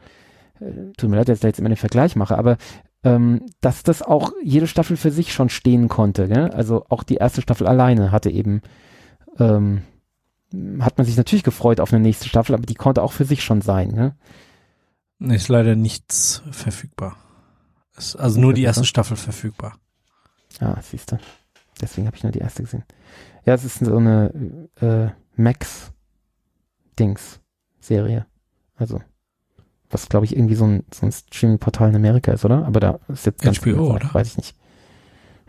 äh, 0.60 0.92
tut 0.98 1.10
mir 1.10 1.18
leid, 1.18 1.30
dass 1.30 1.38
ich 1.38 1.42
da 1.42 1.48
jetzt 1.48 1.60
immer 1.60 1.70
den 1.70 1.76
Vergleich 1.76 2.16
mache, 2.16 2.38
aber 2.38 2.58
ähm, 3.04 3.46
dass 3.62 3.84
das 3.84 4.02
auch 4.02 4.32
jede 4.44 4.68
Staffel 4.68 4.98
für 4.98 5.12
sich 5.12 5.34
schon 5.34 5.50
stehen 5.50 5.88
konnte. 5.88 6.28
Gell? 6.28 6.50
Also 6.52 6.86
auch 6.90 7.04
die 7.04 7.16
erste 7.16 7.42
Staffel 7.42 7.68
alleine 7.68 8.12
hatte 8.12 8.30
eben, 8.30 8.62
ähm, 9.40 9.84
hat 10.80 10.98
man 10.98 11.06
sich 11.06 11.18
natürlich 11.18 11.44
gefreut 11.44 11.80
auf 11.80 11.94
eine 11.94 12.02
nächste 12.02 12.28
Staffel, 12.28 12.56
aber 12.56 12.66
die 12.66 12.76
konnte 12.76 13.04
auch 13.04 13.12
für 13.12 13.26
sich 13.26 13.44
schon 13.44 13.62
sein. 13.62 13.94
Gell? 13.94 14.16
Ist 15.36 15.50
leider 15.50 15.76
nichts 15.76 16.42
verfügbar. 16.52 17.18
Ist 17.98 18.16
also 18.16 18.40
nur 18.40 18.54
die 18.54 18.64
erste 18.64 18.86
Staffel 18.86 19.18
verfügbar. 19.18 19.78
Ah, 20.60 20.78
siehst 20.82 21.12
du. 21.12 21.20
Deswegen 21.82 22.08
habe 22.08 22.18
ich 22.18 22.24
nur 22.24 22.32
die 22.32 22.40
erste 22.40 22.64
gesehen. 22.64 22.84
Ja, 23.46 23.54
es 23.54 23.64
ist 23.64 23.78
so 23.80 23.98
eine 23.98 24.68
äh, 24.82 25.10
Max-Dings-Serie. 25.36 28.26
Also 28.76 29.00
was 29.90 30.10
glaube 30.10 30.26
ich 30.26 30.36
irgendwie 30.36 30.56
so 30.56 30.66
ein, 30.66 30.84
so 30.94 31.06
ein 31.06 31.12
Streaming-Portal 31.12 31.90
in 31.90 31.96
Amerika 31.96 32.32
ist, 32.32 32.46
oder? 32.46 32.66
Aber 32.66 32.80
da 32.80 33.00
ist 33.08 33.26
jetzt 33.26 33.42
ganz 33.42 33.60
HBO, 33.60 33.96
oder? 33.96 34.14
Weiß 34.14 34.32
ich 34.32 34.38
nicht. 34.38 34.56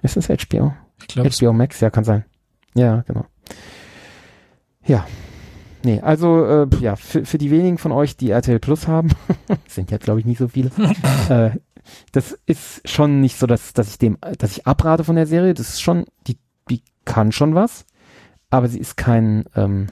Ist 0.03 0.16
das 0.16 0.28
HBO? 0.28 0.74
Ich 1.01 1.09
glaube. 1.09 1.30
HBO 1.30 1.53
Max, 1.53 1.80
ja, 1.80 1.91
kann 1.91 2.05
sein. 2.05 2.24
Ja, 2.74 3.03
genau. 3.07 3.24
Ja. 4.84 5.07
Nee, 5.84 6.01
also 6.01 6.45
äh, 6.45 6.66
ja, 6.80 6.97
für, 6.97 7.24
für 7.24 7.39
die 7.39 7.51
wenigen 7.51 7.78
von 7.78 7.93
euch, 7.93 8.16
die 8.16 8.30
RTL 8.30 8.59
Plus 8.59 8.89
haben, 8.89 9.11
sind 9.68 9.91
ja 9.91 9.99
glaube 9.99 10.20
ich 10.20 10.26
nicht 10.26 10.39
so 10.39 10.49
viele, 10.49 10.70
äh, 11.28 11.51
das 12.12 12.39
ist 12.47 12.86
schon 12.89 13.20
nicht 13.20 13.39
so, 13.39 13.47
dass, 13.47 13.72
dass 13.72 13.89
ich 13.89 13.99
dem, 13.99 14.18
dass 14.39 14.53
ich 14.53 14.66
abrate 14.66 15.05
von 15.05 15.16
der 15.16 15.26
Serie. 15.26 15.55
Das 15.55 15.70
ist 15.70 15.80
schon, 15.80 16.05
die, 16.26 16.39
die 16.68 16.82
kann 17.05 17.32
schon 17.32 17.55
was, 17.55 17.86
aber 18.51 18.68
sie 18.68 18.78
ist 18.78 18.97
kein, 18.97 19.45
ähm, 19.55 19.86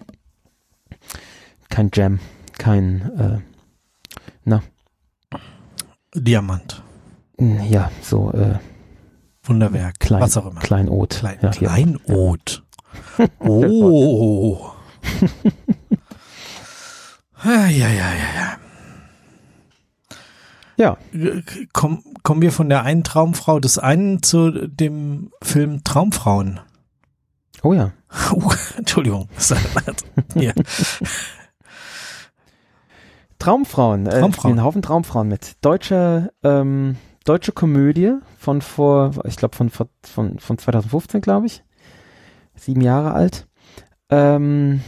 kein 1.71 1.91
Jam, 1.95 2.19
kein 2.59 3.13
äh, 3.19 3.56
na. 4.45 4.63
Diamant. 6.15 6.83
Ja, 7.39 7.91
so 8.01 8.33
äh, 8.33 8.59
Wunderwerk, 9.43 10.01
Klein, 10.01 10.23
was 10.23 10.37
auch 10.37 10.47
immer. 10.47 10.61
Kleinod. 10.61 11.11
Klein, 11.11 11.39
ja, 11.43 11.51
Kleinod. 11.51 12.65
oh. 13.41 14.73
ja, 17.45 17.67
ja, 17.67 17.89
ja, 17.89 18.15
ja. 18.15 18.59
Ja. 20.79 20.99
Komm, 21.73 22.03
kommen 22.23 22.43
wir 22.43 22.53
von 22.53 22.69
der 22.69 22.83
einen 22.83 23.03
Traumfrau 23.03 23.61
des 23.61 23.79
einen 23.79 24.23
zu 24.23 24.51
dem 24.51 25.31
Film 25.43 25.85
Traumfrauen. 25.85 26.61
Oh 27.63 27.73
ja. 27.73 27.93
Uh, 28.33 28.51
Entschuldigung. 28.79 29.29
ja. 30.37 30.53
Traumfrauen. 33.39 34.07
Äh, 34.07 34.21
Traumfrauen. 34.21 34.59
Ein 34.59 34.65
Haufen 34.65 34.83
Traumfrauen 34.83 35.29
mit. 35.29 35.57
Deutscher, 35.61 36.31
ähm, 36.43 36.97
deutsche 37.25 37.53
Komödie 37.53 38.15
von 38.39 38.63
vor, 38.63 39.13
ich 39.25 39.37
glaube 39.37 39.57
von, 39.57 39.71
von, 39.71 39.89
von 40.39 40.59
2015, 40.59 41.21
glaube 41.21 41.47
ich. 41.47 41.65
Sieben 42.55 42.81
Jahre 42.81 43.13
alt. 43.13 43.47
Ähm, 44.11 44.81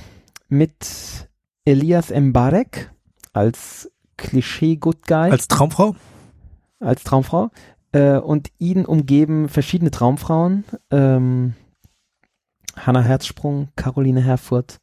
mit 0.48 1.28
Elias 1.64 2.10
Mbarek 2.10 2.90
als 3.32 3.90
Klischee-Good 4.16 5.06
Guy. 5.06 5.30
Als 5.30 5.48
Traumfrau? 5.48 5.94
Als 6.80 7.04
Traumfrau. 7.04 7.50
Äh, 7.92 8.18
und 8.18 8.48
ihn 8.58 8.84
umgeben 8.84 9.48
verschiedene 9.48 9.90
Traumfrauen. 9.90 10.64
Ähm, 10.90 11.54
Hanna 12.76 13.00
Herzsprung, 13.00 13.68
Caroline 13.76 14.20
Herfurth, 14.20 14.78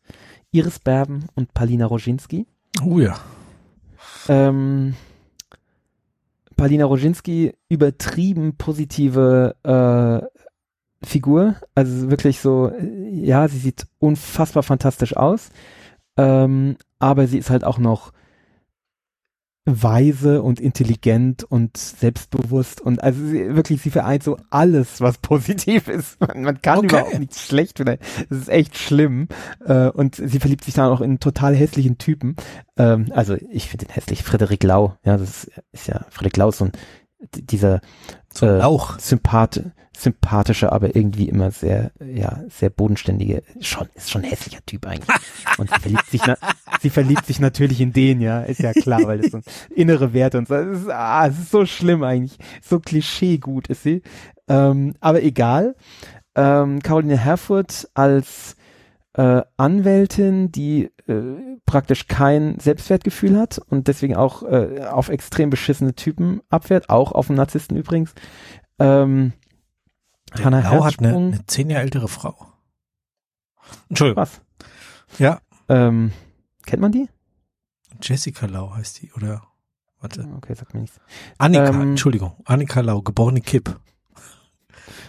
Iris 0.51 0.79
Berben 0.79 1.25
und 1.35 1.53
Palina 1.53 1.85
Roginski. 1.85 2.45
Oh 2.83 2.99
ja. 2.99 3.15
Ähm, 4.29 4.95
Palina 6.55 6.85
Roginski 6.85 7.53
übertrieben 7.69 8.55
positive 8.57 9.55
äh, 9.63 11.05
Figur. 11.05 11.55
Also 11.75 12.09
wirklich 12.09 12.39
so, 12.39 12.69
äh, 12.69 13.09
ja, 13.09 13.47
sie 13.47 13.59
sieht 13.59 13.85
unfassbar 13.99 14.63
fantastisch 14.63 15.15
aus. 15.15 15.49
Ähm, 16.17 16.77
aber 16.99 17.27
sie 17.27 17.37
ist 17.37 17.49
halt 17.49 17.63
auch 17.63 17.77
noch 17.77 18.11
weise 19.65 20.43
und 20.43 20.59
intelligent 20.59 21.43
und 21.43 21.75
selbstbewusst 21.75 22.81
und 22.81 23.03
also 23.03 23.25
sie, 23.25 23.55
wirklich, 23.55 23.81
sie 23.81 23.89
vereint 23.89 24.23
so 24.23 24.37
alles, 24.51 25.01
was 25.01 25.17
positiv 25.21 25.87
ist. 25.87 26.19
Man, 26.21 26.43
man 26.43 26.61
kann 26.61 26.79
okay. 26.79 26.87
überhaupt 26.87 27.19
nichts 27.19 27.47
schlecht 27.47 27.77
finden. 27.77 27.97
Das 28.29 28.39
ist 28.39 28.49
echt 28.49 28.77
schlimm. 28.77 29.27
Äh, 29.65 29.89
und 29.89 30.15
sie 30.15 30.39
verliebt 30.39 30.63
sich 30.63 30.75
dann 30.75 30.91
auch 30.91 31.01
in 31.01 31.19
total 31.19 31.55
hässlichen 31.55 31.97
Typen. 31.97 32.35
Ähm, 32.77 33.07
also 33.11 33.35
ich 33.49 33.69
finde 33.69 33.87
den 33.87 33.93
hässlich, 33.93 34.23
Frederik 34.23 34.63
Lau. 34.63 34.97
Ja, 35.03 35.17
das 35.17 35.45
ist, 35.45 35.51
ist 35.71 35.87
ja 35.87 36.05
Frederik 36.09 36.37
Lau 36.37 36.51
so 36.51 36.65
ein 36.65 36.71
dieser 37.19 37.81
so 38.33 38.45
äh, 38.45 38.57
Lauch. 38.57 38.99
Sympath 38.99 39.61
sympathische, 39.97 40.71
aber 40.71 40.95
irgendwie 40.95 41.29
immer 41.29 41.51
sehr, 41.51 41.91
ja, 42.03 42.43
sehr 42.49 42.69
bodenständige, 42.69 43.43
schon, 43.61 43.87
ist 43.95 44.11
schon 44.11 44.23
ein 44.23 44.29
hässlicher 44.29 44.65
Typ 44.65 44.85
eigentlich. 44.85 45.15
Und 45.57 45.69
sie 45.69 45.79
verliebt 45.79 46.05
sich, 46.07 46.21
sie 46.81 46.89
verliebt 46.89 47.25
sich 47.25 47.39
natürlich 47.39 47.81
in 47.81 47.93
den, 47.93 48.21
ja, 48.21 48.41
ist 48.41 48.59
ja 48.59 48.73
klar, 48.73 49.01
weil 49.05 49.19
das 49.19 49.31
so 49.31 49.39
innere 49.75 50.13
Werte 50.13 50.37
und 50.37 50.47
so, 50.47 50.55
es 50.55 50.81
ist, 50.81 50.89
ah, 50.89 51.27
es 51.27 51.39
ist 51.39 51.51
so 51.51 51.65
schlimm 51.65 52.03
eigentlich, 52.03 52.37
so 52.61 52.79
klischee 52.79 53.37
gut 53.37 53.67
ist 53.67 53.83
sie. 53.83 54.01
Ähm, 54.47 54.95
aber 54.99 55.23
egal. 55.23 55.75
Ähm, 56.35 56.81
Caroline 56.81 57.17
Herfurth 57.17 57.89
als 57.93 58.55
äh, 59.17 59.41
Anwältin, 59.55 60.51
die 60.51 60.91
äh, 61.07 61.57
praktisch 61.65 62.07
kein 62.07 62.59
Selbstwertgefühl 62.59 63.39
hat 63.39 63.59
und 63.69 63.87
deswegen 63.87 64.15
auch 64.15 64.43
äh, 64.43 64.85
auf 64.85 65.09
extrem 65.09 65.49
beschissene 65.49 65.95
Typen 65.95 66.41
abwehrt, 66.49 66.89
auch 66.89 67.13
auf 67.13 67.29
einen 67.29 67.37
Narzissten 67.37 67.77
übrigens. 67.77 68.13
Ähm, 68.77 69.31
Hannah 70.33 70.59
Lau 70.59 70.83
hat 70.83 70.99
eine, 70.99 71.15
eine 71.15 71.45
zehn 71.45 71.69
Jahre 71.69 71.83
ältere 71.83 72.09
Frau. 72.09 72.35
Entschuldigung. 73.89 74.21
Was? 74.21 74.41
Ja. 75.17 75.39
Ähm, 75.69 76.11
kennt 76.65 76.81
man 76.81 76.91
die? 76.91 77.07
Jessica 78.01 78.47
Lau 78.47 78.75
heißt 78.75 79.01
die, 79.01 79.13
oder? 79.13 79.43
Warte. 80.01 80.27
Okay, 80.35 80.53
sag 80.55 80.73
mir 80.73 80.81
nichts. 80.81 80.99
Annika, 81.37 81.69
ähm, 81.69 81.81
Entschuldigung, 81.81 82.33
Annika 82.43 82.81
Lau, 82.81 83.01
geborene 83.01 83.39
Kipp. 83.39 83.79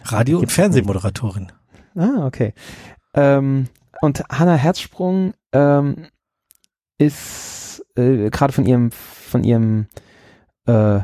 Radio- 0.04 0.38
und 0.38 0.52
Fernsehmoderatorin. 0.52 1.50
Ah, 1.96 2.24
okay. 2.24 2.54
Ähm, 3.14 3.68
und 4.00 4.22
Hannah 4.30 4.56
Herzsprung 4.56 5.34
ähm, 5.52 6.08
ist 6.98 7.84
äh, 7.96 8.30
gerade 8.30 8.52
von 8.52 8.66
ihrem 8.66 8.90
von 8.90 9.44
ihrem 9.44 9.86
äh, 10.66 11.00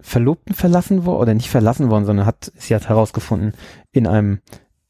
Verlobten 0.00 0.54
verlassen 0.54 1.06
worden 1.06 1.20
oder 1.20 1.34
nicht 1.34 1.48
verlassen 1.48 1.90
worden, 1.90 2.04
sondern 2.04 2.26
hat 2.26 2.52
sie 2.56 2.74
hat 2.74 2.88
herausgefunden 2.88 3.52
in 3.92 4.06
einem 4.06 4.40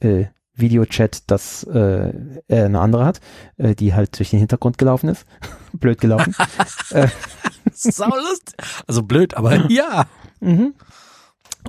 äh, 0.01 0.26
Videochat, 0.55 1.30
dass 1.30 1.64
äh, 1.64 2.12
er 2.49 2.66
eine 2.66 2.80
andere 2.80 3.05
hat, 3.05 3.20
äh, 3.57 3.74
die 3.74 3.95
halt 3.95 4.18
durch 4.18 4.30
den 4.30 4.38
Hintergrund 4.38 4.78
gelaufen 4.78 5.09
ist. 5.09 5.26
blöd 5.72 6.01
gelaufen. 6.01 6.34
äh, 6.90 7.09
Saulust. 7.72 8.55
Also 8.86 9.03
blöd, 9.03 9.34
aber 9.34 9.66
ja. 9.70 10.07
Mhm. 10.40 10.74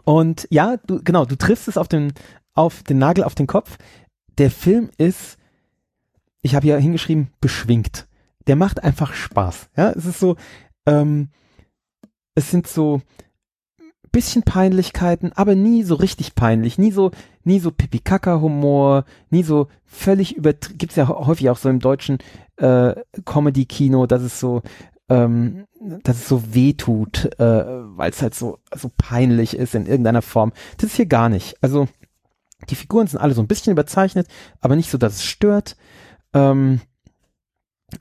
Und 0.06 0.48
ja, 0.50 0.78
du 0.88 1.02
genau, 1.04 1.26
du 1.26 1.36
triffst 1.36 1.68
es 1.68 1.78
auf 1.78 1.88
den 1.88 2.14
auf 2.56 2.84
den 2.84 2.98
Nagel 2.98 3.24
auf 3.24 3.36
den 3.36 3.48
Kopf. 3.48 3.78
Der 4.38 4.52
Film 4.52 4.90
ist 4.98 5.38
ich 6.44 6.54
habe 6.54 6.68
ja 6.68 6.78
hingeschrieben, 6.78 7.30
beschwingt. 7.42 8.08
Der 8.46 8.56
macht 8.56 8.84
einfach 8.84 9.14
Spaß. 9.14 9.70
Ja, 9.76 9.92
es 9.92 10.06
ist 10.06 10.20
so, 10.20 10.36
ähm, 10.86 11.30
es 12.36 12.52
sind 12.52 12.68
so 12.68 13.02
bisschen 14.14 14.44
Peinlichkeiten, 14.44 15.34
aber 15.34 15.56
nie 15.56 15.84
so 15.84 15.96
richtig 15.96 16.36
peinlich, 16.36 16.78
nie 16.78 16.92
so, 16.92 17.12
nie 17.44 17.60
so 17.60 17.72
Pipi-Kaka-Humor, 17.72 19.06
nie 19.32 19.44
so 19.44 19.68
völlig 19.86 20.38
über, 20.38 20.54
gibt's 20.54 20.96
ja 20.96 21.08
häufig 21.08 21.50
auch 21.50 21.58
so 21.58 21.68
im 21.68 21.80
deutschen 21.80 22.20
äh, 22.58 22.94
Comedy-Kino, 23.26 24.06
dass 24.06 24.22
es 24.22 24.40
so, 24.40 24.62
ähm, 25.10 25.66
dass 26.04 26.18
es 26.18 26.30
so 26.30 26.54
wehtut, 26.54 27.26
äh, 27.40 27.66
weil 27.98 28.12
es 28.12 28.22
halt 28.22 28.36
so, 28.36 28.60
so 28.76 28.92
peinlich 28.96 29.58
ist 29.58 29.74
in 29.74 29.88
irgendeiner 29.88 30.22
Form. 30.22 30.54
Das 30.78 30.92
ist 30.92 30.96
hier 30.96 31.08
gar 31.08 31.30
nicht. 31.30 31.58
Also 31.62 31.88
die 32.70 32.76
Figuren 32.76 33.08
sind 33.08 33.20
alle 33.20 33.34
so 33.34 33.42
ein 33.42 33.48
bisschen 33.48 33.74
überzeichnet, 33.74 34.28
aber 34.62 34.76
nicht 34.76 34.92
so, 34.92 35.00
dass 35.00 35.16
es 35.16 35.24
stört. 35.24 35.76
Ähm, 36.34 36.82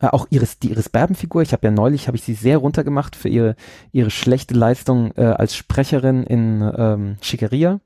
äh, 0.01 0.07
auch 0.07 0.27
Iris, 0.31 0.59
die 0.59 0.71
Iris 0.71 0.89
Berben-Figur, 0.89 1.43
ich 1.43 1.53
habe 1.53 1.67
ja 1.67 1.71
neulich, 1.71 2.07
habe 2.07 2.17
ich 2.17 2.23
sie 2.23 2.35
sehr 2.35 2.59
runtergemacht 2.59 3.17
für 3.17 3.29
ihre, 3.29 3.57
ihre 3.93 4.11
schlechte 4.11 4.55
Leistung 4.55 5.13
äh, 5.17 5.25
als 5.25 5.55
Sprecherin 5.55 6.23
in 6.25 6.73
ähm, 6.77 7.17
Schickeria. 7.21 7.81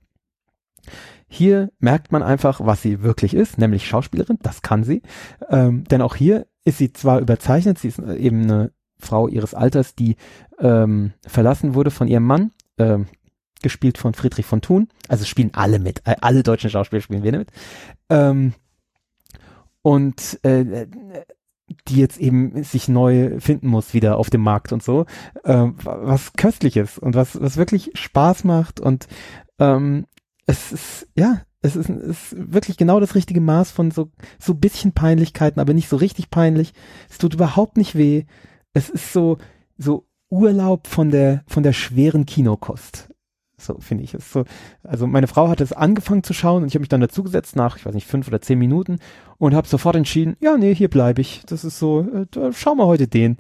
Hier 1.29 1.71
merkt 1.81 2.13
man 2.13 2.23
einfach, 2.23 2.61
was 2.63 2.83
sie 2.83 3.03
wirklich 3.03 3.35
ist, 3.35 3.59
nämlich 3.59 3.89
Schauspielerin, 3.89 4.39
das 4.43 4.63
kann 4.63 4.85
sie. 4.85 5.03
Ähm, 5.49 5.85
denn 5.85 6.03
auch 6.03 6.15
hier 6.15 6.47
ist 6.65 6.79
sie 6.79 6.93
zwar 6.93 7.21
überzeichnet, 7.21 7.79
sie 7.79 7.89
ist 7.89 7.99
äh, 7.99 8.17
eben 8.17 8.43
eine 8.45 8.73
Frau 8.99 9.29
ihres 9.29 9.55
Alters, 9.55 9.95
die 9.95 10.17
ähm, 10.61 11.13
verlassen 11.27 11.75
wurde 11.75 11.91
von 11.91 12.09
ihrem 12.09 12.25
Mann, 12.25 12.53
ähm, 12.79 13.07
gespielt 13.63 13.99
von 13.99 14.15
Friedrich 14.15 14.47
von 14.47 14.61
Thun. 14.61 14.89
Also 15.09 15.25
spielen 15.25 15.51
alle 15.53 15.79
mit, 15.81 16.03
äh, 16.07 16.17
alle 16.21 16.43
deutschen 16.43 16.71
Schauspieler 16.71 17.03
spielen 17.03 17.25
wir 17.25 17.37
mit. 17.37 17.51
Ähm, 18.09 18.55
und 19.87 20.41
äh, 20.43 20.89
die 21.87 21.97
jetzt 21.97 22.19
eben 22.19 22.65
sich 22.65 22.89
neu 22.89 23.39
finden 23.39 23.69
muss 23.69 23.95
wieder 23.95 24.17
auf 24.17 24.31
dem 24.31 24.41
Markt 24.41 24.73
und 24.73 24.83
so, 24.83 25.07
äh, 25.45 25.69
was 25.85 26.33
köstliches 26.33 26.99
und 26.99 27.15
was 27.15 27.41
was 27.41 27.57
wirklich 27.57 27.93
Spaß 27.95 28.43
macht 28.43 28.81
und 28.81 29.07
ähm, 29.61 30.07
es 30.45 30.73
ist 30.73 31.07
ja 31.15 31.43
es 31.61 31.77
ist, 31.77 31.89
ist 31.89 32.35
wirklich 32.37 32.79
genau 32.79 32.99
das 32.99 33.15
richtige 33.15 33.41
Maß 33.41 33.71
von 33.71 33.93
so 33.93 34.11
so 34.41 34.55
bisschen 34.55 34.91
Peinlichkeiten, 34.91 35.61
aber 35.61 35.73
nicht 35.73 35.89
so 35.89 35.95
richtig 35.95 36.31
peinlich. 36.31 36.73
Es 37.09 37.19
tut 37.19 37.35
überhaupt 37.35 37.77
nicht 37.77 37.95
weh. 37.95 38.25
Es 38.73 38.91
ist 38.91 39.13
so 39.13 39.39
so 39.79 40.09
Urlaub 40.31 40.89
von 40.89 41.13
der 41.13 41.45
von 41.47 41.63
der 41.63 41.73
schweren 41.73 42.27
Kinokost. 42.27 43.09
So 43.59 43.79
finde 43.81 44.05
ich 44.05 44.13
es 44.13 44.31
so. 44.31 44.45
Also 44.83 45.07
meine 45.07 45.27
Frau 45.27 45.49
hat 45.49 45.63
es 45.63 45.73
angefangen 45.73 46.23
zu 46.23 46.35
schauen 46.35 46.63
und 46.63 46.69
ich 46.69 46.75
habe 46.75 46.81
mich 46.81 46.91
dann 46.91 47.01
dazugesetzt 47.01 47.57
nach, 47.57 47.79
ich 47.79 47.87
weiß 47.87 47.95
nicht, 47.95 48.07
fünf 48.07 48.29
oder 48.29 48.41
zehn 48.41 48.59
Minuten 48.59 48.99
und 49.39 49.55
habe 49.55 49.67
sofort 49.67 49.97
entschieden, 49.97 50.37
ja, 50.41 50.59
nee, 50.59 50.75
hier 50.75 50.91
bleibe 50.91 51.23
ich. 51.23 51.43
Das 51.47 51.65
ist 51.65 51.79
so, 51.79 52.03
äh, 52.03 52.53
schauen 52.53 52.77
wir 52.77 52.87
heute 52.87 53.09
den. 53.09 53.39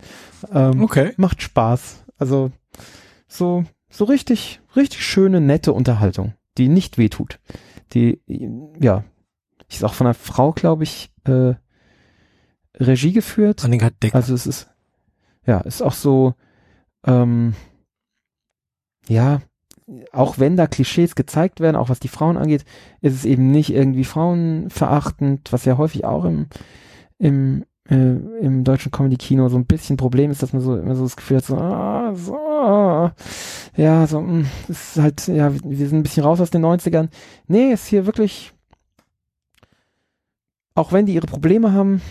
Ähm, 0.51 0.83
okay. 0.83 1.13
Macht 1.19 1.43
Spaß. 1.43 2.05
Also 2.17 2.51
so, 3.29 3.65
so 3.91 4.05
richtig, 4.07 4.61
richtig 4.75 5.05
schöne, 5.05 5.41
nette 5.43 5.75
Unterhaltung, 5.75 6.33
die 6.57 6.69
nicht 6.69 6.97
wehtut. 6.97 7.39
Die, 7.93 8.21
ja, 8.81 9.05
ist 9.69 9.85
auch 9.85 9.95
von 9.95 10.07
einer 10.07 10.15
Frau, 10.15 10.53
glaube 10.53 10.85
ich, 10.85 11.13
äh, 11.25 11.55
Regie 12.75 13.13
geführt. 13.13 13.65
Annika 13.65 13.91
Decker. 13.91 14.17
Also 14.17 14.35
es 14.35 14.47
ist, 14.47 14.71
ja, 15.47 15.61
ist 15.61 15.83
auch 15.83 15.93
so, 15.93 16.35
ähm, 17.07 17.55
ja, 19.09 19.41
auch 20.13 20.39
wenn 20.39 20.57
da 20.57 20.67
Klischees 20.67 21.15
gezeigt 21.15 21.61
werden, 21.61 21.77
auch 21.77 21.89
was 21.89 22.01
die 22.01 22.09
Frauen 22.09 22.37
angeht, 22.37 22.65
ist 23.01 23.15
es 23.15 23.25
eben 23.25 23.51
nicht 23.51 23.73
irgendwie 23.73 24.05
frauenverachtend, 24.05 25.53
was 25.53 25.65
ja 25.65 25.79
häufig 25.79 26.05
auch 26.05 26.25
im, 26.25 26.47
im, 27.19 27.65
äh, 27.89 28.17
im 28.41 28.65
deutschen 28.65 28.91
Comedy-Kino 28.91 29.49
so 29.49 29.57
ein 29.57 29.67
bisschen 29.67 29.97
Problem 29.97 30.31
ist, 30.31 30.43
dass 30.43 30.53
man 30.53 30.63
so 30.63 30.77
immer 30.77 30.97
so 30.97 31.05
das 31.05 31.17
Gefühl 31.17 31.37
hat, 31.37 31.45
so, 31.45 31.57
ah, 31.57 32.13
so, 32.15 32.37
ja, 33.77 34.07
so, 34.07 34.21
mh, 34.21 34.29
hm, 34.29 34.47
ist 34.69 34.99
halt, 34.99 35.29
ja, 35.29 35.53
wir 35.53 35.89
sind 35.89 35.99
ein 35.99 36.03
bisschen 36.03 36.25
raus 36.25 36.41
aus 36.41 36.51
den 36.51 36.65
90ern. 36.65 37.09
Nee, 37.47 37.73
ist 37.73 37.87
hier 37.87 38.07
wirklich, 38.07 38.53
auch 40.75 40.93
wenn 40.93 41.07
die 41.07 41.15
ihre 41.15 41.29
Probleme 41.29 41.73
haben, 41.73 42.03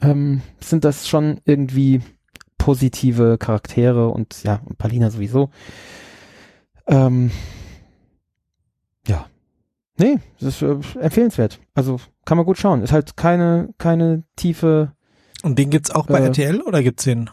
ähm, 0.00 0.42
sind 0.60 0.84
das 0.84 1.08
schon 1.08 1.40
irgendwie 1.44 2.02
positive 2.56 3.36
Charaktere 3.38 4.10
und 4.10 4.44
ja, 4.44 4.60
und 4.64 4.78
Palina 4.78 5.10
sowieso. 5.10 5.50
Ähm, 6.88 7.30
ja. 9.06 9.26
Nee, 9.98 10.18
das 10.40 10.60
ist 10.60 10.62
äh, 10.62 11.00
empfehlenswert. 11.00 11.60
Also 11.74 12.00
kann 12.24 12.36
man 12.36 12.46
gut 12.46 12.58
schauen. 12.58 12.82
Ist 12.82 12.92
halt 12.92 13.16
keine, 13.16 13.74
keine 13.78 14.24
tiefe. 14.36 14.92
Und 15.42 15.58
den 15.58 15.70
gibt's 15.70 15.90
auch 15.90 16.06
bei 16.06 16.18
äh, 16.20 16.24
RTL 16.26 16.60
oder 16.62 16.82
gibt's 16.82 17.04
den? 17.04 17.30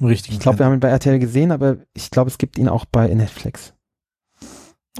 im 0.00 0.06
richtigen 0.06 0.34
Ich 0.34 0.40
glaube, 0.40 0.58
wir 0.58 0.66
haben 0.66 0.74
ihn 0.74 0.80
bei 0.80 0.88
RTL 0.88 1.18
gesehen, 1.20 1.52
aber 1.52 1.76
ich 1.92 2.10
glaube, 2.10 2.28
es 2.28 2.38
gibt 2.38 2.58
ihn 2.58 2.68
auch 2.68 2.84
bei 2.84 3.06
Netflix. 3.14 3.74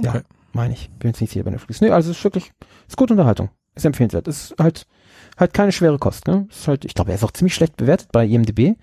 Ja, 0.01 0.11
Okay. 0.11 0.22
meine 0.53 0.74
ich. 0.74 0.91
Bin 0.99 1.11
jetzt 1.11 1.20
nicht 1.20 1.30
sicher 1.32 1.45
bei 1.45 1.51
Netflix. 1.51 1.80
Nee, 1.80 1.91
also 1.91 2.11
es 2.11 2.18
ist 2.18 2.24
wirklich, 2.24 2.53
ist 2.87 2.97
gute 2.97 3.14
Unterhaltung. 3.14 3.51
Ist 3.74 3.85
empfehlenswert. 3.85 4.28
Ist 4.28 4.55
halt, 4.59 4.87
halt 5.37 5.53
keine 5.53 5.72
schwere 5.72 5.99
Kost, 5.99 6.28
ne? 6.28 6.47
Ist 6.49 6.68
halt, 6.68 6.85
ich 6.85 6.95
glaube, 6.95 7.11
er 7.11 7.16
ist 7.16 7.24
auch 7.24 7.32
ziemlich 7.32 7.55
schlecht 7.55 7.76
bewertet 7.76 8.11
bei 8.12 8.24
IMDb. 8.24 8.76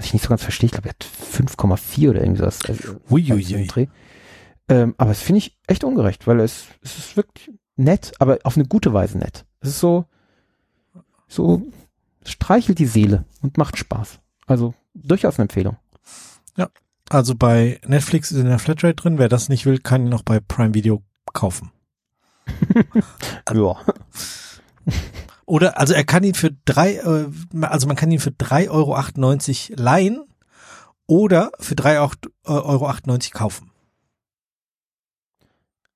Was 0.00 0.06
ich 0.06 0.14
nicht 0.14 0.22
so 0.22 0.30
ganz 0.30 0.42
verstehe. 0.42 0.66
Ich 0.66 0.72
glaube, 0.72 0.88
er 0.88 0.94
hat 0.94 1.04
5,4 1.04 2.08
oder 2.08 2.22
irgendwie 2.22 2.40
sowas. 2.40 2.60
Also, 2.66 3.00
Uiuiui. 3.10 3.90
Ähm, 4.70 4.94
aber 4.96 5.10
es 5.10 5.20
finde 5.20 5.40
ich 5.40 5.58
echt 5.66 5.84
ungerecht, 5.84 6.26
weil 6.26 6.40
es, 6.40 6.68
es 6.80 6.96
ist 6.96 7.16
wirklich 7.18 7.50
nett, 7.76 8.12
aber 8.18 8.38
auf 8.44 8.56
eine 8.56 8.66
gute 8.66 8.94
Weise 8.94 9.18
nett. 9.18 9.44
Es 9.60 9.68
ist 9.68 9.80
so, 9.80 10.06
so, 11.28 11.60
streichelt 12.24 12.78
die 12.78 12.86
Seele 12.86 13.26
und 13.42 13.58
macht 13.58 13.76
Spaß. 13.76 14.20
Also 14.46 14.72
durchaus 14.94 15.38
eine 15.38 15.44
Empfehlung. 15.44 15.76
Also 17.10 17.34
bei 17.34 17.80
Netflix 17.84 18.30
ist 18.30 18.38
in 18.38 18.46
der 18.46 18.60
Flatrate 18.60 18.94
drin. 18.94 19.18
Wer 19.18 19.28
das 19.28 19.48
nicht 19.48 19.66
will, 19.66 19.78
kann 19.78 20.06
ihn 20.06 20.14
auch 20.14 20.22
bei 20.22 20.38
Prime 20.40 20.72
Video 20.72 21.02
kaufen. 21.34 21.72
Ja. 23.52 23.76
Oder, 25.50 25.80
also 25.80 25.94
er 25.94 26.04
kann 26.04 26.22
ihn 26.22 26.34
für 26.34 26.52
drei, 26.64 26.94
äh, 26.98 27.26
also 27.62 27.88
man 27.88 27.96
kann 27.96 28.12
ihn 28.12 28.20
für 28.20 28.30
3,98 28.30 28.70
Euro 28.70 29.82
leihen 29.82 30.24
oder 31.08 31.50
für 31.58 31.74
3,98 31.74 32.38
Euro 32.44 32.92
kaufen. 33.32 33.72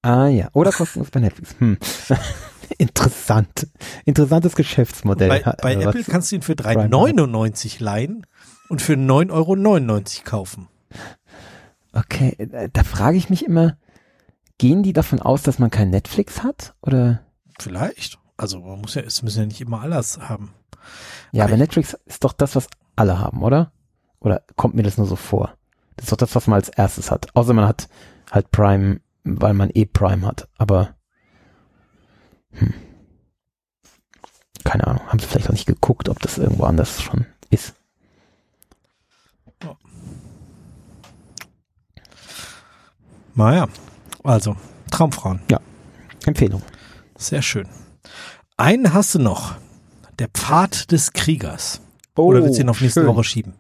Ah 0.03 0.27
ja. 0.27 0.49
Oder 0.55 0.73
kostenlos 0.73 1.13
bei 1.13 1.21
Netflix. 1.21 1.55
Hm. 1.61 1.79
Interessant. 2.79 3.69
Interessantes 4.05 4.57
Geschäftsmodell. 4.57 5.29
Bei, 5.29 5.53
bei 5.63 5.75
äh, 5.75 5.85
Apple 5.85 6.03
kannst 6.03 6.33
du 6.33 6.37
ihn 6.37 6.43
für 6.43 6.57
Prime 6.57 6.87
3,99 6.87 7.81
leihen 7.81 8.27
und 8.69 8.83
für 8.83 8.95
9,99 8.95 9.31
Euro 9.31 10.25
kaufen. 10.25 10.69
Okay, 11.93 12.35
äh, 12.39 12.71
da 12.73 12.83
frage 12.83 13.19
ich 13.19 13.31
mich 13.31 13.45
immer, 13.45 13.77
gehen 14.59 14.83
die 14.83 14.93
davon 14.93 15.21
aus, 15.21 15.45
dass 15.45 15.61
man 15.61 15.71
kein 15.71 15.91
Netflix 15.91 16.43
hat? 16.43 16.75
Oder? 16.83 17.21
Vielleicht. 17.61 18.19
Also 18.37 18.61
man 18.61 18.81
muss 18.81 18.95
ja, 18.95 19.03
es 19.03 19.23
müssen 19.23 19.41
ja 19.41 19.47
nicht 19.47 19.61
immer 19.61 19.81
alles 19.83 20.19
haben. 20.19 20.53
Ja, 21.33 21.45
Aber 21.45 21.53
aber 21.53 21.59
Netflix 21.59 21.97
ist 22.05 22.25
doch 22.25 22.33
das, 22.33 22.57
was 22.57 22.69
alle 22.97 23.19
haben, 23.19 23.43
oder? 23.43 23.73
Oder 24.21 24.43
kommt 24.57 24.75
mir 24.75 24.83
das 24.83 24.99
nur 24.99 25.07
so 25.07 25.17
vor? 25.17 25.57
Das 25.97 26.07
ist 26.07 26.13
doch 26.13 26.17
das, 26.17 26.35
was 26.35 26.47
man 26.47 26.57
als 26.57 26.69
erstes 26.69 27.11
hat. 27.11 27.35
Außer 27.37 27.53
man 27.53 27.69
hat 27.69 27.89
halt 28.31 28.51
Prime, 28.51 29.01
weil 29.23 29.55
man 29.55 29.71
eh 29.71 29.87
Prime 29.87 30.27
hat. 30.27 30.49
Aber 30.59 30.97
hm. 32.53 32.75
keine 34.65 34.87
Ahnung, 34.87 35.07
haben 35.07 35.19
sie 35.19 35.27
vielleicht 35.27 35.49
auch 35.49 35.53
nicht 35.53 35.67
geguckt, 35.67 36.09
ob 36.09 36.21
das 36.21 36.39
irgendwo 36.39 36.65
anders 36.65 37.03
schon 37.03 37.27
ist. 37.51 37.75
Naja, 43.37 43.69
also 44.23 44.57
Traumfrauen. 44.91 45.41
Empfehlung. 46.25 46.63
Sehr 47.17 47.43
schön. 47.43 47.69
Einen 48.57 48.95
hast 48.95 49.15
du 49.15 49.19
noch. 49.19 49.57
Der 50.19 50.29
Pfad 50.29 50.93
des 50.93 51.13
Kriegers. 51.13 51.81
Oh, 52.15 52.27
Oder 52.27 52.45
willst 52.45 52.59
du 52.59 52.63
ihn 52.63 52.69
auf 52.69 52.81
nächste 52.81 53.01
schön. 53.01 53.09
Woche 53.09 53.25
schieben? 53.25 53.55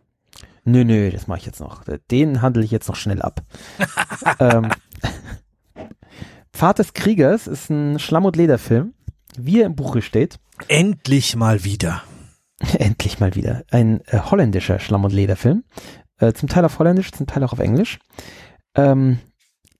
Nö, 0.64 0.84
nö, 0.84 1.10
das 1.10 1.26
mache 1.26 1.40
ich 1.40 1.46
jetzt 1.46 1.58
noch. 1.60 1.82
Den 2.10 2.42
handle 2.42 2.64
ich 2.64 2.70
jetzt 2.70 2.88
noch 2.88 2.94
schnell 2.94 3.20
ab. 3.20 3.42
ähm, 4.38 4.70
Pfad 6.52 6.78
des 6.78 6.94
Kriegers 6.94 7.48
ist 7.48 7.70
ein 7.70 7.98
Schlamm- 7.98 8.24
und 8.24 8.36
Lederfilm, 8.36 8.94
wie 9.36 9.60
er 9.60 9.66
im 9.66 9.74
Buche 9.74 10.00
steht. 10.00 10.38
Endlich 10.68 11.34
mal 11.34 11.64
wieder. 11.64 12.04
Endlich 12.78 13.18
mal 13.18 13.34
wieder. 13.34 13.64
Ein 13.72 14.00
äh, 14.06 14.20
holländischer 14.20 14.78
Schlamm- 14.78 15.04
und 15.04 15.12
Lederfilm. 15.12 15.64
Äh, 16.18 16.34
zum 16.34 16.48
Teil 16.48 16.64
auf 16.64 16.78
Holländisch, 16.78 17.10
zum 17.10 17.26
Teil 17.26 17.42
auch 17.42 17.52
auf 17.52 17.58
Englisch. 17.58 17.98
Ähm, 18.76 19.18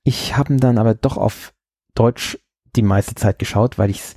ich 0.03 0.35
habe 0.35 0.53
ihn 0.53 0.59
dann 0.59 0.77
aber 0.77 0.93
doch 0.93 1.15
auf 1.15 1.53
Deutsch 1.93 2.37
die 2.75 2.81
meiste 2.81 3.15
Zeit 3.15 3.39
geschaut, 3.39 3.77
weil 3.77 3.89
ich 3.89 3.99
es 3.99 4.15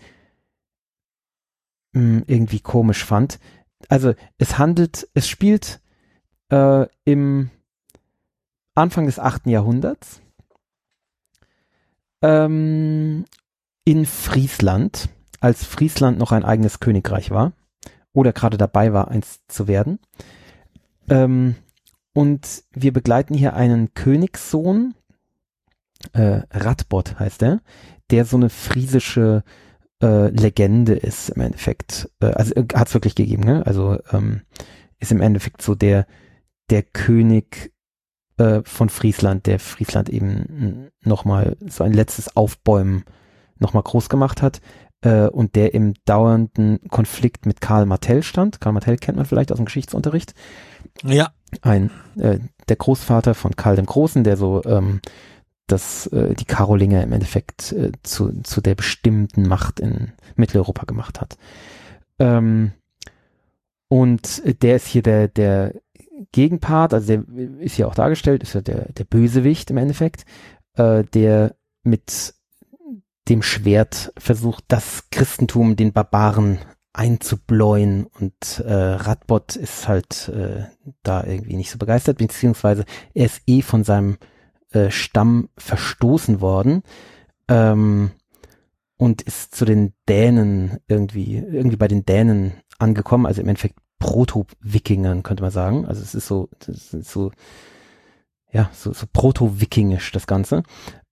irgendwie 1.92 2.60
komisch 2.60 3.04
fand. 3.04 3.38
Also 3.88 4.14
es 4.38 4.58
handelt, 4.58 5.08
es 5.14 5.28
spielt 5.28 5.80
äh, 6.50 6.86
im 7.04 7.50
Anfang 8.74 9.06
des 9.06 9.18
8. 9.18 9.46
Jahrhunderts 9.46 10.20
ähm, 12.22 13.24
in 13.84 14.06
Friesland, 14.06 15.08
als 15.40 15.64
Friesland 15.64 16.18
noch 16.18 16.32
ein 16.32 16.44
eigenes 16.44 16.80
Königreich 16.80 17.30
war 17.30 17.52
oder 18.12 18.32
gerade 18.32 18.56
dabei 18.56 18.92
war, 18.92 19.08
eins 19.08 19.40
zu 19.46 19.68
werden. 19.68 19.98
Ähm, 21.08 21.56
und 22.12 22.64
wir 22.72 22.92
begleiten 22.92 23.34
hier 23.34 23.54
einen 23.54 23.94
Königssohn, 23.94 24.94
äh, 26.12 26.42
Radbot 26.50 27.18
heißt 27.18 27.42
er, 27.42 27.60
der 28.10 28.24
so 28.24 28.36
eine 28.36 28.50
friesische 28.50 29.44
äh, 30.02 30.28
Legende 30.28 30.94
ist 30.94 31.30
im 31.30 31.42
Endeffekt. 31.42 32.10
Äh, 32.20 32.26
also 32.26 32.54
hat 32.74 32.88
es 32.88 32.94
wirklich 32.94 33.14
gegeben, 33.14 33.44
ne? 33.44 33.66
Also 33.66 33.98
ähm, 34.12 34.42
ist 34.98 35.12
im 35.12 35.20
Endeffekt 35.20 35.62
so 35.62 35.74
der, 35.74 36.06
der 36.70 36.82
König 36.82 37.72
äh, 38.36 38.62
von 38.64 38.88
Friesland, 38.88 39.46
der 39.46 39.58
Friesland 39.58 40.08
eben 40.08 40.90
nochmal 41.02 41.56
so 41.66 41.84
ein 41.84 41.92
letztes 41.92 42.36
Aufbäumen 42.36 43.04
nochmal 43.58 43.82
groß 43.82 44.08
gemacht 44.08 44.42
hat 44.42 44.60
äh, 45.02 45.26
und 45.26 45.56
der 45.56 45.74
im 45.74 45.94
dauernden 46.04 46.80
Konflikt 46.88 47.46
mit 47.46 47.60
Karl 47.60 47.86
Martell 47.86 48.22
stand. 48.22 48.60
Karl 48.60 48.72
Martell 48.72 48.96
kennt 48.96 49.16
man 49.16 49.26
vielleicht 49.26 49.52
aus 49.52 49.58
dem 49.58 49.66
Geschichtsunterricht. 49.66 50.34
Ja. 51.04 51.30
Ein, 51.62 51.90
äh, 52.18 52.38
der 52.68 52.76
Großvater 52.76 53.34
von 53.34 53.56
Karl 53.56 53.76
dem 53.76 53.86
Großen, 53.86 54.22
der 54.22 54.36
so 54.36 54.62
ähm, 54.64 55.00
das, 55.68 56.06
äh, 56.08 56.34
die 56.34 56.44
Karolinger 56.44 57.02
im 57.02 57.12
Endeffekt 57.12 57.72
äh, 57.72 57.92
zu, 58.02 58.42
zu 58.42 58.60
der 58.60 58.74
bestimmten 58.74 59.46
Macht 59.46 59.80
in 59.80 60.12
Mitteleuropa 60.36 60.84
gemacht 60.84 61.20
hat. 61.20 61.36
Ähm, 62.18 62.72
und 63.88 64.42
der 64.62 64.76
ist 64.76 64.86
hier 64.86 65.02
der, 65.02 65.28
der 65.28 65.74
Gegenpart, 66.32 66.92
also 66.94 67.06
der 67.06 67.24
ist 67.60 67.76
hier 67.76 67.88
auch 67.88 67.94
dargestellt, 67.94 68.42
ist 68.42 68.54
ja 68.54 68.60
der, 68.60 68.92
der 68.92 69.04
Bösewicht 69.04 69.70
im 69.70 69.78
Endeffekt, 69.78 70.24
äh, 70.74 71.04
der 71.04 71.54
mit 71.84 72.34
dem 73.28 73.42
Schwert 73.42 74.12
versucht, 74.18 74.64
das 74.68 75.04
Christentum 75.10 75.76
den 75.76 75.92
Barbaren 75.92 76.58
einzubläuen 76.92 78.06
und 78.06 78.62
äh, 78.66 78.72
Radbot 78.72 79.56
ist 79.56 79.86
halt 79.86 80.28
äh, 80.30 80.64
da 81.02 81.22
irgendwie 81.24 81.54
nicht 81.54 81.70
so 81.70 81.78
begeistert, 81.78 82.18
beziehungsweise 82.18 82.84
er 83.14 83.26
ist 83.26 83.42
eh 83.46 83.62
von 83.62 83.84
seinem 83.84 84.18
äh, 84.72 84.90
Stamm 84.90 85.48
verstoßen 85.56 86.40
worden 86.40 86.82
ähm, 87.48 88.10
und 88.96 89.22
ist 89.22 89.54
zu 89.54 89.64
den 89.64 89.92
Dänen 90.08 90.78
irgendwie, 90.88 91.36
irgendwie 91.36 91.76
bei 91.76 91.88
den 91.88 92.04
Dänen 92.04 92.52
angekommen, 92.78 93.26
also 93.26 93.40
im 93.40 93.48
Endeffekt 93.48 93.76
Proto-Wikingern, 93.98 95.22
könnte 95.22 95.42
man 95.42 95.50
sagen. 95.50 95.86
Also 95.86 96.02
es 96.02 96.14
ist 96.14 96.26
so, 96.26 96.48
das 96.60 96.94
ist 96.94 97.10
so, 97.10 97.32
ja, 98.52 98.70
so, 98.72 98.92
so 98.92 99.06
proto-wikingisch 99.12 100.12
das 100.12 100.26
Ganze. 100.26 100.62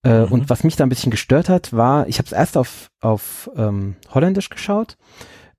Äh, 0.02 0.26
Mhm. 0.26 0.32
Und 0.32 0.50
was 0.50 0.64
mich 0.64 0.76
da 0.76 0.84
ein 0.84 0.88
bisschen 0.88 1.10
gestört 1.10 1.48
hat, 1.48 1.72
war, 1.72 2.06
ich 2.08 2.18
habe 2.18 2.26
es 2.26 2.32
erst 2.32 2.56
auf, 2.56 2.90
auf 3.00 3.50
ähm, 3.56 3.96
Holländisch 4.14 4.50
geschaut 4.50 4.96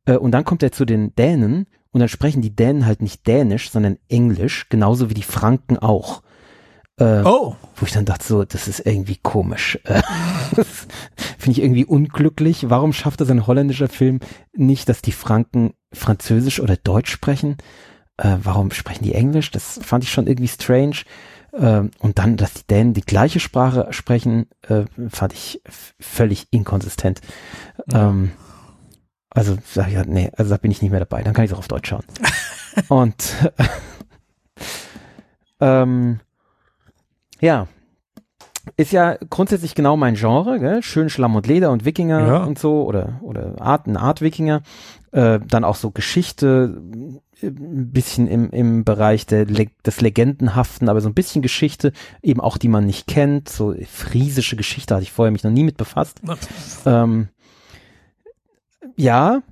äh, 0.06 0.16
und 0.16 0.32
dann 0.32 0.46
kommt 0.46 0.64
er 0.64 0.72
zu 0.72 0.86
den 0.86 1.14
Dänen 1.16 1.68
und 1.92 2.00
dann 2.00 2.10
sprechen 2.10 2.42
die 2.42 2.56
Dänen 2.56 2.86
halt 2.86 3.02
nicht 3.02 3.28
Dänisch, 3.28 3.72
sondern 3.72 3.98
Englisch, 4.08 4.70
genauso 4.70 5.10
wie 5.10 5.16
die 5.16 5.24
Franken 5.24 5.78
auch. 5.78 6.22
Äh, 7.00 7.22
Oh. 7.24 7.56
wo 7.76 7.86
ich 7.86 7.92
dann 7.92 8.06
dachte, 8.06 8.26
so, 8.26 8.44
das 8.44 8.68
ist 8.68 8.86
irgendwie 8.86 9.18
komisch. 9.22 9.80
Äh, 9.84 10.02
das 10.56 10.88
Finde 11.38 11.60
ich 11.60 11.64
irgendwie 11.64 11.86
unglücklich. 11.86 12.70
Warum 12.70 12.94
schafft 12.94 13.22
es 13.22 13.30
ein 13.30 13.48
holländischer 13.48 13.88
Film 13.88 14.20
nicht, 14.54 14.90
dass 14.90 15.02
die 15.02 15.12
Franken 15.12 15.74
Französisch 15.94 16.60
oder 16.60 16.76
Deutsch 16.76 17.12
sprechen? 17.12 17.58
Äh, 18.18 18.38
warum 18.42 18.72
sprechen 18.72 19.04
die 19.04 19.14
Englisch? 19.14 19.52
Das 19.52 19.80
fand 19.84 20.04
ich 20.04 20.12
schon 20.12 20.28
irgendwie 20.28 20.48
strange. 20.48 20.98
Ähm, 21.54 21.92
und 22.00 22.20
dann, 22.20 22.36
dass 22.36 22.54
die 22.54 22.68
Dänen 22.68 22.94
die 22.94 23.02
gleiche 23.02 23.40
Sprache 23.40 23.88
sprechen, 23.92 24.48
äh, 24.68 24.86
fand 25.10 25.34
ich 25.34 25.62
völlig 26.00 26.48
inkonsistent. 26.52 27.22
Ja. 27.92 28.10
Ähm, 28.10 28.32
also 29.30 29.56
sag 29.72 29.92
ich 29.92 30.06
nee, 30.06 30.32
also 30.36 30.50
da 30.50 30.58
bin 30.58 30.72
ich 30.72 30.82
nicht 30.82 30.92
mehr 30.92 31.00
dabei. 31.00 31.22
Dann 31.22 31.36
kann 31.36 31.46
ich 31.46 31.54
auch 31.54 31.60
auf 31.60 31.68
Deutsch 31.68 31.90
schauen. 31.90 32.04
und 32.90 33.36
ähm, 35.62 36.20
ja, 37.42 37.68
ist 38.76 38.92
ja 38.92 39.18
grundsätzlich 39.30 39.76
genau 39.76 39.96
mein 39.96 40.16
Genre, 40.16 40.60
gell? 40.60 40.84
schön 40.84 41.10
Schlamm 41.10 41.36
und 41.36 41.48
Leder 41.48 41.72
und 41.72 41.86
Wikinger 41.86 42.28
Ja. 42.28 42.44
und 42.44 42.60
so 42.60 42.84
oder 42.86 43.20
oder 43.22 43.62
Art, 43.62 43.88
eine 43.88 44.00
Art 44.00 44.22
Wikinger, 44.22 44.62
äh, 45.12 45.40
dann 45.48 45.64
auch 45.64 45.76
so 45.76 45.92
Geschichte, 45.92 46.82
ein 47.42 47.92
bisschen 47.92 48.28
im 48.28 48.50
im 48.50 48.84
Bereich 48.84 49.26
der 49.26 49.46
Le 49.46 49.68
des 49.86 50.02
Legendenhaften, 50.02 50.90
aber 50.90 51.00
so 51.02 51.08
ein 51.08 51.14
bisschen 51.14 51.42
Geschichte, 51.42 51.94
eben 52.22 52.42
auch 52.42 52.58
die 52.58 52.68
man 52.68 52.86
nicht 52.86 53.08
kennt, 53.08 53.48
so 53.48 53.74
friesische 53.90 54.56
Geschichte 54.58 54.94
hatte 54.96 55.04
ich 55.04 55.12
vorher 55.12 55.32
mich 55.32 55.44
noch 55.44 55.52
nie 55.52 55.64
mit 55.64 55.78
befasst. 55.78 56.20
Ähm, 56.86 57.30
ja, 58.98 59.44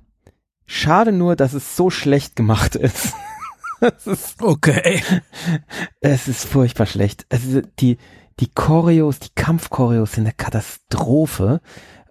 schade 0.66 1.12
nur, 1.12 1.36
dass 1.36 1.52
es 1.54 1.76
so 1.76 1.88
schlecht 1.88 2.36
gemacht 2.36 2.74
ist. 2.74 3.14
Es 3.80 4.06
ist, 4.06 4.42
Okay. 4.42 5.02
es 6.00 6.28
ist 6.28 6.44
furchtbar 6.46 6.86
schlecht. 6.86 7.26
Also 7.30 7.62
die, 7.80 7.98
die 8.40 8.48
Choreos, 8.48 9.18
die 9.18 9.30
Kampfchoreos 9.34 10.12
sind 10.12 10.24
eine 10.24 10.34
Katastrophe. 10.34 11.60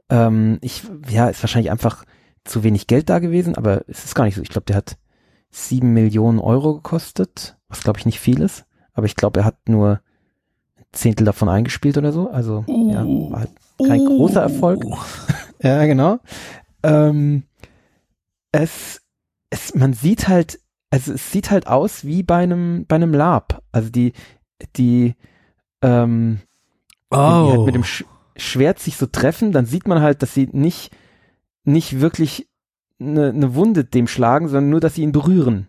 Ähm, 0.10 0.60
ich, 0.62 0.84
ja, 1.10 1.28
ist 1.30 1.42
wahrscheinlich 1.44 1.72
einfach 1.72 2.06
zu 2.44 2.64
wenig 2.64 2.88
Geld 2.88 3.10
da 3.10 3.20
gewesen, 3.20 3.56
aber 3.56 3.82
es 3.88 4.06
ist 4.06 4.16
gar 4.16 4.26
nicht 4.26 4.36
so. 4.36 4.42
Ich 4.42 4.50
glaube, 4.50 4.66
der 4.66 4.76
hat 4.76 4.98
sieben 5.50 5.94
Millionen 5.94 6.40
Euro 6.40 6.76
gekostet, 6.76 7.58
was 7.70 7.82
glaube 7.82 8.00
ich 8.00 8.06
nicht 8.06 8.20
viel 8.20 8.42
ist. 8.42 8.66
Aber 8.94 9.06
ich 9.06 9.16
glaube, 9.16 9.40
er 9.42 9.46
hat 9.46 9.68
nur 9.68 10.02
ein 10.78 10.86
Zehntel 10.92 11.26
davon 11.26 11.50
eingespielt 11.50 11.98
oder 11.98 12.12
so. 12.12 12.30
Also 12.30 12.64
ja, 12.68 13.04
war 13.06 13.40
halt 13.40 13.52
kein 13.86 14.06
großer 14.06 14.42
Erfolg. 14.42 14.84
Uh. 14.84 14.98
Ja, 15.62 15.86
genau. 15.86 16.20
Ähm, 16.84 17.44
es, 18.52 19.02
es, 19.50 19.74
man 19.74 19.94
sieht 19.94 20.28
halt, 20.28 20.60
also 20.96 21.12
es 21.12 21.30
sieht 21.30 21.52
halt 21.52 21.68
aus 21.68 22.06
wie 22.06 22.24
bei 22.24 22.38
einem, 22.38 22.86
bei 22.88 22.96
einem 22.96 23.14
Lab. 23.14 23.62
Also 23.74 23.90
die, 23.90 24.14
die, 24.78 25.16
ähm, 25.82 26.40
wenn 27.10 27.20
die 27.20 27.50
halt 27.52 27.60
Oh. 27.60 27.66
mit 27.66 27.76
dem 27.76 27.84
Sch 27.84 28.06
Schwert 28.38 28.80
sich 28.80 28.96
so 28.96 29.06
treffen, 29.06 29.52
dann 29.52 29.66
sieht 29.66 29.88
man 29.88 30.02
halt, 30.02 30.22
dass 30.22 30.34
sie 30.34 30.48
nicht, 30.52 30.92
nicht 31.66 32.00
wirklich 32.00 32.50
eine, 33.00 33.30
eine 33.30 33.56
Wunde 33.56 33.84
dem 33.84 34.08
schlagen, 34.08 34.48
sondern 34.48 34.70
nur, 34.70 34.80
dass 34.80 34.96
sie 34.96 35.04
ihn 35.04 35.12
berühren. 35.12 35.68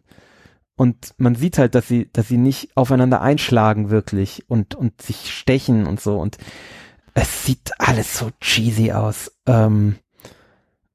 Und 0.77 1.15
man 1.17 1.35
sieht 1.35 1.59
halt, 1.59 1.75
dass 1.75 1.89
sie, 1.89 2.09
dass 2.13 2.29
sie 2.29 2.39
nicht 2.39 2.77
aufeinander 2.77 3.21
einschlagen 3.21 3.91
wirklich 3.91 4.49
und, 4.49 4.77
und 4.77 5.03
sich 5.03 5.33
stechen 5.33 5.87
und 5.87 6.01
so. 6.01 6.21
Und 6.21 6.39
es 7.15 7.45
sieht 7.45 7.73
alles 7.79 8.17
so 8.17 8.31
cheesy 8.41 8.93
aus. 8.93 9.33
Ähm, 9.47 9.97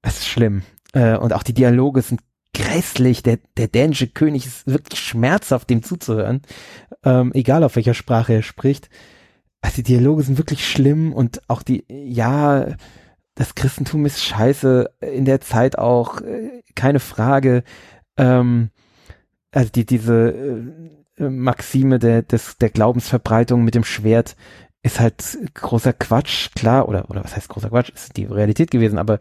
es 0.02 0.20
ist 0.20 0.28
schlimm. 0.28 0.62
Äh, 0.94 1.18
und 1.18 1.34
auch 1.34 1.44
die 1.44 1.53
Dialoge 1.53 2.02
sind 2.02 2.22
grässlich. 2.53 3.23
Der, 3.23 3.40
der 3.57 3.68
dänische 3.68 4.07
König 4.07 4.45
ist 4.45 4.68
wirklich 4.68 4.99
schmerzhaft, 4.99 5.69
dem 5.69 5.84
zuzuhören. 5.84 6.41
Ähm, 7.03 7.32
egal 7.34 7.64
auf 7.64 7.76
welcher 7.76 7.94
Sprache 7.94 8.34
er 8.34 8.44
spricht. 8.44 8.90
Also 9.61 9.78
die 9.78 9.84
Dialoge 9.84 10.23
sind 10.23 10.38
wirklich 10.38 10.68
schlimm 10.68 11.14
und 11.14 11.41
auch 11.48 11.61
die, 11.61 11.86
ja, 11.88 12.76
das 13.36 13.56
Christentum 13.56 14.06
ist 14.06 14.23
scheiße 14.23 14.90
in 15.02 15.26
der 15.26 15.41
Zeit 15.41 15.78
auch, 15.78 16.22
äh, 16.22 16.61
keine 16.76 16.99
Frage. 16.99 17.64
Ähm, 18.18 18.69
also 19.52 19.69
die, 19.69 19.86
diese 19.86 20.30
äh, 21.18 21.30
Maxime 21.30 21.99
der, 21.99 22.23
des, 22.23 22.57
der 22.57 22.69
Glaubensverbreitung 22.69 23.64
mit 23.64 23.76
dem 23.76 23.84
Schwert 23.84 24.36
ist 24.84 24.99
halt 24.99 25.38
großer 25.53 25.94
Quatsch, 25.94 26.49
klar, 26.56 26.90
oder, 26.90 27.10
oder 27.10 27.23
was 27.23 27.36
heißt 27.36 27.49
großer 27.49 27.69
Quatsch, 27.69 27.91
ist 27.91 28.18
die 28.18 28.26
Realität 28.26 28.72
gewesen, 28.72 28.98
aber 28.98 29.19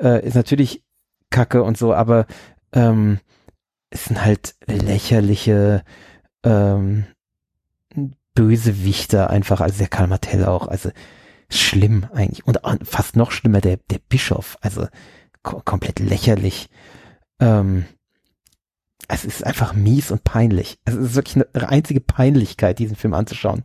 äh, 0.00 0.26
ist 0.26 0.34
natürlich 0.34 0.82
Kacke 1.30 1.62
und 1.62 1.76
so, 1.76 1.92
aber 1.92 2.26
ähm, 2.72 3.18
es 3.90 4.06
sind 4.06 4.24
halt 4.24 4.54
lächerliche 4.66 5.84
ähm, 6.44 7.04
Bösewichter 8.34 9.30
einfach, 9.30 9.60
also 9.60 9.78
der 9.78 9.88
Karl 9.88 10.06
Martell 10.06 10.44
auch, 10.46 10.66
also 10.66 10.90
schlimm 11.50 12.06
eigentlich. 12.12 12.46
Und 12.46 12.58
fast 12.84 13.16
noch 13.16 13.30
schlimmer 13.30 13.60
der, 13.60 13.76
der 13.90 13.98
Bischof, 14.08 14.56
also 14.62 14.86
ko 15.42 15.60
komplett 15.64 15.98
lächerlich. 15.98 16.68
Ähm, 17.40 17.84
es 19.08 19.24
ist 19.26 19.44
einfach 19.44 19.74
mies 19.74 20.10
und 20.10 20.24
peinlich. 20.24 20.78
Es 20.86 20.94
ist 20.94 21.14
wirklich 21.14 21.44
eine 21.52 21.68
einzige 21.68 22.00
Peinlichkeit, 22.00 22.78
diesen 22.78 22.96
Film 22.96 23.12
anzuschauen. 23.12 23.62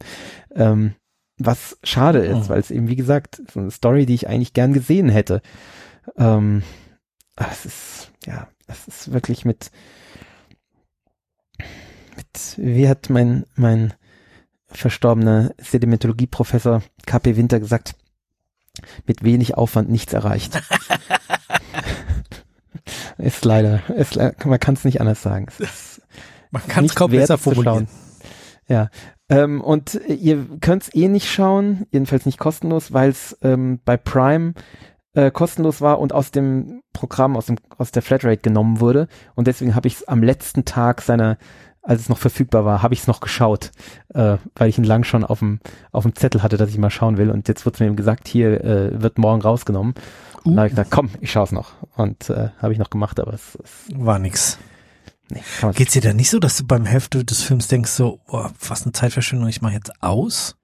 Ähm, 0.54 0.96
was 1.38 1.78
schade 1.84 2.20
ist, 2.26 2.46
Mhm. 2.46 2.50
weil 2.50 2.60
es 2.60 2.72
eben, 2.72 2.88
wie 2.90 2.96
gesagt, 2.96 3.42
so 3.54 3.60
eine 3.60 3.72
Story, 3.72 4.06
die 4.06 4.16
ich 4.16 4.28
eigentlich 4.28 4.54
gern 4.54 4.74
gesehen 4.74 5.08
hätte. 5.08 5.42
Ähm, 6.18 6.64
aber 7.36 7.52
es 7.52 7.66
ist, 7.66 8.12
ja, 8.26 8.48
es 8.68 8.88
ist 8.88 9.14
wirklich 9.14 9.46
mit, 9.46 9.72
mit, 11.58 12.56
wie 12.58 12.88
hat 12.88 13.10
mein, 13.10 13.46
mein 13.56 13.94
verstorbener 14.68 15.52
Sedimentologie-Professor 15.58 16.84
KP 17.06 17.38
Winter 17.38 17.60
gesagt, 17.60 17.96
mit 19.06 19.24
wenig 19.24 19.56
Aufwand 19.56 19.90
nichts 19.90 20.14
erreicht. 20.14 20.62
ist 23.18 23.46
leider, 23.46 23.82
ist, 23.96 24.18
man 24.46 24.60
kann 24.60 24.76
es 24.76 24.84
nicht 24.84 25.02
anders 25.02 25.22
sagen. 25.22 25.48
Ist 25.58 26.02
Man 26.52 26.68
kann 26.68 26.86
es 26.86 26.96
kaum 26.96 27.12
besser 27.12 27.38
formulieren. 27.38 27.88
ja. 28.68 28.90
Ähm, 29.30 29.60
und 29.60 30.00
ihr 30.08 30.46
könnt 30.62 30.84
es 30.84 30.96
eh 30.96 31.10
nicht 31.10 31.30
schauen, 31.30 31.86
jedenfalls 31.92 32.26
nicht 32.26 32.38
kostenlos, 32.38 32.94
weil 32.94 33.10
es 33.10 33.38
ähm, 33.42 33.82
bei 33.84 33.98
Prime 33.98 34.54
äh, 35.18 35.32
kostenlos 35.32 35.82
war 35.82 36.00
und 36.00 36.14
aus 36.14 36.30
dem 36.30 36.84
Programm, 36.94 37.36
aus, 37.36 37.48
dem, 37.48 37.58
aus 37.80 37.92
der 37.92 38.04
Flatrate 38.04 38.38
genommen 38.38 38.80
wurde. 38.80 39.08
Und 39.34 39.48
deswegen 39.48 39.74
habe 39.74 39.88
ich 39.88 39.96
es 39.96 40.08
am 40.08 40.22
letzten 40.22 40.64
Tag 40.64 41.02
seiner, 41.02 41.40
als 41.82 42.02
es 42.02 42.10
noch 42.10 42.20
verfügbar 42.20 42.66
war, 42.66 42.84
habe 42.84 42.94
ich 42.94 43.00
es 43.00 43.08
noch 43.08 43.20
geschaut, 43.20 43.72
äh, 44.14 44.38
weil 44.56 44.70
ich 44.70 44.78
ihn 44.78 44.84
lang 44.84 45.04
schon 45.04 45.24
auf 45.24 45.40
dem 45.40 45.60
auf 45.92 46.04
dem 46.04 46.14
Zettel 46.14 46.44
hatte, 46.44 46.58
dass 46.58 46.70
ich 46.70 46.78
mal 46.78 46.92
schauen 46.92 47.18
will. 47.18 47.32
Und 47.32 47.48
jetzt 47.48 47.66
wurde 47.66 47.82
mir 47.84 47.88
eben 47.88 47.96
gesagt, 47.96 48.28
hier 48.28 48.64
äh, 48.64 49.02
wird 49.02 49.18
morgen 49.18 49.42
rausgenommen. 49.42 49.96
Und 50.44 50.54
da 50.54 50.60
habe 50.60 50.68
ich 50.68 50.74
gesagt, 50.74 50.92
komm, 50.92 51.10
ich 51.20 51.32
schaue 51.32 51.46
es 51.46 51.52
noch. 51.52 51.72
Und 51.96 52.30
äh, 52.30 52.50
habe 52.62 52.74
ich 52.74 52.78
noch 52.78 52.92
gemacht, 52.92 53.20
aber 53.20 53.34
es, 53.34 53.58
es 53.64 53.88
War 53.96 54.20
nix. 54.20 54.60
nee, 55.32 55.42
Geht's 55.74 55.94
dir 55.94 56.02
da 56.04 56.14
nicht 56.14 56.30
so, 56.30 56.38
dass 56.38 56.58
du 56.58 56.68
beim 56.68 56.86
Hälfte 56.86 57.26
des 57.26 57.42
Films 57.42 57.68
denkst 57.68 57.90
so, 57.90 58.20
boah, 58.28 58.52
was 58.68 58.84
eine 58.84 58.92
Zeitverschwendung, 58.92 59.50
ich 59.50 59.64
mache 59.64 59.74
jetzt 59.74 60.04
aus? 60.04 60.58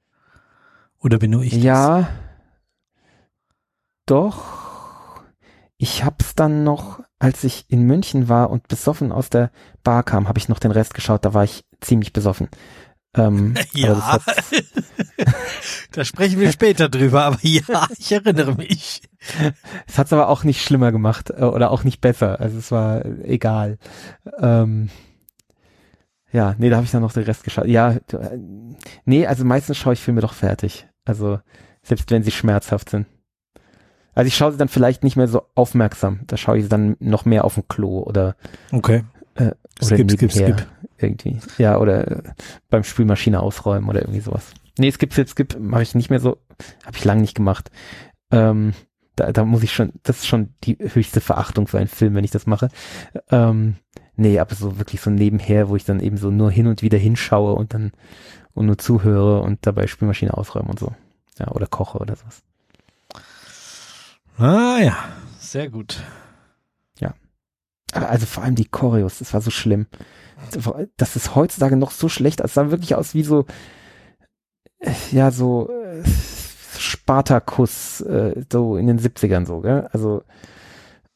Oder 1.00 1.18
bin 1.18 1.32
nur 1.32 1.42
ich? 1.42 1.60
das? 1.60 2.08
Doch. 4.06 5.22
Ich 5.78 6.04
hab's 6.04 6.36
dann 6.36 6.64
noch, 6.64 7.02
als 7.20 7.44
ich 7.44 7.66
in 7.68 7.84
München 7.84 8.30
war 8.30 8.50
und 8.50 8.68
besoffen 8.68 9.12
aus 9.12 9.30
der 9.30 9.52
Bar 9.84 10.04
kam, 10.04 10.28
habe 10.28 10.40
ich 10.40 10.50
noch 10.50 10.60
den 10.60 10.72
Rest 10.72 10.94
geschaut. 10.94 11.26
Da 11.26 11.34
war 11.34 11.44
ich 11.44 11.66
ziemlich 11.82 12.14
besoffen. 12.14 12.48
Ähm, 13.16 13.56
Ja, 13.74 14.20
da 15.92 16.06
sprechen 16.06 16.40
wir 16.40 16.52
später 16.52 16.90
drüber, 16.90 17.24
aber 17.24 17.40
ja, 17.42 17.88
ich 17.98 18.12
erinnere 18.12 18.56
mich. 18.56 19.02
es 19.88 19.98
hat's 19.98 20.14
aber 20.14 20.30
auch 20.30 20.44
nicht 20.44 20.64
schlimmer 20.64 20.92
gemacht 20.92 21.30
äh, 21.30 21.44
oder 21.44 21.72
auch 21.72 21.84
nicht 21.84 22.02
besser. 22.02 22.40
Also 22.40 22.58
es 22.58 22.72
war 22.72 23.06
egal. 23.06 23.78
Ähm, 24.40 24.90
ja, 26.32 26.56
nee, 26.58 26.70
da 26.70 26.78
habe 26.78 26.86
ich 26.86 26.92
dann 26.92 27.02
noch 27.02 27.14
den 27.14 27.24
Rest 27.24 27.44
geschaut. 27.44 27.68
Ja, 27.68 27.92
äh, 27.92 28.38
nee, 29.06 29.28
also 29.28 29.46
meistens 29.46 29.78
schaue 29.78 29.94
ich 29.94 30.00
Filme 30.00 30.22
doch 30.22 30.34
fertig. 30.34 30.88
Also 31.06 31.40
selbst 31.84 32.10
wenn 32.12 32.24
sie 32.24 32.32
schmerzhaft 32.32 32.90
sind. 32.90 33.06
Also 34.16 34.28
ich 34.28 34.36
schaue 34.36 34.52
sie 34.52 34.58
dann 34.58 34.68
vielleicht 34.68 35.04
nicht 35.04 35.16
mehr 35.16 35.28
so 35.28 35.44
aufmerksam. 35.56 36.22
Da 36.28 36.38
schaue 36.38 36.58
ich 36.58 36.64
sie 36.64 36.70
dann 36.70 36.96
noch 37.00 37.26
mehr 37.26 37.46
auf 37.46 37.56
dem 37.56 37.68
Klo 37.68 38.00
oder 38.00 38.36
Okay. 38.72 39.04
Äh, 39.36 39.52
oder 39.82 39.96
Skip, 39.96 40.12
skip, 40.12 40.32
skip. 40.32 40.68
irgendwie. 40.98 41.40
Ja, 41.58 41.78
oder 41.78 42.08
äh, 42.08 42.24
beim 42.70 42.84
Spülmaschine 42.84 43.42
ausräumen 43.42 43.90
oder 43.90 44.02
irgendwie 44.02 44.22
sowas. 44.22 44.46
Nee, 44.78 44.92
Skip, 44.92 45.14
Skip, 45.14 45.30
Skip 45.30 45.60
mache 45.60 45.84
ich 45.84 45.96
nicht 45.96 46.10
mehr 46.10 46.20
so. 46.20 46.38
Habe 46.86 46.98
ich 46.98 47.06
lange 47.06 47.22
nicht 47.22 47.36
gemacht. 47.36 47.72
Ähm, 48.32 48.74
da, 49.16 49.32
da 49.32 49.46
muss 49.46 49.64
ich 49.64 49.74
schon, 49.74 49.94
das 50.04 50.20
ist 50.20 50.28
schon 50.28 50.54
die 50.64 50.78
höchste 50.80 51.22
Verachtung 51.22 51.68
für 51.68 51.78
einen 51.78 51.88
Film, 51.88 52.16
wenn 52.16 52.24
ich 52.24 52.32
das 52.32 52.48
mache. 52.48 52.70
Ähm, 53.30 53.76
nee, 54.16 54.40
aber 54.40 54.56
so 54.56 54.80
wirklich 54.80 55.02
so 55.02 55.10
nebenher, 55.10 55.70
wo 55.70 55.76
ich 55.76 55.86
dann 55.86 56.00
eben 56.00 56.18
so 56.18 56.32
nur 56.32 56.52
hin 56.52 56.68
und 56.68 56.82
wieder 56.82 56.98
hinschaue 56.98 57.54
und 57.54 57.74
dann 57.74 57.92
und 58.54 58.68
nur 58.68 58.78
zuhöre 58.78 59.42
und 59.42 59.66
dabei 59.66 59.88
Spülmaschine 59.88 60.36
ausräumen 60.36 60.70
und 60.70 60.80
so. 60.80 60.94
Ja, 61.40 61.50
oder 61.52 61.66
koche 61.68 61.98
oder 61.98 62.16
sowas. 62.16 62.44
Ah 64.38 64.80
ja, 64.82 64.98
sehr 65.40 65.70
gut. 65.70 66.04
Aber 67.94 68.10
Also 68.10 68.26
vor 68.26 68.44
allem 68.44 68.56
die 68.56 68.66
Choreos, 68.66 69.20
das 69.20 69.34
war 69.34 69.42
so 69.42 69.52
schlimm. 69.52 69.88
Das 70.98 71.16
ist 71.16 71.36
heutzutage 71.36 71.78
noch 71.78 71.92
so 71.92 72.10
schlecht. 72.10 72.42
Es 72.42 72.54
sah 72.56 72.72
wirklich 72.72 72.96
aus 72.96 73.14
wie 73.14 73.24
so, 73.24 73.46
äh, 74.80 74.92
ja, 75.12 75.32
so 75.32 75.70
äh, 75.70 76.04
Spartakus, 76.78 78.02
äh, 78.02 78.44
so 78.52 78.76
in 78.78 78.88
den 78.88 79.00
70ern 79.00 79.46
so, 79.46 79.62
gell? 79.62 79.88
Also, 79.94 80.24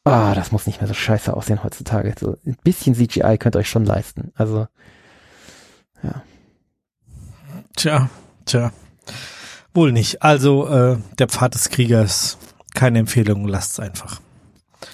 ah, 0.04 0.34
das 0.34 0.52
muss 0.52 0.68
nicht 0.68 0.80
mehr 0.80 0.88
so 0.88 0.94
scheiße 0.94 1.36
aussehen 1.36 1.64
heutzutage. 1.64 2.14
So 2.18 2.38
ein 2.46 2.58
bisschen 2.64 2.96
CGI 2.96 3.38
könnt 3.38 3.56
ihr 3.56 3.60
euch 3.60 3.70
schon 3.70 3.86
leisten. 3.86 4.32
Also, 4.36 4.68
Tja, 7.76 8.10
tja. 8.46 8.72
Wohl 9.74 9.92
nicht. 9.92 10.24
Also, 10.24 10.68
äh, 10.68 10.98
der 11.20 11.28
Pfad 11.28 11.54
des 11.54 11.70
Kriegers, 11.70 12.38
keine 12.78 13.00
Empfehlung, 13.00 13.48
lasst's 13.48 13.80
einfach. 13.80 14.22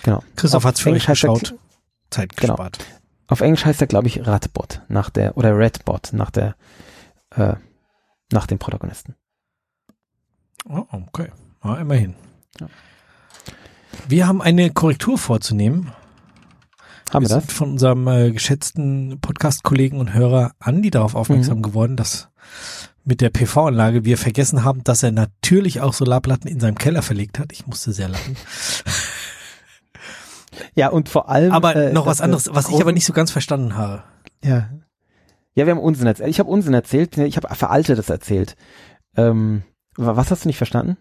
genau. 0.04 0.24
Christoph 0.36 0.64
Auf 0.64 0.66
hat's 0.70 0.80
für 0.80 0.90
euch 0.90 1.08
Englisch 1.08 1.08
er 1.24 1.34
geschaut. 1.34 1.56
Zeit 2.10 2.36
Genau. 2.38 2.54
gespart. 2.56 2.80
Auf 3.28 3.42
Englisch 3.42 3.66
heißt 3.66 3.82
er, 3.82 3.88
glaube 3.88 4.08
ich, 4.08 4.26
Ratbot 4.26 4.82
nach 4.88 5.10
der, 5.10 5.38
oder 5.38 5.58
Redbot 5.58 6.14
nach 6.14 6.30
der, 6.32 6.56
äh, 7.36 7.56
nach 8.32 8.48
dem 8.48 8.60
Protagonisten. 8.60 9.16
Oh, 10.68 10.86
okay. 10.92 11.32
Ja, 11.64 11.76
immerhin. 11.78 12.16
Ja. 12.60 12.68
Wir 14.08 14.28
haben 14.28 14.42
eine 14.42 14.72
Korrektur 14.72 15.18
vorzunehmen. 15.18 15.92
Haben 17.12 17.26
wir 17.26 17.30
wir 17.30 17.36
das? 17.36 17.44
sind 17.46 17.52
von 17.52 17.72
unserem 17.72 18.08
äh, 18.08 18.32
geschätzten 18.32 19.20
Podcast-Kollegen 19.22 20.00
und 20.00 20.14
Hörer 20.14 20.54
Andi 20.60 20.90
darauf 20.90 21.16
aufmerksam 21.16 21.60
Mhm. 21.60 21.64
geworden, 21.64 21.98
dass 21.98 22.30
mit 23.06 23.22
der 23.22 23.30
PV-Anlage 23.30 24.06
wir 24.06 24.18
vergessen 24.18 24.64
haben, 24.64 24.84
dass 24.84 25.04
er 25.04 25.12
natürlich 25.12 25.82
auch 25.82 25.94
Solarplatten 25.94 26.50
in 26.50 26.60
seinem 26.60 26.78
Keller 26.78 27.02
verlegt 27.02 27.40
hat. 27.40 27.52
Ich 27.52 27.68
musste 27.68 27.92
sehr 27.94 28.10
lachen. 28.10 28.36
Ja, 30.76 30.90
und 30.90 31.10
vor 31.10 31.30
allem. 31.30 31.52
Aber 31.52 31.76
äh, 31.76 31.94
noch 31.94 32.06
was 32.06 32.20
er 32.20 32.26
anderes, 32.26 32.50
was 32.52 32.70
ich 32.70 32.80
aber 32.80 32.92
nicht 32.92 33.06
so 33.06 33.14
ganz 33.14 33.32
verstanden 33.32 33.76
habe. 33.76 34.04
Ja. 34.44 34.70
Ja, 35.56 35.66
wir 35.66 35.72
haben 35.72 35.80
Unsinn 35.80 36.08
erzählt. 36.08 36.30
Ich 36.30 36.40
habe 36.40 36.50
Unsinn 36.50 36.74
erzählt. 36.74 37.18
Ich 37.18 37.38
habe 37.38 37.54
Veraltetes 37.56 38.10
erzählt. 38.10 38.56
Ähm, 39.16 39.64
was 39.96 40.32
hast 40.32 40.46
du 40.46 40.50
nicht 40.50 40.58
verstanden? 40.58 40.98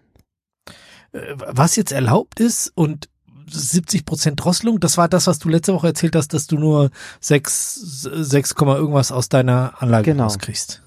Äh, 1.13 1.21
was 1.37 1.77
jetzt 1.77 1.93
erlaubt 1.93 2.41
ist 2.41 2.73
und 2.75 3.09
70 3.51 4.05
Prozent 4.05 4.43
Drosselung, 4.43 4.81
das 4.81 4.99
war 4.99 5.09
das, 5.09 5.27
was 5.27 5.39
du 5.39 5.49
letzte 5.49 5.75
Woche 5.75 5.89
erzählt 5.89 6.17
hast, 6.17 6.33
dass 6.33 6.47
du 6.47 6.59
nur 6.59 6.91
6, 7.21 7.75
6, 7.75 8.55
irgendwas 8.59 9.13
aus 9.13 9.29
deiner 9.29 9.75
Anlage 9.83 10.13
genau. 10.13 10.25
rauskriegst. 10.25 10.83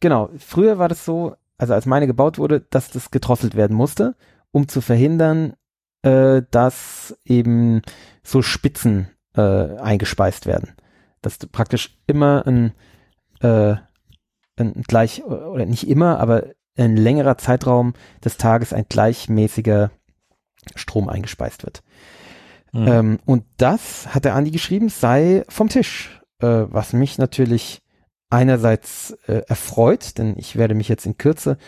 Genau. 0.00 0.30
Früher 0.38 0.78
war 0.78 0.88
das 0.88 1.04
so, 1.04 1.34
also 1.56 1.74
als 1.74 1.86
meine 1.86 2.06
gebaut 2.06 2.38
wurde, 2.38 2.60
dass 2.60 2.90
das 2.90 3.10
gedrosselt 3.10 3.54
werden 3.54 3.76
musste, 3.76 4.14
um 4.52 4.68
zu 4.68 4.80
verhindern, 4.80 5.54
äh, 6.02 6.42
dass 6.50 7.16
eben 7.24 7.82
so 8.22 8.42
Spitzen 8.42 9.08
äh, 9.34 9.76
eingespeist 9.76 10.46
werden. 10.46 10.72
Dass 11.22 11.38
du 11.38 11.48
praktisch 11.48 11.98
immer 12.06 12.46
ein, 12.46 12.72
äh, 13.40 13.76
ein 14.56 14.82
gleich, 14.86 15.24
oder 15.24 15.66
nicht 15.66 15.88
immer, 15.88 16.20
aber 16.20 16.44
ein 16.76 16.96
längerer 16.96 17.38
Zeitraum 17.38 17.94
des 18.24 18.36
Tages 18.36 18.72
ein 18.72 18.86
gleichmäßiger 18.88 19.90
Strom 20.76 21.08
eingespeist 21.08 21.64
wird. 21.64 21.82
Mhm. 22.72 22.88
Ähm, 22.88 23.18
und 23.24 23.44
das 23.56 24.14
hat 24.14 24.24
der 24.24 24.34
Andi 24.34 24.50
geschrieben, 24.50 24.88
sei 24.88 25.44
vom 25.48 25.68
Tisch, 25.68 26.20
äh, 26.40 26.46
was 26.68 26.92
mich 26.92 27.18
natürlich 27.18 27.82
einerseits 28.30 29.16
äh, 29.26 29.42
erfreut, 29.46 30.18
denn 30.18 30.34
ich 30.36 30.56
werde 30.56 30.74
mich 30.74 30.88
jetzt 30.88 31.06
in 31.06 31.16
Kürze 31.16 31.58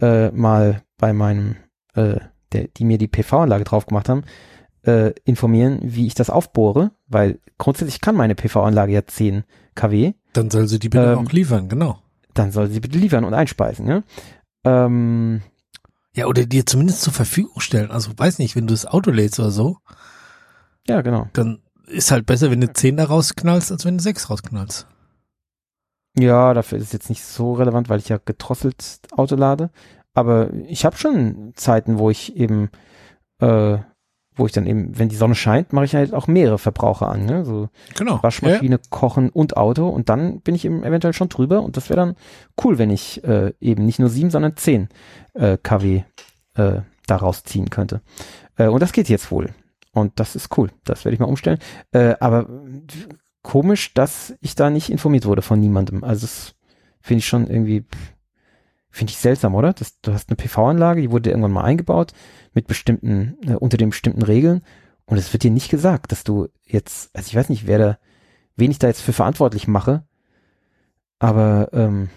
äh, 0.00 0.30
mal 0.30 0.82
bei 0.98 1.12
meinem, 1.12 1.56
äh, 1.94 2.16
der, 2.52 2.68
die 2.68 2.84
mir 2.84 2.98
die 2.98 3.08
PV-Anlage 3.08 3.64
drauf 3.64 3.86
gemacht 3.86 4.08
haben, 4.08 4.24
äh, 4.82 5.12
informieren, 5.24 5.80
wie 5.82 6.06
ich 6.06 6.14
das 6.14 6.30
aufbohre, 6.30 6.92
weil 7.06 7.40
grundsätzlich 7.58 8.00
kann 8.00 8.16
meine 8.16 8.34
PV-Anlage 8.34 8.92
ja 8.92 9.06
10 9.06 9.44
kW. 9.74 10.12
Dann 10.32 10.50
soll 10.50 10.68
sie 10.68 10.78
die 10.78 10.88
bitte 10.88 11.12
ähm, 11.12 11.18
auch 11.18 11.32
liefern, 11.32 11.68
genau. 11.68 11.98
Dann 12.34 12.52
soll 12.52 12.68
sie 12.68 12.80
bitte 12.80 12.98
liefern 12.98 13.24
und 13.24 13.34
einspeisen, 13.34 13.86
ja. 13.86 14.02
Ähm, 14.64 15.42
ja, 16.14 16.26
oder 16.26 16.46
dir 16.46 16.64
zumindest 16.64 17.02
zur 17.02 17.12
Verfügung 17.12 17.60
stellen. 17.60 17.90
Also 17.90 18.12
weiß 18.16 18.38
nicht, 18.38 18.54
wenn 18.56 18.66
du 18.66 18.74
das 18.74 18.86
Auto 18.86 19.10
lädst 19.10 19.40
oder 19.40 19.50
so. 19.50 19.78
Ja, 20.86 21.02
genau. 21.02 21.28
Dann 21.32 21.60
ist 21.86 22.10
halt 22.10 22.26
besser, 22.26 22.50
wenn 22.50 22.60
du 22.60 22.72
10 22.72 22.96
da 22.96 23.04
rausknallst, 23.04 23.72
als 23.72 23.84
wenn 23.84 23.98
du 23.98 24.02
6 24.02 24.30
rausknallst. 24.30 24.86
Ja, 26.16 26.54
dafür 26.54 26.78
ist 26.78 26.84
es 26.84 26.92
jetzt 26.92 27.08
nicht 27.08 27.24
so 27.24 27.54
relevant, 27.54 27.88
weil 27.88 27.98
ich 27.98 28.08
ja 28.08 28.18
gedrosselt 28.24 29.00
Auto 29.12 29.34
lade. 29.34 29.70
Aber 30.14 30.52
ich 30.68 30.84
habe 30.84 30.96
schon 30.96 31.52
Zeiten, 31.56 31.98
wo 31.98 32.08
ich 32.08 32.36
eben, 32.36 32.70
äh, 33.40 33.78
wo 34.36 34.46
ich 34.46 34.52
dann 34.52 34.66
eben, 34.66 34.96
wenn 34.96 35.08
die 35.08 35.16
Sonne 35.16 35.34
scheint, 35.34 35.72
mache 35.72 35.84
ich 35.84 35.94
halt 35.94 36.14
auch 36.14 36.28
mehrere 36.28 36.58
Verbraucher 36.58 37.08
an. 37.08 37.26
Ne? 37.26 37.44
So 37.44 37.68
genau. 37.96 38.22
Waschmaschine, 38.22 38.76
ja. 38.76 38.82
Kochen 38.90 39.28
und 39.28 39.56
Auto. 39.56 39.88
Und 39.88 40.08
dann 40.08 40.40
bin 40.40 40.54
ich 40.54 40.64
eben 40.64 40.84
eventuell 40.84 41.14
schon 41.14 41.28
drüber. 41.28 41.62
Und 41.62 41.76
das 41.76 41.90
wäre 41.90 41.98
dann 41.98 42.16
cool, 42.62 42.78
wenn 42.78 42.90
ich 42.90 43.24
äh, 43.24 43.52
eben 43.60 43.84
nicht 43.84 43.98
nur 43.98 44.08
sieben, 44.08 44.30
sondern 44.30 44.56
zehn 44.56 44.88
äh, 45.34 45.58
kW 45.60 46.04
äh, 46.54 46.80
daraus 47.08 47.42
ziehen 47.42 47.70
könnte. 47.70 48.02
Äh, 48.56 48.68
und 48.68 48.80
das 48.82 48.92
geht 48.92 49.08
jetzt 49.08 49.32
wohl. 49.32 49.52
Und 49.92 50.18
das 50.20 50.36
ist 50.36 50.56
cool. 50.58 50.70
Das 50.84 51.04
werde 51.04 51.14
ich 51.14 51.20
mal 51.20 51.26
umstellen. 51.26 51.58
Äh, 51.92 52.14
aber 52.20 52.48
komisch, 53.44 53.94
dass 53.94 54.34
ich 54.40 54.56
da 54.56 54.70
nicht 54.70 54.90
informiert 54.90 55.26
wurde 55.26 55.42
von 55.42 55.60
niemandem. 55.60 56.02
Also 56.02 56.22
das 56.22 56.56
finde 57.00 57.18
ich 57.20 57.26
schon 57.26 57.46
irgendwie, 57.46 57.84
finde 58.90 59.12
ich 59.12 59.18
seltsam, 59.18 59.54
oder? 59.54 59.72
Das, 59.72 60.00
du 60.00 60.12
hast 60.12 60.28
eine 60.28 60.36
PV-Anlage, 60.36 61.02
die 61.02 61.12
wurde 61.12 61.30
irgendwann 61.30 61.52
mal 61.52 61.62
eingebaut 61.62 62.12
mit 62.54 62.66
bestimmten, 62.66 63.36
äh, 63.46 63.54
unter 63.54 63.76
den 63.76 63.90
bestimmten 63.90 64.22
Regeln 64.22 64.62
und 65.06 65.18
es 65.18 65.32
wird 65.32 65.42
dir 65.42 65.50
nicht 65.50 65.70
gesagt, 65.70 66.10
dass 66.10 66.24
du 66.24 66.48
jetzt, 66.64 67.14
also 67.14 67.28
ich 67.28 67.36
weiß 67.36 67.50
nicht, 67.50 67.66
wer 67.66 67.78
da, 67.78 67.98
wen 68.56 68.70
ich 68.70 68.78
da 68.78 68.88
jetzt 68.88 69.02
für 69.02 69.12
verantwortlich 69.12 69.68
mache, 69.68 70.04
aber 71.18 71.68
ähm, 71.72 72.08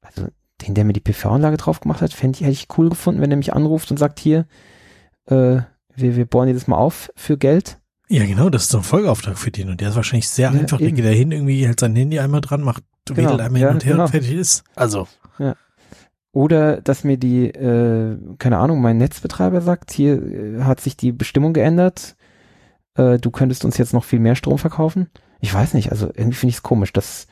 also 0.00 0.28
den, 0.62 0.74
der 0.74 0.84
mir 0.84 0.92
die 0.92 1.00
PV-Anlage 1.00 1.56
drauf 1.56 1.80
gemacht 1.80 2.02
hat, 2.02 2.12
fände 2.12 2.36
ich, 2.36 2.42
hätte 2.42 2.52
ich 2.52 2.68
cool 2.78 2.88
gefunden, 2.88 3.20
wenn 3.20 3.30
er 3.30 3.36
mich 3.36 3.52
anruft 3.52 3.90
und 3.90 3.96
sagt, 3.96 4.20
hier, 4.20 4.46
äh, 5.26 5.60
wir, 5.94 6.16
wir 6.16 6.26
bohren 6.26 6.46
dir 6.46 6.54
das 6.54 6.68
mal 6.68 6.78
auf 6.78 7.12
für 7.16 7.36
Geld. 7.36 7.79
Ja, 8.12 8.26
genau, 8.26 8.50
das 8.50 8.64
ist 8.64 8.70
so 8.70 8.78
ein 8.78 8.84
Folgeauftrag 8.84 9.38
für 9.38 9.52
den 9.52 9.70
und 9.70 9.80
der 9.80 9.90
ist 9.90 9.94
wahrscheinlich 9.94 10.28
sehr 10.28 10.52
ja, 10.52 10.58
einfach. 10.58 10.78
Der 10.78 10.90
geht 10.90 11.04
da 11.04 11.10
hin, 11.10 11.30
irgendwie 11.30 11.64
hält 11.64 11.78
sein 11.78 11.94
Handy 11.94 12.18
einmal 12.18 12.40
dran, 12.40 12.60
macht, 12.60 12.82
genau. 13.04 13.18
wedelt 13.18 13.40
einmal 13.40 13.60
ja, 13.60 13.68
hin 13.68 13.76
und 13.76 13.84
her 13.84 13.92
genau. 13.92 14.04
und 14.04 14.10
fertig 14.10 14.32
ist. 14.32 14.64
Also. 14.74 15.06
Ja. 15.38 15.54
Oder 16.32 16.80
dass 16.80 17.04
mir 17.04 17.18
die, 17.18 17.46
äh, 17.46 18.18
keine 18.38 18.58
Ahnung, 18.58 18.80
mein 18.80 18.98
Netzbetreiber 18.98 19.60
sagt, 19.60 19.92
hier 19.92 20.20
äh, 20.20 20.62
hat 20.64 20.80
sich 20.80 20.96
die 20.96 21.12
Bestimmung 21.12 21.52
geändert, 21.52 22.16
äh, 22.96 23.18
du 23.18 23.30
könntest 23.30 23.64
uns 23.64 23.78
jetzt 23.78 23.92
noch 23.92 24.02
viel 24.02 24.18
mehr 24.18 24.34
Strom 24.34 24.58
verkaufen. 24.58 25.08
Ich 25.38 25.54
weiß 25.54 25.74
nicht, 25.74 25.92
also 25.92 26.06
irgendwie 26.06 26.36
finde 26.36 26.50
ich 26.50 26.56
es 26.56 26.62
komisch, 26.64 26.92
dass, 26.92 27.28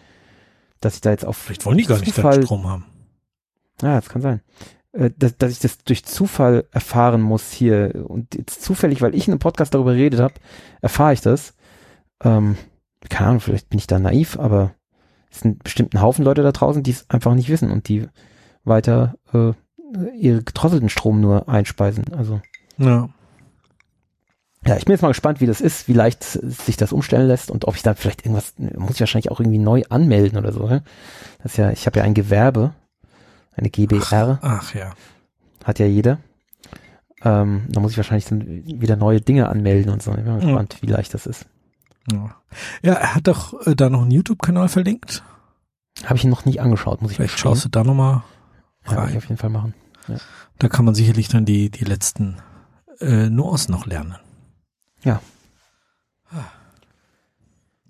dass 0.78 0.94
ich 0.94 1.00
da 1.00 1.10
jetzt 1.10 1.24
auf 1.24 1.36
Vielleicht 1.36 1.66
wollen 1.66 1.78
die 1.78 1.86
gar 1.86 1.98
nicht 1.98 2.14
Strom 2.14 2.68
haben. 2.68 2.86
Ja, 3.82 3.96
das 3.96 4.08
kann 4.08 4.22
sein. 4.22 4.42
Äh, 4.98 5.10
dass, 5.16 5.36
dass 5.36 5.52
ich 5.52 5.58
das 5.60 5.78
durch 5.78 6.04
Zufall 6.04 6.64
erfahren 6.72 7.20
muss 7.20 7.52
hier 7.52 8.04
und 8.08 8.34
jetzt 8.34 8.62
zufällig, 8.62 9.00
weil 9.00 9.14
ich 9.14 9.28
in 9.28 9.32
einem 9.32 9.38
Podcast 9.38 9.74
darüber 9.74 9.94
geredet 9.94 10.20
habe, 10.20 10.34
erfahre 10.80 11.12
ich 11.12 11.20
das. 11.20 11.54
Ähm, 12.22 12.56
keine 13.08 13.28
Ahnung, 13.28 13.40
vielleicht 13.40 13.70
bin 13.70 13.78
ich 13.78 13.86
da 13.86 13.98
naiv, 13.98 14.38
aber 14.38 14.74
es 15.30 15.40
sind 15.40 15.62
bestimmt 15.62 15.94
ein 15.94 16.02
Haufen 16.02 16.24
Leute 16.24 16.42
da 16.42 16.52
draußen, 16.52 16.82
die 16.82 16.90
es 16.90 17.08
einfach 17.08 17.34
nicht 17.34 17.48
wissen 17.48 17.70
und 17.70 17.88
die 17.88 18.08
weiter 18.64 19.16
äh, 19.32 19.52
ihre 20.16 20.42
gedrosselten 20.42 20.88
Strom 20.88 21.20
nur 21.20 21.48
einspeisen. 21.48 22.12
Also 22.12 22.40
ja. 22.76 23.08
Ja, 24.66 24.76
ich 24.76 24.84
bin 24.84 24.92
jetzt 24.92 25.02
mal 25.02 25.08
gespannt, 25.08 25.40
wie 25.40 25.46
das 25.46 25.60
ist, 25.60 25.86
wie 25.86 25.92
leicht 25.92 26.24
sich 26.24 26.76
das 26.76 26.92
umstellen 26.92 27.28
lässt 27.28 27.50
und 27.52 27.66
ob 27.66 27.76
ich 27.76 27.82
da 27.82 27.94
vielleicht 27.94 28.26
irgendwas, 28.26 28.54
muss 28.58 28.94
ich 28.94 29.00
wahrscheinlich 29.00 29.30
auch 29.30 29.38
irgendwie 29.38 29.58
neu 29.58 29.84
anmelden 29.88 30.36
oder 30.36 30.52
so. 30.52 30.66
Ne? 30.66 30.82
Das 31.42 31.52
ist 31.52 31.58
ja, 31.58 31.70
ich 31.70 31.86
habe 31.86 32.00
ja 32.00 32.04
ein 32.04 32.14
Gewerbe 32.14 32.74
eine 33.58 33.70
GBR. 33.70 34.38
Ach, 34.42 34.60
ach 34.62 34.74
ja. 34.74 34.92
Hat 35.64 35.78
ja 35.78 35.86
jeder. 35.86 36.18
Ähm, 37.22 37.64
da 37.68 37.80
muss 37.80 37.92
ich 37.92 37.96
wahrscheinlich 37.96 38.26
dann 38.26 38.64
wieder 38.64 38.96
neue 38.96 39.20
Dinge 39.20 39.48
anmelden 39.48 39.92
und 39.92 40.02
so. 40.02 40.12
Ich 40.12 40.18
bin 40.18 40.26
mal 40.26 40.40
gespannt, 40.40 40.74
ja. 40.74 40.82
wie 40.82 40.92
leicht 40.92 41.14
das 41.14 41.26
ist. 41.26 41.46
Ja, 42.10 42.36
ja 42.82 42.94
er 42.94 43.14
hat 43.14 43.26
doch 43.26 43.66
äh, 43.66 43.74
da 43.74 43.90
noch 43.90 44.02
einen 44.02 44.12
YouTube-Kanal 44.12 44.68
verlinkt. 44.68 45.24
Habe 46.04 46.16
ich 46.16 46.24
ihn 46.24 46.30
noch 46.30 46.44
nicht 46.44 46.60
angeschaut, 46.60 47.02
muss 47.02 47.10
ich 47.10 47.16
Vielleicht 47.16 47.38
schaust 47.38 47.64
du 47.64 47.68
da 47.68 47.82
nochmal 47.82 48.22
rein. 48.84 48.96
Ja, 48.96 49.08
ich 49.08 49.16
auf 49.16 49.24
jeden 49.24 49.38
Fall 49.38 49.50
machen. 49.50 49.74
Ja. 50.06 50.16
Da 50.58 50.68
kann 50.68 50.84
man 50.84 50.94
sicherlich 50.94 51.28
dann 51.28 51.44
die, 51.44 51.70
die 51.70 51.84
letzten 51.84 52.36
äh, 53.00 53.28
Nuancen 53.28 53.74
noch 53.74 53.86
lernen. 53.86 54.16
Ja. 55.02 55.20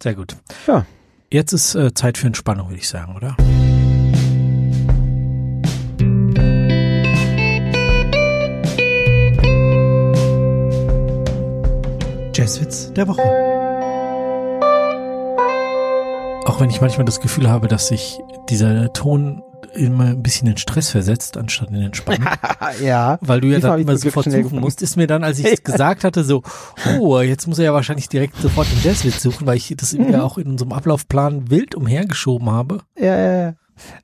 Sehr 0.03 0.15
gut. 0.15 0.37
Ja. 0.67 0.87
Jetzt 1.31 1.53
ist 1.53 1.75
äh, 1.75 1.93
Zeit 1.93 2.19
für 2.19 2.27
Entspannung, 2.27 2.69
würde 2.69 2.79
ich 2.79 2.89
sagen, 2.89 3.17
oder? 3.17 3.37
Jazzwitz 12.39 12.93
der 12.93 13.09
Woche. 13.09 13.21
Auch 16.47 16.61
wenn 16.61 16.71
ich 16.71 16.81
manchmal 16.81 17.05
das 17.05 17.19
Gefühl 17.19 17.51
habe, 17.51 17.67
dass 17.67 17.89
sich 17.89 18.21
dieser 18.49 18.93
Ton 18.93 19.43
immer 19.75 20.05
ein 20.05 20.23
bisschen 20.23 20.47
in 20.47 20.57
Stress 20.57 20.91
versetzt, 20.91 21.37
anstatt 21.37 21.71
in 21.71 21.83
Entspannung. 21.83 22.29
ja. 22.81 23.19
Weil 23.23 23.41
du 23.41 23.49
ja 23.49 23.59
dann 23.59 23.81
immer 23.81 23.97
sofort 23.97 24.31
suchen 24.31 24.61
musst, 24.61 24.83
ist 24.83 24.97
mir 24.97 25.09
dann, 25.09 25.25
als 25.25 25.41
ich 25.41 25.47
es 25.53 25.65
gesagt 25.65 26.05
hatte, 26.05 26.23
so, 26.23 26.45
oh, 27.01 27.19
jetzt 27.19 27.49
muss 27.49 27.59
er 27.59 27.65
ja 27.65 27.75
wahrscheinlich 27.75 28.09
direkt 28.09 28.37
sofort 28.37 28.69
den 28.71 28.85
Jazzwitz 28.85 29.21
suchen, 29.21 29.45
weil 29.45 29.57
ich 29.57 29.75
das 29.77 29.93
mhm. 29.95 30.13
ja 30.13 30.23
auch 30.23 30.39
in 30.39 30.47
unserem 30.47 30.73
Ablaufplan 30.73 31.51
wild 31.51 31.75
umhergeschoben 31.75 32.53
habe. 32.53 32.83
Ja, 32.97 33.17
ja, 33.17 33.33
ja. 33.33 33.49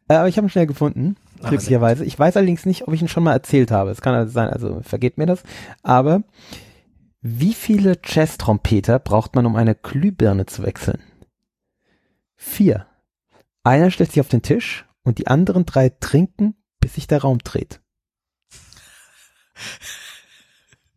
Äh, 0.08 0.14
aber 0.14 0.26
ich 0.26 0.36
habe 0.38 0.48
ihn 0.48 0.50
schnell 0.50 0.66
gefunden, 0.66 1.14
glücklicherweise. 1.40 2.04
Ich 2.04 2.18
weiß 2.18 2.36
allerdings 2.36 2.66
nicht, 2.66 2.88
ob 2.88 2.94
ich 2.94 3.00
ihn 3.00 3.06
schon 3.06 3.22
mal 3.22 3.32
erzählt 3.32 3.70
habe. 3.70 3.92
Es 3.92 4.00
kann 4.00 4.16
also 4.16 4.32
sein, 4.32 4.48
also 4.48 4.80
vergeht 4.82 5.18
mir 5.18 5.26
das. 5.26 5.44
Aber 5.84 6.24
wie 7.26 7.54
viele 7.54 7.98
Jazz-Trompeter 8.04 8.98
braucht 8.98 9.34
man, 9.34 9.46
um 9.46 9.56
eine 9.56 9.74
Glühbirne 9.74 10.44
zu 10.44 10.62
wechseln? 10.62 11.02
Vier. 12.36 12.86
Einer 13.62 13.90
stellt 13.90 14.12
sich 14.12 14.20
auf 14.20 14.28
den 14.28 14.42
Tisch 14.42 14.84
und 15.04 15.16
die 15.16 15.26
anderen 15.26 15.64
drei 15.64 15.88
trinken, 15.88 16.54
bis 16.80 16.96
sich 16.96 17.06
der 17.06 17.22
Raum 17.22 17.38
dreht. 17.38 17.80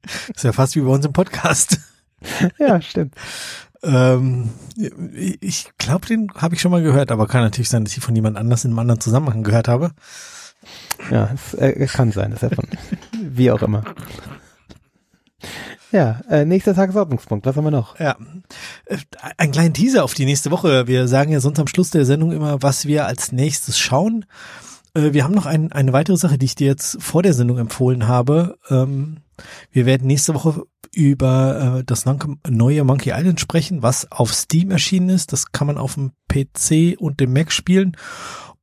Das 0.02 0.12
ist 0.36 0.44
ja 0.44 0.52
fast 0.52 0.76
wie 0.76 0.82
bei 0.82 0.90
uns 0.90 1.06
im 1.06 1.14
Podcast. 1.14 1.80
Ja, 2.58 2.82
stimmt. 2.82 3.14
ähm, 3.84 4.50
ich 5.40 5.70
glaube, 5.78 6.08
den 6.08 6.32
habe 6.34 6.56
ich 6.56 6.62
schon 6.62 6.72
mal 6.72 6.82
gehört, 6.82 7.12
aber 7.12 7.28
kann 7.28 7.44
natürlich 7.44 7.70
sein, 7.70 7.86
dass 7.86 7.96
ich 7.96 8.04
von 8.04 8.16
jemand 8.16 8.38
anders 8.38 8.66
in 8.66 8.72
einem 8.72 8.80
anderen 8.80 9.00
Zusammenhang 9.00 9.44
gehört 9.44 9.68
habe. 9.68 9.92
Ja, 11.12 11.30
es 11.32 11.54
äh, 11.54 11.86
kann 11.86 12.12
sein, 12.12 12.32
dass 12.32 12.42
er 12.42 12.50
von 12.50 12.66
wie 13.22 13.52
auch 13.52 13.62
immer. 13.62 13.84
Ja, 15.92 16.22
äh, 16.30 16.46
nächster 16.46 16.76
Tagesordnungspunkt. 16.76 17.46
Was 17.46 17.56
haben 17.56 17.64
wir 17.64 17.72
noch? 17.72 18.00
Ja, 18.00 18.18
äh, 18.86 18.98
ein 19.38 19.52
kleinen 19.52 19.74
Teaser 19.74 20.04
auf 20.04 20.14
die 20.14 20.26
nächste 20.26 20.52
Woche. 20.52 20.88
Wir 20.88 21.08
sagen 21.08 21.32
ja 21.32 21.40
sonst 21.40 21.60
am 21.60 21.68
Schluss 21.68 21.92
der 21.92 22.06
Sendung 22.06 22.32
immer, 22.32 22.62
was 22.62 22.86
wir 22.86 23.06
als 23.06 23.32
nächstes 23.32 23.80
schauen. 23.80 24.26
Äh, 24.94 25.14
wir 25.14 25.24
haben 25.24 25.34
noch 25.34 25.46
ein, 25.46 25.72
eine 25.72 25.94
weitere 25.94 26.18
Sache, 26.18 26.38
die 26.38 26.46
ich 26.46 26.56
dir 26.56 26.68
jetzt 26.68 27.02
vor 27.02 27.24
der 27.24 27.34
Sendung 27.34 27.58
empfohlen 27.58 28.08
habe. 28.08 28.58
Ähm, 28.70 29.18
Wir 29.72 29.86
werden 29.86 30.08
nächste 30.08 30.34
Woche 30.34 30.64
über 30.92 31.80
äh, 31.80 31.84
das 31.86 32.06
neue 32.06 32.84
Monkey 32.84 33.12
Island 33.12 33.40
sprechen, 33.40 33.84
was 33.84 34.12
auf 34.12 34.34
Steam 34.34 34.72
erschienen 34.72 35.10
ist. 35.10 35.32
Das 35.32 35.52
kann 35.52 35.68
man 35.68 35.78
auf 35.78 35.94
dem 35.94 36.12
PC 36.28 37.00
und 37.00 37.20
dem 37.20 37.34
Mac 37.34 37.52
spielen. 37.52 37.96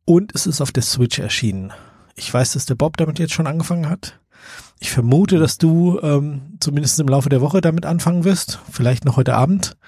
Und 0.05 0.35
es 0.35 0.47
ist 0.47 0.61
auf 0.61 0.73
der 0.73 0.83
Switch 0.83 1.19
erschienen. 1.19 1.73
Ich 2.17 2.33
weiß, 2.33 2.53
dass 2.53 2.67
der 2.67 2.75
Bob 2.75 2.97
damit 2.97 3.19
jetzt 3.19 3.33
schon 3.33 3.47
angefangen 3.47 3.89
hat. 3.89 4.21
Ich 4.85 4.91
vermute, 4.91 5.39
dass 5.39 5.57
du 5.57 5.99
ähm, 6.03 6.59
zumindest 6.61 7.01
im 7.01 7.09
Laufe 7.09 7.31
der 7.31 7.41
Woche 7.41 7.63
damit 7.63 7.87
anfangen 7.87 8.25
wirst. 8.25 8.59
Vielleicht 8.71 9.07
noch 9.07 9.17
heute 9.17 9.33
Abend. 9.35 9.79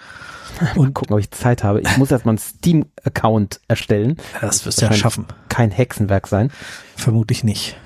Und 0.74 0.94
gucken, 0.94 1.12
ob 1.12 1.20
ich 1.20 1.30
Zeit 1.32 1.62
habe. 1.62 1.82
Ich 1.82 1.98
muss 1.98 2.10
erstmal 2.10 2.32
einen 2.32 2.38
Steam-Account 2.38 3.60
erstellen. 3.68 4.16
Das 4.40 4.64
wirst 4.64 4.80
du 4.80 4.86
ja 4.86 4.94
schaffen. 4.94 5.26
Kein 5.50 5.70
Hexenwerk 5.70 6.26
sein. 6.26 6.50
Vermutlich 6.96 7.44
nicht. 7.44 7.76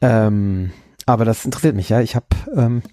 Ähm, 0.00 0.70
aber 1.06 1.24
das 1.24 1.44
interessiert 1.44 1.74
mich, 1.74 1.88
ja. 1.88 2.02
Ich 2.02 2.14
habe 2.14 2.28
ähm, 2.54 2.84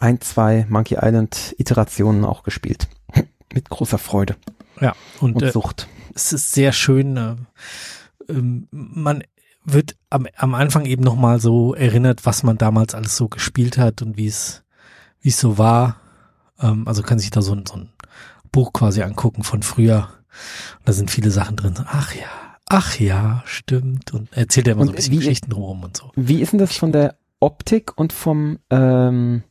ein, 0.00 0.20
zwei 0.20 0.66
Monkey 0.68 0.98
Island 1.00 1.54
Iterationen 1.58 2.24
auch 2.24 2.42
gespielt. 2.42 2.88
Mit 3.54 3.70
großer 3.70 3.98
Freude. 3.98 4.34
Ja, 4.80 4.96
und, 5.20 5.36
und 5.36 5.42
äh, 5.44 5.52
Sucht. 5.52 5.86
Es 6.12 6.32
ist 6.32 6.50
sehr 6.50 6.72
schön. 6.72 7.16
Äh, 7.16 7.36
ähm, 8.28 8.66
man 8.72 9.22
wird 9.66 9.96
am, 10.10 10.26
am 10.36 10.54
Anfang 10.54 10.86
eben 10.86 11.02
nochmal 11.02 11.40
so 11.40 11.74
erinnert, 11.74 12.24
was 12.24 12.42
man 12.42 12.56
damals 12.58 12.94
alles 12.94 13.16
so 13.16 13.28
gespielt 13.28 13.78
hat 13.78 14.00
und 14.02 14.16
wie 14.16 14.26
es, 14.28 14.62
wie 15.20 15.28
es 15.30 15.38
so 15.40 15.58
war. 15.58 16.00
Ähm, 16.60 16.86
also 16.88 17.02
kann 17.02 17.18
sich 17.18 17.30
da 17.30 17.42
so 17.42 17.52
ein, 17.54 17.66
so 17.66 17.74
ein 17.76 17.90
Buch 18.52 18.72
quasi 18.72 19.02
angucken 19.02 19.42
von 19.42 19.62
früher. 19.62 20.08
da 20.84 20.92
sind 20.92 21.10
viele 21.10 21.30
Sachen 21.30 21.56
drin. 21.56 21.74
Ach 21.86 22.14
ja, 22.14 22.28
ach 22.68 22.98
ja, 22.98 23.42
stimmt. 23.46 24.14
Und 24.14 24.32
erzählt 24.36 24.66
ja 24.68 24.72
immer 24.74 24.82
Und 24.82 24.86
so 24.88 24.92
ein 24.92 24.96
bisschen 24.96 25.12
wie- 25.12 25.16
Geschichten 25.18 25.52
rum 25.52 25.82
und 25.82 25.96
so. 25.96 26.12
Wie 26.14 26.40
ist 26.40 26.52
denn 26.52 26.58
das 26.60 26.76
von 26.76 26.92
der 26.92 27.16
Optik 27.40 27.98
und 27.98 28.12
vom 28.12 28.58
ähm, 28.70 29.42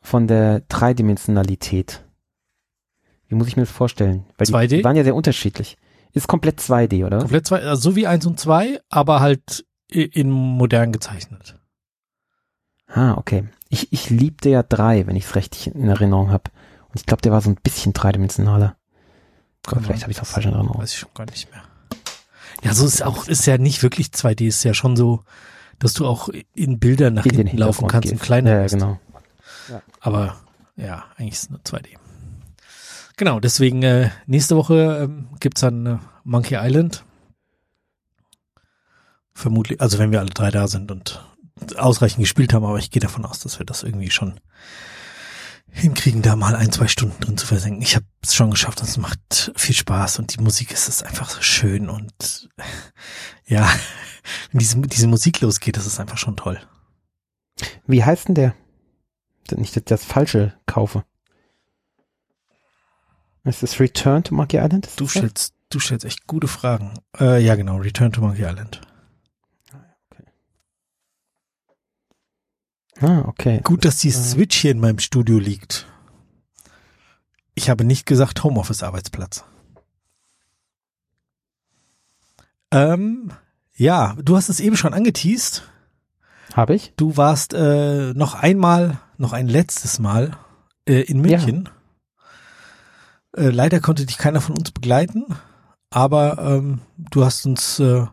von 0.00 0.26
der 0.28 0.60
Dreidimensionalität? 0.68 2.04
Wie 3.28 3.34
muss 3.34 3.48
ich 3.48 3.56
mir 3.56 3.64
das 3.64 3.72
vorstellen? 3.72 4.24
Weil 4.38 4.46
2D? 4.46 4.66
Die, 4.68 4.76
die 4.78 4.84
waren 4.84 4.96
ja 4.96 5.02
sehr 5.04 5.16
unterschiedlich. 5.16 5.76
Ist 6.16 6.28
komplett 6.28 6.60
2D, 6.60 7.04
oder? 7.04 7.18
Komplett 7.18 7.46
zwei, 7.46 7.60
also 7.60 7.90
so 7.90 7.94
wie 7.94 8.06
eins 8.06 8.24
und 8.24 8.40
zwei, 8.40 8.80
aber 8.88 9.20
halt 9.20 9.66
in 9.90 10.30
modern 10.30 10.90
gezeichnet. 10.90 11.58
Ah, 12.86 13.18
okay. 13.18 13.44
Ich, 13.68 13.92
ich 13.92 14.08
liebte 14.08 14.48
ja 14.48 14.62
drei, 14.62 15.06
wenn 15.06 15.14
ich 15.14 15.26
es 15.26 15.34
richtig 15.36 15.66
in 15.66 15.86
Erinnerung 15.86 16.30
habe. 16.30 16.50
Und 16.88 17.00
ich 17.00 17.04
glaube, 17.04 17.20
der 17.20 17.32
war 17.32 17.42
so 17.42 17.50
ein 17.50 17.58
bisschen 17.62 17.92
dreidimensionaler. 17.92 18.76
Aber 19.66 19.82
vielleicht 19.82 20.04
habe 20.04 20.10
ich 20.10 20.16
es 20.16 20.22
auch 20.22 20.26
falsch 20.26 20.46
in 20.46 20.54
Erinnerung. 20.54 20.80
Weiß 20.80 20.94
ich 20.94 21.00
schon 21.00 21.10
gar 21.12 21.26
nicht 21.26 21.50
mehr. 21.52 21.62
Ja, 22.62 22.72
so 22.72 22.86
ist 22.86 23.02
auch, 23.04 23.28
ist 23.28 23.44
ja 23.44 23.58
nicht 23.58 23.82
wirklich 23.82 24.06
2D, 24.06 24.46
ist 24.46 24.64
ja 24.64 24.72
schon 24.72 24.96
so, 24.96 25.22
dass 25.78 25.92
du 25.92 26.06
auch 26.06 26.30
in 26.54 26.78
Bildern 26.78 27.12
nach 27.12 27.26
In 27.26 27.36
den 27.36 27.46
hinten 27.46 27.58
laufen 27.58 27.88
kannst 27.88 28.04
gehst. 28.08 28.14
und 28.14 28.22
kleiner 28.22 28.52
Ja, 28.52 28.60
ja, 28.62 28.66
genau. 28.68 28.98
Aber 30.00 30.38
ja, 30.76 31.04
eigentlich 31.18 31.34
ist 31.34 31.42
es 31.42 31.50
nur 31.50 31.60
2D. 31.60 31.98
Genau, 33.16 33.40
deswegen 33.40 33.82
äh, 33.82 34.10
nächste 34.26 34.56
Woche 34.56 35.00
ähm, 35.04 35.28
gibt's 35.40 35.62
dann 35.62 35.86
äh, 35.86 35.98
Monkey 36.24 36.56
Island. 36.60 37.04
Vermutlich, 39.32 39.80
also 39.80 39.98
wenn 39.98 40.12
wir 40.12 40.20
alle 40.20 40.30
drei 40.30 40.50
da 40.50 40.68
sind 40.68 40.90
und 40.90 41.24
ausreichend 41.76 42.20
gespielt 42.20 42.52
haben, 42.52 42.64
aber 42.64 42.78
ich 42.78 42.90
gehe 42.90 43.00
davon 43.00 43.24
aus, 43.24 43.40
dass 43.40 43.58
wir 43.58 43.66
das 43.66 43.82
irgendwie 43.82 44.10
schon 44.10 44.38
hinkriegen, 45.70 46.22
da 46.22 46.36
mal 46.36 46.54
ein, 46.54 46.72
zwei 46.72 46.88
Stunden 46.88 47.20
drin 47.20 47.38
zu 47.38 47.46
versenken. 47.46 47.82
Ich 47.82 47.96
habe 47.96 48.06
es 48.22 48.34
schon 48.34 48.50
geschafft 48.50 48.80
und 48.80 48.88
es 48.88 48.96
macht 48.96 49.52
viel 49.56 49.74
Spaß 49.74 50.18
und 50.18 50.34
die 50.36 50.42
Musik 50.42 50.70
ist, 50.70 50.88
ist 50.88 51.02
einfach 51.02 51.28
so 51.28 51.40
schön 51.40 51.88
und 51.88 52.50
ja, 53.46 53.68
wenn 54.52 54.58
diese, 54.58 54.78
diese 54.80 55.06
Musik 55.06 55.40
losgeht, 55.40 55.76
das 55.76 55.86
ist 55.86 56.00
einfach 56.00 56.18
schon 56.18 56.36
toll. 56.36 56.60
Wie 57.86 58.04
heißt 58.04 58.28
denn 58.28 58.34
der? 58.34 58.54
Nicht, 59.52 59.76
dass 59.76 59.80
ich 59.80 59.84
das 59.84 60.04
Falsche 60.04 60.54
kaufe. 60.66 61.04
Ist 63.46 63.62
das 63.62 63.78
Return 63.78 64.24
to 64.24 64.34
Monkey 64.34 64.56
Island? 64.58 64.86
Ist 64.86 65.00
Du 65.00 65.06
stellst, 65.06 65.54
du 65.70 65.78
stellst 65.78 66.04
echt 66.04 66.26
gute 66.26 66.48
Fragen. 66.48 66.94
Äh, 67.18 67.42
ja, 67.44 67.54
genau. 67.54 67.76
Return 67.76 68.12
to 68.12 68.20
Monkey 68.20 68.42
Island. 68.42 68.80
Ah, 73.00 73.20
okay. 73.26 73.60
Gut, 73.62 73.84
dass 73.84 73.98
die 73.98 74.08
Äh. 74.08 74.12
Switch 74.12 74.56
hier 74.56 74.72
in 74.72 74.80
meinem 74.80 74.98
Studio 74.98 75.38
liegt. 75.38 75.86
Ich 77.54 77.70
habe 77.70 77.84
nicht 77.84 78.04
gesagt 78.04 78.42
Homeoffice-Arbeitsplatz. 78.42 79.44
Ähm, 82.72 83.32
ja, 83.76 84.16
du 84.20 84.36
hast 84.36 84.48
es 84.48 84.60
eben 84.60 84.76
schon 84.76 84.92
angeteased. 84.92 85.62
Habe 86.54 86.74
ich? 86.74 86.92
Du 86.96 87.16
warst 87.16 87.54
äh, 87.54 88.12
noch 88.14 88.34
einmal, 88.34 88.98
noch 89.18 89.32
ein 89.32 89.46
letztes 89.46 89.98
Mal 89.98 90.36
äh, 90.88 91.02
in 91.02 91.20
München. 91.20 91.68
Äh, 93.36 93.50
leider 93.50 93.80
konnte 93.80 94.06
dich 94.06 94.18
keiner 94.18 94.40
von 94.40 94.56
uns 94.56 94.70
begleiten, 94.70 95.26
aber 95.90 96.38
ähm, 96.38 96.80
du 97.10 97.24
hast 97.24 97.44
uns 97.46 97.78
äh, 97.78 98.06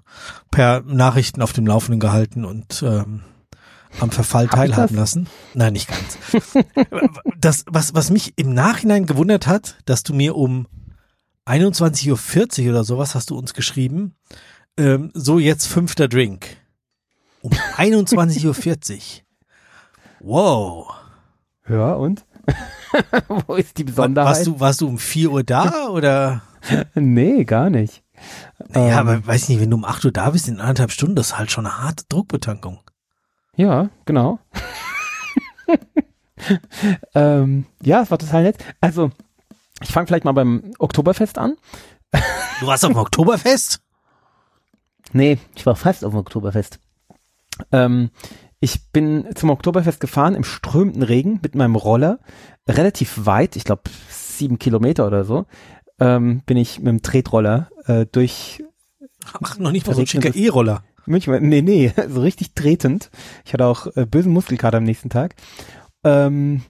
per 0.51 0.81
Nachrichten 0.81 1.41
auf 1.41 1.53
dem 1.53 1.65
Laufenden 1.65 1.99
gehalten 1.99 2.43
und 2.43 2.83
ähm, 2.83 3.23
am 3.99 4.11
Verfall 4.11 4.47
Hab 4.47 4.55
teilhaben 4.55 4.95
lassen. 4.95 5.27
Nein, 5.53 5.73
nicht 5.73 5.87
ganz. 5.87 6.17
das, 7.39 7.63
was, 7.67 7.93
was 7.93 8.09
mich 8.09 8.33
im 8.35 8.53
Nachhinein 8.53 9.05
gewundert 9.05 9.47
hat, 9.47 9.77
dass 9.85 10.03
du 10.03 10.13
mir 10.13 10.35
um 10.35 10.67
21.40 11.45 12.63
Uhr 12.65 12.69
oder 12.71 12.83
sowas 12.83 13.15
hast 13.15 13.29
du 13.29 13.37
uns 13.37 13.53
geschrieben, 13.53 14.15
ähm, 14.77 15.11
so 15.13 15.39
jetzt 15.39 15.67
fünfter 15.67 16.07
Drink. 16.07 16.57
Um 17.41 17.51
21.40 17.77 18.95
Uhr. 18.95 19.03
Wow. 20.19 20.93
Ja, 21.69 21.93
und? 21.93 22.25
Wo 23.47 23.55
ist 23.55 23.77
die 23.77 23.83
Besonderheit? 23.83 24.35
Warst 24.35 24.47
du, 24.47 24.59
warst 24.59 24.81
du 24.81 24.87
um 24.87 24.97
4 24.97 25.31
Uhr 25.31 25.43
da 25.43 25.87
oder? 25.87 26.41
Nee, 26.95 27.43
gar 27.43 27.69
nicht. 27.69 28.03
Naja, 28.69 29.01
Ähm, 29.01 29.07
aber 29.07 29.27
weiß 29.27 29.49
nicht, 29.49 29.59
wenn 29.59 29.69
du 29.69 29.75
um 29.75 29.83
8 29.83 30.05
Uhr 30.05 30.11
da 30.11 30.29
bist 30.29 30.47
in 30.47 30.61
anderthalb 30.61 30.91
Stunden, 30.91 31.15
das 31.15 31.27
ist 31.27 31.37
halt 31.37 31.51
schon 31.51 31.65
eine 31.65 31.77
harte 31.77 32.05
Druckbetankung. 32.07 32.79
Ja, 33.57 33.89
genau. 34.05 34.39
ähm, 37.15 37.65
ja, 37.81 38.01
es 38.01 38.11
war 38.11 38.17
total 38.17 38.43
nett. 38.43 38.57
Also, 38.81 39.11
ich 39.81 39.91
fange 39.91 40.07
vielleicht 40.07 40.25
mal 40.25 40.31
beim 40.31 40.73
Oktoberfest 40.79 41.37
an. 41.37 41.57
Du 42.59 42.67
warst 42.67 42.85
auf 42.85 42.91
dem 42.91 42.97
Oktoberfest? 42.97 43.81
Nee, 45.11 45.37
ich 45.55 45.65
war 45.65 45.75
fast 45.75 46.05
auf 46.05 46.13
dem 46.13 46.19
Oktoberfest. 46.19 46.79
Ähm, 47.71 48.09
ich 48.63 48.89
bin 48.93 49.27
zum 49.35 49.49
Oktoberfest 49.49 49.99
gefahren 49.99 50.35
im 50.35 50.45
strömenden 50.45 51.03
Regen 51.03 51.41
mit 51.43 51.53
meinem 51.53 51.75
Roller. 51.75 52.19
Relativ 52.65 53.25
weit, 53.25 53.57
ich 53.57 53.65
glaube 53.65 53.81
sieben 54.07 54.57
Kilometer 54.57 55.05
oder 55.05 55.25
so, 55.25 55.47
ähm, 55.99 56.43
bin 56.45 56.55
ich 56.55 56.79
mit 56.79 56.87
dem 56.87 57.01
Tretroller 57.01 57.69
äh, 57.87 58.05
durch 58.09 58.63
Ach, 59.25 59.59
noch 59.59 59.73
nicht 59.73 59.85
mal 59.85 59.93
so 59.93 59.99
ein 59.99 60.07
schicker 60.07 60.33
E-Roller. 60.33 60.81
München, 61.05 61.49
nee, 61.49 61.61
nee, 61.61 61.91
so 62.07 62.21
richtig 62.21 62.53
tretend. 62.53 63.11
Ich 63.43 63.51
hatte 63.51 63.65
auch 63.65 63.87
äh, 63.97 64.05
bösen 64.05 64.31
Muskelkater 64.31 64.77
am 64.77 64.85
nächsten 64.85 65.09
Tag. 65.09 65.35
Ähm, 66.05 66.61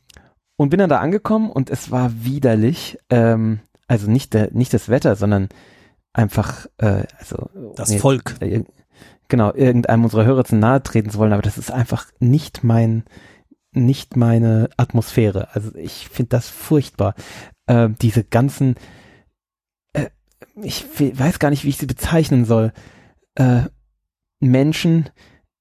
und 0.56 0.70
bin 0.70 0.80
dann 0.80 0.90
da 0.90 0.98
angekommen 0.98 1.52
und 1.52 1.70
es 1.70 1.91
war 1.91 2.11
widerlich. 2.24 2.98
Ähm, 3.11 3.60
also 3.86 4.10
nicht, 4.10 4.34
der, 4.34 4.52
nicht 4.52 4.74
das 4.74 4.90
Wetter, 4.90 5.15
sondern 5.15 5.48
einfach, 6.11 6.65
äh, 6.78 7.03
also. 7.20 7.52
Das 7.76 7.90
nee, 7.90 7.99
Volk. 7.99 8.36
äh, 8.40 8.64
genau, 9.34 9.51
irgendeinem 9.51 10.03
unserer 10.03 10.26
Hörer 10.26 10.45
zu 10.45 10.55
nahe 10.55 10.84
treten 10.84 11.10
zu 11.10 11.18
wollen, 11.18 11.34
aber 11.34 11.41
das 11.41 11.57
ist 11.57 11.72
einfach 11.72 12.05
nicht 12.19 12.64
mein, 12.64 13.03
nicht 13.72 14.15
meine 14.15 14.69
Atmosphäre. 14.77 15.47
Also 15.55 15.73
ich 15.73 16.07
finde 16.07 16.30
das 16.30 16.49
furchtbar. 16.49 17.15
Äh, 17.65 17.89
diese 17.99 18.23
ganzen, 18.23 18.76
äh, 19.93 20.11
ich 20.61 20.85
we- 20.99 21.18
weiß 21.18 21.39
gar 21.39 21.49
nicht, 21.49 21.64
wie 21.64 21.69
ich 21.69 21.77
sie 21.77 21.88
bezeichnen 21.88 22.45
soll. 22.45 22.73
Äh, 23.34 23.64
Menschen 24.39 25.10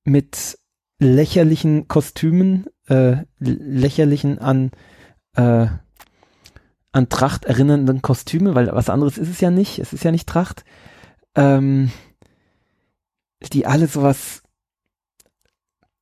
mit 0.04 0.58
lächerlichen 0.98 1.88
Kostümen, 1.88 2.66
äh, 2.88 3.24
lächerlichen 3.38 4.38
an, 4.38 4.70
äh, 5.34 5.68
an 6.92 7.08
Tracht 7.08 7.46
erinnernden 7.46 8.02
Kostüme, 8.02 8.54
weil 8.54 8.70
was 8.70 8.90
anderes 8.90 9.16
ist 9.16 9.30
es 9.30 9.40
ja 9.40 9.50
nicht. 9.50 9.78
Es 9.78 9.94
ist 9.94 10.04
ja 10.04 10.10
nicht 10.10 10.28
Tracht. 10.28 10.66
Ähm, 11.34 11.90
die 13.50 13.66
alle 13.66 13.86
sowas 13.86 14.42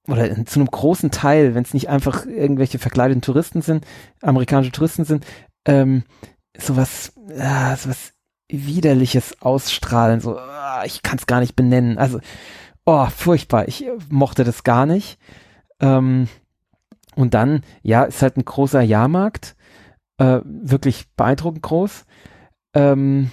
oder 0.09 0.29
in- 0.29 0.47
zu 0.47 0.59
einem 0.61 0.71
großen 0.71 1.11
Teil, 1.11 1.55
wenn 1.55 1.63
es 1.63 1.75
nicht 1.75 1.89
einfach 1.89 2.27
irgendwelche 2.27 2.79
verkleideten 2.79 3.23
Touristen 3.23 3.63
sind, 3.63 3.87
amerikanische 4.23 4.73
Touristen 4.73 5.05
sind, 5.05 5.25
ähm, 5.67 6.05
sowas, 6.59 7.13
ah, 7.39 7.77
sowas 7.77 8.13
widerliches 8.49 9.41
ausstrahlen, 9.43 10.21
so, 10.21 10.37
ah, 10.37 10.83
ich 10.85 11.03
kann 11.03 11.19
es 11.19 11.27
gar 11.27 11.41
nicht 11.41 11.55
benennen. 11.55 11.99
Also, 11.99 12.21
oh, 12.85 13.07
furchtbar. 13.07 13.69
Ich 13.69 13.87
äh, 13.87 13.93
mochte 14.09 14.43
das 14.43 14.65
gar 14.65 14.87
nicht. 14.87 15.19
Ähm, 15.81 16.29
und 17.15 17.35
dann, 17.35 17.63
ja, 17.83 18.05
ist 18.05 18.23
halt 18.23 18.37
ein 18.37 18.45
großer 18.45 18.81
Jahrmarkt, 18.81 19.55
äh, 20.19 20.41
wirklich 20.45 21.09
beeindruckend 21.15 21.63
groß. 21.63 22.05
Ähm, 22.75 23.31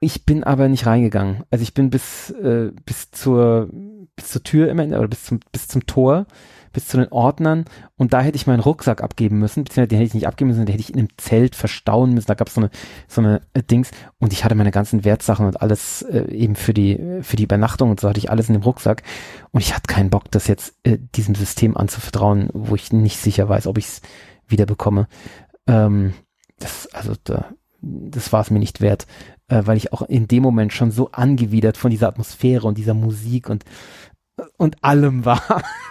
ich 0.00 0.24
bin 0.24 0.44
aber 0.44 0.68
nicht 0.68 0.86
reingegangen. 0.86 1.42
Also 1.50 1.62
ich 1.62 1.74
bin 1.74 1.90
bis, 1.90 2.30
äh, 2.30 2.70
bis 2.86 3.10
zur, 3.10 3.68
bis 4.14 4.28
zur 4.28 4.42
Tür 4.42 4.70
im 4.70 4.78
Ende, 4.78 4.98
oder 4.98 5.08
bis 5.08 5.24
zum, 5.24 5.40
bis 5.52 5.68
zum 5.68 5.86
Tor, 5.86 6.26
bis 6.72 6.86
zu 6.86 6.96
den 6.98 7.08
Ordnern 7.08 7.64
und 7.96 8.12
da 8.12 8.20
hätte 8.20 8.36
ich 8.36 8.46
meinen 8.46 8.60
Rucksack 8.60 9.02
abgeben 9.02 9.38
müssen, 9.38 9.64
beziehungsweise 9.64 9.88
den 9.88 9.98
hätte 9.98 10.08
ich 10.08 10.14
nicht 10.14 10.26
abgeben 10.28 10.48
müssen, 10.48 10.66
den 10.66 10.72
hätte 10.72 10.82
ich 10.82 10.92
in 10.92 10.98
einem 10.98 11.08
Zelt 11.16 11.56
verstauen 11.56 12.12
müssen. 12.12 12.26
Da 12.26 12.34
gab 12.34 12.48
es 12.48 12.54
so 12.54 12.60
eine, 12.60 12.70
so 13.08 13.20
eine 13.20 13.40
äh, 13.54 13.62
Dings 13.62 13.90
und 14.18 14.32
ich 14.32 14.44
hatte 14.44 14.54
meine 14.54 14.70
ganzen 14.70 15.04
Wertsachen 15.04 15.46
und 15.46 15.60
alles 15.60 16.02
äh, 16.02 16.30
eben 16.30 16.54
für 16.54 16.74
die, 16.74 17.20
für 17.22 17.36
die 17.36 17.44
Übernachtung 17.44 17.90
und 17.90 18.00
so 18.00 18.08
hatte 18.08 18.18
ich 18.18 18.30
alles 18.30 18.48
in 18.48 18.54
dem 18.54 18.62
Rucksack 18.62 19.02
und 19.50 19.60
ich 19.60 19.74
hatte 19.74 19.92
keinen 19.92 20.10
Bock, 20.10 20.30
das 20.30 20.46
jetzt 20.46 20.74
äh, 20.84 20.98
diesem 21.16 21.34
System 21.34 21.76
anzuvertrauen, 21.76 22.50
wo 22.52 22.74
ich 22.74 22.92
nicht 22.92 23.18
sicher 23.18 23.48
weiß, 23.48 23.66
ob 23.66 23.78
ich 23.78 23.86
es 23.86 24.02
wieder 24.46 24.66
bekomme. 24.66 25.08
Ähm, 25.66 26.14
das, 26.58 26.86
also 26.92 27.14
da, 27.24 27.46
das 27.80 28.32
war 28.32 28.42
es 28.42 28.50
mir 28.50 28.58
nicht 28.58 28.80
wert, 28.80 29.06
äh, 29.48 29.62
weil 29.64 29.76
ich 29.76 29.92
auch 29.92 30.02
in 30.02 30.28
dem 30.28 30.42
Moment 30.42 30.72
schon 30.72 30.90
so 30.90 31.10
angewidert 31.12 31.76
von 31.76 31.90
dieser 31.90 32.08
Atmosphäre 32.08 32.66
und 32.66 32.78
dieser 32.78 32.94
Musik 32.94 33.48
und 33.48 33.64
und 34.56 34.84
allem 34.84 35.24
war. 35.24 35.42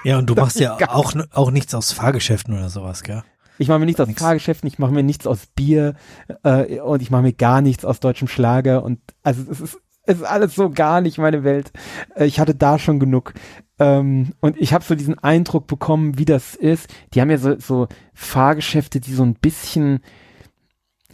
Ja, 0.04 0.18
und 0.20 0.30
du 0.30 0.36
machst 0.36 0.60
ja 0.60 0.78
auch, 0.90 1.14
auch 1.32 1.52
nichts 1.52 1.76
aus 1.76 1.92
Fahrgeschäften 1.92 2.54
oder 2.54 2.70
sowas, 2.70 3.04
gell? 3.04 3.24
Ich 3.58 3.68
mache 3.68 3.80
mir 3.80 3.86
nichts 3.86 4.00
aus 4.00 4.08
Nix. 4.08 4.22
Fahrgeschäften, 4.22 4.68
ich 4.68 4.80
mache 4.80 4.92
mir 4.92 5.04
nichts 5.04 5.28
aus 5.28 5.48
Bier 5.48 5.96
äh, 6.44 6.80
und 6.80 7.02
ich 7.02 7.12
mache 7.12 7.24
mir 7.24 7.34
gar 7.34 7.62
nichts 7.62 7.84
aus 7.84 8.00
deutschem 8.00 8.28
Schlager 8.28 8.84
und 8.84 9.00
also 9.24 9.42
es 9.52 9.60
ist, 9.60 9.80
es 10.04 10.20
ist 10.20 10.24
alles 10.24 10.56
so 10.56 10.70
gar 10.70 11.02
nicht 11.02 11.18
meine 11.18 11.44
Welt. 11.44 11.72
Äh, 12.16 12.26
ich 12.26 12.40
hatte 12.40 12.56
da 12.56 12.80
schon 12.80 13.00
genug. 13.00 13.34
Ähm, 13.80 14.34
und 14.40 14.58
ich 14.58 14.74
habe 14.74 14.84
so 14.84 14.96
diesen 14.96 15.20
Eindruck 15.20 15.68
bekommen, 15.68 16.18
wie 16.18 16.26
das 16.26 16.56
ist. 16.56 16.88
Die 17.14 17.22
haben 17.22 17.30
ja 17.30 17.38
so, 17.38 17.60
so 17.60 17.88
Fahrgeschäfte, 18.14 19.00
die 19.00 19.14
so 19.14 19.24
ein 19.24 19.36
bisschen 19.36 20.00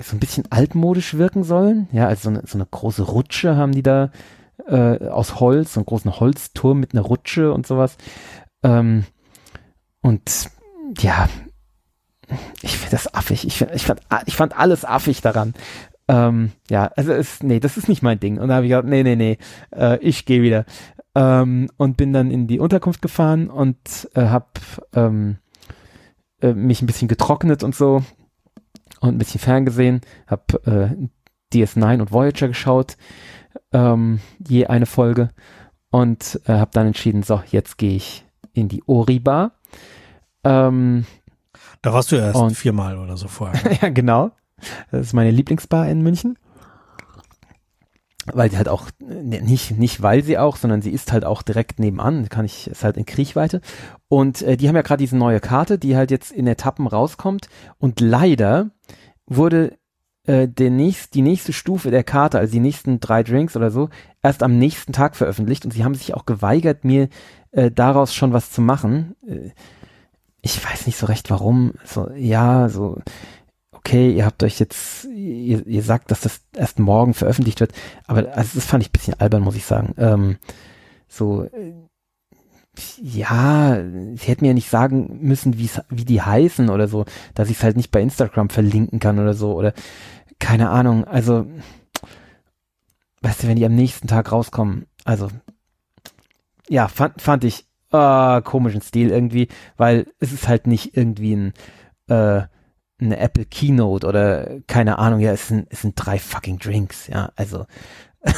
so 0.01 0.15
ein 0.15 0.19
bisschen 0.19 0.45
altmodisch 0.49 1.15
wirken 1.15 1.43
sollen. 1.43 1.87
Ja, 1.91 2.07
also 2.07 2.23
so 2.23 2.29
eine, 2.29 2.47
so 2.47 2.57
eine 2.57 2.65
große 2.65 3.03
Rutsche 3.03 3.55
haben 3.55 3.73
die 3.73 3.83
da 3.83 4.11
äh, 4.67 5.07
aus 5.07 5.39
Holz, 5.39 5.73
so 5.73 5.79
einen 5.79 5.85
großen 5.85 6.19
Holzturm 6.19 6.79
mit 6.79 6.93
einer 6.93 7.03
Rutsche 7.03 7.53
und 7.53 7.67
sowas. 7.67 7.97
Ähm, 8.63 9.05
und 10.01 10.49
ja, 10.99 11.29
ich 12.61 12.77
finde 12.77 12.91
das 12.91 13.13
affig. 13.13 13.45
Ich, 13.45 13.57
find, 13.57 13.71
ich, 13.73 13.85
fand, 13.85 14.01
ich 14.25 14.35
fand 14.35 14.57
alles 14.57 14.85
affig 14.85 15.21
daran. 15.21 15.53
Ähm, 16.07 16.51
ja, 16.69 16.91
also 16.95 17.13
es, 17.13 17.43
nee, 17.43 17.59
das 17.59 17.77
ist 17.77 17.87
nicht 17.87 18.01
mein 18.01 18.19
Ding. 18.19 18.39
Und 18.39 18.49
da 18.49 18.55
habe 18.55 18.65
ich 18.65 18.71
gesagt, 18.71 18.87
nee, 18.87 19.03
nee, 19.03 19.15
nee, 19.15 19.37
äh, 19.75 19.97
ich 19.99 20.25
gehe 20.25 20.41
wieder. 20.41 20.65
Ähm, 21.15 21.69
und 21.77 21.97
bin 21.97 22.11
dann 22.11 22.31
in 22.31 22.47
die 22.47 22.59
Unterkunft 22.59 23.01
gefahren 23.01 23.49
und 23.49 24.09
äh, 24.15 24.25
habe 24.25 24.47
ähm, 24.95 25.37
äh, 26.41 26.53
mich 26.53 26.81
ein 26.81 26.87
bisschen 26.87 27.07
getrocknet 27.07 27.63
und 27.63 27.75
so 27.75 28.03
und 29.03 29.09
ein 29.09 29.17
bisschen 29.17 29.41
ferngesehen, 29.41 29.99
habe 30.27 30.95
äh, 31.53 31.55
DS9 31.55 31.99
und 31.99 32.11
Voyager 32.11 32.47
geschaut, 32.47 32.95
ähm, 33.73 34.21
je 34.47 34.67
eine 34.67 34.85
Folge 34.85 35.29
und 35.91 36.39
äh, 36.45 36.53
habe 36.53 36.71
dann 36.73 36.87
entschieden, 36.87 37.21
so, 37.21 37.43
jetzt 37.51 37.77
gehe 37.77 37.97
ich 37.97 38.25
in 38.53 38.69
die 38.69 38.81
Ori-Bar. 38.87 39.51
Ähm, 40.45 41.05
da 41.81 41.91
warst 41.91 42.13
du 42.13 42.15
erst 42.15 42.55
viermal 42.55 42.97
oder 42.97 43.17
so 43.17 43.27
vorher. 43.27 43.61
Ne? 43.69 43.77
ja, 43.81 43.89
genau. 43.89 44.31
Das 44.91 45.07
ist 45.07 45.13
meine 45.13 45.31
Lieblingsbar 45.31 45.89
in 45.89 46.01
München. 46.01 46.39
Weil 48.31 48.49
die 48.49 48.57
halt 48.57 48.69
auch, 48.69 48.89
ne, 48.99 49.41
nicht, 49.41 49.77
nicht 49.77 50.01
weil 50.01 50.23
sie 50.23 50.37
auch, 50.37 50.55
sondern 50.55 50.81
sie 50.81 50.91
ist 50.91 51.11
halt 51.11 51.25
auch 51.25 51.41
direkt 51.41 51.79
nebenan, 51.79 52.29
kann 52.29 52.45
ich, 52.45 52.67
ist 52.67 52.83
halt 52.83 52.95
in 52.95 53.05
Kriechweite. 53.05 53.59
Und 54.07 54.41
äh, 54.41 54.55
die 54.55 54.67
haben 54.69 54.75
ja 54.75 54.81
gerade 54.81 55.03
diese 55.03 55.17
neue 55.17 55.41
Karte, 55.41 55.77
die 55.77 55.97
halt 55.97 56.09
jetzt 56.09 56.31
in 56.31 56.47
Etappen 56.47 56.87
rauskommt. 56.87 57.49
Und 57.79 57.99
leider 57.99 58.69
wurde 59.25 59.77
äh, 60.25 60.47
der 60.47 60.69
nächst, 60.69 61.15
die 61.15 61.21
nächste 61.21 61.51
Stufe 61.51 61.91
der 61.91 62.03
Karte, 62.03 62.39
also 62.39 62.51
die 62.51 62.59
nächsten 62.59 62.99
drei 62.99 63.23
Drinks 63.23 63.57
oder 63.57 63.71
so, 63.71 63.89
erst 64.21 64.41
am 64.41 64.57
nächsten 64.57 64.93
Tag 64.93 65.15
veröffentlicht 65.15 65.65
und 65.65 65.71
sie 65.71 65.83
haben 65.83 65.95
sich 65.95 66.13
auch 66.13 66.25
geweigert, 66.25 66.85
mir 66.85 67.09
äh, 67.51 67.71
daraus 67.71 68.13
schon 68.13 68.31
was 68.31 68.51
zu 68.51 68.61
machen. 68.61 69.15
Äh, 69.27 69.51
ich 70.41 70.63
weiß 70.63 70.85
nicht 70.87 70.97
so 70.97 71.05
recht 71.05 71.29
warum. 71.29 71.73
So, 71.85 72.09
ja, 72.15 72.69
so, 72.69 72.99
okay, 73.85 74.11
ihr 74.11 74.25
habt 74.25 74.43
euch 74.43 74.59
jetzt, 74.59 75.05
ihr, 75.05 75.65
ihr 75.67 75.83
sagt, 75.83 76.09
dass 76.09 76.21
das 76.21 76.41
erst 76.55 76.79
morgen 76.79 77.13
veröffentlicht 77.13 77.59
wird, 77.59 77.73
aber 78.07 78.35
also 78.35 78.51
das 78.55 78.65
fand 78.65 78.81
ich 78.81 78.89
ein 78.89 78.93
bisschen 78.93 79.19
albern, 79.19 79.43
muss 79.43 79.55
ich 79.55 79.65
sagen. 79.65 79.93
Ähm, 79.97 80.37
so, 81.07 81.43
äh, 81.43 81.73
ja, 83.01 83.77
sie 84.15 84.27
hätten 84.27 84.45
mir 84.45 84.53
nicht 84.53 84.69
sagen 84.69 85.19
müssen, 85.21 85.57
wie 85.57 86.05
die 86.05 86.21
heißen 86.21 86.69
oder 86.69 86.87
so, 86.87 87.05
dass 87.35 87.49
ich 87.49 87.57
es 87.57 87.63
halt 87.63 87.77
nicht 87.77 87.91
bei 87.91 88.01
Instagram 88.01 88.49
verlinken 88.49 88.99
kann 88.99 89.19
oder 89.19 89.33
so 89.35 89.53
oder 89.53 89.73
keine 90.39 90.69
Ahnung. 90.69 91.03
Also, 91.05 91.45
weißt 93.21 93.43
du, 93.43 93.47
wenn 93.47 93.57
die 93.57 93.65
am 93.65 93.75
nächsten 93.75 94.07
Tag 94.07 94.31
rauskommen, 94.31 94.87
also 95.03 95.29
ja, 96.67 96.87
fand, 96.87 97.21
fand 97.21 97.43
ich 97.43 97.67
äh, 97.91 98.41
komischen 98.41 98.81
Stil 98.81 99.11
irgendwie, 99.11 99.49
weil 99.77 100.07
es 100.19 100.31
ist 100.31 100.47
halt 100.47 100.65
nicht 100.65 100.97
irgendwie 100.97 101.35
ein 101.35 101.53
äh, 102.07 102.47
eine 103.05 103.19
Apple 103.19 103.45
Keynote 103.45 104.07
oder 104.07 104.59
keine 104.67 104.99
Ahnung, 104.99 105.19
ja, 105.19 105.31
es 105.31 105.47
sind, 105.47 105.67
es 105.69 105.81
sind 105.81 105.93
drei 105.95 106.19
fucking 106.19 106.59
Drinks, 106.59 107.07
ja, 107.07 107.31
also 107.35 107.65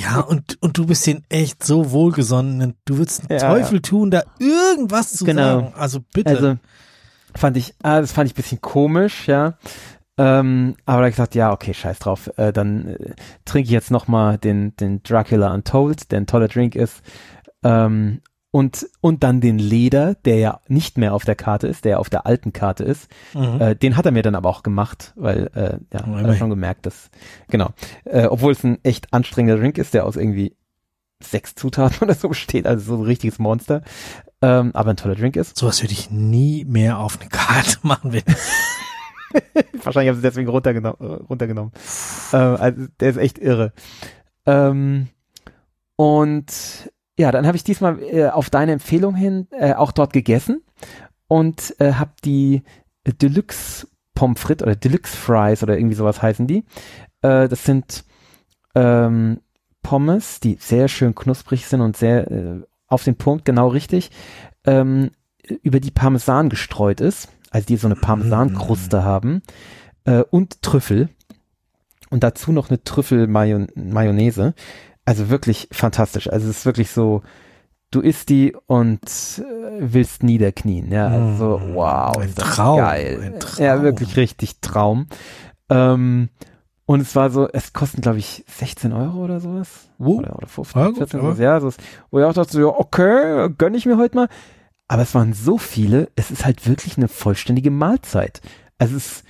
Ja, 0.00 0.20
und, 0.20 0.60
und 0.62 0.78
du 0.78 0.86
bist 0.86 1.06
ihnen 1.06 1.24
echt 1.28 1.62
so 1.62 1.90
wohlgesonnen. 1.90 2.74
Du 2.84 2.98
würdest 2.98 3.28
einen 3.28 3.38
ja, 3.38 3.48
Teufel 3.48 3.82
tun, 3.82 4.10
da 4.10 4.22
irgendwas 4.38 5.12
zu 5.12 5.24
genau. 5.24 5.42
sagen. 5.42 5.74
Also 5.76 6.00
bitte. 6.12 6.30
Also 6.30 6.56
fand 7.34 7.56
ich, 7.56 7.74
ah, 7.82 8.00
das 8.00 8.12
fand 8.12 8.28
ich 8.28 8.34
ein 8.34 8.36
bisschen 8.40 8.60
komisch, 8.60 9.28
ja. 9.28 9.54
Ähm, 10.16 10.76
aber 10.86 11.02
da 11.02 11.08
ich 11.08 11.14
gesagt, 11.14 11.34
ja, 11.34 11.52
okay, 11.52 11.74
scheiß 11.74 11.98
drauf. 11.98 12.30
Äh, 12.36 12.52
dann 12.52 12.88
äh, 12.88 13.14
trinke 13.44 13.66
ich 13.66 13.72
jetzt 13.72 13.90
nochmal 13.90 14.38
den, 14.38 14.76
den 14.76 15.02
Dracula 15.02 15.52
Untold, 15.52 16.10
der 16.12 16.20
ein 16.20 16.26
toller 16.26 16.48
Drink 16.48 16.76
ist. 16.76 17.02
Ähm, 17.62 18.20
und, 18.54 18.88
und 19.00 19.24
dann 19.24 19.40
den 19.40 19.58
Leder, 19.58 20.14
der 20.14 20.36
ja 20.36 20.60
nicht 20.68 20.96
mehr 20.96 21.12
auf 21.12 21.24
der 21.24 21.34
Karte 21.34 21.66
ist, 21.66 21.84
der 21.84 21.98
auf 21.98 22.08
der 22.08 22.24
alten 22.24 22.52
Karte 22.52 22.84
ist. 22.84 23.10
Mhm. 23.34 23.60
Äh, 23.60 23.74
den 23.74 23.96
hat 23.96 24.06
er 24.06 24.12
mir 24.12 24.22
dann 24.22 24.36
aber 24.36 24.48
auch 24.48 24.62
gemacht, 24.62 25.12
weil 25.16 25.50
äh, 25.56 25.78
ja, 25.92 26.04
oh, 26.06 26.14
hat 26.14 26.24
er 26.24 26.36
schon 26.36 26.50
gemerkt, 26.50 26.86
dass 26.86 27.10
genau, 27.48 27.70
äh, 28.04 28.26
obwohl 28.26 28.52
es 28.52 28.62
ein 28.62 28.78
echt 28.84 29.12
anstrengender 29.12 29.60
Drink 29.60 29.76
ist, 29.76 29.92
der 29.92 30.06
aus 30.06 30.14
irgendwie 30.14 30.54
sechs 31.20 31.56
Zutaten 31.56 31.98
oder 32.02 32.14
so 32.14 32.28
besteht, 32.28 32.64
also 32.64 32.94
so 32.94 33.02
ein 33.02 33.04
richtiges 33.04 33.40
Monster, 33.40 33.82
ähm, 34.40 34.70
aber 34.72 34.90
ein 34.90 34.96
toller 34.96 35.16
Drink 35.16 35.34
ist. 35.34 35.56
Sowas 35.56 35.82
würde 35.82 35.94
ich 35.94 36.12
nie 36.12 36.64
mehr 36.64 37.00
auf 37.00 37.20
eine 37.20 37.28
Karte 37.30 37.78
machen, 37.82 38.12
wenn 38.12 38.22
Wahrscheinlich 39.82 40.10
haben 40.10 40.16
sie 40.16 40.22
deswegen 40.22 40.48
runtergenommen. 40.48 41.00
Äh, 41.00 41.24
runtergenommen. 41.24 41.72
Äh, 42.32 42.36
also 42.36 42.86
der 43.00 43.10
ist 43.10 43.16
echt 43.16 43.38
irre. 43.38 43.72
Ähm, 44.46 45.08
und 45.96 46.92
ja, 47.18 47.30
dann 47.30 47.46
habe 47.46 47.56
ich 47.56 47.64
diesmal 47.64 48.02
äh, 48.02 48.28
auf 48.28 48.50
deine 48.50 48.72
Empfehlung 48.72 49.14
hin 49.14 49.46
äh, 49.50 49.74
auch 49.74 49.92
dort 49.92 50.12
gegessen 50.12 50.62
und 51.28 51.74
äh, 51.78 51.92
habe 51.94 52.12
die 52.24 52.62
Deluxe 53.06 53.86
Pommes 54.14 54.40
frites 54.40 54.62
oder 54.62 54.76
Deluxe 54.76 55.16
Fries 55.16 55.62
oder 55.62 55.76
irgendwie 55.76 55.96
sowas 55.96 56.22
heißen 56.22 56.46
die. 56.46 56.64
Äh, 57.22 57.48
das 57.48 57.64
sind 57.64 58.04
ähm, 58.74 59.40
Pommes, 59.82 60.40
die 60.40 60.56
sehr 60.60 60.88
schön 60.88 61.14
knusprig 61.14 61.66
sind 61.66 61.80
und 61.80 61.96
sehr 61.96 62.30
äh, 62.30 62.60
auf 62.86 63.04
den 63.04 63.16
Punkt, 63.16 63.44
genau 63.44 63.68
richtig, 63.68 64.10
ähm, 64.66 65.10
über 65.62 65.80
die 65.80 65.90
Parmesan 65.90 66.48
gestreut 66.48 67.00
ist, 67.00 67.28
also 67.50 67.66
die 67.66 67.76
so 67.76 67.86
eine 67.86 67.96
Parmesankruste 67.96 68.98
mm. 68.98 69.04
haben 69.04 69.42
äh, 70.04 70.22
und 70.30 70.62
Trüffel 70.62 71.10
und 72.10 72.22
dazu 72.24 72.52
noch 72.52 72.70
eine 72.70 72.82
Trüffel-Mayonnaise. 72.82 74.54
Also 75.04 75.28
wirklich 75.28 75.68
fantastisch. 75.72 76.28
Also 76.30 76.48
es 76.48 76.58
ist 76.58 76.66
wirklich 76.66 76.90
so, 76.90 77.22
du 77.90 78.00
isst 78.00 78.28
die 78.28 78.56
und 78.66 79.02
äh, 79.02 79.78
willst 79.80 80.22
niederknien. 80.22 80.90
Ja, 80.90 81.08
also 81.08 81.58
mm, 81.58 81.74
wow, 81.74 82.16
ein 82.16 82.34
Traum, 82.34 82.78
geil. 82.78 83.20
Ein 83.22 83.40
Traum. 83.40 83.64
Ja, 83.64 83.82
wirklich 83.82 84.16
richtig 84.16 84.60
Traum. 84.60 85.06
Ähm, 85.70 86.28
und 86.86 87.00
es 87.00 87.16
war 87.16 87.30
so, 87.30 87.48
es 87.48 87.72
kosten, 87.72 88.02
glaube 88.02 88.18
ich, 88.18 88.44
16 88.48 88.92
Euro 88.92 89.24
oder 89.24 89.40
sowas. 89.40 89.88
Uh, 89.98 90.18
oder, 90.18 90.36
oder 90.36 90.48
15, 90.48 90.82
ja, 90.82 90.92
14 90.92 91.20
Euro. 91.20 91.40
Ja, 91.40 91.60
so, 91.60 91.72
wo 92.10 92.18
ich 92.18 92.24
auch 92.24 92.34
dachte, 92.34 92.60
ja, 92.60 92.66
okay, 92.66 93.48
gönn 93.56 93.74
ich 93.74 93.86
mir 93.86 93.96
heute 93.96 94.16
mal. 94.16 94.28
Aber 94.86 95.02
es 95.02 95.14
waren 95.14 95.32
so 95.32 95.56
viele, 95.56 96.10
es 96.14 96.30
ist 96.30 96.44
halt 96.44 96.68
wirklich 96.68 96.98
eine 96.98 97.08
vollständige 97.08 97.70
Mahlzeit. 97.70 98.42
Also 98.76 98.96
es 98.96 99.06
ist, 99.06 99.24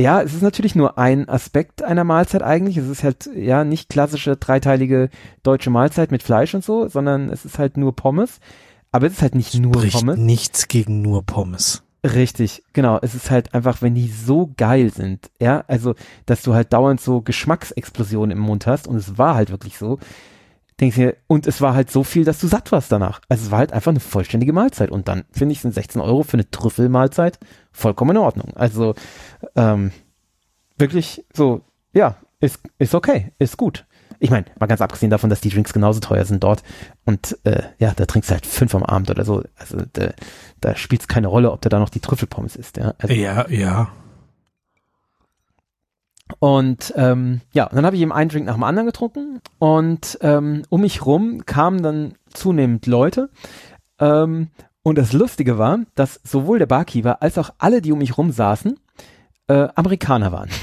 ja, 0.00 0.22
es 0.22 0.34
ist 0.34 0.42
natürlich 0.42 0.74
nur 0.74 0.98
ein 0.98 1.28
Aspekt 1.28 1.82
einer 1.82 2.04
Mahlzeit 2.04 2.42
eigentlich. 2.42 2.76
Es 2.76 2.88
ist 2.88 3.04
halt 3.04 3.30
ja 3.34 3.64
nicht 3.64 3.88
klassische 3.88 4.36
dreiteilige 4.36 5.10
deutsche 5.42 5.70
Mahlzeit 5.70 6.10
mit 6.10 6.22
Fleisch 6.22 6.54
und 6.54 6.64
so, 6.64 6.88
sondern 6.88 7.28
es 7.28 7.44
ist 7.44 7.58
halt 7.58 7.76
nur 7.76 7.94
Pommes. 7.94 8.40
Aber 8.92 9.06
es 9.06 9.14
ist 9.14 9.22
halt 9.22 9.34
nicht 9.34 9.54
nur 9.54 9.74
Spricht 9.74 9.98
Pommes. 9.98 10.18
nichts 10.18 10.68
gegen 10.68 11.02
nur 11.02 11.24
Pommes. 11.24 11.82
Richtig, 12.02 12.62
genau. 12.72 12.98
Es 13.02 13.14
ist 13.14 13.30
halt 13.30 13.54
einfach, 13.54 13.82
wenn 13.82 13.94
die 13.94 14.08
so 14.08 14.52
geil 14.56 14.90
sind, 14.92 15.30
ja, 15.38 15.64
also, 15.68 15.94
dass 16.24 16.42
du 16.42 16.54
halt 16.54 16.72
dauernd 16.72 17.00
so 17.00 17.20
Geschmacksexplosionen 17.20 18.36
im 18.36 18.42
Mund 18.42 18.66
hast 18.66 18.88
und 18.88 18.96
es 18.96 19.18
war 19.18 19.34
halt 19.34 19.50
wirklich 19.50 19.76
so, 19.76 19.98
denkst 20.80 20.96
du 20.96 21.16
und 21.26 21.46
es 21.46 21.60
war 21.60 21.74
halt 21.74 21.90
so 21.90 22.02
viel, 22.02 22.24
dass 22.24 22.40
du 22.40 22.46
satt 22.46 22.72
warst 22.72 22.90
danach. 22.90 23.20
Also 23.28 23.44
es 23.44 23.50
war 23.50 23.58
halt 23.58 23.72
einfach 23.72 23.90
eine 23.90 24.00
vollständige 24.00 24.52
Mahlzeit. 24.52 24.90
Und 24.90 25.08
dann 25.08 25.24
finde 25.30 25.52
ich, 25.52 25.60
sind 25.60 25.74
16 25.74 26.00
Euro 26.00 26.22
für 26.22 26.34
eine 26.34 26.50
Trüffelmahlzeit 26.50 27.38
vollkommen 27.72 28.12
in 28.12 28.22
Ordnung. 28.22 28.52
Also 28.54 28.94
ähm, 29.56 29.92
wirklich 30.78 31.24
so, 31.32 31.62
ja, 31.92 32.16
ist, 32.40 32.60
ist 32.78 32.94
okay, 32.94 33.32
ist 33.38 33.56
gut. 33.56 33.86
Ich 34.18 34.30
meine, 34.30 34.46
mal 34.58 34.66
ganz 34.66 34.82
abgesehen 34.82 35.10
davon, 35.10 35.30
dass 35.30 35.40
die 35.40 35.48
Drinks 35.48 35.72
genauso 35.72 36.00
teuer 36.00 36.24
sind 36.24 36.44
dort 36.44 36.62
und 37.06 37.38
äh, 37.44 37.62
ja, 37.78 37.92
da 37.94 38.04
trinkst 38.04 38.30
du 38.30 38.34
halt 38.34 38.44
fünf 38.44 38.74
am 38.74 38.82
Abend 38.82 39.10
oder 39.10 39.24
so. 39.24 39.42
Also 39.56 39.78
da, 39.92 40.10
da 40.60 40.76
spielt 40.76 41.02
es 41.02 41.08
keine 41.08 41.28
Rolle, 41.28 41.52
ob 41.52 41.62
da 41.62 41.70
da 41.70 41.78
noch 41.78 41.88
die 41.88 42.00
Trüffelpommes 42.00 42.56
ist. 42.56 42.76
Ja, 42.76 42.94
also, 42.98 43.14
Ja, 43.14 43.48
ja. 43.48 43.90
Und 46.38 46.92
ähm, 46.96 47.40
ja, 47.52 47.64
und 47.66 47.76
dann 47.76 47.86
habe 47.86 47.96
ich 47.96 48.02
eben 48.02 48.12
einen 48.12 48.30
Drink 48.30 48.46
nach 48.46 48.54
dem 48.54 48.62
anderen 48.62 48.86
getrunken 48.86 49.40
und 49.58 50.18
ähm, 50.20 50.62
um 50.68 50.82
mich 50.82 51.04
rum 51.04 51.44
kamen 51.44 51.82
dann 51.82 52.14
zunehmend 52.32 52.86
Leute. 52.86 53.30
Ähm, 53.98 54.48
und 54.82 54.98
das 54.98 55.12
Lustige 55.12 55.58
war, 55.58 55.80
dass 55.94 56.20
sowohl 56.24 56.58
der 56.58 56.66
Barkeeper 56.66 57.22
als 57.22 57.38
auch 57.38 57.50
alle, 57.58 57.82
die 57.82 57.92
um 57.92 57.98
mich 57.98 58.16
rum 58.16 58.32
saßen, 58.32 58.78
äh, 59.48 59.68
Amerikaner 59.74 60.32
waren. 60.32 60.50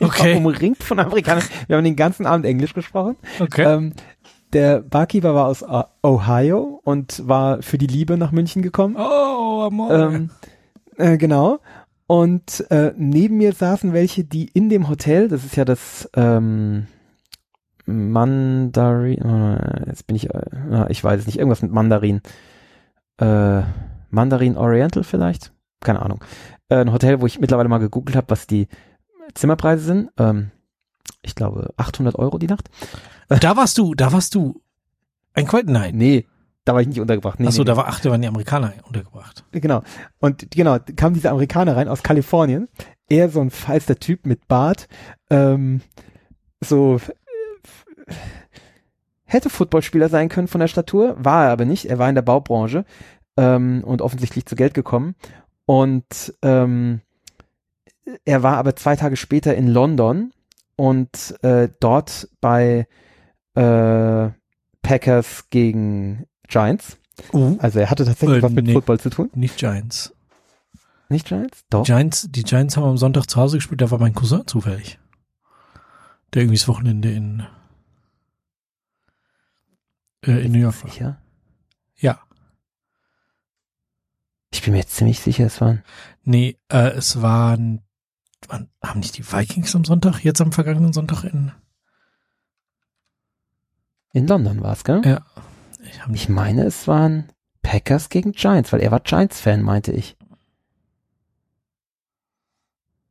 Okay. 0.00 0.36
umringt 0.36 0.82
von 0.82 0.98
Amerikanern. 0.98 1.44
Wir 1.68 1.76
haben 1.76 1.84
den 1.84 1.94
ganzen 1.94 2.26
Abend 2.26 2.44
Englisch 2.44 2.74
gesprochen. 2.74 3.16
Okay. 3.38 3.62
Ähm, 3.62 3.92
der 4.52 4.80
Barkeeper 4.80 5.36
war 5.36 5.46
aus 5.46 5.62
äh, 5.62 5.84
Ohio 6.02 6.80
und 6.82 7.26
war 7.28 7.62
für 7.62 7.78
die 7.78 7.86
Liebe 7.86 8.18
nach 8.18 8.32
München 8.32 8.60
gekommen. 8.60 8.96
oh, 8.98 9.62
amore. 9.62 10.14
Ähm, 10.14 10.30
äh, 10.96 11.16
genau. 11.16 11.60
Und 12.06 12.68
äh, 12.70 12.92
neben 12.96 13.38
mir 13.38 13.52
saßen 13.52 13.92
welche, 13.92 14.24
die 14.24 14.46
in 14.48 14.68
dem 14.68 14.88
Hotel, 14.88 15.28
das 15.28 15.44
ist 15.44 15.56
ja 15.56 15.64
das 15.64 16.10
ähm, 16.14 16.86
Mandarin, 17.86 19.18
äh, 19.22 19.88
jetzt 19.88 20.06
bin 20.06 20.16
ich, 20.16 20.28
äh, 20.30 20.86
ich 20.88 21.02
weiß 21.02 21.20
es 21.20 21.26
nicht, 21.26 21.38
irgendwas 21.38 21.62
mit 21.62 21.72
Mandarin. 21.72 22.20
Äh, 23.18 23.62
Mandarin 24.10 24.56
Oriental 24.56 25.04
vielleicht? 25.04 25.52
Keine 25.80 26.02
Ahnung. 26.02 26.22
Äh, 26.68 26.76
ein 26.76 26.92
Hotel, 26.92 27.20
wo 27.20 27.26
ich 27.26 27.40
mittlerweile 27.40 27.68
mal 27.68 27.78
gegoogelt 27.78 28.16
habe, 28.16 28.30
was 28.30 28.46
die 28.46 28.68
Zimmerpreise 29.34 29.84
sind. 29.84 30.10
Ähm, 30.18 30.50
ich 31.22 31.34
glaube 31.34 31.72
800 31.76 32.16
Euro 32.16 32.38
die 32.38 32.46
Nacht. 32.46 32.68
da 33.28 33.56
warst 33.56 33.78
du, 33.78 33.94
da 33.94 34.12
warst 34.12 34.34
du 34.34 34.62
ein 35.34 35.46
Quite, 35.46 35.70
nein. 35.70 35.96
Nee, 35.96 36.26
da 36.64 36.74
war 36.74 36.80
ich 36.80 36.86
nicht 36.86 37.00
untergebracht. 37.00 37.40
Nee, 37.40 37.48
Achso, 37.48 37.62
nee, 37.62 37.66
da 37.66 37.76
war, 37.76 37.88
ach, 37.88 38.00
da 38.00 38.10
waren 38.10 38.22
die 38.22 38.28
Amerikaner 38.28 38.72
untergebracht. 38.86 39.44
Genau. 39.52 39.82
Und 40.18 40.50
genau, 40.50 40.78
kam 40.96 41.12
dieser 41.12 41.32
Amerikaner 41.32 41.76
rein 41.76 41.88
aus 41.88 42.02
Kalifornien. 42.02 42.68
Er 43.08 43.28
so 43.28 43.40
ein 43.40 43.50
feister 43.50 43.96
Typ 43.96 44.24
mit 44.26 44.48
Bart. 44.48 44.88
Ähm, 45.28 45.82
so 46.60 46.96
äh, 46.96 48.14
hätte 49.34 49.50
Footballspieler 49.50 50.08
sein 50.08 50.28
können 50.28 50.48
von 50.48 50.60
der 50.60 50.68
Statur, 50.68 51.16
war 51.18 51.44
er 51.46 51.50
aber 51.52 51.64
nicht. 51.66 51.86
Er 51.86 51.98
war 51.98 52.08
in 52.08 52.14
der 52.14 52.22
Baubranche 52.22 52.84
ähm, 53.36 53.82
und 53.84 54.00
offensichtlich 54.00 54.46
zu 54.46 54.56
Geld 54.56 54.72
gekommen. 54.74 55.14
Und 55.66 56.34
ähm, 56.42 57.00
er 58.24 58.42
war 58.42 58.56
aber 58.56 58.76
zwei 58.76 58.96
Tage 58.96 59.16
später 59.16 59.54
in 59.54 59.68
London 59.68 60.32
und 60.76 61.34
äh, 61.42 61.68
dort 61.80 62.28
bei 62.40 62.86
äh, 63.54 64.28
Packers 64.82 65.48
gegen 65.50 66.26
Giants. 66.48 66.98
Uh, 67.32 67.56
Also 67.58 67.78
er 67.78 67.90
hatte 67.90 68.04
tatsächlich 68.04 68.38
Äh, 68.38 68.42
was 68.42 68.52
mit 68.52 68.66
nee. 68.66 68.72
Football 68.72 69.00
zu 69.00 69.10
tun. 69.10 69.30
nicht 69.34 69.56
Giants. 69.56 70.12
Nicht 71.08 71.26
Giants? 71.28 71.64
Doch. 71.70 71.84
Giants, 71.84 72.28
die 72.30 72.42
Giants 72.42 72.76
haben 72.76 72.84
am 72.84 72.96
Sonntag 72.98 73.26
zu 73.30 73.40
Hause 73.40 73.58
gespielt, 73.58 73.80
da 73.80 73.90
war 73.90 73.98
mein 73.98 74.14
Cousin 74.14 74.46
zufällig. 74.46 74.98
Der 76.32 76.42
irgendwie 76.42 76.58
das 76.58 76.66
Wochenende 76.66 77.12
in, 77.12 77.44
äh, 80.26 80.44
in 80.44 80.52
New 80.52 80.58
York. 80.58 80.74
Sicher? 80.74 81.20
Ja. 81.96 82.20
Ich 84.52 84.62
bin 84.62 84.72
mir 84.72 84.80
jetzt 84.80 84.96
ziemlich 84.96 85.20
sicher, 85.20 85.46
es 85.46 85.60
waren. 85.60 85.82
Nee, 86.22 86.58
äh, 86.68 86.90
es 86.90 87.22
waren, 87.22 87.82
waren, 88.48 88.68
haben 88.82 89.00
nicht 89.00 89.16
die 89.18 89.30
Vikings 89.30 89.74
am 89.74 89.84
Sonntag, 89.84 90.20
jetzt 90.20 90.40
am 90.40 90.52
vergangenen 90.52 90.92
Sonntag 90.92 91.24
in, 91.24 91.52
In 94.14 94.28
London 94.28 94.62
war 94.62 94.72
es, 94.72 94.84
gell? 94.84 95.02
Ja. 95.04 95.26
ich 95.82 96.00
Ich 96.14 96.28
meine, 96.28 96.62
es 96.64 96.86
waren 96.86 97.32
Packers 97.62 98.08
gegen 98.10 98.32
Giants, 98.32 98.72
weil 98.72 98.80
er 98.80 98.92
war 98.92 99.00
Giants-Fan, 99.00 99.60
meinte 99.60 99.90
ich. 99.90 100.16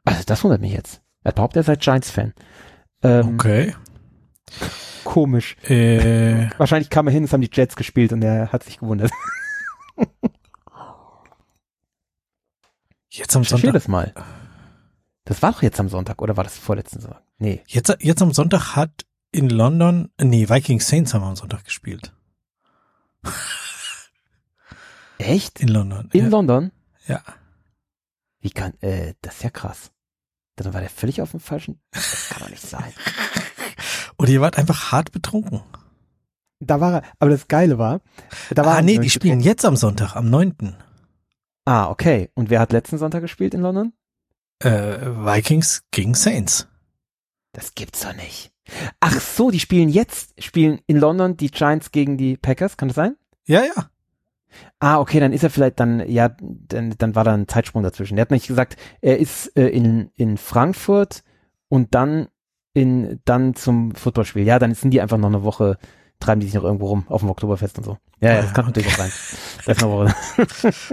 Also 0.05 0.23
das 0.25 0.43
wundert 0.43 0.61
mich 0.61 0.71
jetzt. 0.71 1.01
Er 1.23 1.33
behauptet, 1.33 1.57
er 1.57 1.63
sei 1.63 1.75
Giants-Fan. 1.75 2.33
Ähm, 3.03 3.35
okay. 3.35 3.75
Komisch. 5.13 5.57
Äh, 5.69 6.49
Wahrscheinlich 6.57 6.89
kam 6.89 7.05
er 7.05 7.13
hin, 7.13 7.25
es 7.25 7.33
haben 7.33 7.41
die 7.41 7.49
Jets 7.53 7.75
gespielt 7.75 8.11
und 8.13 8.23
er 8.23 8.51
hat 8.51 8.63
sich 8.63 8.79
gewundert. 8.79 9.11
jetzt 13.09 13.35
am 13.35 13.43
Sonntag, 13.43 13.73
das 13.73 13.87
mal. 13.87 14.11
Das 15.25 15.43
war 15.43 15.51
doch 15.51 15.61
jetzt 15.61 15.79
am 15.79 15.87
Sonntag, 15.87 16.19
oder 16.19 16.35
war 16.35 16.43
das 16.43 16.57
vorletzten 16.57 16.99
Sonntag? 16.99 17.21
Nee. 17.37 17.61
jetzt, 17.67 17.95
jetzt 17.99 18.23
am 18.23 18.33
Sonntag 18.33 18.75
hat 18.75 19.05
in 19.31 19.51
London, 19.51 20.09
nee, 20.19 20.49
Vikings 20.49 20.87
Saints 20.87 21.13
haben 21.13 21.23
am 21.23 21.35
Sonntag 21.35 21.63
gespielt. 21.63 22.11
Echt? 25.19 25.59
In 25.59 25.67
London. 25.67 26.09
In 26.11 26.23
ja. 26.23 26.29
London? 26.29 26.71
Ja. 27.05 27.21
Wie 28.39 28.49
kann, 28.49 28.73
äh, 28.81 29.13
das 29.21 29.35
ist 29.35 29.43
ja 29.43 29.51
krass. 29.51 29.91
Dann 30.55 30.73
war 30.73 30.81
der 30.81 30.89
völlig 30.89 31.21
auf 31.21 31.29
dem 31.29 31.39
falschen. 31.39 31.79
Das 31.91 32.29
kann 32.29 32.41
doch 32.41 32.49
nicht 32.49 32.63
sein. 32.63 32.91
Oder 34.23 34.31
ihr 34.31 34.39
wart 34.39 34.57
einfach 34.57 34.93
hart 34.93 35.11
betrunken. 35.11 35.63
Da 36.61 36.79
war 36.79 36.93
er, 36.93 37.03
aber 37.19 37.31
das 37.31 37.49
Geile 37.49 37.77
war, 37.77 37.99
da 38.51 38.63
war 38.63 38.77
ah, 38.77 38.81
nee, 38.81 38.97
die 38.97 39.09
spielen 39.09 39.39
betrunken. 39.39 39.45
jetzt 39.45 39.65
am 39.65 39.75
Sonntag, 39.75 40.15
am 40.15 40.29
9. 40.29 40.77
Ah, 41.65 41.89
okay. 41.89 42.29
Und 42.33 42.49
wer 42.49 42.61
hat 42.61 42.71
letzten 42.71 42.97
Sonntag 42.97 43.19
gespielt 43.19 43.53
in 43.53 43.59
London? 43.59 43.91
Äh, 44.59 44.69
Vikings 44.71 45.83
gegen 45.91 46.13
Saints. 46.13 46.69
Das 47.51 47.75
gibt's 47.75 47.99
doch 47.99 48.15
nicht. 48.15 48.53
Ach 49.01 49.19
so, 49.19 49.51
die 49.51 49.59
spielen 49.59 49.89
jetzt, 49.89 50.41
spielen 50.41 50.79
in 50.87 50.99
London 50.99 51.35
die 51.35 51.51
Giants 51.51 51.91
gegen 51.91 52.17
die 52.17 52.37
Packers, 52.37 52.77
kann 52.77 52.87
das 52.87 52.95
sein? 52.95 53.17
Ja, 53.45 53.63
ja. 53.65 53.89
Ah, 54.79 54.99
okay, 55.01 55.19
dann 55.19 55.33
ist 55.33 55.43
er 55.43 55.49
vielleicht 55.49 55.81
dann, 55.81 55.99
ja, 56.09 56.33
dann, 56.39 56.95
dann 56.97 57.15
war 57.15 57.25
da 57.25 57.33
ein 57.33 57.49
Zeitsprung 57.49 57.83
dazwischen. 57.83 58.17
Er 58.17 58.21
hat 58.21 58.31
nicht 58.31 58.47
gesagt, 58.47 58.77
er 59.01 59.19
ist 59.19 59.47
äh, 59.57 59.67
in, 59.67 60.11
in 60.15 60.37
Frankfurt 60.37 61.25
und 61.67 61.93
dann 61.93 62.29
in, 62.73 63.19
dann 63.25 63.55
zum 63.55 63.93
Footballspiel. 63.95 64.43
Ja, 64.43 64.59
dann 64.59 64.73
sind 64.73 64.91
die 64.91 65.01
einfach 65.01 65.17
noch 65.17 65.27
eine 65.27 65.43
Woche, 65.43 65.77
treiben 66.19 66.41
die 66.41 66.47
sich 66.47 66.55
noch 66.55 66.63
irgendwo 66.63 66.87
rum 66.87 67.05
auf 67.07 67.21
dem 67.21 67.29
Oktoberfest 67.29 67.77
und 67.77 67.83
so. 67.83 67.97
Ja, 68.19 68.33
ja 68.33 68.41
das 68.41 68.53
kann 68.53 68.65
natürlich 68.65 68.87
auch 68.89 68.97
sein. 68.97 69.11
Das 69.65 69.77
ist 69.77 69.83
eine 69.83 69.91
Woche. 69.91 70.15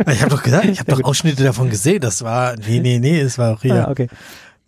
Ich 0.12 0.20
habe 0.20 0.30
doch 0.30 0.42
gesagt, 0.42 0.64
ich 0.66 0.80
habe 0.80 0.92
doch. 0.92 1.04
Ausschnitte 1.04 1.42
davon 1.42 1.70
gesehen. 1.70 2.00
Das 2.00 2.22
war, 2.22 2.56
nee, 2.56 2.80
nee, 2.80 2.98
nee, 2.98 3.20
es 3.20 3.38
war 3.38 3.54
auch 3.54 3.62
hier. 3.62 3.88
Ah, 3.88 3.90
okay. 3.90 4.08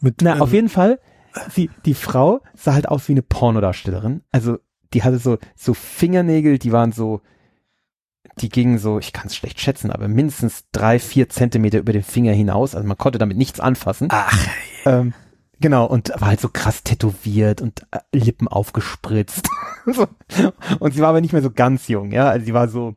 Mit, 0.00 0.22
Na, 0.22 0.34
ähm, 0.34 0.42
auf 0.42 0.52
jeden 0.52 0.68
Fall, 0.68 0.98
sie, 1.50 1.70
die 1.84 1.94
Frau 1.94 2.40
sah 2.54 2.74
halt 2.74 2.88
aus 2.88 3.08
wie 3.08 3.12
eine 3.12 3.22
Pornodarstellerin. 3.22 4.22
Also, 4.32 4.58
die 4.94 5.02
hatte 5.02 5.18
so, 5.18 5.38
so 5.56 5.74
Fingernägel, 5.74 6.58
die 6.58 6.72
waren 6.72 6.92
so, 6.92 7.20
die 8.38 8.48
gingen 8.48 8.78
so, 8.78 8.98
ich 8.98 9.12
kann 9.12 9.26
es 9.26 9.36
schlecht 9.36 9.60
schätzen, 9.60 9.90
aber 9.90 10.08
mindestens 10.08 10.64
drei, 10.72 10.98
vier 10.98 11.28
Zentimeter 11.28 11.78
über 11.78 11.92
den 11.92 12.02
Finger 12.02 12.32
hinaus. 12.32 12.74
Also 12.74 12.86
man 12.86 12.98
konnte 12.98 13.18
damit 13.18 13.36
nichts 13.36 13.60
anfassen. 13.60 14.08
Ach, 14.10 14.32
Ähm, 14.84 15.14
genau, 15.62 15.86
und 15.86 16.10
war 16.10 16.28
halt 16.28 16.40
so 16.40 16.50
krass 16.50 16.82
tätowiert 16.82 17.62
und 17.62 17.86
äh, 17.90 18.00
Lippen 18.12 18.48
aufgespritzt. 18.48 19.48
Und 20.78 20.94
sie 20.94 21.00
war 21.00 21.08
aber 21.08 21.20
nicht 21.20 21.32
mehr 21.32 21.42
so 21.42 21.50
ganz 21.50 21.88
jung, 21.88 22.12
ja. 22.12 22.28
Also 22.28 22.46
sie 22.46 22.54
war 22.54 22.68
so 22.68 22.94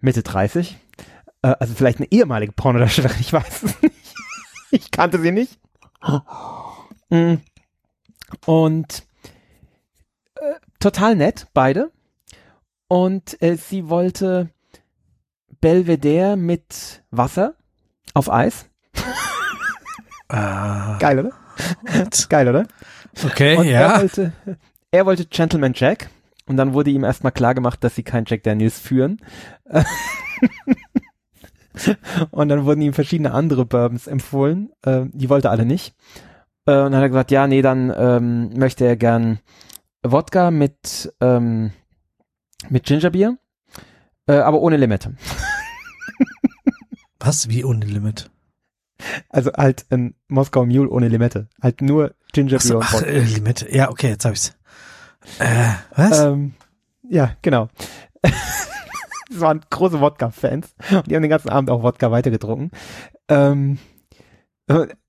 Mitte 0.00 0.22
30. 0.22 0.76
Äh, 1.42 1.54
also 1.60 1.74
vielleicht 1.74 1.98
eine 1.98 2.10
ehemalige 2.10 2.52
Pornodarstellerin, 2.52 3.20
ich 3.20 3.32
weiß 3.32 3.62
es 3.62 3.82
nicht. 3.82 4.14
Ich 4.70 4.90
kannte 4.90 5.20
sie 5.20 5.30
nicht. 5.30 5.60
Mm. 7.10 7.34
Und 8.46 9.06
äh, 10.36 10.54
total 10.80 11.14
nett, 11.14 11.46
beide. 11.52 11.92
Und 12.88 13.40
äh, 13.42 13.56
sie 13.56 13.88
wollte 13.88 14.50
Belvedere 15.60 16.36
mit 16.36 17.04
Wasser 17.10 17.54
auf 18.14 18.30
Eis. 18.30 18.66
Ah, 20.32 20.98
Geil, 20.98 21.18
oder? 21.18 21.30
Geil, 22.28 22.48
oder? 22.48 22.66
okay, 23.24 23.56
Und 23.56 23.66
er 23.66 23.80
ja. 23.80 24.00
wollte, 24.00 24.32
er 24.90 25.06
wollte 25.06 25.26
Gentleman 25.26 25.72
Jack. 25.74 26.08
Und 26.46 26.56
dann 26.56 26.74
wurde 26.74 26.90
ihm 26.90 27.04
erstmal 27.04 27.32
klar 27.32 27.54
gemacht, 27.54 27.84
dass 27.84 27.94
sie 27.94 28.02
kein 28.02 28.24
Jack 28.26 28.42
Daniels 28.42 28.78
führen. 28.78 29.20
und 32.30 32.48
dann 32.48 32.64
wurden 32.64 32.82
ihm 32.82 32.92
verschiedene 32.92 33.32
andere 33.32 33.64
Bourbons 33.64 34.08
empfohlen. 34.08 34.70
Äh, 34.84 35.04
die 35.12 35.28
wollte 35.30 35.48
er 35.48 35.52
alle 35.52 35.64
nicht. 35.64 35.94
Äh, 36.66 36.72
und 36.82 36.92
dann 36.92 36.96
hat 36.96 37.02
er 37.02 37.08
gesagt, 37.08 37.30
ja, 37.30 37.46
nee, 37.46 37.62
dann 37.62 37.92
ähm, 37.96 38.50
möchte 38.56 38.84
er 38.84 38.96
gern 38.96 39.38
Wodka 40.02 40.50
mit, 40.50 41.12
ähm, 41.20 41.70
mit 42.68 42.84
Gingerbier, 42.86 43.38
äh, 44.26 44.34
aber 44.34 44.60
ohne 44.60 44.76
Limette. 44.76 45.14
Was? 47.20 47.48
Wie 47.48 47.64
ohne 47.64 47.86
Limit? 47.86 48.30
Also 49.28 49.52
halt 49.52 49.86
ein 49.90 50.14
Moskau 50.28 50.64
Mule 50.64 50.88
ohne 50.88 51.08
Limette. 51.08 51.48
Halt 51.60 51.80
nur 51.82 52.14
Gingerbier 52.32 52.56
Achso, 52.56 52.76
und 52.78 52.84
ach, 52.84 53.02
äh, 53.02 53.20
Limit. 53.20 53.66
Ja, 53.70 53.90
okay, 53.90 54.08
jetzt 54.08 54.24
hab 54.24 54.32
ich's. 54.32 54.54
Äh, 55.38 55.72
was? 55.94 56.20
Ähm, 56.20 56.54
ja, 57.08 57.36
genau. 57.42 57.68
das 58.22 59.40
waren 59.40 59.60
große 59.70 60.00
Wodka-Fans. 60.00 60.74
Und 60.90 61.10
die 61.10 61.14
haben 61.14 61.22
den 61.22 61.30
ganzen 61.30 61.50
Abend 61.50 61.70
auch 61.70 61.82
Wodka 61.82 62.10
weitergetrunken. 62.10 62.70
Ähm, 63.28 63.78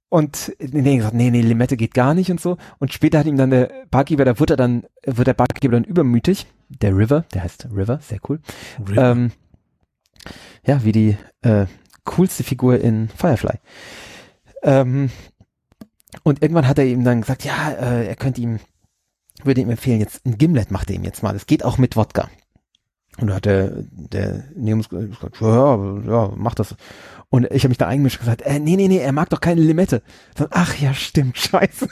und 0.10 0.56
nee, 0.60 0.98
gesagt, 0.98 1.16
nee, 1.16 1.32
nee, 1.32 1.42
Limette 1.42 1.78
geht 1.78 1.94
gar 1.94 2.14
nicht 2.14 2.30
und 2.30 2.40
so. 2.40 2.58
Und 2.80 2.94
später 2.94 3.20
hat 3.20 3.26
ihm 3.26 3.38
dann 3.38 3.50
der 3.50 3.72
Barkeeper, 3.90 4.26
da 4.26 4.40
wird 4.40 4.52
er 4.52 4.58
dann, 4.58 4.86
wird 5.06 5.28
der 5.28 5.34
Barkeeper 5.34 5.74
dann 5.74 5.84
übermütig. 5.84 6.46
Der 6.70 6.96
River, 6.96 7.26
der 7.34 7.44
heißt 7.44 7.70
River, 7.74 8.00
sehr 8.00 8.20
cool. 8.30 8.40
River. 8.88 9.12
Ähm, 9.12 9.32
ja, 10.66 10.84
wie 10.84 10.92
die 10.92 11.18
äh, 11.42 11.66
coolste 12.06 12.44
Figur 12.44 12.80
in 12.80 13.10
Firefly. 13.10 13.60
Ähm, 14.64 15.10
und 16.24 16.42
irgendwann 16.42 16.68
hat 16.68 16.78
er 16.78 16.86
ihm 16.86 17.04
dann 17.04 17.22
gesagt, 17.22 17.44
ja, 17.44 17.72
äh, 17.72 18.08
er 18.08 18.16
könnte 18.16 18.42
ihm, 18.42 18.60
würde 19.44 19.62
ihm 19.62 19.70
empfehlen, 19.70 20.00
jetzt 20.00 20.26
ein 20.26 20.38
Gimlet 20.38 20.72
macht 20.72 20.90
er 20.90 20.96
ihm 20.96 21.04
jetzt 21.04 21.24
mal. 21.24 21.34
Das 21.34 21.48
geht 21.48 21.66
auch 21.66 21.78
mit 21.78 21.96
Wodka. 21.96 22.30
Und 23.20 23.28
da 23.28 23.36
hat 23.36 23.46
der, 23.46 23.72
der 23.92 24.44
Nemus 24.56 24.90
gesagt, 24.90 25.40
ja, 25.40 25.76
ja, 25.76 26.32
mach 26.36 26.56
das. 26.56 26.76
Und 27.30 27.50
ich 27.52 27.64
habe 27.64 27.70
mich 27.70 27.78
da 27.78 27.88
eingemischt 27.88 28.18
und 28.18 28.26
gesagt, 28.26 28.42
äh, 28.42 28.60
nee, 28.60 28.76
nee, 28.76 28.88
nee, 28.88 28.98
er 28.98 29.12
mag 29.12 29.30
doch 29.30 29.42
keine 29.42 29.62
Limette. 29.62 30.02
So, 30.38 30.48
ach 30.50 30.76
ja, 30.80 30.94
stimmt, 30.94 31.38
scheiße. 31.38 31.88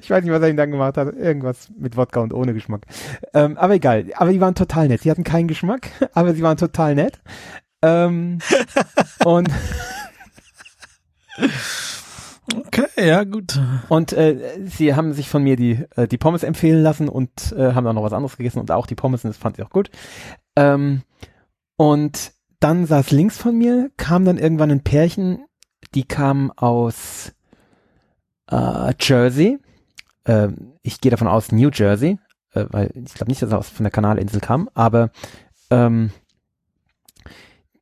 ich 0.00 0.10
weiß 0.10 0.24
nicht, 0.24 0.32
was 0.32 0.42
er 0.42 0.48
ihm 0.48 0.56
dann 0.56 0.70
gemacht 0.70 0.96
hat. 0.96 1.14
Irgendwas 1.14 1.70
mit 1.78 1.96
Wodka 1.96 2.20
und 2.20 2.34
ohne 2.34 2.52
Geschmack. 2.52 2.82
Ähm, 3.32 3.56
aber 3.56 3.74
egal. 3.74 4.06
Aber 4.16 4.30
die 4.30 4.40
waren 4.40 4.54
total 4.54 4.88
nett. 4.88 5.02
Sie 5.02 5.10
hatten 5.10 5.24
keinen 5.24 5.48
Geschmack, 5.48 5.88
aber 6.12 6.34
sie 6.34 6.42
waren 6.42 6.58
total 6.58 6.94
nett. 6.94 7.20
Ähm, 7.82 8.38
und 9.24 9.48
Okay, 12.56 12.86
ja, 12.96 13.24
gut. 13.24 13.60
Und 13.88 14.12
äh, 14.12 14.58
sie 14.64 14.94
haben 14.94 15.12
sich 15.12 15.28
von 15.28 15.42
mir 15.42 15.56
die, 15.56 15.84
äh, 15.96 16.08
die 16.08 16.18
Pommes 16.18 16.42
empfehlen 16.42 16.82
lassen 16.82 17.08
und 17.08 17.52
äh, 17.52 17.74
haben 17.74 17.84
dann 17.84 17.94
noch 17.94 18.02
was 18.02 18.12
anderes 18.12 18.36
gegessen 18.36 18.58
und 18.60 18.70
auch 18.70 18.86
die 18.86 18.94
Pommes, 18.94 19.24
und 19.24 19.30
das 19.30 19.36
fand 19.36 19.58
ich 19.58 19.64
auch 19.64 19.70
gut. 19.70 19.90
Ähm, 20.56 21.02
und 21.76 22.32
dann 22.60 22.86
saß 22.86 23.10
links 23.10 23.36
von 23.36 23.56
mir, 23.56 23.90
kam 23.96 24.24
dann 24.24 24.38
irgendwann 24.38 24.70
ein 24.70 24.82
Pärchen, 24.82 25.44
die 25.94 26.04
kam 26.04 26.50
aus 26.56 27.32
äh, 28.50 28.94
Jersey. 28.98 29.58
Äh, 30.24 30.48
ich 30.82 31.00
gehe 31.00 31.10
davon 31.10 31.28
aus, 31.28 31.52
New 31.52 31.70
Jersey, 31.70 32.18
äh, 32.54 32.64
weil 32.70 32.90
ich 32.94 33.14
glaube 33.14 33.30
nicht, 33.30 33.42
dass 33.42 33.52
er 33.52 33.58
aus 33.58 33.68
von 33.68 33.84
der 33.84 33.92
Kanalinsel 33.92 34.40
kam, 34.40 34.70
aber 34.74 35.10
ähm, 35.70 36.10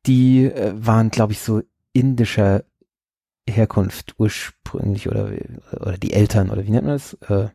die 0.07 0.45
äh, 0.45 0.73
waren, 0.75 1.11
glaube 1.11 1.33
ich, 1.33 1.39
so 1.39 1.61
indischer 1.93 2.63
Herkunft 3.49 4.15
ursprünglich 4.17 5.07
oder, 5.07 5.31
oder 5.71 5.97
die 5.97 6.13
Eltern 6.13 6.49
oder 6.49 6.65
wie 6.65 6.71
nennt 6.71 6.85
man 6.85 6.95
das? 6.95 7.13
Äh, 7.29 7.49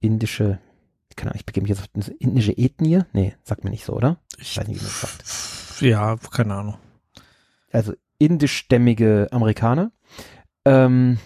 indische, 0.00 0.58
keine 1.16 1.30
Ahnung, 1.30 1.40
ich 1.40 1.46
begebe 1.46 1.64
mich 1.64 1.70
jetzt 1.70 1.80
auf 1.80 1.88
eine 1.94 2.16
indische 2.18 2.52
Ethnie? 2.52 3.00
Nee, 3.12 3.34
sagt 3.42 3.64
mir 3.64 3.70
nicht 3.70 3.84
so, 3.84 3.94
oder? 3.94 4.18
Ich 4.38 4.56
weiß 4.56 4.68
nicht, 4.68 4.80
wie 4.80 4.84
man 4.84 4.92
sagt. 4.92 5.80
Ja, 5.80 6.16
keine 6.30 6.54
Ahnung. 6.54 6.78
Also 7.72 7.94
indischstämmige 8.18 9.28
Amerikaner. 9.32 9.90
Ähm, 10.64 11.18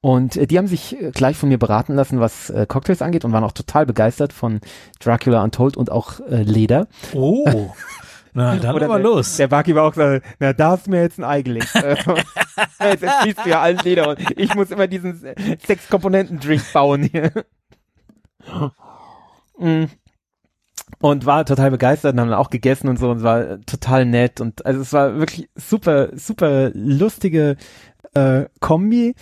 und 0.00 0.36
äh, 0.36 0.46
die 0.46 0.58
haben 0.58 0.66
sich 0.66 1.00
äh, 1.00 1.10
gleich 1.12 1.36
von 1.36 1.48
mir 1.48 1.58
beraten 1.58 1.94
lassen, 1.94 2.18
was 2.18 2.50
äh, 2.50 2.66
Cocktails 2.66 3.02
angeht 3.02 3.24
und 3.24 3.32
waren 3.32 3.44
auch 3.44 3.52
total 3.52 3.86
begeistert 3.86 4.32
von 4.32 4.60
Dracula 4.98 5.42
Untold 5.44 5.76
und 5.76 5.92
auch 5.92 6.20
äh, 6.20 6.42
Leder. 6.42 6.88
Oh. 7.14 7.72
Na, 8.36 8.54
dann 8.56 8.74
Oder 8.74 8.84
aber 8.84 8.98
der, 8.98 9.04
los. 9.04 9.38
Der 9.38 9.48
Baki 9.48 9.74
war 9.74 9.84
auch 9.84 9.94
so, 9.94 10.18
na, 10.38 10.52
da 10.52 10.72
hast 10.72 10.86
du 10.86 10.90
mir 10.90 11.00
jetzt 11.00 11.18
ein 11.18 11.24
Ei 11.24 11.40
gelegt. 11.40 11.68
jetzt 11.74 13.02
entschließt 13.02 13.38
du 13.42 13.48
ja 13.48 13.62
allen 13.62 13.78
Leder 13.78 14.10
und 14.10 14.38
ich 14.38 14.54
muss 14.54 14.70
immer 14.70 14.86
diesen 14.86 15.18
sechs 15.66 15.88
Komponenten 15.88 16.38
Drink 16.38 16.62
bauen 16.72 17.02
hier. 17.04 17.32
Mm. 19.58 19.86
und 21.00 21.24
war 21.24 21.46
total 21.46 21.70
begeistert 21.70 22.12
und 22.12 22.20
haben 22.20 22.32
auch 22.34 22.50
gegessen 22.50 22.88
und 22.88 22.98
so 22.98 23.10
und 23.10 23.22
war 23.22 23.58
total 23.62 24.04
nett 24.04 24.38
und 24.42 24.66
also 24.66 24.82
es 24.82 24.92
war 24.92 25.18
wirklich 25.18 25.48
super, 25.54 26.10
super 26.14 26.70
lustige 26.74 27.56
äh, 28.12 28.44
Kombi. 28.60 29.14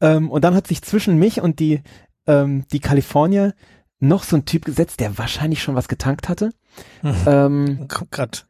Ähm, 0.00 0.28
und 0.28 0.42
dann 0.42 0.56
hat 0.56 0.66
sich 0.66 0.82
zwischen 0.82 1.18
mich 1.18 1.40
und 1.40 1.60
die, 1.60 1.82
ähm, 2.26 2.64
die 2.72 2.80
Kalifornier 2.80 3.54
noch 3.98 4.22
so 4.22 4.36
ein 4.36 4.44
Typ 4.44 4.64
gesetzt, 4.64 5.00
der 5.00 5.18
wahrscheinlich 5.18 5.62
schon 5.62 5.74
was 5.74 5.88
getankt 5.88 6.28
hatte. 6.28 6.50
Mhm. 7.02 7.14
Ähm, 7.26 7.88
Kommt 7.88 8.10
grad 8.10 8.46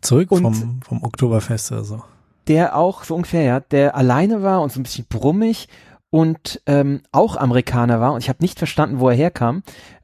zurück 0.00 0.28
vom, 0.30 0.80
vom 0.82 1.02
Oktoberfest 1.02 1.72
oder 1.72 1.84
so. 1.84 2.02
Der 2.48 2.76
auch 2.76 3.04
so 3.04 3.14
ungefähr, 3.14 3.42
ja, 3.42 3.60
der 3.60 3.94
alleine 3.94 4.42
war 4.42 4.62
und 4.62 4.72
so 4.72 4.80
ein 4.80 4.82
bisschen 4.82 5.06
brummig 5.08 5.68
und 6.10 6.60
ähm, 6.66 7.02
auch 7.12 7.36
Amerikaner 7.36 8.00
war 8.00 8.12
und 8.12 8.20
ich 8.20 8.28
habe 8.28 8.42
nicht 8.42 8.58
verstanden, 8.58 8.98
wo 8.98 9.08
er 9.08 9.14
herkam, 9.14 9.62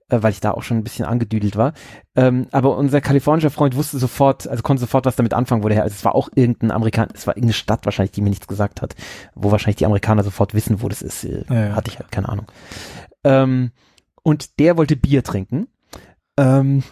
äh, 0.09 0.23
weil 0.23 0.31
ich 0.31 0.41
da 0.41 0.53
auch 0.53 0.63
schon 0.63 0.79
ein 0.79 0.85
bisschen 0.85 1.05
angedüdelt 1.05 1.57
war. 1.57 1.73
Ähm, 2.15 2.47
aber 2.53 2.77
unser 2.77 3.01
kalifornischer 3.01 3.51
Freund 3.51 3.75
wusste 3.75 3.99
sofort, 3.99 4.47
also 4.47 4.63
konnte 4.63 4.81
sofort 4.81 5.05
was 5.05 5.17
damit 5.17 5.35
anfangen, 5.35 5.65
wo 5.65 5.69
der 5.69 5.79
her. 5.79 5.85
Also 5.85 5.95
es 5.95 6.05
war 6.05 6.15
auch 6.15 6.29
irgendein 6.35 6.71
Amerikaner, 6.71 7.11
es 7.13 7.27
war 7.27 7.37
irgendeine 7.37 7.55
Stadt 7.55 7.85
wahrscheinlich, 7.85 8.13
die 8.13 8.23
mir 8.23 8.31
nichts 8.31 8.47
gesagt 8.47 8.83
hat, 8.83 8.95
wo 9.35 9.51
wahrscheinlich 9.51 9.77
die 9.77 9.87
Amerikaner 9.87 10.23
sofort 10.23 10.55
wissen, 10.55 10.81
wo 10.81 10.89
das 10.89 11.03
ist. 11.03 11.25
Äh, 11.25 11.45
ja, 11.49 11.69
ja. 11.69 11.75
Hatte 11.75 11.91
ich 11.91 11.99
halt 11.99 12.13
keine 12.13 12.29
Ahnung. 12.29 12.47
Ähm, 13.25 13.73
und 14.29 14.59
der 14.59 14.77
wollte 14.77 14.95
Bier 14.95 15.25
trinken. 15.25 15.69
Ähm, 16.37 16.83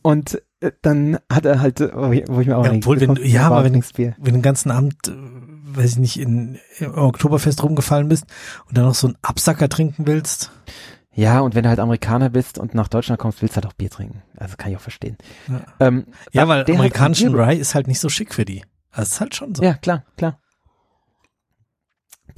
und 0.00 0.40
äh, 0.60 0.72
dann 0.80 1.18
hat 1.30 1.44
er 1.44 1.60
halt, 1.60 1.82
äh, 1.82 1.90
wo 1.94 2.10
ich, 2.40 2.46
mir 2.46 2.56
auch 2.56 2.64
ja, 2.64 2.72
obwohl, 2.72 2.98
wenn, 2.98 3.14
ja, 3.16 3.46
aber 3.46 3.62
wenn, 3.62 3.74
wenn 3.74 4.14
du 4.16 4.32
den 4.32 4.40
ganzen 4.40 4.70
Abend, 4.70 4.94
äh, 5.06 5.12
weiß 5.76 5.92
ich 5.92 5.98
nicht, 5.98 6.18
in, 6.18 6.58
im 6.78 6.96
Oktoberfest 6.96 7.62
rumgefallen 7.62 8.08
bist 8.08 8.24
und 8.68 8.78
dann 8.78 8.86
noch 8.86 8.94
so 8.94 9.08
einen 9.08 9.18
Absacker 9.20 9.68
trinken 9.68 10.06
willst. 10.06 10.50
Ja, 11.12 11.40
und 11.40 11.54
wenn 11.54 11.64
du 11.64 11.68
halt 11.68 11.78
Amerikaner 11.78 12.30
bist 12.30 12.58
und 12.58 12.72
nach 12.72 12.88
Deutschland 12.88 13.20
kommst, 13.20 13.42
willst 13.42 13.56
du 13.56 13.60
halt 13.60 13.66
auch 13.66 13.76
Bier 13.76 13.90
trinken. 13.90 14.22
Also 14.38 14.56
kann 14.56 14.70
ich 14.70 14.78
auch 14.78 14.82
verstehen. 14.82 15.18
Ja, 15.46 15.66
ähm, 15.80 16.06
ja 16.32 16.48
weil 16.48 16.64
amerikanischen 16.70 17.34
Rye 17.34 17.58
ist 17.58 17.74
halt 17.74 17.86
nicht 17.86 18.00
so 18.00 18.08
schick 18.08 18.32
für 18.32 18.46
die. 18.46 18.64
Das 18.96 19.12
ist 19.12 19.20
halt 19.20 19.34
schon 19.34 19.54
so. 19.54 19.62
Ja, 19.62 19.74
klar, 19.74 20.04
klar. 20.16 20.40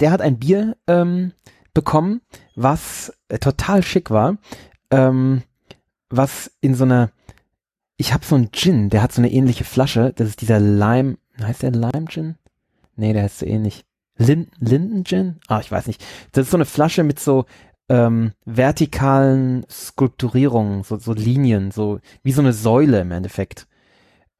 Der 0.01 0.11
hat 0.11 0.19
ein 0.19 0.39
Bier 0.39 0.75
ähm, 0.87 1.31
bekommen, 1.73 2.21
was 2.55 3.13
äh, 3.29 3.39
total 3.39 3.83
schick 3.83 4.11
war, 4.11 4.37
ähm, 4.89 5.43
was 6.09 6.51
in 6.61 6.75
so 6.75 6.83
einer, 6.83 7.11
ich 7.97 8.13
habe 8.13 8.25
so 8.25 8.35
einen 8.35 8.51
Gin, 8.51 8.89
der 8.89 9.01
hat 9.01 9.13
so 9.13 9.21
eine 9.21 9.31
ähnliche 9.31 9.63
Flasche, 9.63 10.13
das 10.15 10.29
ist 10.29 10.41
dieser 10.41 10.59
Lime, 10.59 11.17
heißt 11.41 11.63
der 11.63 11.71
Lime 11.71 12.05
Gin? 12.09 12.35
Nee, 12.95 13.13
der 13.13 13.23
heißt 13.23 13.39
so 13.39 13.45
ähnlich. 13.45 13.85
Linden, 14.17 14.51
Linden 14.59 15.03
Gin? 15.05 15.39
Ah, 15.47 15.59
ich 15.59 15.71
weiß 15.71 15.87
nicht. 15.87 16.03
Das 16.33 16.45
ist 16.45 16.51
so 16.51 16.57
eine 16.57 16.65
Flasche 16.65 17.03
mit 17.03 17.19
so 17.19 17.45
ähm, 17.89 18.33
vertikalen 18.45 19.65
Skulpturierungen, 19.69 20.83
so, 20.83 20.97
so 20.97 21.13
Linien, 21.13 21.71
so 21.71 21.99
wie 22.23 22.31
so 22.31 22.41
eine 22.41 22.53
Säule 22.53 23.01
im 23.01 23.11
Endeffekt. 23.11 23.67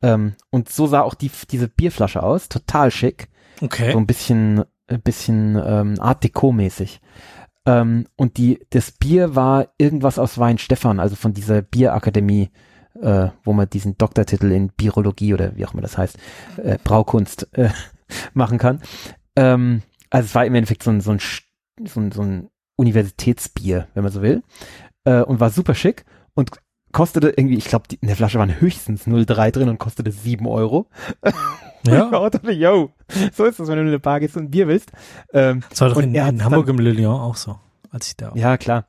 Ähm, 0.02 0.36
und 0.50 0.70
so 0.70 0.88
sah 0.88 1.02
auch 1.02 1.14
die, 1.14 1.32
diese 1.50 1.68
Bierflasche 1.68 2.24
aus, 2.24 2.50
total 2.50 2.92
schick. 2.92 3.30
Okay. 3.62 3.92
So 3.92 3.98
ein 3.98 4.08
bisschen 4.08 4.64
ein 4.92 5.02
bisschen 5.02 5.62
ähm, 5.64 5.96
Art 6.00 6.24
Deco 6.24 6.52
mäßig. 6.52 7.02
Ähm, 7.66 8.08
und 8.16 8.38
die, 8.38 8.60
das 8.70 8.92
Bier 8.92 9.36
war 9.36 9.68
irgendwas 9.78 10.18
aus 10.18 10.38
Weinstefan, 10.38 11.00
also 11.00 11.16
von 11.16 11.34
dieser 11.34 11.62
Bierakademie, 11.62 12.50
äh, 13.00 13.28
wo 13.44 13.54
man 13.54 13.70
diesen 13.70 13.98
Doktortitel 13.98 14.52
in 14.52 14.70
Birologie 14.70 15.34
oder 15.34 15.56
wie 15.56 15.66
auch 15.66 15.74
immer 15.74 15.82
das 15.82 15.98
heißt, 15.98 16.18
äh, 16.58 16.78
Braukunst 16.84 17.48
äh, 17.54 17.70
machen 18.34 18.58
kann. 18.58 18.82
Ähm, 19.36 19.84
also 20.10 20.26
es 20.26 20.36
war 20.36 20.46
im 20.46 20.56
Endeffekt 20.56 20.84
so 20.84 20.92
ein, 20.92 21.02
so 21.02 21.12
ein, 21.12 21.20
so 21.86 22.00
ein, 22.00 22.12
so 22.12 22.22
ein 22.22 22.50
Universitätsbier, 22.76 23.88
wenn 23.94 24.04
man 24.04 24.12
so 24.12 24.22
will. 24.22 24.44
Äh, 25.04 25.22
und 25.22 25.40
war 25.40 25.52
super 25.52 25.76
schick 25.76 26.06
und 26.34 26.52
kostete 26.92 27.30
irgendwie, 27.30 27.58
ich 27.58 27.66
glaube, 27.66 27.86
in 28.00 28.08
der 28.08 28.18
Flasche 28.18 28.40
waren 28.40 28.60
höchstens 28.60 29.08
0,3 29.08 29.52
drin 29.52 29.70
und 29.70 29.78
kostete 29.78 30.12
7 30.12 30.46
Euro. 30.48 30.88
Ja. 31.86 32.30
yo, 32.52 32.92
so 33.34 33.46
ist 33.46 33.60
das, 33.60 33.68
wenn 33.68 33.76
du 33.76 33.82
in 33.82 33.88
eine 33.88 34.00
Bar 34.00 34.20
gehst 34.20 34.38
und 34.38 34.44
ein 34.44 34.52
Bier 34.52 34.68
willst. 34.68 34.92
Ähm, 35.34 35.64
das 35.70 35.82
war 35.82 35.90
doch 35.90 35.98
in, 35.98 36.14
in 36.14 36.44
Hamburg 36.44 36.68
dann, 36.68 36.78
im 36.78 36.84
Lilian 36.84 37.12
auch 37.12 37.36
so, 37.36 37.58
als 37.90 38.08
ich 38.08 38.18
da 38.18 38.32
war. 38.32 38.38
Ja, 38.38 38.58
klar. 38.58 38.86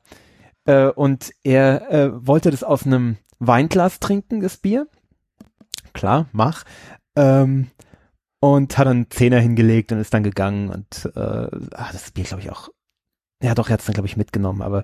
Äh, 0.65 0.87
und 0.87 1.31
er 1.43 1.91
äh, 1.91 2.27
wollte 2.27 2.51
das 2.51 2.63
aus 2.63 2.85
einem 2.85 3.17
Weinglas 3.39 3.99
trinken, 3.99 4.41
das 4.41 4.57
Bier. 4.57 4.87
Klar, 5.93 6.27
mach. 6.31 6.63
Ähm, 7.15 7.67
und 8.39 8.77
hat 8.77 8.87
dann 8.87 9.07
Zehner 9.09 9.39
hingelegt 9.39 9.91
und 9.91 9.99
ist 9.99 10.13
dann 10.13 10.23
gegangen 10.23 10.69
und 10.69 11.11
äh, 11.15 11.47
ach, 11.75 11.93
das 11.93 12.11
Bier, 12.11 12.25
glaube 12.25 12.43
ich, 12.43 12.51
auch. 12.51 12.69
Ja, 13.41 13.55
doch, 13.55 13.69
er 13.69 13.73
hat 13.73 13.81
es 13.81 13.85
dann, 13.85 13.93
glaube 13.93 14.07
ich, 14.07 14.17
mitgenommen, 14.17 14.61
aber 14.61 14.83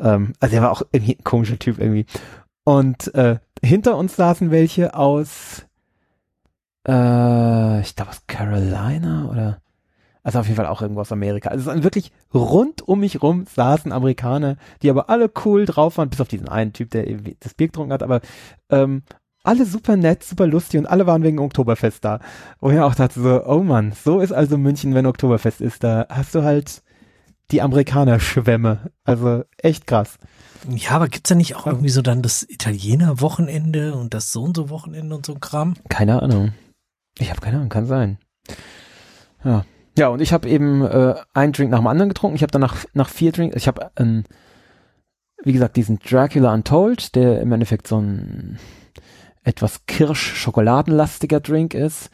ähm, 0.00 0.32
also 0.40 0.56
er 0.56 0.62
war 0.62 0.72
auch 0.72 0.82
irgendwie 0.92 1.16
ein 1.16 1.24
komischer 1.24 1.58
Typ 1.58 1.78
irgendwie. 1.78 2.06
Und 2.64 3.12
äh, 3.14 3.38
hinter 3.62 3.96
uns 3.96 4.16
saßen 4.16 4.50
welche 4.50 4.94
aus 4.94 5.66
äh, 6.86 7.80
ich 7.80 7.96
glaube 7.96 8.10
aus 8.10 8.22
Carolina 8.26 9.28
oder 9.30 9.60
also 10.22 10.38
auf 10.38 10.46
jeden 10.46 10.56
Fall 10.56 10.66
auch 10.66 10.82
irgendwo 10.82 11.00
aus 11.00 11.12
Amerika. 11.12 11.48
Also 11.48 11.62
es 11.62 11.66
waren 11.66 11.82
wirklich 11.82 12.12
rund 12.34 12.86
um 12.86 13.00
mich 13.00 13.22
rum 13.22 13.46
saßen 13.46 13.90
Amerikaner, 13.90 14.56
die 14.82 14.90
aber 14.90 15.08
alle 15.08 15.30
cool 15.44 15.64
drauf 15.64 15.96
waren, 15.96 16.10
bis 16.10 16.20
auf 16.20 16.28
diesen 16.28 16.48
einen 16.48 16.72
Typ, 16.72 16.90
der 16.90 17.06
das 17.40 17.54
Bier 17.54 17.68
getrunken 17.68 17.92
hat, 17.92 18.02
aber 18.02 18.20
ähm, 18.68 19.02
alle 19.42 19.64
super 19.64 19.96
nett, 19.96 20.22
super 20.22 20.46
lustig 20.46 20.78
und 20.80 20.86
alle 20.86 21.06
waren 21.06 21.22
wegen 21.22 21.38
Oktoberfest 21.38 22.04
da. 22.04 22.20
Wo 22.60 22.70
ich 22.70 22.78
auch 22.78 22.94
dachte 22.94 23.20
so, 23.20 23.44
oh 23.46 23.62
Mann, 23.62 23.92
so 23.92 24.20
ist 24.20 24.32
also 24.32 24.58
München, 24.58 24.94
wenn 24.94 25.06
Oktoberfest 25.06 25.62
ist. 25.62 25.82
Da 25.82 26.06
hast 26.10 26.34
du 26.34 26.42
halt 26.42 26.82
die 27.50 27.62
Amerikaner-Schwämme. 27.62 28.90
Also 29.04 29.44
echt 29.56 29.86
krass. 29.86 30.18
Ja, 30.68 30.90
aber 30.90 31.08
gibt's 31.08 31.30
da 31.30 31.34
nicht 31.34 31.56
auch 31.56 31.66
irgendwie 31.66 31.88
so 31.88 32.02
dann 32.02 32.20
das 32.20 32.42
Italiener-Wochenende 32.42 33.94
und 33.94 34.12
das 34.12 34.30
so 34.30 34.42
und 34.42 34.56
so 34.56 34.68
Wochenende 34.68 35.16
und 35.16 35.24
so 35.24 35.32
ein 35.32 35.40
Kram? 35.40 35.74
Keine 35.88 36.22
Ahnung. 36.22 36.52
Ich 37.20 37.30
habe 37.30 37.40
keine 37.40 37.58
Ahnung, 37.58 37.68
kann 37.68 37.86
sein. 37.86 38.18
Ja. 39.44 39.64
Ja, 39.98 40.08
und 40.08 40.20
ich 40.20 40.32
habe 40.32 40.48
eben 40.48 40.82
äh, 40.82 41.14
einen 41.34 41.52
Drink 41.52 41.70
nach 41.70 41.80
dem 41.80 41.86
anderen 41.86 42.08
getrunken. 42.08 42.36
Ich 42.36 42.42
habe 42.42 42.52
dann 42.52 42.62
nach, 42.62 42.84
nach 42.94 43.08
vier 43.08 43.32
Drinks, 43.32 43.56
ich 43.56 43.68
habe 43.68 43.90
ein, 43.96 44.24
wie 45.42 45.52
gesagt, 45.52 45.76
diesen 45.76 45.98
Dracula 45.98 46.54
Untold, 46.54 47.14
der 47.14 47.40
im 47.40 47.52
Endeffekt 47.52 47.86
so 47.86 47.98
ein 47.98 48.58
etwas 49.42 49.84
kirsch-schokoladenlastiger 49.86 51.40
Drink 51.40 51.74
ist. 51.74 52.10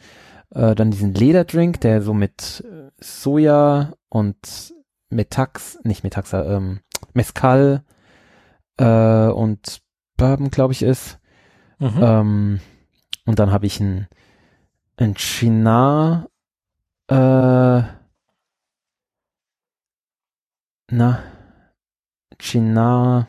Äh, 0.49 0.75
dann 0.75 0.91
diesen 0.91 1.13
Lederdrink, 1.13 1.79
der 1.81 2.01
so 2.01 2.13
mit 2.13 2.63
äh, 2.67 2.89
Soja 2.99 3.93
und 4.09 4.73
Metax, 5.09 5.79
nicht 5.83 6.03
Metaxa, 6.03 6.43
ähm, 6.43 6.79
Mescal 7.13 7.83
äh, 8.77 9.27
und 9.27 9.81
Bourbon, 10.17 10.49
glaube 10.49 10.73
ich, 10.73 10.83
ist. 10.83 11.19
Mhm. 11.79 11.99
Ähm, 12.01 12.59
und 13.25 13.39
dann 13.39 13.51
habe 13.51 13.65
ich 13.65 13.79
ein, 13.79 14.07
ein 14.97 15.15
Chinar, 15.15 16.29
äh, 17.07 17.81
na, 20.91 21.23
Chinar 22.39 23.27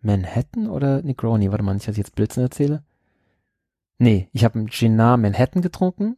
Manhattan 0.00 0.68
oder 0.68 1.02
Negroni? 1.02 1.50
Warte 1.50 1.64
mal, 1.64 1.76
ich 1.76 1.86
jetzt 1.86 2.14
Blödsinn 2.14 2.44
erzähle. 2.44 2.84
Nee, 3.98 4.28
ich 4.32 4.44
habe 4.44 4.58
einen 4.58 4.68
Chinar 4.68 5.16
Manhattan 5.16 5.62
getrunken, 5.62 6.16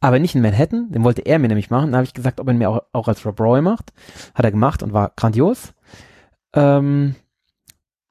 aber 0.00 0.18
nicht 0.18 0.34
in 0.34 0.42
Manhattan, 0.42 0.90
den 0.90 1.04
wollte 1.04 1.22
er 1.22 1.38
mir 1.38 1.48
nämlich 1.48 1.70
machen. 1.70 1.92
Da 1.92 1.98
habe 1.98 2.06
ich 2.06 2.14
gesagt, 2.14 2.40
ob 2.40 2.48
er 2.48 2.54
mir 2.54 2.70
auch, 2.70 2.82
auch 2.92 3.08
als 3.08 3.24
Rob 3.26 3.40
Roy 3.40 3.60
macht. 3.60 3.92
Hat 4.34 4.44
er 4.44 4.50
gemacht 4.50 4.82
und 4.82 4.92
war 4.92 5.12
grandios. 5.16 5.74
Ähm, 6.54 7.14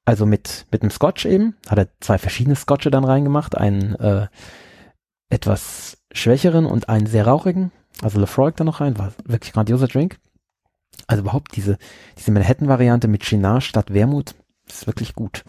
also 0.06 0.26
mit, 0.26 0.68
mit 0.72 0.82
einem 0.82 0.92
Scotch 0.92 1.26
eben. 1.26 1.56
Hat 1.68 1.80
er 1.80 1.90
zwei 2.00 2.18
verschiedene 2.18 2.56
Scotche 2.56 2.92
dann 2.92 3.04
reingemacht. 3.04 3.58
Einen 3.58 3.96
äh, 3.96 4.28
etwas 5.30 5.99
schwächeren 6.20 6.66
und 6.66 6.90
einen 6.90 7.08
sehr 7.08 7.26
rauchigen. 7.28 7.72
Also 8.02 8.20
Lefroy 8.20 8.52
da 8.56 8.64
noch 8.64 8.82
rein. 8.82 8.98
War 8.98 9.14
wirklich 9.26 9.54
grandioser 9.54 9.88
Drink. 9.88 10.20
Also 11.08 11.22
überhaupt 11.22 11.56
diese, 11.56 11.78
diese 12.18 12.32
Manhattan-Variante 12.32 13.08
mit 13.08 13.24
Chinar 13.24 13.62
statt 13.62 13.94
Wermut 13.94 14.36
ist 14.68 14.88
wirklich 14.88 15.14
gut. 15.16 15.44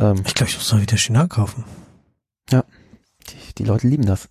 Ähm, 0.00 0.22
Ich 0.26 0.34
glaube, 0.34 0.50
ich 0.50 0.56
muss 0.56 0.72
mal 0.72 0.82
wieder 0.82 0.96
China 0.96 1.26
kaufen. 1.26 1.64
die, 2.50 3.54
die 3.58 3.64
Leute 3.64 3.86
lieben 3.86 4.06
das. 4.06 4.28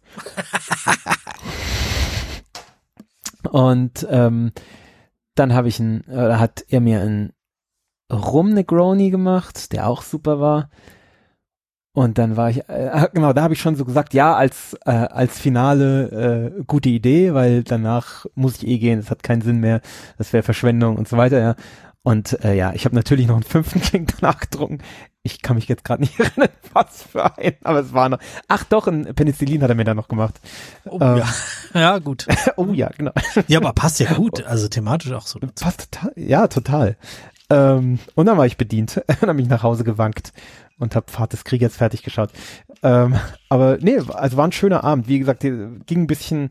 Und 3.50 4.06
ähm, 4.10 4.52
dann 5.36 5.54
habe 5.54 5.68
ich 5.68 5.80
ein, 5.80 6.04
äh, 6.10 6.36
hat 6.36 6.64
er 6.70 6.82
mir 6.82 7.02
ein 7.02 7.34
Rum 8.12 8.54
Negroni 8.54 9.10
gemacht, 9.10 9.72
der 9.72 9.88
auch 9.88 10.02
super 10.02 10.40
war. 10.40 10.70
Und 11.94 12.18
dann 12.18 12.36
war 12.38 12.50
ich, 12.50 12.68
äh, 12.70 13.08
genau, 13.14 13.34
da 13.34 13.44
habe 13.44 13.54
ich 13.54 13.62
schon 13.62 13.76
so 13.76 13.86
gesagt, 13.86 14.14
ja, 14.14 14.36
als 14.36 14.76
äh, 14.86 14.90
als 14.92 15.40
Finale 15.40 16.54
äh, 16.58 16.64
gute 16.66 16.90
Idee, 16.90 17.34
weil 17.34 17.64
danach 17.64 18.26
muss 18.36 18.58
ich 18.58 18.68
eh 18.68 18.78
gehen, 18.80 19.00
es 19.00 19.12
hat 19.12 19.24
keinen 19.24 19.42
Sinn 19.42 19.60
mehr, 19.60 19.82
das 20.18 20.34
wäre 20.34 20.44
Verschwendung 20.44 20.98
und 20.98 21.08
so 21.08 21.18
weiter, 21.18 21.40
ja. 21.40 21.56
Und 22.06 22.44
äh, 22.44 22.54
ja, 22.54 22.74
ich 22.74 22.84
habe 22.84 22.96
natürlich 22.96 23.28
noch 23.28 23.36
einen 23.36 23.44
fünften 23.44 23.80
Drink 23.92 24.14
danach 24.20 24.40
getrunken. 24.40 24.80
Ich 25.22 25.42
kann 25.42 25.56
mich 25.56 25.70
jetzt 25.70 25.86
gerade 25.86 26.02
nicht 26.02 26.20
erinnern, 26.20 26.50
was 26.74 27.04
für 27.04 27.38
ein, 27.38 27.54
aber 27.64 27.80
es 27.80 27.94
war 27.94 28.10
noch. 28.10 28.20
Ach 28.50 28.64
doch, 28.66 28.88
ein 28.88 29.06
Penicillin 29.16 29.62
hat 29.62 29.70
er 29.70 29.76
mir 29.76 29.86
da 29.86 29.94
noch 29.94 30.10
gemacht. 30.10 30.42
Oh, 30.86 31.00
Ähm. 31.00 31.18
ja. 31.18 31.26
ja, 31.74 32.00
gut. 32.00 32.28
oh 32.58 32.74
ja, 32.74 32.90
genau. 32.90 33.12
Ja, 33.48 33.60
aber 33.60 33.72
passt 33.72 34.00
ja 34.00 34.12
gut. 34.14 34.44
Also 34.44 34.68
thematisch 34.68 35.14
auch 35.14 35.28
so. 35.28 35.40
Passt 35.40 35.92
total, 35.92 36.12
ja, 36.18 36.48
total. 36.48 36.98
Ähm, 37.50 38.00
und 38.16 38.26
dann 38.26 38.38
war 38.38 38.48
ich 38.48 38.58
bedient 38.58 38.98
und 39.08 39.28
dann 39.28 39.38
bin 39.38 39.46
ich 39.46 39.50
nach 39.50 39.64
Hause 39.64 39.84
gewankt 39.84 40.34
und 40.80 40.96
habe 40.96 41.12
Fahrt 41.12 41.34
des 41.34 41.44
Kriegers 41.44 41.78
fertig 41.78 42.04
geschaut. 42.04 42.32
Ähm, 42.82 43.16
aber 43.50 43.78
nee, 43.80 43.98
also 43.98 44.38
war 44.38 44.48
ein 44.48 44.52
schöner 44.52 44.84
Abend. 44.84 45.08
Wie 45.08 45.20
gesagt, 45.20 45.42
ging 45.42 45.84
ein 45.90 46.08
bisschen 46.08 46.50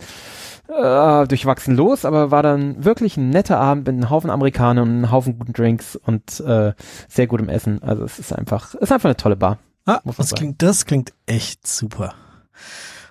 äh, 0.68 1.26
durchwachsen 1.26 1.74
los, 1.76 2.04
aber 2.04 2.30
war 2.30 2.42
dann 2.42 2.84
wirklich 2.84 3.16
ein 3.16 3.30
netter 3.30 3.58
Abend 3.58 3.86
mit 3.86 3.94
einem 3.94 4.10
Haufen 4.10 4.30
Amerikaner 4.30 4.82
und 4.82 4.88
einem 4.88 5.10
Haufen 5.10 5.38
guten 5.38 5.52
Drinks 5.52 5.96
und 5.96 6.40
äh, 6.40 6.72
sehr 7.08 7.26
gutem 7.26 7.48
Essen. 7.48 7.82
Also 7.82 8.04
es 8.04 8.18
ist 8.18 8.32
einfach, 8.32 8.74
es 8.74 8.82
ist 8.82 8.92
einfach 8.92 9.08
eine 9.08 9.16
tolle 9.16 9.36
Bar. 9.36 9.58
Ah, 9.84 10.00
das 10.04 10.16
sagen. 10.16 10.38
klingt, 10.38 10.62
das 10.62 10.86
klingt 10.86 11.12
echt 11.26 11.66
super. 11.66 12.14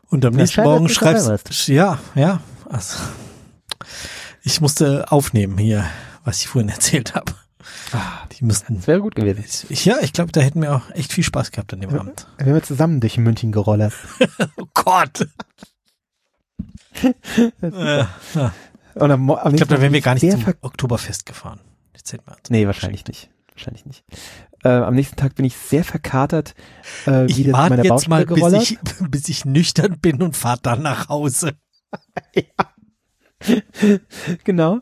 Und 0.09 0.25
am 0.25 0.33
Ja, 0.33 0.39
nächsten 0.39 0.63
Morgen 0.63 0.85
dass 0.85 0.93
du 0.93 0.99
schreibst, 0.99 1.67
ja, 1.67 1.99
ja, 2.15 2.41
also, 2.69 2.97
ich 4.43 4.61
musste 4.61 5.11
aufnehmen 5.11 5.57
hier, 5.57 5.85
was 6.23 6.39
ich 6.39 6.47
vorhin 6.47 6.69
erzählt 6.69 7.13
habe. 7.15 7.33
Ah, 7.91 8.25
Die 8.41 8.45
müssten, 8.45 8.75
das 8.75 8.87
wäre 8.87 9.01
gut 9.01 9.13
gewesen. 9.13 9.67
ich, 9.69 9.85
ja, 9.85 9.99
ich 10.01 10.13
glaube, 10.13 10.31
da 10.31 10.41
hätten 10.41 10.63
wir 10.63 10.75
auch 10.75 10.89
echt 10.95 11.13
viel 11.13 11.23
Spaß 11.23 11.51
gehabt 11.51 11.73
an 11.73 11.81
dem 11.81 11.91
Abend. 11.91 12.27
Wenn 12.39 12.55
wir 12.55 12.63
zusammen 12.63 12.99
durch 12.99 13.17
München 13.17 13.51
gerollert. 13.51 13.93
Oh 14.57 14.65
Gott! 14.73 15.27
äh, 17.61 18.03
ja. 18.33 18.53
Und 18.95 19.11
am, 19.11 19.29
am 19.29 19.53
Ich 19.53 19.57
glaube, 19.57 19.75
da 19.75 19.81
wären 19.81 19.93
wir 19.93 20.01
gar 20.01 20.15
nicht 20.15 20.29
zum 20.29 20.41
ver 20.41 20.55
Oktoberfest 20.61 21.25
gefahren. 21.25 21.59
Erzählt 21.93 22.25
mal. 22.25 22.35
Nee, 22.49 22.65
wahrscheinlich 22.65 23.05
nicht. 23.07 23.29
Wahrscheinlich 23.53 23.85
nicht. 23.85 24.03
Äh, 24.63 24.69
am 24.69 24.95
nächsten 24.95 25.15
Tag 25.17 25.35
bin 25.35 25.45
ich 25.45 25.55
sehr 25.55 25.83
verkatert 25.83 26.55
äh, 27.05 27.25
Ich 27.25 27.43
zu 27.43 27.51
warte 27.53 27.77
meiner 27.77 27.83
jetzt 27.83 28.07
mal, 28.07 28.25
Baustelle 28.25 28.57
bis 28.59 28.79
gerollert. 28.79 28.99
ich, 28.99 29.09
bis 29.11 29.29
ich 29.29 29.45
nüchtern 29.45 29.99
bin 29.99 30.21
und 30.21 30.35
fahr 30.35 30.57
dann 30.61 30.81
nach 30.81 31.09
Hause. 31.09 31.53
genau. 34.43 34.79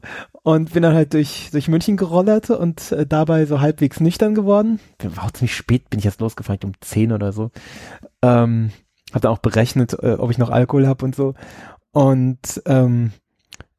Und 0.49 0.73
bin 0.73 0.81
dann 0.81 0.95
halt 0.95 1.13
durch, 1.13 1.49
durch 1.51 1.67
München 1.67 1.95
gerollert 1.95 2.49
und 2.49 2.91
äh, 2.91 3.05
dabei 3.05 3.45
so 3.45 3.61
halbwegs 3.61 3.99
nüchtern 3.99 4.33
geworden. 4.33 4.79
War 4.97 5.25
auch 5.25 5.31
ziemlich 5.31 5.55
spät, 5.55 5.91
bin 5.91 5.99
ich 5.99 6.05
jetzt 6.05 6.21
losgefahren, 6.21 6.57
ich 6.59 6.65
um 6.65 6.73
10 6.81 7.11
oder 7.11 7.31
so. 7.31 7.51
Ähm, 8.23 8.71
hab 9.13 9.21
dann 9.21 9.31
auch 9.31 9.37
berechnet, 9.37 9.93
äh, 10.01 10.13
ob 10.13 10.31
ich 10.31 10.39
noch 10.39 10.49
Alkohol 10.49 10.87
hab 10.87 11.03
und 11.03 11.15
so. 11.15 11.35
Und 11.91 12.63
ähm, 12.65 13.11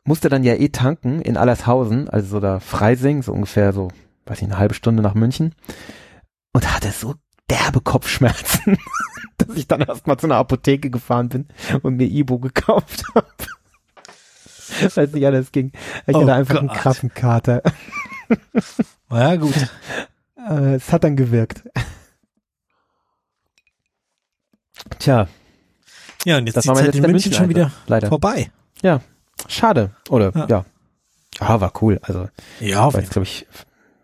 musste 0.05 0.29
dann 0.29 0.45
ja 0.45 0.55
eh 0.55 0.69
tanken 0.69 1.21
in 1.21 1.37
Allershausen, 1.37 2.09
also 2.09 2.29
so 2.29 2.39
da 2.39 2.61
Freising, 2.61 3.25
so 3.25 3.33
ungefähr 3.33 3.73
so, 3.73 3.89
weiß 4.27 4.39
ich, 4.39 4.45
eine 4.45 4.59
halbe 4.59 4.75
Stunde 4.75 5.03
nach 5.03 5.15
München. 5.15 5.57
Und 6.53 6.73
hatte 6.73 6.93
so 6.93 7.17
derbe 7.51 7.81
Kopfschmerzen, 7.81 8.79
dass 9.39 9.57
ich 9.57 9.67
dann 9.67 9.81
erstmal 9.81 10.19
zu 10.19 10.29
einer 10.29 10.37
Apotheke 10.37 10.89
gefahren 10.89 11.31
bin 11.31 11.49
und 11.83 11.97
mir 11.97 12.07
Ibo 12.07 12.39
gekauft 12.39 13.03
habe. 13.17 13.27
Weil 14.95 15.07
es 15.07 15.13
nicht 15.13 15.27
anders 15.27 15.53
ging. 15.53 15.73
Ich 16.07 16.15
Oh 16.15 16.23
hatte 16.23 16.35
einfach 16.35 16.59
einen 16.59 16.69
Gott. 16.69 16.77
krassen 16.79 17.13
Kater. 17.15 17.63
Na 19.09 19.21
ja, 19.31 19.37
gut. 19.37 19.55
Äh, 20.49 20.75
es 20.75 20.93
hat 20.93 21.05
dann 21.05 21.17
gewirkt. 21.17 21.63
Tja, 24.99 25.29
Ja, 26.25 26.39
und 26.39 26.47
jetzt 26.47 26.57
das 26.57 26.63
die 26.65 26.69
war 26.69 26.75
mein 26.75 26.85
Zeit 26.87 26.95
in 26.95 27.01
letzter 27.03 27.13
München 27.13 27.33
schon 27.33 27.49
wieder 27.49 27.71
leider. 27.87 28.09
vorbei. 28.09 28.51
Schade. 29.49 29.91
Oder, 30.11 30.33
Ja. 30.35 30.47
ja. 30.49 30.65
ja. 31.41 31.61
war 31.61 31.73
cool. 31.83 31.99
Also, 32.03 32.29
Ja, 32.61 32.93
war 32.93 33.01
jetzt, 33.01 33.13
glaube 33.13 33.25
ich, 33.25 33.47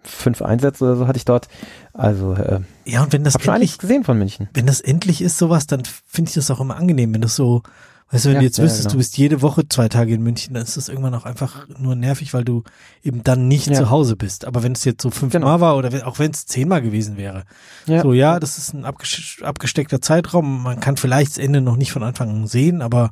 fünf 0.02 0.40
Einsätze 0.40 0.84
oder 0.84 0.96
so 0.96 1.06
hatte 1.06 1.18
ich 1.18 1.24
dort. 1.24 1.48
Also, 1.92 2.34
äh, 2.34 2.60
ja, 2.84 3.02
und 3.02 3.12
wenn 3.12 3.24
das 3.24 3.34
hab 3.34 3.42
schon 3.42 3.54
endlich, 3.54 3.78
gesehen 3.78 4.04
von 4.04 4.18
München. 4.18 4.48
wenn 4.54 4.66
das 4.66 4.80
endlich 4.80 5.20
ist 5.20 5.36
sowas, 5.38 5.66
dann 5.66 5.82
finde 6.06 6.28
ich 6.30 6.34
das 6.34 6.50
auch 6.50 6.60
immer 6.60 6.76
angenehm, 6.76 7.12
wenn 7.12 7.20
das 7.22 7.36
so, 7.36 7.62
weißt 8.10 8.24
du, 8.24 8.28
wenn 8.28 8.34
Ja, 8.36 8.40
du 8.40 8.46
jetzt 8.46 8.58
ja, 8.58 8.64
wüsstest, 8.64 8.84
genau. 8.84 8.92
du 8.92 8.98
bist 8.98 9.16
jede 9.18 9.42
Woche 9.42 9.68
zwei 9.68 9.88
Tage 9.88 10.14
in 10.14 10.22
München, 10.22 10.54
dann 10.54 10.62
ist 10.62 10.76
das 10.76 10.88
irgendwann 10.88 11.14
auch 11.14 11.24
einfach 11.24 11.66
nur 11.78 11.94
nervig, 11.96 12.32
weil 12.34 12.44
du 12.44 12.62
eben 13.02 13.24
dann 13.24 13.48
nicht 13.48 13.66
Ja. 13.66 13.74
zu 13.74 13.90
Hause 13.90 14.16
bist. 14.16 14.44
Aber 14.44 14.62
wenn 14.62 14.72
es 14.72 14.84
jetzt 14.84 15.02
so 15.02 15.10
fünfmal 15.10 15.40
Genau. 15.42 15.60
war 15.60 15.76
oder 15.76 15.90
wenn, 15.92 16.02
auch 16.02 16.18
wenn 16.18 16.30
es 16.30 16.46
zehnmal 16.46 16.82
gewesen 16.82 17.16
wäre, 17.16 17.44
Ja. 17.86 18.02
so 18.02 18.12
ja, 18.12 18.38
das 18.38 18.58
ist 18.58 18.72
ein 18.74 18.84
abges 18.84 19.38
abgesteckter 19.42 20.00
Zeitraum. 20.00 20.62
Man 20.62 20.80
kann 20.80 20.96
vielleicht 20.96 21.32
das 21.32 21.38
Ende 21.38 21.60
noch 21.60 21.76
nicht 21.76 21.92
von 21.92 22.02
Anfang 22.02 22.30
an 22.30 22.46
sehen, 22.46 22.80
aber 22.82 23.10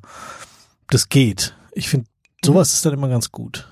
das 0.89 1.09
geht. 1.09 1.57
Ich 1.73 1.89
finde, 1.89 2.07
Mhm. 2.07 2.47
sowas 2.47 2.73
ist 2.73 2.85
dann 2.87 2.93
immer 2.95 3.09
ganz 3.09 3.33
gut. 3.33 3.69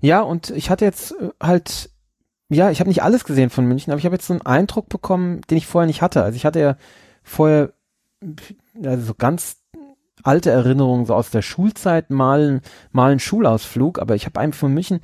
Ja, 0.00 0.20
und 0.20 0.50
ich 0.50 0.70
hatte 0.70 0.84
jetzt 0.84 1.12
äh, 1.12 1.30
halt, 1.42 1.90
ja, 2.48 2.70
ich 2.70 2.78
habe 2.80 2.88
nicht 2.90 3.02
alles 3.02 3.24
gesehen 3.24 3.50
von 3.50 3.64
München, 3.64 3.90
aber 3.90 3.98
ich 3.98 4.04
habe 4.04 4.14
jetzt 4.14 4.26
so 4.26 4.34
einen 4.34 4.42
Eindruck 4.42 4.88
bekommen, 4.88 5.40
den 5.50 5.58
ich 5.58 5.66
vorher 5.66 5.86
nicht 5.86 6.02
hatte. 6.02 6.22
Also 6.22 6.36
ich 6.36 6.44
hatte 6.44 6.60
ja 6.60 6.76
vorher 7.24 7.72
also 8.84 9.04
so 9.06 9.14
ganz 9.14 9.56
alte 10.22 10.50
Erinnerungen 10.50 11.06
so 11.06 11.14
aus 11.14 11.30
der 11.30 11.42
Schulzeit, 11.42 12.10
mal, 12.10 12.60
mal 12.92 13.10
einen 13.10 13.20
Schulausflug, 13.20 13.98
aber 13.98 14.14
ich 14.14 14.26
habe 14.26 14.40
einfach 14.40 14.60
von 14.60 14.74
München 14.74 15.00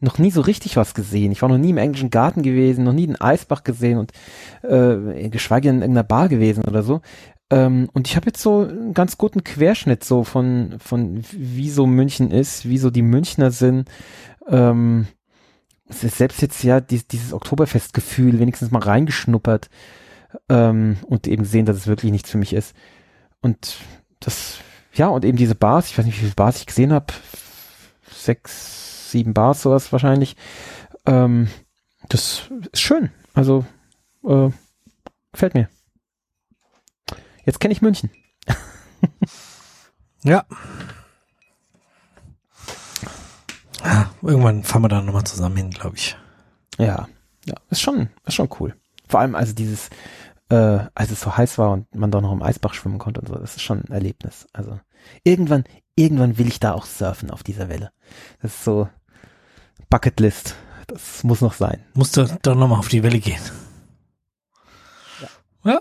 noch 0.00 0.18
nie 0.18 0.32
so 0.32 0.40
richtig 0.40 0.76
was 0.76 0.94
gesehen. 0.94 1.30
Ich 1.30 1.42
war 1.42 1.48
noch 1.48 1.58
nie 1.58 1.70
im 1.70 1.78
englischen 1.78 2.10
Garten 2.10 2.42
gewesen, 2.42 2.84
noch 2.84 2.92
nie 2.92 3.06
den 3.06 3.20
Eisbach 3.20 3.62
gesehen 3.62 3.98
und 3.98 4.12
äh, 4.62 5.28
geschweige 5.28 5.68
denn 5.68 5.76
in 5.76 5.82
irgendeiner 5.82 6.08
Bar 6.08 6.28
gewesen 6.28 6.64
oder 6.64 6.82
so. 6.82 7.00
Ähm, 7.50 7.88
und 7.92 8.08
ich 8.08 8.16
habe 8.16 8.26
jetzt 8.26 8.42
so 8.42 8.62
einen 8.62 8.94
ganz 8.94 9.16
guten 9.16 9.44
Querschnitt 9.44 10.02
so 10.02 10.24
von, 10.24 10.76
von 10.78 11.22
wie 11.30 11.70
so 11.70 11.86
München 11.86 12.30
ist, 12.30 12.68
wie 12.68 12.78
so 12.78 12.90
die 12.90 13.02
Münchner 13.02 13.52
sind. 13.52 13.88
Ähm, 14.48 15.06
es 15.88 16.02
ist 16.02 16.18
selbst 16.18 16.42
jetzt 16.42 16.64
ja 16.64 16.80
dies, 16.80 17.06
dieses 17.06 17.32
Oktoberfestgefühl 17.32 18.40
wenigstens 18.40 18.70
mal 18.70 18.82
reingeschnuppert 18.82 19.68
ähm, 20.48 20.96
und 21.06 21.28
eben 21.28 21.44
sehen, 21.44 21.66
dass 21.66 21.76
es 21.76 21.86
wirklich 21.86 22.10
nichts 22.10 22.30
für 22.30 22.38
mich 22.38 22.54
ist. 22.54 22.74
Und 23.40 23.76
das, 24.24 24.58
ja, 24.94 25.08
und 25.08 25.24
eben 25.24 25.36
diese 25.36 25.54
Bars, 25.54 25.90
ich 25.90 25.98
weiß 25.98 26.04
nicht, 26.06 26.16
wie 26.16 26.20
viele 26.20 26.34
Bars 26.34 26.58
ich 26.58 26.66
gesehen 26.66 26.92
habe, 26.92 27.12
sechs, 28.10 29.10
sieben 29.10 29.34
Bars, 29.34 29.62
sowas 29.62 29.92
wahrscheinlich. 29.92 30.36
Ähm, 31.06 31.48
das 32.08 32.50
ist 32.72 32.80
schön. 32.80 33.10
Also, 33.34 33.64
äh, 34.24 34.50
gefällt 35.32 35.54
mir. 35.54 35.68
Jetzt 37.44 37.60
kenne 37.60 37.72
ich 37.72 37.82
München. 37.82 38.10
Ja. 40.24 40.44
irgendwann 44.22 44.62
fahren 44.62 44.82
wir 44.82 44.88
da 44.88 45.02
nochmal 45.02 45.24
zusammen 45.24 45.56
hin, 45.56 45.70
glaube 45.70 45.96
ich. 45.96 46.16
Ja, 46.78 47.08
ja, 47.44 47.54
ist 47.70 47.80
schon, 47.80 48.08
ist 48.24 48.34
schon 48.34 48.48
cool. 48.60 48.76
Vor 49.08 49.18
allem 49.20 49.34
also 49.34 49.52
dieses, 49.52 49.90
äh, 50.52 50.90
als 50.94 51.10
es 51.10 51.22
so 51.22 51.34
heiß 51.34 51.56
war 51.56 51.70
und 51.70 51.94
man 51.94 52.10
doch 52.10 52.20
noch 52.20 52.32
im 52.32 52.42
Eisbach 52.42 52.74
schwimmen 52.74 52.98
konnte 52.98 53.20
und 53.22 53.28
so, 53.28 53.34
das 53.36 53.56
ist 53.56 53.62
schon 53.62 53.80
ein 53.80 53.92
Erlebnis. 53.92 54.46
Also 54.52 54.78
irgendwann, 55.24 55.64
irgendwann 55.96 56.36
will 56.36 56.46
ich 56.46 56.60
da 56.60 56.74
auch 56.74 56.84
surfen 56.84 57.30
auf 57.30 57.42
dieser 57.42 57.70
Welle. 57.70 57.90
Das 58.42 58.52
ist 58.52 58.64
so 58.64 58.88
Bucketlist. 59.88 60.54
Das 60.88 61.24
muss 61.24 61.40
noch 61.40 61.54
sein. 61.54 61.82
Musst 61.94 62.18
du 62.18 62.26
doch 62.42 62.54
nochmal 62.54 62.78
auf 62.78 62.88
die 62.88 63.02
Welle 63.02 63.18
gehen. 63.18 63.40
Ja. 65.64 65.80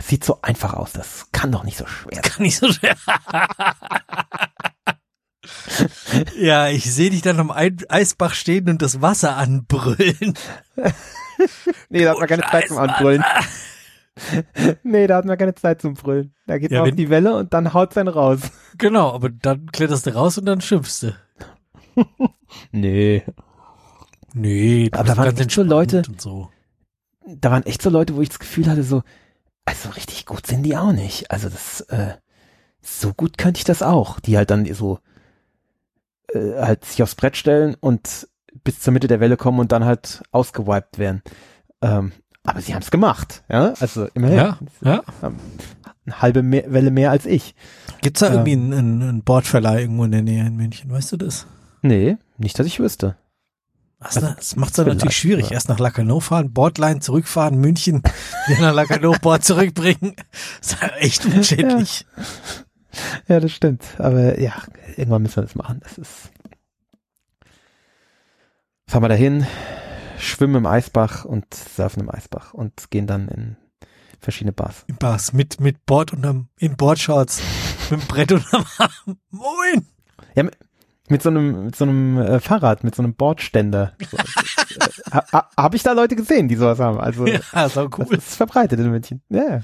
Sieht 0.00 0.24
so 0.24 0.42
einfach 0.42 0.74
aus. 0.74 0.92
Das 0.92 1.28
kann 1.30 1.52
doch 1.52 1.62
nicht 1.62 1.78
so 1.78 1.86
schwer. 1.86 2.22
Kann 2.22 2.42
nicht 2.42 2.58
so 2.58 2.72
schwer. 2.72 2.96
ja, 6.36 6.68
ich 6.68 6.92
sehe 6.92 7.10
dich 7.10 7.22
dann 7.22 7.38
am 7.38 7.52
Eisbach 7.52 8.34
stehen 8.34 8.68
und 8.68 8.82
das 8.82 9.00
Wasser 9.00 9.36
anbrüllen. 9.36 10.34
nee, 11.88 12.04
da 12.04 12.10
hat 12.10 12.18
man 12.18 12.28
keine 12.28 12.42
Zeit 12.42 12.68
zum 12.68 12.78
Anbrüllen. 12.78 13.24
nee, 14.82 15.06
da 15.06 15.16
hat 15.16 15.24
man 15.24 15.38
keine 15.38 15.54
Zeit 15.54 15.80
zum 15.80 15.94
Brüllen. 15.94 16.34
Da 16.46 16.58
geht 16.58 16.70
ja, 16.70 16.80
man 16.80 16.90
auf 16.90 16.96
die 16.96 17.10
Welle 17.10 17.36
und 17.36 17.52
dann 17.52 17.72
haut 17.74 17.94
sein 17.94 18.08
raus. 18.08 18.40
Genau, 18.76 19.12
aber 19.12 19.28
dann 19.28 19.66
kletterst 19.70 20.04
du 20.06 20.14
raus 20.16 20.36
und 20.36 20.46
dann 20.46 20.60
schimpfst 20.60 21.04
du. 21.04 21.14
nee. 22.72 23.22
Nee, 24.32 24.90
aber 24.90 25.04
da 25.04 25.16
waren 25.16 25.36
echt 25.36 25.52
so 25.52 25.62
Leute, 25.62 26.02
so. 26.18 26.50
da 27.24 27.52
waren 27.52 27.64
echt 27.66 27.80
so 27.80 27.88
Leute, 27.88 28.16
wo 28.16 28.20
ich 28.20 28.30
das 28.30 28.40
Gefühl 28.40 28.68
hatte, 28.68 28.82
so, 28.82 29.04
also 29.64 29.90
richtig 29.90 30.26
gut 30.26 30.48
sind 30.48 30.64
die 30.64 30.76
auch 30.76 30.90
nicht. 30.90 31.30
Also 31.30 31.48
das, 31.48 31.82
äh, 31.82 32.14
so 32.80 33.14
gut 33.14 33.38
könnte 33.38 33.58
ich 33.58 33.64
das 33.64 33.80
auch. 33.82 34.18
Die 34.18 34.36
halt 34.36 34.50
dann 34.50 34.66
so, 34.74 34.98
äh, 36.32 36.54
halt 36.60 36.84
sich 36.84 37.02
aufs 37.02 37.14
Brett 37.14 37.36
stellen 37.36 37.76
und 37.78 38.28
bis 38.62 38.80
zur 38.80 38.92
Mitte 38.92 39.08
der 39.08 39.20
Welle 39.20 39.36
kommen 39.36 39.58
und 39.58 39.72
dann 39.72 39.84
halt 39.84 40.22
ausgewiped 40.30 40.98
werden. 40.98 41.22
Ähm, 41.82 42.12
aber 42.44 42.60
sie 42.60 42.74
haben 42.74 42.82
es 42.82 42.90
gemacht, 42.90 43.42
ja, 43.48 43.72
also 43.80 44.06
immerhin. 44.14 44.36
Ja, 44.36 44.58
ja. 44.82 45.02
Eine 46.06 46.20
halbe 46.20 46.42
mehr, 46.42 46.70
Welle 46.70 46.90
mehr 46.90 47.10
als 47.10 47.24
ich. 47.24 47.54
Gibt's 48.02 48.20
da 48.20 48.26
ähm, 48.26 48.32
irgendwie 48.32 48.52
einen, 48.52 48.72
einen, 48.74 49.02
einen 49.02 49.22
Bordverleih 49.22 49.80
irgendwo 49.80 50.04
in 50.04 50.12
der 50.12 50.22
Nähe 50.22 50.46
in 50.46 50.56
München, 50.56 50.90
weißt 50.90 51.12
du 51.12 51.16
das? 51.16 51.46
Nee, 51.80 52.18
nicht, 52.36 52.58
dass 52.58 52.66
ich 52.66 52.80
wüsste. 52.80 53.16
Also, 54.04 54.20
das 54.20 54.56
macht 54.56 54.70
es 54.70 54.76
dann 54.76 54.88
natürlich 54.88 55.16
schwierig. 55.16 55.50
Erst 55.50 55.70
nach 55.70 55.78
Lacanau 55.78 56.20
fahren, 56.20 56.52
Bordline 56.52 57.00
zurückfahren, 57.00 57.58
München, 57.58 58.02
wieder 58.46 58.60
nach 58.60 58.74
Lacanau 58.74 59.14
Bord 59.20 59.44
zurückbringen. 59.44 60.14
Das 60.60 60.72
ist 60.72 60.82
echt 60.98 61.24
unschädlich. 61.24 62.04
Ja. 63.26 63.34
ja, 63.34 63.40
das 63.40 63.52
stimmt. 63.52 63.82
Aber 63.98 64.38
ja, 64.38 64.52
irgendwann 64.96 65.22
müssen 65.22 65.36
wir 65.36 65.44
das 65.44 65.54
machen. 65.54 65.80
Das 65.82 65.96
ist. 65.96 66.30
Fahren 68.94 69.02
wir 69.02 69.08
dahin, 69.08 69.44
schwimmen 70.20 70.54
im 70.54 70.66
Eisbach 70.66 71.24
und 71.24 71.52
surfen 71.52 72.04
im 72.04 72.14
Eisbach 72.14 72.54
und 72.54 72.92
gehen 72.92 73.08
dann 73.08 73.26
in 73.26 73.56
verschiedene 74.20 74.52
Bars. 74.52 74.84
In 74.86 74.94
Bars 74.94 75.32
mit, 75.32 75.58
mit 75.58 75.84
Bord 75.84 76.12
unterm, 76.12 76.46
in 76.58 76.76
Bordshorts, 76.76 77.42
mit 77.90 78.02
dem 78.02 78.06
Brett 78.06 78.30
unterm 78.30 78.64
Arm. 78.78 79.18
Moin! 79.30 79.88
Ja, 80.36 80.44
mit 81.08 81.22
so 81.24 81.30
einem, 81.30 81.64
mit 81.64 81.74
so 81.74 81.86
einem 81.86 82.18
äh, 82.18 82.38
Fahrrad, 82.38 82.84
mit 82.84 82.94
so 82.94 83.02
einem 83.02 83.16
Bordständer. 83.16 83.96
So, 84.08 84.16
äh, 84.16 85.22
ha, 85.32 85.50
Habe 85.56 85.74
ich 85.74 85.82
da 85.82 85.90
Leute 85.90 86.14
gesehen, 86.14 86.46
die 86.46 86.54
sowas 86.54 86.78
haben? 86.78 87.00
Also, 87.00 87.26
ja, 87.26 87.68
so 87.68 87.90
cool. 87.98 88.06
Das 88.10 88.28
ist 88.28 88.36
verbreitet 88.36 88.78
in 88.78 88.92
München. 88.92 89.22
Ja. 89.28 89.60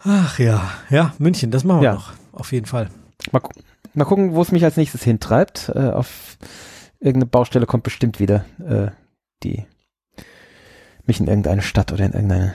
Ach 0.00 0.40
ja, 0.40 0.72
ja, 0.90 1.14
München, 1.18 1.52
das 1.52 1.62
machen 1.62 1.82
wir 1.82 1.90
ja. 1.90 1.94
noch. 1.94 2.14
Auf 2.32 2.50
jeden 2.50 2.66
Fall. 2.66 2.90
Mal, 3.30 3.38
gu 3.38 3.50
mal 3.94 4.04
gucken, 4.04 4.34
wo 4.34 4.42
es 4.42 4.52
mich 4.52 4.64
als 4.64 4.76
nächstes 4.76 5.02
hintreibt. 5.02 5.70
Äh, 5.74 5.90
auf 5.90 6.38
irgendeine 6.98 7.26
Baustelle 7.26 7.66
kommt 7.66 7.84
bestimmt 7.84 8.20
wieder, 8.20 8.44
äh, 8.64 8.90
die 9.42 9.66
mich 11.04 11.20
in 11.20 11.26
irgendeine 11.26 11.62
Stadt 11.62 11.92
oder 11.92 12.04
in 12.04 12.12
irgendeine 12.12 12.54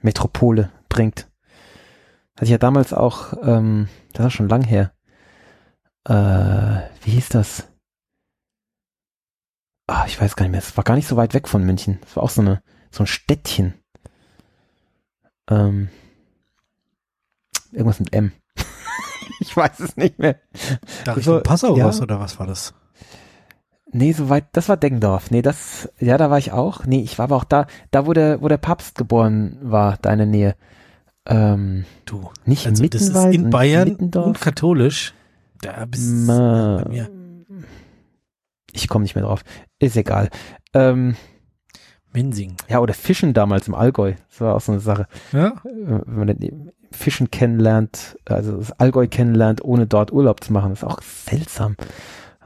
Metropole 0.00 0.70
bringt. 0.88 1.28
Hatte 2.34 2.44
ich 2.44 2.50
ja 2.50 2.58
damals 2.58 2.92
auch, 2.92 3.34
ähm, 3.42 3.88
das 4.12 4.24
war 4.24 4.30
schon 4.30 4.48
lang 4.48 4.62
her. 4.62 4.92
Äh, 6.04 6.82
wie 7.04 7.12
hieß 7.12 7.28
das? 7.28 7.68
Ah, 9.86 10.04
ich 10.06 10.20
weiß 10.20 10.36
gar 10.36 10.44
nicht 10.44 10.52
mehr. 10.52 10.60
Es 10.60 10.76
war 10.76 10.84
gar 10.84 10.96
nicht 10.96 11.06
so 11.06 11.16
weit 11.16 11.34
weg 11.34 11.48
von 11.48 11.64
München. 11.64 11.98
Es 12.06 12.16
war 12.16 12.22
auch 12.22 12.30
so 12.30 12.40
eine, 12.40 12.62
so 12.90 13.02
ein 13.02 13.06
Städtchen. 13.06 13.74
Ähm, 15.50 15.90
irgendwas 17.72 18.00
mit 18.00 18.12
M. 18.14 18.32
ich 19.40 19.56
weiß 19.56 19.80
es 19.80 19.96
nicht 19.96 20.18
mehr. 20.18 20.36
Da 21.04 21.12
Richtung 21.12 21.36
so, 21.36 21.42
Passau 21.42 21.76
ja. 21.76 21.88
oder 21.88 22.20
was 22.20 22.38
war 22.38 22.46
das? 22.46 22.74
Nee, 23.94 24.12
so 24.12 24.30
weit, 24.30 24.46
das 24.52 24.70
war 24.70 24.78
Deggendorf. 24.78 25.30
Nee, 25.30 25.42
das, 25.42 25.90
ja, 26.00 26.16
da 26.16 26.30
war 26.30 26.38
ich 26.38 26.52
auch. 26.52 26.86
Nee, 26.86 27.02
ich 27.02 27.18
war 27.18 27.24
aber 27.24 27.36
auch 27.36 27.44
da, 27.44 27.66
da 27.90 28.06
wo 28.06 28.14
der, 28.14 28.40
wo 28.40 28.48
der 28.48 28.56
Papst 28.56 28.96
geboren 28.96 29.58
war, 29.60 29.98
da 30.00 30.10
in 30.12 30.18
der 30.18 30.26
Nähe. 30.26 30.56
Ähm, 31.26 31.84
du, 32.06 32.30
nicht 32.46 32.66
also 32.66 32.84
das 32.86 33.02
ist 33.02 33.16
in 33.34 33.50
Bayern 33.50 33.88
Mittendorf. 33.88 34.26
und 34.26 34.40
katholisch. 34.40 35.14
Da 35.60 35.84
bist 35.84 36.26
Ma 36.26 36.82
bei 36.82 36.88
mir. 36.88 37.10
Ich 38.72 38.88
komme 38.88 39.02
nicht 39.02 39.14
mehr 39.14 39.24
drauf. 39.24 39.44
Ist 39.78 39.96
egal. 39.96 40.30
Ähm, 40.72 41.14
Mensing. 42.12 42.56
Ja, 42.68 42.80
oder 42.80 42.94
Fischen 42.94 43.34
damals 43.34 43.68
im 43.68 43.74
Allgäu. 43.74 44.14
Das 44.30 44.40
war 44.40 44.56
auch 44.56 44.60
so 44.60 44.72
eine 44.72 44.80
Sache. 44.80 45.06
Ja. 45.32 45.54
Fischen 46.92 47.30
kennenlernt, 47.30 48.18
also 48.24 48.56
das 48.56 48.72
Allgäu 48.72 49.06
kennenlernt, 49.06 49.64
ohne 49.64 49.86
dort 49.86 50.12
Urlaub 50.12 50.42
zu 50.42 50.52
machen, 50.52 50.72
ist 50.72 50.84
auch 50.84 51.00
seltsam. 51.02 51.76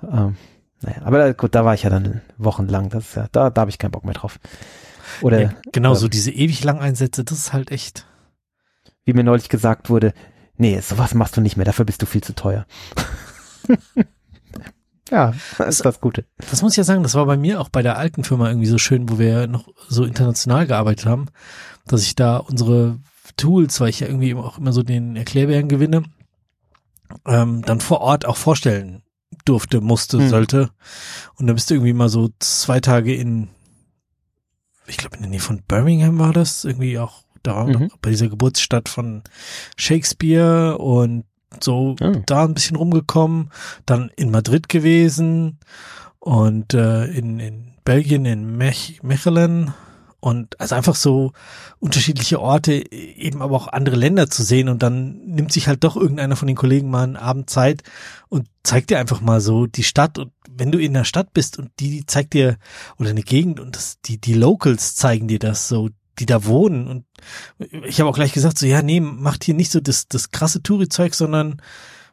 Ähm, 0.03 0.37
naja, 0.83 1.03
aber 1.05 1.35
gut, 1.35 1.55
da 1.55 1.65
war 1.65 1.75
ich 1.75 1.83
ja 1.83 1.91
dann 1.91 2.21
wochenlang. 2.39 2.91
Das 2.91 3.09
ist 3.09 3.17
ja, 3.17 3.27
da, 3.33 3.51
da 3.51 3.61
habe 3.61 3.71
ich 3.71 3.79
keinen 3.79 3.93
Bock 3.93 4.05
mehr 4.05 4.15
drauf. 4.15 4.39
Oder 5.23 5.43
ja, 5.43 5.51
genau 5.73 5.91
ähm, 5.91 5.97
so 5.97 6.09
diese 6.09 6.31
ewig 6.31 6.63
langen 6.65 6.81
Einsätze, 6.81 7.25
das 7.25 7.39
ist 7.39 7.53
halt 7.53 7.71
echt 7.71 8.07
wie 9.07 9.15
mir 9.15 9.25
neulich 9.25 9.49
gesagt 9.49 9.89
wurde, 9.89 10.13
nee, 10.57 10.79
sowas 10.81 11.15
machst 11.15 11.37
du 11.37 11.41
nicht 11.41 11.57
mehr, 11.57 11.65
dafür 11.65 11.87
bist 11.87 12.03
du 12.03 12.07
viel 12.07 12.23
zu 12.23 12.35
teuer. 12.35 12.67
ja, 15.11 15.33
das 15.57 15.77
ist 15.77 15.85
das 15.85 16.01
Gute. 16.01 16.27
Das 16.51 16.61
muss 16.61 16.73
ich 16.73 16.77
ja 16.77 16.85
sagen, 16.85 17.05
das 17.05 17.15
war 17.15 17.25
bei 17.25 17.37
mir 17.37 17.61
auch 17.61 17.69
bei 17.71 17.83
der 17.83 17.97
alten 17.97 18.25
Firma 18.25 18.49
irgendwie 18.49 18.67
so 18.67 18.79
schön, 18.79 19.09
wo 19.09 19.19
wir 19.19 19.47
noch 19.47 19.69
so 19.89 20.05
international 20.05 20.67
gearbeitet 20.67 21.07
haben, 21.07 21.27
dass 21.87 22.03
ich 22.03 22.17
da 22.17 22.37
unsere 22.37 22.99
Tools, 23.37 23.81
weil 23.81 23.91
ich 23.91 24.01
ja 24.01 24.07
irgendwie 24.07 24.35
auch 24.35 24.59
immer 24.59 24.73
so 24.73 24.83
den 24.83 25.17
Erklärbären 25.17 25.69
gewinne, 25.69 26.03
ähm, 27.27 27.63
dann 27.63 27.81
vor 27.81 28.01
Ort 28.01 28.27
auch 28.27 28.37
vorstellen 28.37 29.03
durfte, 29.45 29.81
musste, 29.81 30.19
hm. 30.19 30.29
sollte. 30.29 30.71
Und 31.37 31.47
da 31.47 31.53
bist 31.53 31.71
du 31.71 31.75
irgendwie 31.75 31.93
mal 31.93 32.09
so 32.09 32.31
zwei 32.39 32.81
Tage 32.81 33.15
in, 33.15 33.49
ich 34.87 34.97
glaube 34.97 35.17
in 35.17 35.23
der 35.23 35.31
Nähe 35.31 35.41
von 35.41 35.63
Birmingham 35.67 36.19
war 36.19 36.33
das, 36.33 36.65
irgendwie 36.65 36.99
auch 36.99 37.23
da 37.43 37.65
mhm. 37.65 37.91
bei 38.03 38.11
dieser 38.11 38.29
Geburtsstadt 38.29 38.89
von 38.89 39.23
Shakespeare 39.77 40.79
und 40.79 41.25
so 41.61 41.97
mhm. 42.01 42.25
da 42.27 42.45
ein 42.45 42.55
bisschen 42.55 42.77
rumgekommen, 42.77 43.51
dann 43.87 44.11
in 44.17 44.31
Madrid 44.31 44.69
gewesen 44.69 45.59
und 46.19 46.75
äh, 46.75 47.05
in, 47.07 47.39
in 47.39 47.75
Belgien, 47.85 48.27
in 48.27 48.57
Mech 48.57 49.01
Mechelen 49.03 49.73
und 50.21 50.59
also 50.61 50.75
einfach 50.75 50.95
so 50.95 51.33
unterschiedliche 51.79 52.41
Orte, 52.41 52.91
eben 52.93 53.43
aber 53.43 53.57
auch 53.57 53.69
andere 53.69 53.97
Länder 53.97 54.29
zu 54.31 54.43
sehen 54.43 54.69
und 54.69 54.83
dann 54.83 55.19
nimmt 55.27 55.53
sich 55.53 55.69
halt 55.69 55.85
doch 55.85 55.97
irgendeiner 55.97 56.37
von 56.37 56.49
den 56.49 56.57
Kollegen 56.57 56.91
mal 56.91 57.05
einen 57.05 57.17
Abend 57.17 57.51
Zeit 57.51 57.83
und 58.29 58.49
zeigt 58.63 58.91
dir 58.91 58.99
einfach 58.99 59.21
mal 59.21 59.41
so 59.41 59.67
die 59.67 59.85
Stadt 59.85 60.19
und 60.19 60.33
wenn 60.59 60.73
du 60.73 60.79
in 60.79 60.95
der 60.95 61.05
Stadt 61.05 61.33
bist 61.33 61.59
und 61.59 61.71
die, 61.81 62.07
zeigt 62.07 62.33
dir 62.33 62.57
oder 62.99 63.11
eine 63.11 63.23
Gegend 63.23 63.61
und 63.61 63.77
das, 63.77 64.01
die, 64.05 64.19
die 64.19 64.35
Locals 64.35 64.97
zeigen 64.97 65.29
dir 65.29 65.39
das 65.39 65.69
so, 65.69 65.91
die 66.19 66.27
da 66.27 66.47
wohnen. 66.47 66.87
Und 66.87 67.05
ich 67.85 68.01
habe 68.01 68.09
auch 68.09 68.15
gleich 68.15 68.33
gesagt, 68.33 68.59
so 68.59 68.67
ja, 68.67 68.83
nee, 68.83 69.01
macht 69.01 69.45
hier 69.45 69.55
nicht 69.55 69.71
so 69.71 69.81
das, 69.81 70.09
das 70.09 70.31
krasse 70.31 70.63
Touri-Zeug, 70.63 71.15
sondern 71.15 71.61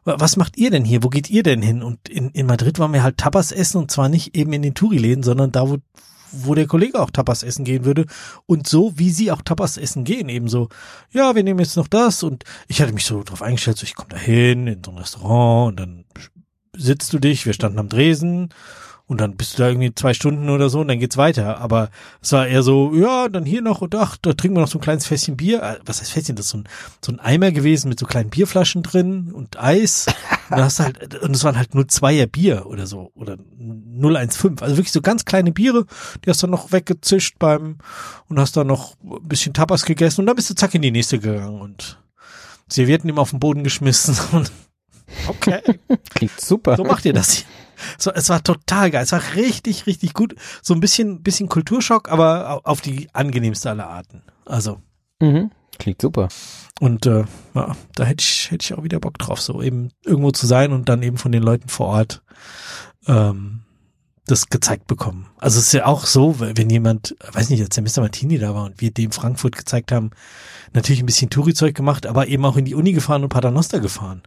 was 0.04 0.36
macht 0.36 0.58
ihr 0.58 0.70
denn 0.70 0.84
hier? 0.84 1.02
Wo 1.02 1.08
geht 1.08 1.30
ihr 1.30 1.42
denn 1.42 1.62
hin? 1.62 1.82
Und 1.82 2.10
in, 2.10 2.28
in 2.30 2.44
Madrid 2.44 2.78
waren 2.78 2.92
wir 2.92 3.02
halt 3.02 3.16
Tapas 3.16 3.52
essen 3.52 3.78
und 3.78 3.90
zwar 3.90 4.10
nicht 4.10 4.36
eben 4.36 4.52
in 4.52 4.60
den 4.60 4.74
Touri-Läden, 4.74 5.22
sondern 5.22 5.50
da, 5.50 5.70
wo, 5.70 5.78
wo 6.42 6.54
der 6.54 6.66
Kollege 6.66 7.00
auch 7.00 7.10
Tapas 7.10 7.42
essen 7.42 7.64
gehen 7.64 7.84
würde. 7.84 8.06
Und 8.46 8.66
so, 8.66 8.92
wie 8.96 9.10
sie 9.10 9.30
auch 9.30 9.42
Tapas 9.42 9.76
essen 9.76 10.04
gehen, 10.04 10.28
eben 10.28 10.48
so, 10.48 10.68
ja, 11.10 11.34
wir 11.34 11.42
nehmen 11.42 11.60
jetzt 11.60 11.76
noch 11.76 11.88
das. 11.88 12.22
Und 12.22 12.44
ich 12.68 12.80
hatte 12.80 12.92
mich 12.92 13.04
so 13.04 13.22
drauf 13.22 13.42
eingestellt, 13.42 13.78
so 13.78 13.84
ich 13.84 13.94
komme 13.94 14.10
da 14.10 14.16
hin 14.16 14.66
in 14.66 14.82
so 14.84 14.90
ein 14.90 14.98
Restaurant 14.98 15.72
und 15.72 15.80
dann 15.80 16.04
sitzt 16.76 17.12
du 17.12 17.18
dich, 17.18 17.46
wir 17.46 17.52
standen 17.52 17.78
am 17.78 17.88
Dresen 17.88 18.50
und 19.06 19.20
dann 19.20 19.36
bist 19.36 19.54
du 19.54 19.62
da 19.62 19.68
irgendwie 19.68 19.94
zwei 19.94 20.14
Stunden 20.14 20.48
oder 20.48 20.70
so 20.70 20.80
und 20.80 20.88
dann 20.88 20.98
geht's 20.98 21.18
weiter. 21.18 21.58
Aber 21.58 21.90
es 22.22 22.32
war 22.32 22.46
eher 22.46 22.62
so, 22.62 22.94
ja, 22.94 23.28
dann 23.28 23.44
hier 23.44 23.60
noch 23.60 23.82
und 23.82 23.94
ach, 23.94 24.16
da 24.20 24.32
trinken 24.32 24.56
wir 24.56 24.62
noch 24.62 24.68
so 24.68 24.78
ein 24.78 24.82
kleines 24.82 25.06
Fässchen 25.06 25.36
Bier. 25.36 25.62
Äh, 25.62 25.78
was 25.84 26.00
heißt 26.00 26.10
Fässchen? 26.10 26.36
Das 26.36 26.46
ist 26.46 26.52
so 26.52 26.58
ein, 26.58 26.64
so 27.04 27.12
ein 27.12 27.20
Eimer 27.20 27.52
gewesen 27.52 27.90
mit 27.90 27.98
so 27.98 28.06
kleinen 28.06 28.30
Bierflaschen 28.30 28.82
drin 28.82 29.30
und 29.32 29.60
Eis. 29.60 30.06
Und 30.50 30.58
hast 30.58 30.78
halt, 30.78 31.22
und 31.22 31.34
es 31.34 31.42
waren 31.42 31.56
halt 31.56 31.74
nur 31.74 31.88
Zweier 31.88 32.26
Bier 32.26 32.66
oder 32.66 32.86
so. 32.86 33.10
Oder 33.14 33.38
015. 33.58 34.58
Also 34.60 34.76
wirklich 34.76 34.92
so 34.92 35.00
ganz 35.00 35.24
kleine 35.24 35.52
Biere, 35.52 35.86
die 36.22 36.28
hast 36.28 36.42
du 36.42 36.46
noch 36.46 36.70
weggezischt 36.70 37.38
beim, 37.38 37.78
und 38.28 38.38
hast 38.38 38.54
dann 38.54 38.66
noch 38.66 38.94
ein 39.02 39.26
bisschen 39.26 39.54
Tapas 39.54 39.86
gegessen 39.86 40.20
und 40.20 40.26
dann 40.26 40.36
bist 40.36 40.50
du 40.50 40.54
zack 40.54 40.74
in 40.74 40.82
die 40.82 40.90
nächste 40.90 41.18
gegangen 41.18 41.62
und 41.62 41.98
Servietten 42.68 43.08
ihm 43.08 43.18
auf 43.18 43.30
den 43.30 43.40
Boden 43.40 43.64
geschmissen 43.64 44.16
und 44.32 44.52
Okay. 45.28 45.60
Klingt 46.10 46.40
super. 46.40 46.76
So 46.76 46.84
macht 46.84 47.04
ihr 47.04 47.12
das 47.12 47.32
hier. 47.32 47.44
So, 47.98 48.12
es 48.12 48.28
war 48.28 48.42
total 48.42 48.90
geil. 48.90 49.04
Es 49.04 49.12
war 49.12 49.22
richtig, 49.34 49.86
richtig 49.86 50.14
gut. 50.14 50.34
So 50.62 50.74
ein 50.74 50.80
bisschen, 50.80 51.22
bisschen 51.22 51.48
Kulturschock, 51.48 52.10
aber 52.10 52.60
auf 52.64 52.80
die 52.80 53.08
angenehmste 53.12 53.70
aller 53.70 53.88
Arten. 53.88 54.22
Also. 54.44 54.80
Mhm. 55.20 55.50
Klingt 55.78 56.00
super. 56.00 56.28
Und 56.80 57.06
äh, 57.06 57.24
ja, 57.54 57.76
da 57.94 58.04
hätte 58.04 58.22
ich, 58.22 58.50
hätte 58.50 58.64
ich 58.64 58.74
auch 58.74 58.84
wieder 58.84 59.00
Bock 59.00 59.18
drauf, 59.18 59.40
so 59.40 59.62
eben 59.62 59.90
irgendwo 60.04 60.30
zu 60.30 60.46
sein 60.46 60.72
und 60.72 60.88
dann 60.88 61.02
eben 61.02 61.18
von 61.18 61.32
den 61.32 61.42
Leuten 61.42 61.68
vor 61.68 61.86
Ort 61.86 62.22
ähm, 63.06 63.64
das 64.26 64.48
gezeigt 64.48 64.86
bekommen. 64.86 65.26
Also 65.38 65.58
es 65.58 65.66
ist 65.66 65.72
ja 65.72 65.86
auch 65.86 66.06
so, 66.06 66.36
wenn 66.38 66.70
jemand, 66.70 67.14
weiß 67.32 67.50
nicht, 67.50 67.60
als 67.60 67.74
der 67.74 67.82
Mr. 67.84 68.00
Martini 68.00 68.38
da 68.38 68.54
war 68.54 68.64
und 68.64 68.80
wir 68.80 68.90
dem 68.90 69.12
Frankfurt 69.12 69.56
gezeigt 69.56 69.92
haben, 69.92 70.10
natürlich 70.72 71.02
ein 71.02 71.06
bisschen 71.06 71.30
Touri-Zeug 71.30 71.74
gemacht, 71.74 72.06
aber 72.06 72.26
eben 72.28 72.44
auch 72.44 72.56
in 72.56 72.64
die 72.64 72.74
Uni 72.74 72.92
gefahren 72.92 73.22
und 73.22 73.28
Paternoster 73.28 73.80
gefahren. 73.80 74.22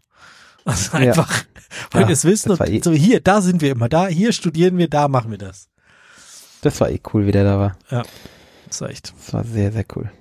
Also 0.67 0.97
einfach, 0.97 1.31
ja. 1.31 1.45
weil 1.91 2.01
ja, 2.01 2.07
wir 2.09 2.13
es 2.13 2.25
wissen 2.25 2.51
und 2.51 2.59
eh 2.59 2.81
so 2.83 2.91
hier, 2.91 3.21
da 3.21 3.41
sind 3.41 3.61
wir 3.61 3.71
immer, 3.71 3.87
da, 3.87 4.07
hier 4.07 4.33
studieren 4.33 4.77
wir, 4.77 4.89
da 4.89 5.07
machen 5.07 5.31
wir 5.31 5.37
das. 5.37 5.69
Das 6.61 6.81
war 6.81 6.89
eh 6.89 6.99
cool, 7.13 7.25
wie 7.25 7.31
der 7.31 7.45
da 7.45 7.57
war. 7.57 7.77
Ja, 7.89 8.03
das 8.67 8.81
war 8.81 8.89
echt. 8.89 9.13
Das 9.17 9.33
war 9.33 9.43
sehr, 9.45 9.71
sehr 9.71 9.85
cool. 9.95 10.11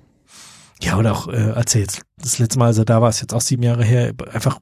Ja, 0.81 0.95
und 0.95 1.05
auch, 1.07 1.27
äh, 1.27 1.51
als 1.51 1.75
er 1.75 1.81
jetzt 1.81 2.03
das 2.17 2.39
letzte 2.39 2.59
Mal, 2.59 2.67
als 2.67 2.77
er 2.77 2.85
da 2.85 3.01
war, 3.01 3.09
ist 3.09 3.19
jetzt 3.19 3.33
auch 3.33 3.41
sieben 3.41 3.63
Jahre 3.63 3.83
her, 3.83 4.13
einfach 4.31 4.59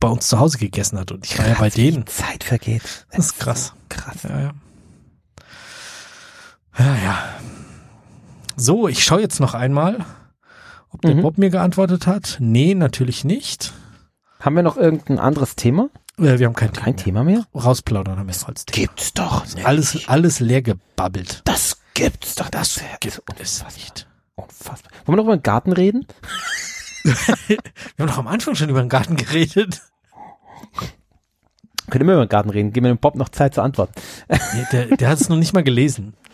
bei 0.00 0.08
uns 0.08 0.28
zu 0.28 0.38
Hause 0.38 0.56
gegessen 0.56 0.98
hat 0.98 1.12
und 1.12 1.26
ich 1.26 1.38
war 1.38 1.46
ja 1.46 1.54
bei 1.54 1.68
denen. 1.68 2.04
Die 2.06 2.12
Zeit 2.12 2.44
vergeht. 2.44 3.06
Das 3.10 3.26
ist 3.26 3.38
krass. 3.38 3.74
Krass. 3.90 4.22
Ja, 4.22 4.40
ja. 4.40 4.52
Ja, 6.78 6.96
ja. 7.04 7.18
So, 8.56 8.88
ich 8.88 9.04
schaue 9.04 9.20
jetzt 9.20 9.40
noch 9.40 9.52
einmal, 9.52 10.04
ob 10.90 11.02
der 11.02 11.14
mhm. 11.14 11.22
Bob 11.22 11.36
mir 11.36 11.50
geantwortet 11.50 12.06
hat. 12.06 12.38
Nee, 12.40 12.74
natürlich 12.74 13.24
nicht. 13.24 13.74
Haben 14.40 14.56
wir 14.56 14.62
noch 14.62 14.76
irgendein 14.76 15.18
anderes 15.18 15.56
Thema? 15.56 15.88
Ja, 16.18 16.38
wir 16.38 16.46
haben 16.46 16.54
kein, 16.54 16.72
kein 16.72 16.96
Thema 16.96 17.24
mehr. 17.24 17.36
Thema 17.36 17.48
mehr. 17.52 17.62
Rausplaudern 17.62 18.18
haben 18.18 18.28
wir 18.28 18.34
noch 18.34 18.48
als 18.48 18.64
Thema. 18.64 18.86
Gibt's 18.86 19.12
doch 19.14 19.44
nicht. 19.54 19.66
Alles, 19.66 20.08
alles 20.08 20.40
leer 20.40 20.62
gebabbelt. 20.62 21.42
Das 21.44 21.78
gibt's 21.94 22.34
doch. 22.34 22.48
Das, 22.48 22.74
das 22.74 22.84
gibt 23.00 23.40
es 23.40 23.64
nicht. 23.76 24.06
Unfassbar. 24.34 24.90
Wollen 25.04 25.16
wir 25.18 25.22
noch 25.22 25.24
über 25.24 25.36
den 25.36 25.42
Garten 25.42 25.72
reden? 25.72 26.06
wir 27.04 27.58
haben 27.98 28.08
doch 28.08 28.18
am 28.18 28.26
Anfang 28.26 28.54
schon 28.54 28.68
über 28.68 28.80
den 28.80 28.88
Garten 28.88 29.16
geredet. 29.16 29.82
Können 31.90 32.06
wir 32.06 32.14
über 32.14 32.26
den 32.26 32.30
Garten 32.30 32.50
reden? 32.50 32.72
Gib 32.72 32.82
mir 32.82 32.88
dem 32.88 32.98
Bob 32.98 33.14
noch 33.14 33.28
Zeit 33.28 33.54
zu 33.54 33.62
antworten. 33.62 33.94
Nee, 34.28 34.66
der, 34.72 34.96
der 34.96 35.08
hat 35.08 35.20
es 35.20 35.28
noch 35.28 35.36
nicht 35.36 35.52
mal 35.52 35.62
gelesen. 35.62 36.14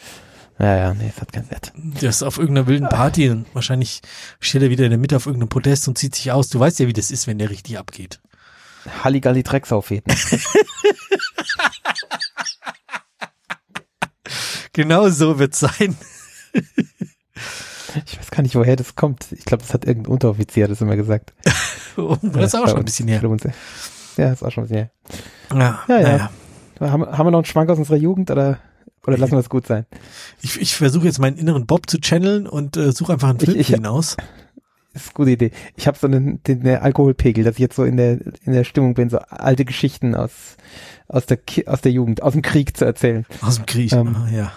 Ja, 0.63 0.77
ja, 0.77 0.95
nee, 0.95 1.11
das 1.13 1.21
hat 1.21 1.33
keinen 1.33 1.51
Wert. 1.51 1.73
Der 1.75 2.11
ist 2.11 2.23
auf 2.23 2.39
irgendeiner 2.39 2.69
wilden 2.69 2.89
Party 2.89 3.29
und 3.31 3.53
wahrscheinlich 3.53 4.01
steht 4.39 4.63
er 4.63 4.71
wieder 4.71 4.85
in 4.85 4.91
der 4.91 4.99
Mitte 4.99 5.17
auf 5.17 5.27
irgendeinem 5.27 5.49
Podest 5.49 5.89
und 5.89 5.99
zieht 5.99 6.15
sich 6.15 6.31
aus. 6.31 6.51
Du 6.51 6.61
weißt 6.61 6.79
ja, 6.79 6.87
wie 6.87 6.93
das 6.93 7.11
ist, 7.11 7.27
wenn 7.27 7.39
der 7.39 7.51
richtig 7.51 7.79
abgeht. 7.79 8.21
Halligalli 9.03 9.43
Drecksaufheten. 9.43 10.15
genau 14.73 15.09
so 15.09 15.41
wird's 15.41 15.59
sein. 15.59 15.97
Ich 18.07 18.19
weiß 18.19 18.31
gar 18.31 18.43
nicht, 18.43 18.55
woher 18.55 18.77
das 18.77 18.95
kommt. 18.95 19.33
Ich 19.33 19.45
glaube, 19.45 19.65
das 19.65 19.75
hat 19.75 19.85
irgendein 19.85 20.13
Unteroffizier 20.13 20.69
das 20.69 20.81
immer 20.81 20.95
gesagt. 20.95 21.35
oh, 21.97 22.17
das 22.23 22.55
ist 22.55 22.55
auch 22.55 22.69
schon 22.69 22.79
ein 22.79 22.85
bisschen 22.85 23.09
her. 23.09 23.21
Ja, 24.17 24.33
ist 24.33 24.45
auch 24.45 24.53
schon 24.53 24.65
ein 24.65 24.69
bisschen 24.69 24.89
her. 24.89 24.91
Ja, 25.53 25.83
ja. 25.89 26.01
ja. 26.01 26.17
ja. 26.17 26.31
Haben, 26.91 27.05
haben 27.05 27.27
wir 27.27 27.33
noch 27.33 27.39
einen 27.39 27.47
Schwank 27.47 27.69
aus 27.69 27.79
unserer 27.79 27.97
Jugend 27.97 28.31
oder, 28.31 28.61
oder 29.07 29.19
lassen 29.19 29.33
wir 29.33 29.39
es 29.39 29.49
gut 29.49 29.67
sein? 29.67 29.87
Ich, 30.43 30.61
ich 30.61 30.77
versuche 30.77 31.07
jetzt 31.07 31.19
meinen 31.19 31.37
inneren 31.37 31.67
Bob 31.67 31.91
zu 31.91 31.99
channeln 31.99 32.47
und 32.47 32.77
äh, 32.77 32.93
suche 32.93 33.15
einfach 33.15 33.31
einen 33.31 33.41
Film 33.41 33.53
ich, 33.53 33.71
ich, 33.71 33.75
hinaus. 33.75 34.17
Ist 34.95 35.07
eine 35.09 35.15
gute 35.15 35.31
Idee. 35.31 35.51
Ich 35.77 35.87
habe 35.87 35.99
so 35.99 36.07
einen, 36.07 36.43
den, 36.45 36.63
den 36.63 36.77
Alkoholpegel, 36.77 37.45
dass 37.45 37.55
ich 37.55 37.61
jetzt 37.61 37.77
so 37.77 37.85
in 37.85 37.97
der 37.97 38.19
in 38.45 38.53
der 38.53 38.65
Stimmung 38.65 38.95
bin, 38.95 39.11
so 39.11 39.19
alte 39.19 39.65
Geschichten 39.65 40.15
aus 40.15 40.57
aus 41.09 41.27
der 41.27 41.39
aus 41.67 41.81
der 41.81 41.93
Jugend, 41.93 42.23
aus 42.23 42.33
dem 42.33 42.43
Krieg 42.43 42.77
zu 42.77 42.85
erzählen. 42.85 43.27
Aus 43.41 43.57
dem 43.57 43.67
Krieg, 43.67 43.93
ähm, 43.93 44.17
ja. 44.33 44.53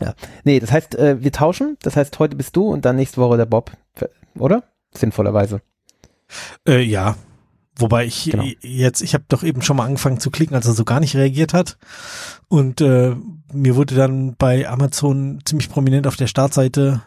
Ja. 0.00 0.14
Nee, 0.44 0.60
das 0.60 0.72
heißt, 0.72 0.94
äh, 0.96 1.22
wir 1.22 1.32
tauschen. 1.32 1.76
Das 1.82 1.96
heißt, 1.96 2.18
heute 2.18 2.36
bist 2.36 2.54
du 2.56 2.68
und 2.68 2.84
dann 2.84 2.96
nächste 2.96 3.20
Woche 3.20 3.36
der 3.36 3.46
Bob. 3.46 3.72
Oder? 4.38 4.64
Sinnvollerweise. 4.92 5.62
Äh, 6.66 6.82
ja. 6.82 7.16
Wobei 7.78 8.06
ich 8.06 8.30
genau. 8.30 8.44
jetzt, 8.62 9.02
ich 9.02 9.12
habe 9.12 9.24
doch 9.28 9.42
eben 9.42 9.60
schon 9.60 9.76
mal 9.76 9.84
angefangen 9.84 10.18
zu 10.18 10.30
klicken, 10.30 10.56
als 10.56 10.66
er 10.66 10.72
so 10.72 10.84
gar 10.84 11.00
nicht 11.00 11.14
reagiert 11.14 11.52
hat. 11.52 11.76
Und 12.48 12.80
äh, 12.80 13.14
mir 13.52 13.76
wurde 13.76 13.94
dann 13.94 14.34
bei 14.36 14.66
Amazon 14.66 15.40
ziemlich 15.44 15.68
prominent 15.68 16.06
auf 16.06 16.16
der 16.16 16.26
Startseite, 16.26 17.02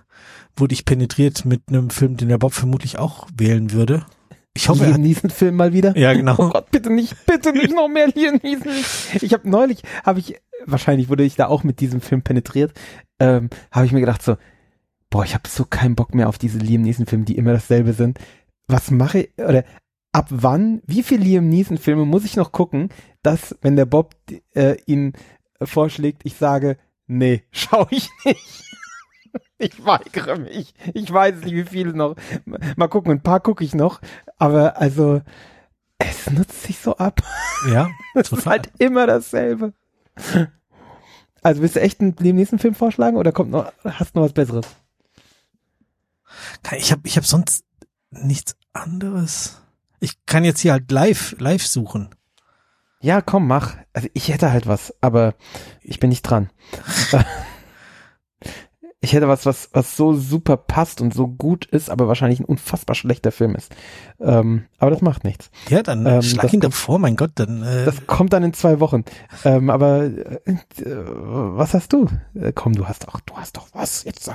wurde 0.56 0.74
ich 0.74 0.86
penetriert 0.86 1.46
mit 1.46 1.64
einem 1.70 1.90
Film, 1.90 2.18
den 2.18 2.30
der 2.30 2.38
Bob 2.38 2.54
vermutlich 2.54 3.00
auch 3.00 3.28
wählen 3.36 3.72
würde. 3.72 4.06
Ich 4.54 4.70
hoffe, 4.70 4.86
Liam 4.86 5.02
Neeson 5.02 5.30
Film 5.30 5.56
mal 5.56 5.74
wieder. 5.74 5.98
Ja, 5.98 6.14
genau. 6.14 6.36
Oh 6.38 6.50
Gott, 6.50 6.70
bitte 6.70 6.92
nicht, 6.92 7.16
bitte 7.26 7.52
nicht 7.54 7.74
noch 7.74 7.88
mehr 7.88 8.08
Liam 8.08 8.40
Neeson. 8.44 8.72
Ich 9.22 9.34
habe 9.34 9.50
neulich, 9.50 9.84
habe 10.04 10.20
ich, 10.20 10.36
wahrscheinlich 10.66 11.10
wurde 11.10 11.24
ich 11.24 11.36
da 11.36 11.48
auch 11.48 11.64
mit 11.64 11.80
diesem 11.80 12.02
Film 12.02 12.22
penetriert, 12.22 12.74
ähm, 13.20 13.50
habe 13.72 13.86
ich 13.86 13.92
mir 13.92 14.02
gedacht 14.02 14.22
so, 14.22 14.38
boah, 15.10 15.24
ich 15.24 15.34
habe 15.34 15.48
so 15.48 15.66
keinen 15.66 15.96
Bock 15.96 16.14
mehr 16.14 16.30
auf 16.30 16.38
diese 16.38 16.60
Liam 16.60 16.82
Neeson 16.82 17.06
Filme, 17.06 17.26
die 17.26 17.38
immer 17.38 17.54
dasselbe 17.54 17.94
sind. 17.94 18.20
Was 18.68 18.92
mache 18.92 19.22
ich, 19.22 19.30
oder 19.38 19.64
ab 20.12 20.28
wann, 20.30 20.82
wie 20.86 21.04
viele 21.04 21.24
Liam 21.24 21.50
Neeson 21.50 21.78
Filme 21.78 22.06
muss 22.06 22.26
ich 22.26 22.36
noch 22.36 22.52
gucken, 22.52 22.90
dass, 23.22 23.56
wenn 23.62 23.76
der 23.76 23.86
Bob 23.86 24.16
äh, 24.54 24.78
ihn 24.86 25.14
vorschlägt, 25.62 26.22
ich 26.26 26.36
sage, 26.36 26.78
nee, 27.08 27.44
schau 27.52 27.88
ich 27.90 28.10
nicht. 28.26 28.66
Ich 29.60 29.86
weigere 29.86 30.40
mich. 30.40 30.74
Ich 30.94 31.12
weiß 31.12 31.44
nicht, 31.44 31.54
wie 31.54 31.66
viele 31.66 31.94
noch. 31.94 32.16
Mal 32.78 32.88
gucken, 32.88 33.12
ein 33.12 33.22
paar 33.22 33.42
gucke 33.42 33.64
ich 33.64 33.76
noch. 33.76 34.00
Aber 34.38 34.78
also, 34.78 35.22
es 35.98 36.30
nutzt 36.32 36.64
sich 36.64 36.80
so 36.80 36.96
ab. 36.96 37.22
Ja. 37.70 37.90
es 38.16 38.32
ist 38.32 38.46
halt 38.46 38.72
immer 38.80 39.06
dasselbe. 39.06 39.74
Also 41.42 41.62
willst 41.62 41.76
du 41.76 41.82
echt 41.82 42.00
einen, 42.00 42.16
den 42.16 42.38
nächsten 42.38 42.58
Film 42.58 42.74
vorschlagen 42.74 43.18
oder 43.18 43.32
kommt 43.32 43.52
noch, 43.52 43.72
hast 43.84 44.16
du 44.16 44.20
noch 44.20 44.26
was 44.26 44.34
Besseres? 44.34 44.66
Ich 46.78 46.92
habe 46.92 47.02
ich 47.04 47.18
hab 47.18 47.26
sonst 47.26 47.66
nichts 48.12 48.56
anderes. 48.74 49.62
Ich 50.00 50.26
kann 50.26 50.46
jetzt 50.46 50.62
hier 50.62 50.74
halt 50.74 50.92
live, 50.92 51.36
live 51.40 51.66
suchen. 51.66 52.10
Ja, 53.02 53.22
komm, 53.22 53.48
mach. 53.48 53.76
Also 53.94 54.10
ich 54.14 54.30
hätte 54.30 54.52
halt 54.52 54.68
was, 54.68 54.94
aber 55.02 55.36
ich 55.82 56.00
bin 56.00 56.10
nicht 56.10 56.24
dran. 56.24 56.50
ich 59.02 59.14
hätte 59.14 59.30
was, 59.30 59.46
was, 59.46 59.70
was 59.72 59.96
so 59.96 60.14
super 60.14 60.58
passt 60.58 61.00
und 61.00 61.14
so 61.14 61.28
gut 61.28 61.66
ist, 61.66 61.90
aber 61.90 62.10
wahrscheinlich 62.10 62.42
ein 62.42 62.46
unfassbar 62.46 62.96
schlechter 62.96 63.32
Film 63.32 63.56
ist. 63.56 63.74
Ähm, 64.20 64.66
aber 64.78 64.92
das 64.92 65.02
macht 65.02 65.24
nichts. 65.24 65.50
Ja, 65.70 65.82
dann 65.82 66.06
ähm, 66.06 66.22
schlag 66.22 66.52
ihn 66.54 66.60
doch 66.60 66.74
vor, 66.74 67.00
mein 67.00 67.16
Gott, 67.16 67.32
dann. 67.36 67.64
Äh 67.64 67.86
das 67.86 68.06
kommt 68.06 68.34
dann 68.34 68.44
in 68.44 68.54
zwei 68.54 68.82
Wochen. 68.82 69.06
Ähm, 69.46 69.70
aber 69.70 70.04
äh, 70.04 70.58
was 70.76 71.74
hast 71.74 71.94
du? 71.94 72.10
Äh, 72.36 72.52
komm, 72.54 72.74
du 72.74 72.88
hast 72.88 73.08
doch, 73.08 73.22
du 73.22 73.36
hast 73.36 73.56
doch 73.56 73.70
was. 73.72 74.04
Jetzt, 74.04 74.30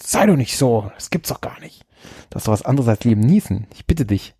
sei 0.00 0.26
doch 0.26 0.36
nicht 0.36 0.56
so. 0.56 0.90
Das 0.94 1.10
gibt's 1.10 1.28
doch 1.28 1.42
gar 1.42 1.60
nicht. 1.60 1.84
Du 2.30 2.36
hast 2.36 2.48
doch 2.48 2.52
was 2.52 2.64
anderes 2.64 2.88
als 2.88 3.04
Leben 3.04 3.20
Niesen. 3.20 3.66
Ich 3.74 3.86
bitte 3.86 4.06
dich. 4.06 4.34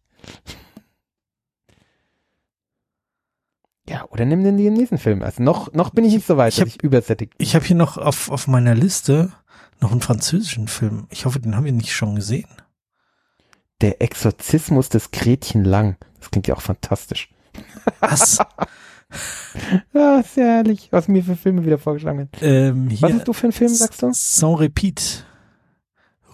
Ja, 3.88 4.04
oder 4.10 4.24
nimm 4.24 4.42
den 4.42 4.56
nächsten 4.56 4.98
Film. 4.98 5.22
Also 5.22 5.42
noch, 5.42 5.72
noch 5.72 5.90
bin 5.90 6.04
ich 6.04 6.14
nicht 6.14 6.26
so 6.26 6.36
weit, 6.36 6.52
ich 6.52 6.60
hab, 6.60 6.66
ich 6.66 6.82
übersättigt. 6.82 7.34
Ich 7.38 7.54
habe 7.54 7.64
hier 7.64 7.76
noch 7.76 7.96
auf, 7.96 8.30
auf 8.30 8.48
meiner 8.48 8.74
Liste 8.74 9.32
noch 9.80 9.92
einen 9.92 10.00
französischen 10.00 10.68
Film. 10.68 11.06
Ich 11.10 11.24
hoffe, 11.24 11.38
den 11.38 11.54
haben 11.54 11.64
wir 11.64 11.72
nicht 11.72 11.94
schon 11.94 12.16
gesehen. 12.16 12.48
Der 13.80 14.00
Exorzismus 14.00 14.88
des 14.88 15.10
Gretchen 15.10 15.64
Lang. 15.64 15.96
Das 16.18 16.30
klingt 16.30 16.46
ja 16.46 16.56
auch 16.56 16.62
fantastisch. 16.62 17.28
Was? 18.00 18.38
ah, 19.94 20.22
sehr 20.22 20.46
herrlich. 20.46 20.88
Was 20.90 21.08
mir 21.08 21.22
für 21.22 21.36
Filme 21.36 21.64
wieder 21.64 21.78
vorgeschlagen 21.78 22.18
werden. 22.18 22.30
Ähm, 22.40 22.90
Was 23.00 23.12
hast 23.12 23.28
du 23.28 23.32
für 23.32 23.44
einen 23.44 23.52
Film, 23.52 23.74
sagst 23.74 24.02
du? 24.02 24.10
Sans 24.12 24.58
Repeat. 24.58 25.26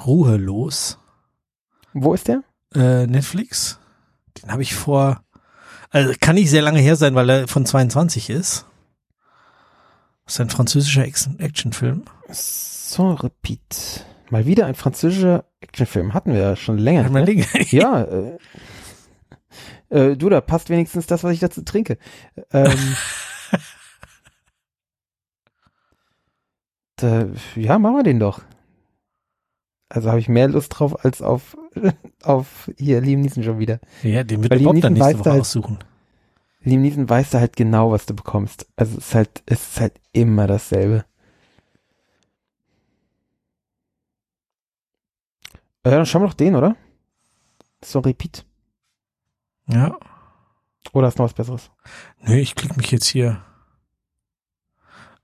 Ruhelos. 0.07 0.99
Wo 1.93 2.15
ist 2.15 2.29
der? 2.29 2.43
Äh, 2.74 3.07
Netflix. 3.07 3.79
Den 4.41 4.51
habe 4.51 4.62
ich 4.62 4.74
vor, 4.74 5.22
also 5.93 6.12
kann 6.19 6.35
nicht 6.35 6.51
sehr 6.51 6.62
lange 6.62 6.81
her 6.81 6.97
sein, 6.97 7.14
weil 7.14 7.31
er 7.31 7.48
von 7.48 7.66
22 7.66 8.31
ist. 8.31 8.66
Das 10.24 10.35
ist 10.35 10.40
ein 10.40 10.51
französischer 10.51 11.05
Actionfilm. 11.05 12.05
Sans 12.28 13.23
Repeat. 13.23 14.06
Mal 14.31 14.47
wieder 14.47 14.66
ein 14.66 14.74
französischer 14.74 15.44
Actionfilm. 15.60 16.14
Hatten 16.14 16.32
wir 16.32 16.40
ja 16.40 16.56
schon 16.56 16.78
länger. 16.78 17.09
Ne? 17.10 17.24
länger. 17.24 17.44
ja. 17.70 18.02
Äh, 18.02 18.39
äh, 19.90 20.16
du, 20.16 20.31
da 20.31 20.40
passt 20.40 20.70
wenigstens 20.70 21.06
das, 21.06 21.23
was 21.23 21.35
ich 21.35 21.40
dazu 21.40 21.62
trinke. 21.62 21.98
Ähm, 22.52 22.97
da, 26.97 27.27
ja, 27.55 27.78
machen 27.78 27.97
wir 27.97 28.02
den 28.02 28.19
doch. 28.19 28.40
Also 29.93 30.09
habe 30.09 30.20
ich 30.20 30.28
mehr 30.31 30.48
Lust 30.48 30.70
drauf 30.70 31.05
als 31.05 31.20
auf, 31.20 31.55
auf 32.23 32.70
hier 32.78 33.02
Liam 33.02 33.20
Neeson 33.20 33.43
schon 33.43 33.59
wieder. 33.59 33.78
Ja, 34.02 34.24
den 34.24 34.43
wird 34.43 34.62
Bob 34.62 34.81
dann 34.81 34.94
nächste 34.94 35.19
Woche 35.19 35.31
halt, 35.32 35.40
aussuchen. 35.43 35.81
Liam 36.60 36.81
Neeson 36.81 37.10
weiß 37.10 37.28
da 37.28 37.40
halt 37.40 37.56
genau, 37.56 37.90
was 37.90 38.06
du 38.06 38.14
bekommst. 38.14 38.66
Also 38.74 38.97
es 38.97 39.09
ist 39.09 39.14
halt, 39.14 39.43
es 39.44 39.69
ist 39.69 39.81
halt 39.81 40.01
immer 40.12 40.47
dasselbe. 40.47 41.05
Ja, 45.85 45.90
dann 45.90 46.06
schauen 46.06 46.23
wir 46.23 46.28
doch 46.28 46.35
den, 46.35 46.55
oder? 46.55 46.74
So, 47.85 47.98
repeat. 47.98 48.47
Ja. 49.66 49.98
Oder 50.94 51.09
ist 51.09 51.19
noch 51.19 51.27
was 51.27 51.35
Besseres? 51.35 51.70
Nö, 52.23 52.36
ich 52.36 52.55
klicke 52.55 52.78
mich 52.78 52.90
jetzt 52.93 53.09
hier. 53.09 53.44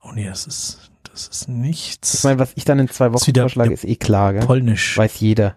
Oh 0.02 0.12
nee, 0.12 0.26
das 0.26 0.46
ist, 0.46 0.90
das 1.26 1.40
ist 1.40 1.48
nichts. 1.48 2.14
Ich 2.14 2.24
meine, 2.24 2.38
was 2.38 2.52
ich 2.54 2.64
dann 2.64 2.78
in 2.78 2.88
zwei 2.88 3.12
Wochen 3.12 3.26
wieder- 3.26 3.42
vorschlage, 3.42 3.72
ist 3.72 3.84
eh 3.84 3.96
klar, 3.96 4.32
gell? 4.34 4.46
Polnisch. 4.46 4.96
Weiß 4.96 5.20
jeder. 5.20 5.56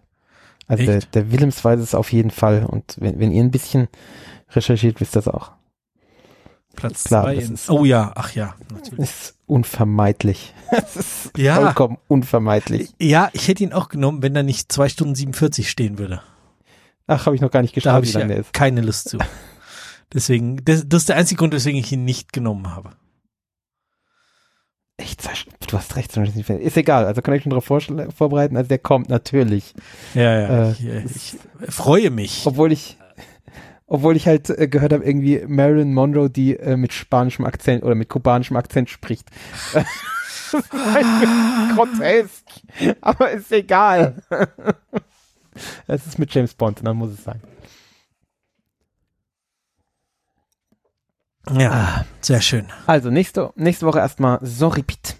Also 0.67 0.85
der, 0.85 0.97
Echt? 0.97 1.15
der 1.15 1.31
Willems 1.31 1.63
weiß 1.63 1.79
es 1.79 1.93
auf 1.95 2.11
jeden 2.13 2.31
Fall. 2.31 2.65
Und 2.65 2.95
wenn, 2.99 3.19
wenn 3.19 3.31
ihr 3.31 3.43
ein 3.43 3.51
bisschen 3.51 3.87
recherchiert, 4.51 5.01
wisst 5.01 5.15
ihr 5.15 5.21
das 5.21 5.27
auch. 5.27 5.51
Platz 6.75 7.03
klar, 7.03 7.23
zwei. 7.25 7.35
das 7.35 7.49
ist- 7.49 7.69
oh 7.69 7.83
ja, 7.83 8.11
ach 8.15 8.33
ja, 8.33 8.55
natürlich. 8.71 8.99
Ist 8.99 9.35
unvermeidlich. 9.45 10.53
Es 10.71 10.95
ist 10.95 11.37
Ja. 11.37 11.55
vollkommen 11.55 11.97
unvermeidlich. 12.07 12.93
Ja, 12.99 13.29
ich 13.33 13.49
hätte 13.49 13.63
ihn 13.63 13.73
auch 13.73 13.89
genommen, 13.89 14.23
wenn 14.23 14.33
da 14.33 14.41
nicht 14.43 14.71
zwei 14.71 14.87
Stunden 14.87 15.15
47 15.15 15.69
stehen 15.69 15.97
würde. 15.97 16.21
Ach, 17.07 17.25
habe 17.25 17.35
ich 17.35 17.41
noch 17.41 17.51
gar 17.51 17.61
nicht 17.61 17.73
Da 17.73 17.75
geschaut, 17.75 17.93
habe 17.93 18.07
wie 18.07 18.11
lange 18.11 18.23
ja 18.25 18.35
der 18.35 18.37
ist. 18.37 18.53
keine 18.53 18.79
Lust 18.81 19.09
zu. 19.09 19.17
Deswegen, 20.13 20.63
das, 20.63 20.83
das 20.87 21.01
ist 21.03 21.09
der 21.09 21.17
einzige 21.17 21.39
Grund, 21.39 21.53
weswegen 21.53 21.79
ich 21.79 21.91
ihn 21.91 22.05
nicht 22.05 22.31
genommen 22.31 22.73
habe. 22.73 22.91
Echt, 25.01 25.23
du 25.67 25.77
hast 25.77 25.95
recht. 25.95 26.15
Ist 26.15 26.77
egal, 26.77 27.05
also 27.05 27.21
kann 27.21 27.33
ich 27.33 27.43
schon 27.43 27.49
darauf 27.49 27.65
vorbereiten. 27.65 28.55
Also 28.55 28.67
der 28.67 28.77
kommt 28.77 29.09
natürlich. 29.09 29.73
Ja, 30.13 30.39
ja. 30.39 30.69
Äh, 30.69 30.71
ich, 30.71 30.85
äh, 30.85 31.03
ich 31.05 31.35
freue 31.69 32.11
mich. 32.11 32.43
Obwohl 32.45 32.71
ich, 32.71 32.97
obwohl 33.87 34.15
ich 34.15 34.27
halt 34.27 34.49
äh, 34.49 34.67
gehört 34.67 34.93
habe, 34.93 35.03
irgendwie 35.03 35.43
Marilyn 35.47 35.93
Monroe, 35.93 36.29
die 36.29 36.55
äh, 36.57 36.77
mit 36.77 36.93
spanischem 36.93 37.45
Akzent 37.45 37.83
oder 37.83 37.95
mit 37.95 38.09
kubanischem 38.09 38.57
Akzent 38.57 38.89
spricht. 38.89 39.27
Grotesk. 41.75 42.45
Aber 43.01 43.31
ist 43.31 43.51
egal. 43.51 44.21
Es 45.85 46.07
ist 46.07 46.17
mit 46.17 46.33
James 46.33 46.53
Bond, 46.53 46.79
dann 46.81 46.95
muss 46.95 47.11
es 47.11 47.25
sein. 47.25 47.41
Ja, 51.49 51.71
Ah. 51.71 52.05
sehr 52.21 52.41
schön. 52.41 52.67
Also, 52.87 53.09
nächste, 53.09 53.51
nächste 53.55 53.85
Woche 53.85 53.99
erstmal 53.99 54.39
Soripit. 54.45 55.17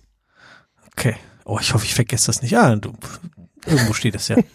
Okay. 0.92 1.16
Oh, 1.46 1.58
ich 1.60 1.74
hoffe, 1.74 1.86
ich 1.86 1.96
vergesse 1.96 2.28
das 2.28 2.42
nicht. 2.42 2.56
Ah, 2.58 2.76
du, 2.76 2.94
irgendwo 3.66 3.94
steht 3.94 4.16
es 4.16 4.28
ja. 4.28 4.38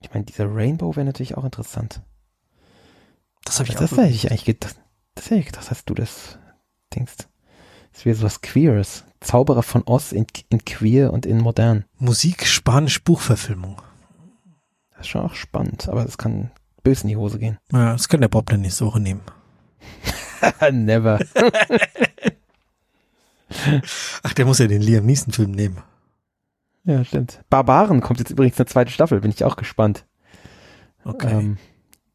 Ich 0.00 0.12
meine, 0.12 0.24
dieser 0.24 0.46
Rainbow 0.54 0.94
wäre 0.96 1.06
natürlich 1.06 1.36
auch 1.36 1.44
interessant. 1.44 2.02
Das 3.44 3.58
habe 3.58 3.68
ich 3.68 3.74
Das 3.76 3.92
hätte 3.92 4.08
ich 4.08 4.30
eigentlich 4.30 4.44
gedacht. 4.44 4.76
Das 5.14 5.26
hätte 5.26 5.40
ich 5.40 5.46
gedacht, 5.46 5.70
dass 5.70 5.84
du 5.84 5.94
das 5.94 6.38
denkst. 6.94 7.16
Das 7.92 8.04
wäre 8.04 8.16
sowas 8.16 8.40
Queeres. 8.40 9.04
Zauberer 9.20 9.64
von 9.64 9.82
Oz 9.86 10.12
in, 10.12 10.26
in 10.48 10.64
queer 10.64 11.12
und 11.12 11.26
in 11.26 11.38
modern. 11.40 11.84
Musik, 11.96 12.46
Spanisch, 12.46 13.02
Buchverfilmung. 13.02 13.82
Das 14.98 15.06
ist 15.06 15.10
schon 15.10 15.22
auch 15.22 15.34
spannend, 15.34 15.88
aber 15.88 16.04
das 16.04 16.18
kann 16.18 16.50
böse 16.82 17.02
in 17.02 17.08
die 17.08 17.16
Hose 17.16 17.38
gehen. 17.38 17.58
Ja, 17.72 17.92
das 17.92 18.08
kann 18.08 18.20
der 18.20 18.26
Bob 18.28 18.46
dann 18.46 18.62
nächste 18.62 18.84
Woche 18.84 18.98
nehmen. 18.98 19.20
Never. 20.72 21.20
Ach, 24.22 24.32
der 24.34 24.44
muss 24.44 24.58
ja 24.58 24.66
den 24.66 24.82
Liam 24.82 25.06
Neeson 25.06 25.32
Film 25.32 25.52
nehmen. 25.52 25.78
ja, 26.84 27.04
stimmt. 27.04 27.42
Barbaren 27.48 28.00
kommt 28.00 28.18
jetzt 28.18 28.30
übrigens 28.32 28.58
eine 28.58 28.66
zweite 28.66 28.90
Staffel, 28.90 29.20
bin 29.20 29.30
ich 29.30 29.44
auch 29.44 29.54
gespannt. 29.56 30.04
Okay. 31.04 31.30
Ähm, 31.30 31.58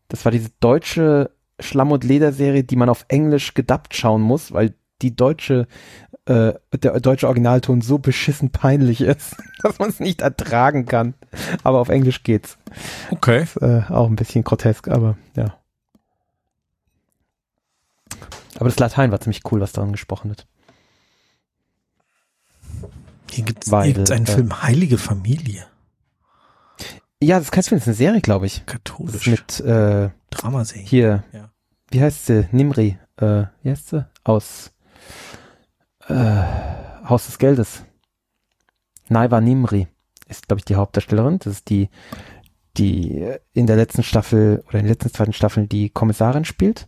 das 0.10 0.26
war 0.26 0.32
diese 0.34 0.50
deutsche 0.60 1.32
Schlamm- 1.60 1.94
und 1.94 2.04
Lederserie, 2.04 2.66
die 2.66 2.76
man 2.76 2.90
auf 2.90 3.06
Englisch 3.08 3.54
gedubbt 3.54 3.96
schauen 3.96 4.22
muss, 4.22 4.52
weil 4.52 4.76
die 5.04 5.16
deutsche, 5.16 5.68
äh, 6.26 6.54
der 6.74 7.00
deutsche 7.00 7.28
Originalton 7.28 7.82
so 7.82 7.98
beschissen 8.00 8.50
peinlich 8.50 9.02
ist, 9.02 9.36
dass 9.62 9.78
man 9.80 9.90
es 9.90 10.00
nicht 10.00 10.22
ertragen 10.22 10.86
kann. 10.86 11.14
Aber 11.64 11.80
auf 11.80 11.90
Englisch 11.90 12.24
geht's. 12.24 12.58
okay. 13.12 13.44
Ist, 13.44 13.58
äh, 13.58 13.84
auch 13.90 14.08
ein 14.08 14.16
bisschen 14.16 14.44
grotesk, 14.44 14.88
aber 14.88 15.18
ja. 15.36 15.58
Aber 18.56 18.70
das 18.70 18.80
Latein 18.80 19.12
war 19.12 19.20
ziemlich 19.20 19.42
cool, 19.52 19.60
was 19.62 19.72
daran 19.74 19.92
gesprochen 19.92 20.30
wird. 20.30 20.48
Hier 23.32 23.44
gibt 23.46 23.66
es 23.66 23.74
einen 23.74 24.06
äh, 24.06 24.32
Film 24.32 24.62
Heilige 24.62 24.98
Familie. 25.00 25.66
Ja, 27.22 27.38
das 27.38 27.46
ist 27.46 27.52
kein 27.52 27.64
Film, 27.64 27.80
das 27.80 27.84
ist 27.84 27.88
eine 27.88 27.96
Serie, 27.96 28.22
glaube 28.22 28.46
ich. 28.46 28.66
Katholisch. 28.66 29.28
mit 29.28 29.60
äh, 29.62 30.10
Dramaserie. 30.30 30.86
hier, 30.86 31.24
Ja. 31.34 31.50
wie 31.90 32.02
heißt 32.02 32.26
sie? 32.28 32.48
Nimri. 32.52 32.98
Äh, 33.18 33.46
wie 33.64 33.72
heißt 33.72 33.90
sie? 33.90 34.06
Aus 34.24 34.72
äh, 36.08 36.44
Haus 37.08 37.26
des 37.26 37.38
Geldes. 37.38 37.86
Naiva 39.10 39.42
Nimri 39.42 39.88
ist, 40.28 40.48
glaube 40.48 40.60
ich, 40.60 40.66
die 40.66 40.76
Hauptdarstellerin. 40.76 41.40
Das 41.40 41.54
ist 41.54 41.70
die, 41.70 41.90
die 42.78 43.30
in 43.54 43.68
der 43.68 43.76
letzten 43.76 44.04
Staffel 44.04 44.64
oder 44.68 44.80
in 44.80 44.86
den 44.86 44.94
letzten 44.94 45.12
zweiten 45.12 45.34
Staffeln 45.34 45.70
die 45.70 45.90
Kommissarin 45.90 46.46
spielt. 46.46 46.88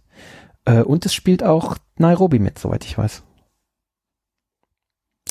Äh, 0.66 0.82
und 0.82 1.06
es 1.06 1.14
spielt 1.14 1.44
auch 1.44 1.78
Nairobi 1.98 2.40
mit, 2.40 2.60
soweit 2.60 2.86
ich 2.86 2.98
weiß. 2.98 3.24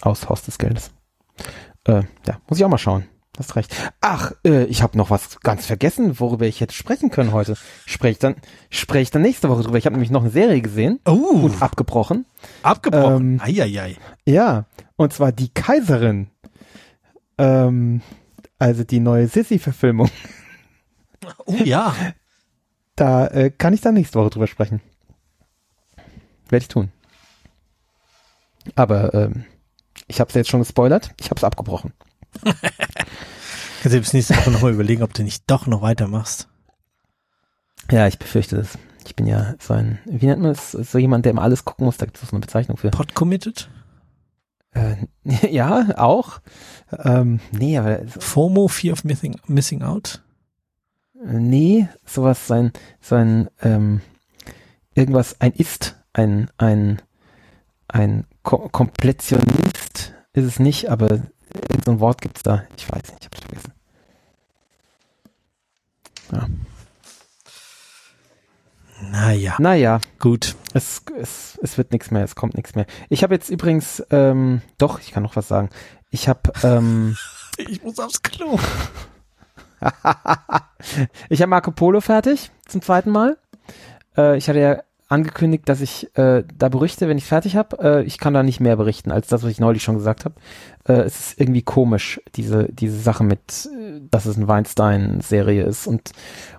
Aus 0.02 0.28
Haus 0.28 0.42
des 0.42 0.58
Geldes. 0.58 0.92
Äh, 1.84 2.02
ja, 2.26 2.40
muss 2.48 2.58
ich 2.58 2.64
auch 2.64 2.68
mal 2.68 2.78
schauen. 2.78 3.06
Hast 3.36 3.56
recht. 3.56 3.74
Ach, 4.00 4.32
äh, 4.46 4.64
ich 4.66 4.82
habe 4.82 4.96
noch 4.96 5.10
was 5.10 5.40
ganz 5.40 5.66
vergessen, 5.66 6.20
worüber 6.20 6.46
ich 6.46 6.60
hätte 6.60 6.72
sprechen 6.72 7.10
können 7.10 7.32
heute. 7.32 7.56
Spreche 7.84 8.12
ich 8.12 8.18
dann, 8.20 8.36
spreche 8.70 9.02
ich 9.02 9.10
dann 9.10 9.22
nächste 9.22 9.48
Woche 9.48 9.64
drüber. 9.64 9.76
Ich 9.76 9.86
habe 9.86 9.94
nämlich 9.94 10.10
noch 10.12 10.20
eine 10.22 10.30
Serie 10.30 10.60
gesehen 10.60 11.00
Oh, 11.04 11.40
und 11.42 11.60
abgebrochen. 11.60 12.26
abgebrochen. 12.62 13.34
ähm, 13.34 13.40
Eieiei. 13.42 13.96
Ja, 14.24 14.66
und 14.96 15.12
zwar 15.12 15.32
die 15.32 15.48
Kaiserin. 15.52 16.28
Ähm, 17.38 18.02
also 18.60 18.84
die 18.84 19.00
neue 19.00 19.26
Sissy-Verfilmung. 19.26 20.10
Oh 21.46 21.54
ja. 21.64 21.94
Da 22.94 23.26
äh, 23.26 23.50
kann 23.50 23.74
ich 23.74 23.80
dann 23.80 23.94
nächste 23.94 24.20
Woche 24.20 24.30
drüber 24.30 24.46
sprechen. 24.46 24.80
Werde 26.48 26.62
ich 26.62 26.68
tun. 26.68 26.92
Aber 28.76 29.12
ähm, 29.12 29.44
ich 30.06 30.20
habe 30.20 30.28
es 30.28 30.34
jetzt 30.34 30.50
schon 30.50 30.60
gespoilert. 30.60 31.12
Ich 31.18 31.30
habe 31.30 31.38
es 31.38 31.44
abgebrochen. 31.44 31.92
Kannst 33.84 33.96
du 33.96 34.00
bis 34.00 34.14
nächste 34.14 34.34
Woche 34.38 34.50
nochmal 34.50 34.72
überlegen, 34.72 35.02
ob 35.02 35.12
du 35.12 35.22
nicht 35.22 35.44
doch 35.46 35.66
noch 35.66 35.82
weitermachst. 35.82 36.48
Ja, 37.90 38.06
ich 38.06 38.18
befürchte 38.18 38.56
das. 38.56 38.78
Ich 39.04 39.14
bin 39.14 39.26
ja 39.26 39.56
so 39.58 39.74
ein, 39.74 39.98
wie 40.06 40.24
nennt 40.24 40.40
man 40.40 40.52
es, 40.52 40.72
so 40.72 40.96
jemand, 40.96 41.26
der 41.26 41.32
immer 41.32 41.42
alles 41.42 41.66
gucken 41.66 41.84
muss. 41.84 41.98
Da 41.98 42.06
gibt 42.06 42.16
es 42.16 42.26
so 42.26 42.34
eine 42.34 42.40
Bezeichnung 42.40 42.78
für. 42.78 42.88
Pod 42.88 43.14
committed? 43.14 43.68
Äh, 44.70 44.96
ja, 45.50 45.98
auch. 45.98 46.40
Ähm, 46.98 47.40
nee, 47.52 47.76
aber 47.76 48.08
FOMO, 48.08 48.68
Fear 48.68 48.94
of 48.94 49.04
Missing, 49.04 49.38
missing 49.48 49.82
Out? 49.82 50.22
nee, 51.22 51.86
sowas, 52.06 52.46
so 52.46 52.54
ein, 53.14 53.50
ähm, 53.60 54.00
irgendwas, 54.94 55.42
ein 55.42 55.52
Ist, 55.52 56.02
ein, 56.14 56.50
ein, 56.56 57.02
ein 57.88 58.24
Ko 58.44 58.66
Komplettionist 58.70 60.14
ist 60.32 60.44
es 60.46 60.58
nicht, 60.58 60.90
aber 60.90 61.20
so 61.84 61.90
ein 61.92 62.00
Wort 62.00 62.20
gibt's 62.20 62.42
da. 62.42 62.64
Ich 62.76 62.90
weiß 62.90 63.02
nicht, 63.12 63.20
ich 63.20 63.26
hab's 63.26 63.40
vergessen. 63.40 63.72
Naja, 69.10 69.56
Naja, 69.58 70.00
gut. 70.18 70.56
es, 70.72 71.02
es, 71.16 71.58
es 71.62 71.76
wird 71.78 71.92
nichts 71.92 72.10
mehr, 72.10 72.24
es 72.24 72.34
kommt 72.34 72.54
nichts 72.54 72.74
mehr. 72.74 72.86
Ich 73.08 73.22
habe 73.22 73.34
jetzt 73.34 73.50
übrigens, 73.50 74.02
ähm, 74.10 74.62
doch, 74.78 74.98
ich 75.00 75.12
kann 75.12 75.22
noch 75.22 75.36
was 75.36 75.48
sagen. 75.48 75.68
Ich 76.10 76.28
habe, 76.28 76.52
ähm, 76.62 77.16
Ich 77.56 77.82
muss 77.82 77.98
aufs 77.98 78.22
Klo. 78.22 78.58
ich 81.28 81.40
habe 81.42 81.50
Marco 81.50 81.70
Polo 81.70 82.00
fertig 82.00 82.50
zum 82.66 82.82
zweiten 82.82 83.10
Mal. 83.10 83.36
Äh, 84.16 84.36
ich 84.38 84.48
hatte 84.48 84.58
ja 84.60 84.82
angekündigt, 85.14 85.68
dass 85.68 85.80
ich 85.80 86.14
äh, 86.16 86.42
da 86.58 86.68
berichte, 86.68 87.08
wenn 87.08 87.16
ich 87.16 87.24
fertig 87.24 87.56
habe. 87.56 87.78
Äh, 87.78 88.02
ich 88.02 88.18
kann 88.18 88.34
da 88.34 88.42
nicht 88.42 88.60
mehr 88.60 88.76
berichten 88.76 89.12
als 89.12 89.28
das, 89.28 89.42
was 89.42 89.50
ich 89.50 89.60
neulich 89.60 89.82
schon 89.82 89.96
gesagt 89.96 90.24
habe. 90.24 90.34
Äh, 90.86 91.02
es 91.02 91.20
ist 91.20 91.40
irgendwie 91.40 91.62
komisch, 91.62 92.20
diese, 92.34 92.68
diese 92.72 92.98
Sache 92.98 93.22
mit, 93.22 93.68
äh, 93.72 94.00
dass 94.10 94.26
es 94.26 94.36
eine 94.36 94.48
Weinstein-Serie 94.48 95.62
ist 95.62 95.86
und, 95.86 96.12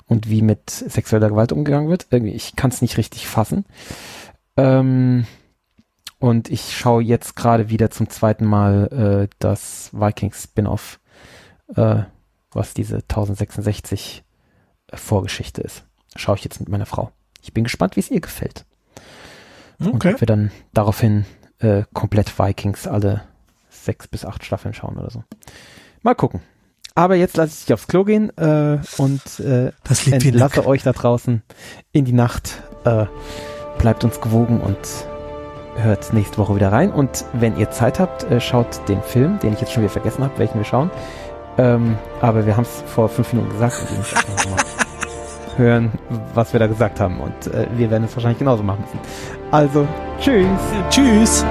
und 0.07 0.29
wie 0.29 0.41
mit 0.41 0.69
sexueller 0.69 1.29
Gewalt 1.29 1.51
umgegangen 1.51 1.89
wird. 1.89 2.07
Irgendwie, 2.09 2.33
ich 2.33 2.55
kann 2.55 2.71
es 2.71 2.81
nicht 2.81 2.97
richtig 2.97 3.27
fassen. 3.27 3.65
Ähm, 4.55 5.25
und 6.19 6.49
ich 6.49 6.75
schaue 6.77 7.03
jetzt 7.03 7.35
gerade 7.35 7.69
wieder 7.69 7.91
zum 7.91 8.09
zweiten 8.09 8.45
Mal 8.45 9.27
äh, 9.27 9.35
das 9.39 9.89
Vikings-Spin-Off, 9.91 10.99
äh, 11.75 12.03
was 12.51 12.73
diese 12.73 12.95
1066 12.95 14.23
Vorgeschichte 14.93 15.61
ist. 15.61 15.83
Schaue 16.15 16.37
ich 16.37 16.43
jetzt 16.45 16.61
mit 16.61 16.69
meiner 16.69 16.85
Frau. 16.85 17.11
Ich 17.45 17.53
bin 17.53 17.63
gespannt, 17.63 17.95
wie 17.95 17.99
es 17.99 18.09
ihr 18.09 18.21
gefällt. 18.21 18.65
Und 19.79 19.93
Okay. 19.95 20.13
ob 20.15 20.19
wir 20.21 20.25
dann 20.25 20.51
daraufhin 20.73 21.25
äh, 21.59 21.83
komplett 21.93 22.37
Vikings 22.39 22.87
alle 22.87 23.21
sechs 23.69 24.07
bis 24.07 24.25
acht 24.25 24.43
Staffeln 24.43 24.73
schauen 24.73 24.97
oder 24.97 25.11
so. 25.11 25.23
Mal 26.01 26.15
gucken. 26.15 26.41
Aber 26.95 27.15
jetzt 27.15 27.37
lasse 27.37 27.53
ich 27.53 27.65
dich 27.65 27.73
aufs 27.75 27.87
Klo 27.87 28.03
gehen 28.03 28.35
äh, 28.37 28.79
und 28.97 29.21
äh, 29.41 29.71
entlasse 30.11 30.65
euch 30.65 30.81
da 30.81 30.91
draußen 30.91 31.43
in 31.91 32.05
die 32.05 32.13
Nacht. 32.13 32.63
Äh, 32.83 33.05
bleibt 33.77 34.03
uns 34.03 34.21
gewogen 34.21 34.59
und 34.59 34.77
hört 35.75 36.13
nächste 36.13 36.37
Woche 36.39 36.55
wieder 36.55 36.71
rein. 36.71 36.91
Und 36.91 37.25
wenn 37.33 37.57
ihr 37.59 37.69
Zeit 37.69 37.99
habt, 37.99 38.23
äh, 38.23 38.41
schaut 38.41 38.87
den 38.87 39.03
Film, 39.03 39.37
den 39.39 39.53
ich 39.53 39.61
jetzt 39.61 39.71
schon 39.73 39.83
wieder 39.83 39.91
vergessen 39.93 40.23
habe, 40.23 40.39
welchen 40.39 40.57
wir 40.57 40.65
schauen. 40.65 40.89
Ähm, 41.59 41.97
aber 42.21 42.45
wir 42.47 42.57
haben 42.57 42.63
es 42.63 42.81
vor 42.87 43.07
fünf 43.07 43.33
Minuten 43.33 43.51
gesagt. 43.51 43.75
Hören, 45.57 45.91
was 46.33 46.53
wir 46.53 46.59
da 46.59 46.67
gesagt 46.67 46.99
haben. 46.99 47.19
Und 47.19 47.53
äh, 47.53 47.67
wir 47.75 47.89
werden 47.89 48.03
es 48.05 48.15
wahrscheinlich 48.15 48.39
genauso 48.39 48.63
machen 48.63 48.81
müssen. 48.81 48.99
Also, 49.51 49.87
tschüss. 50.19 50.47
Tschüss. 50.89 51.45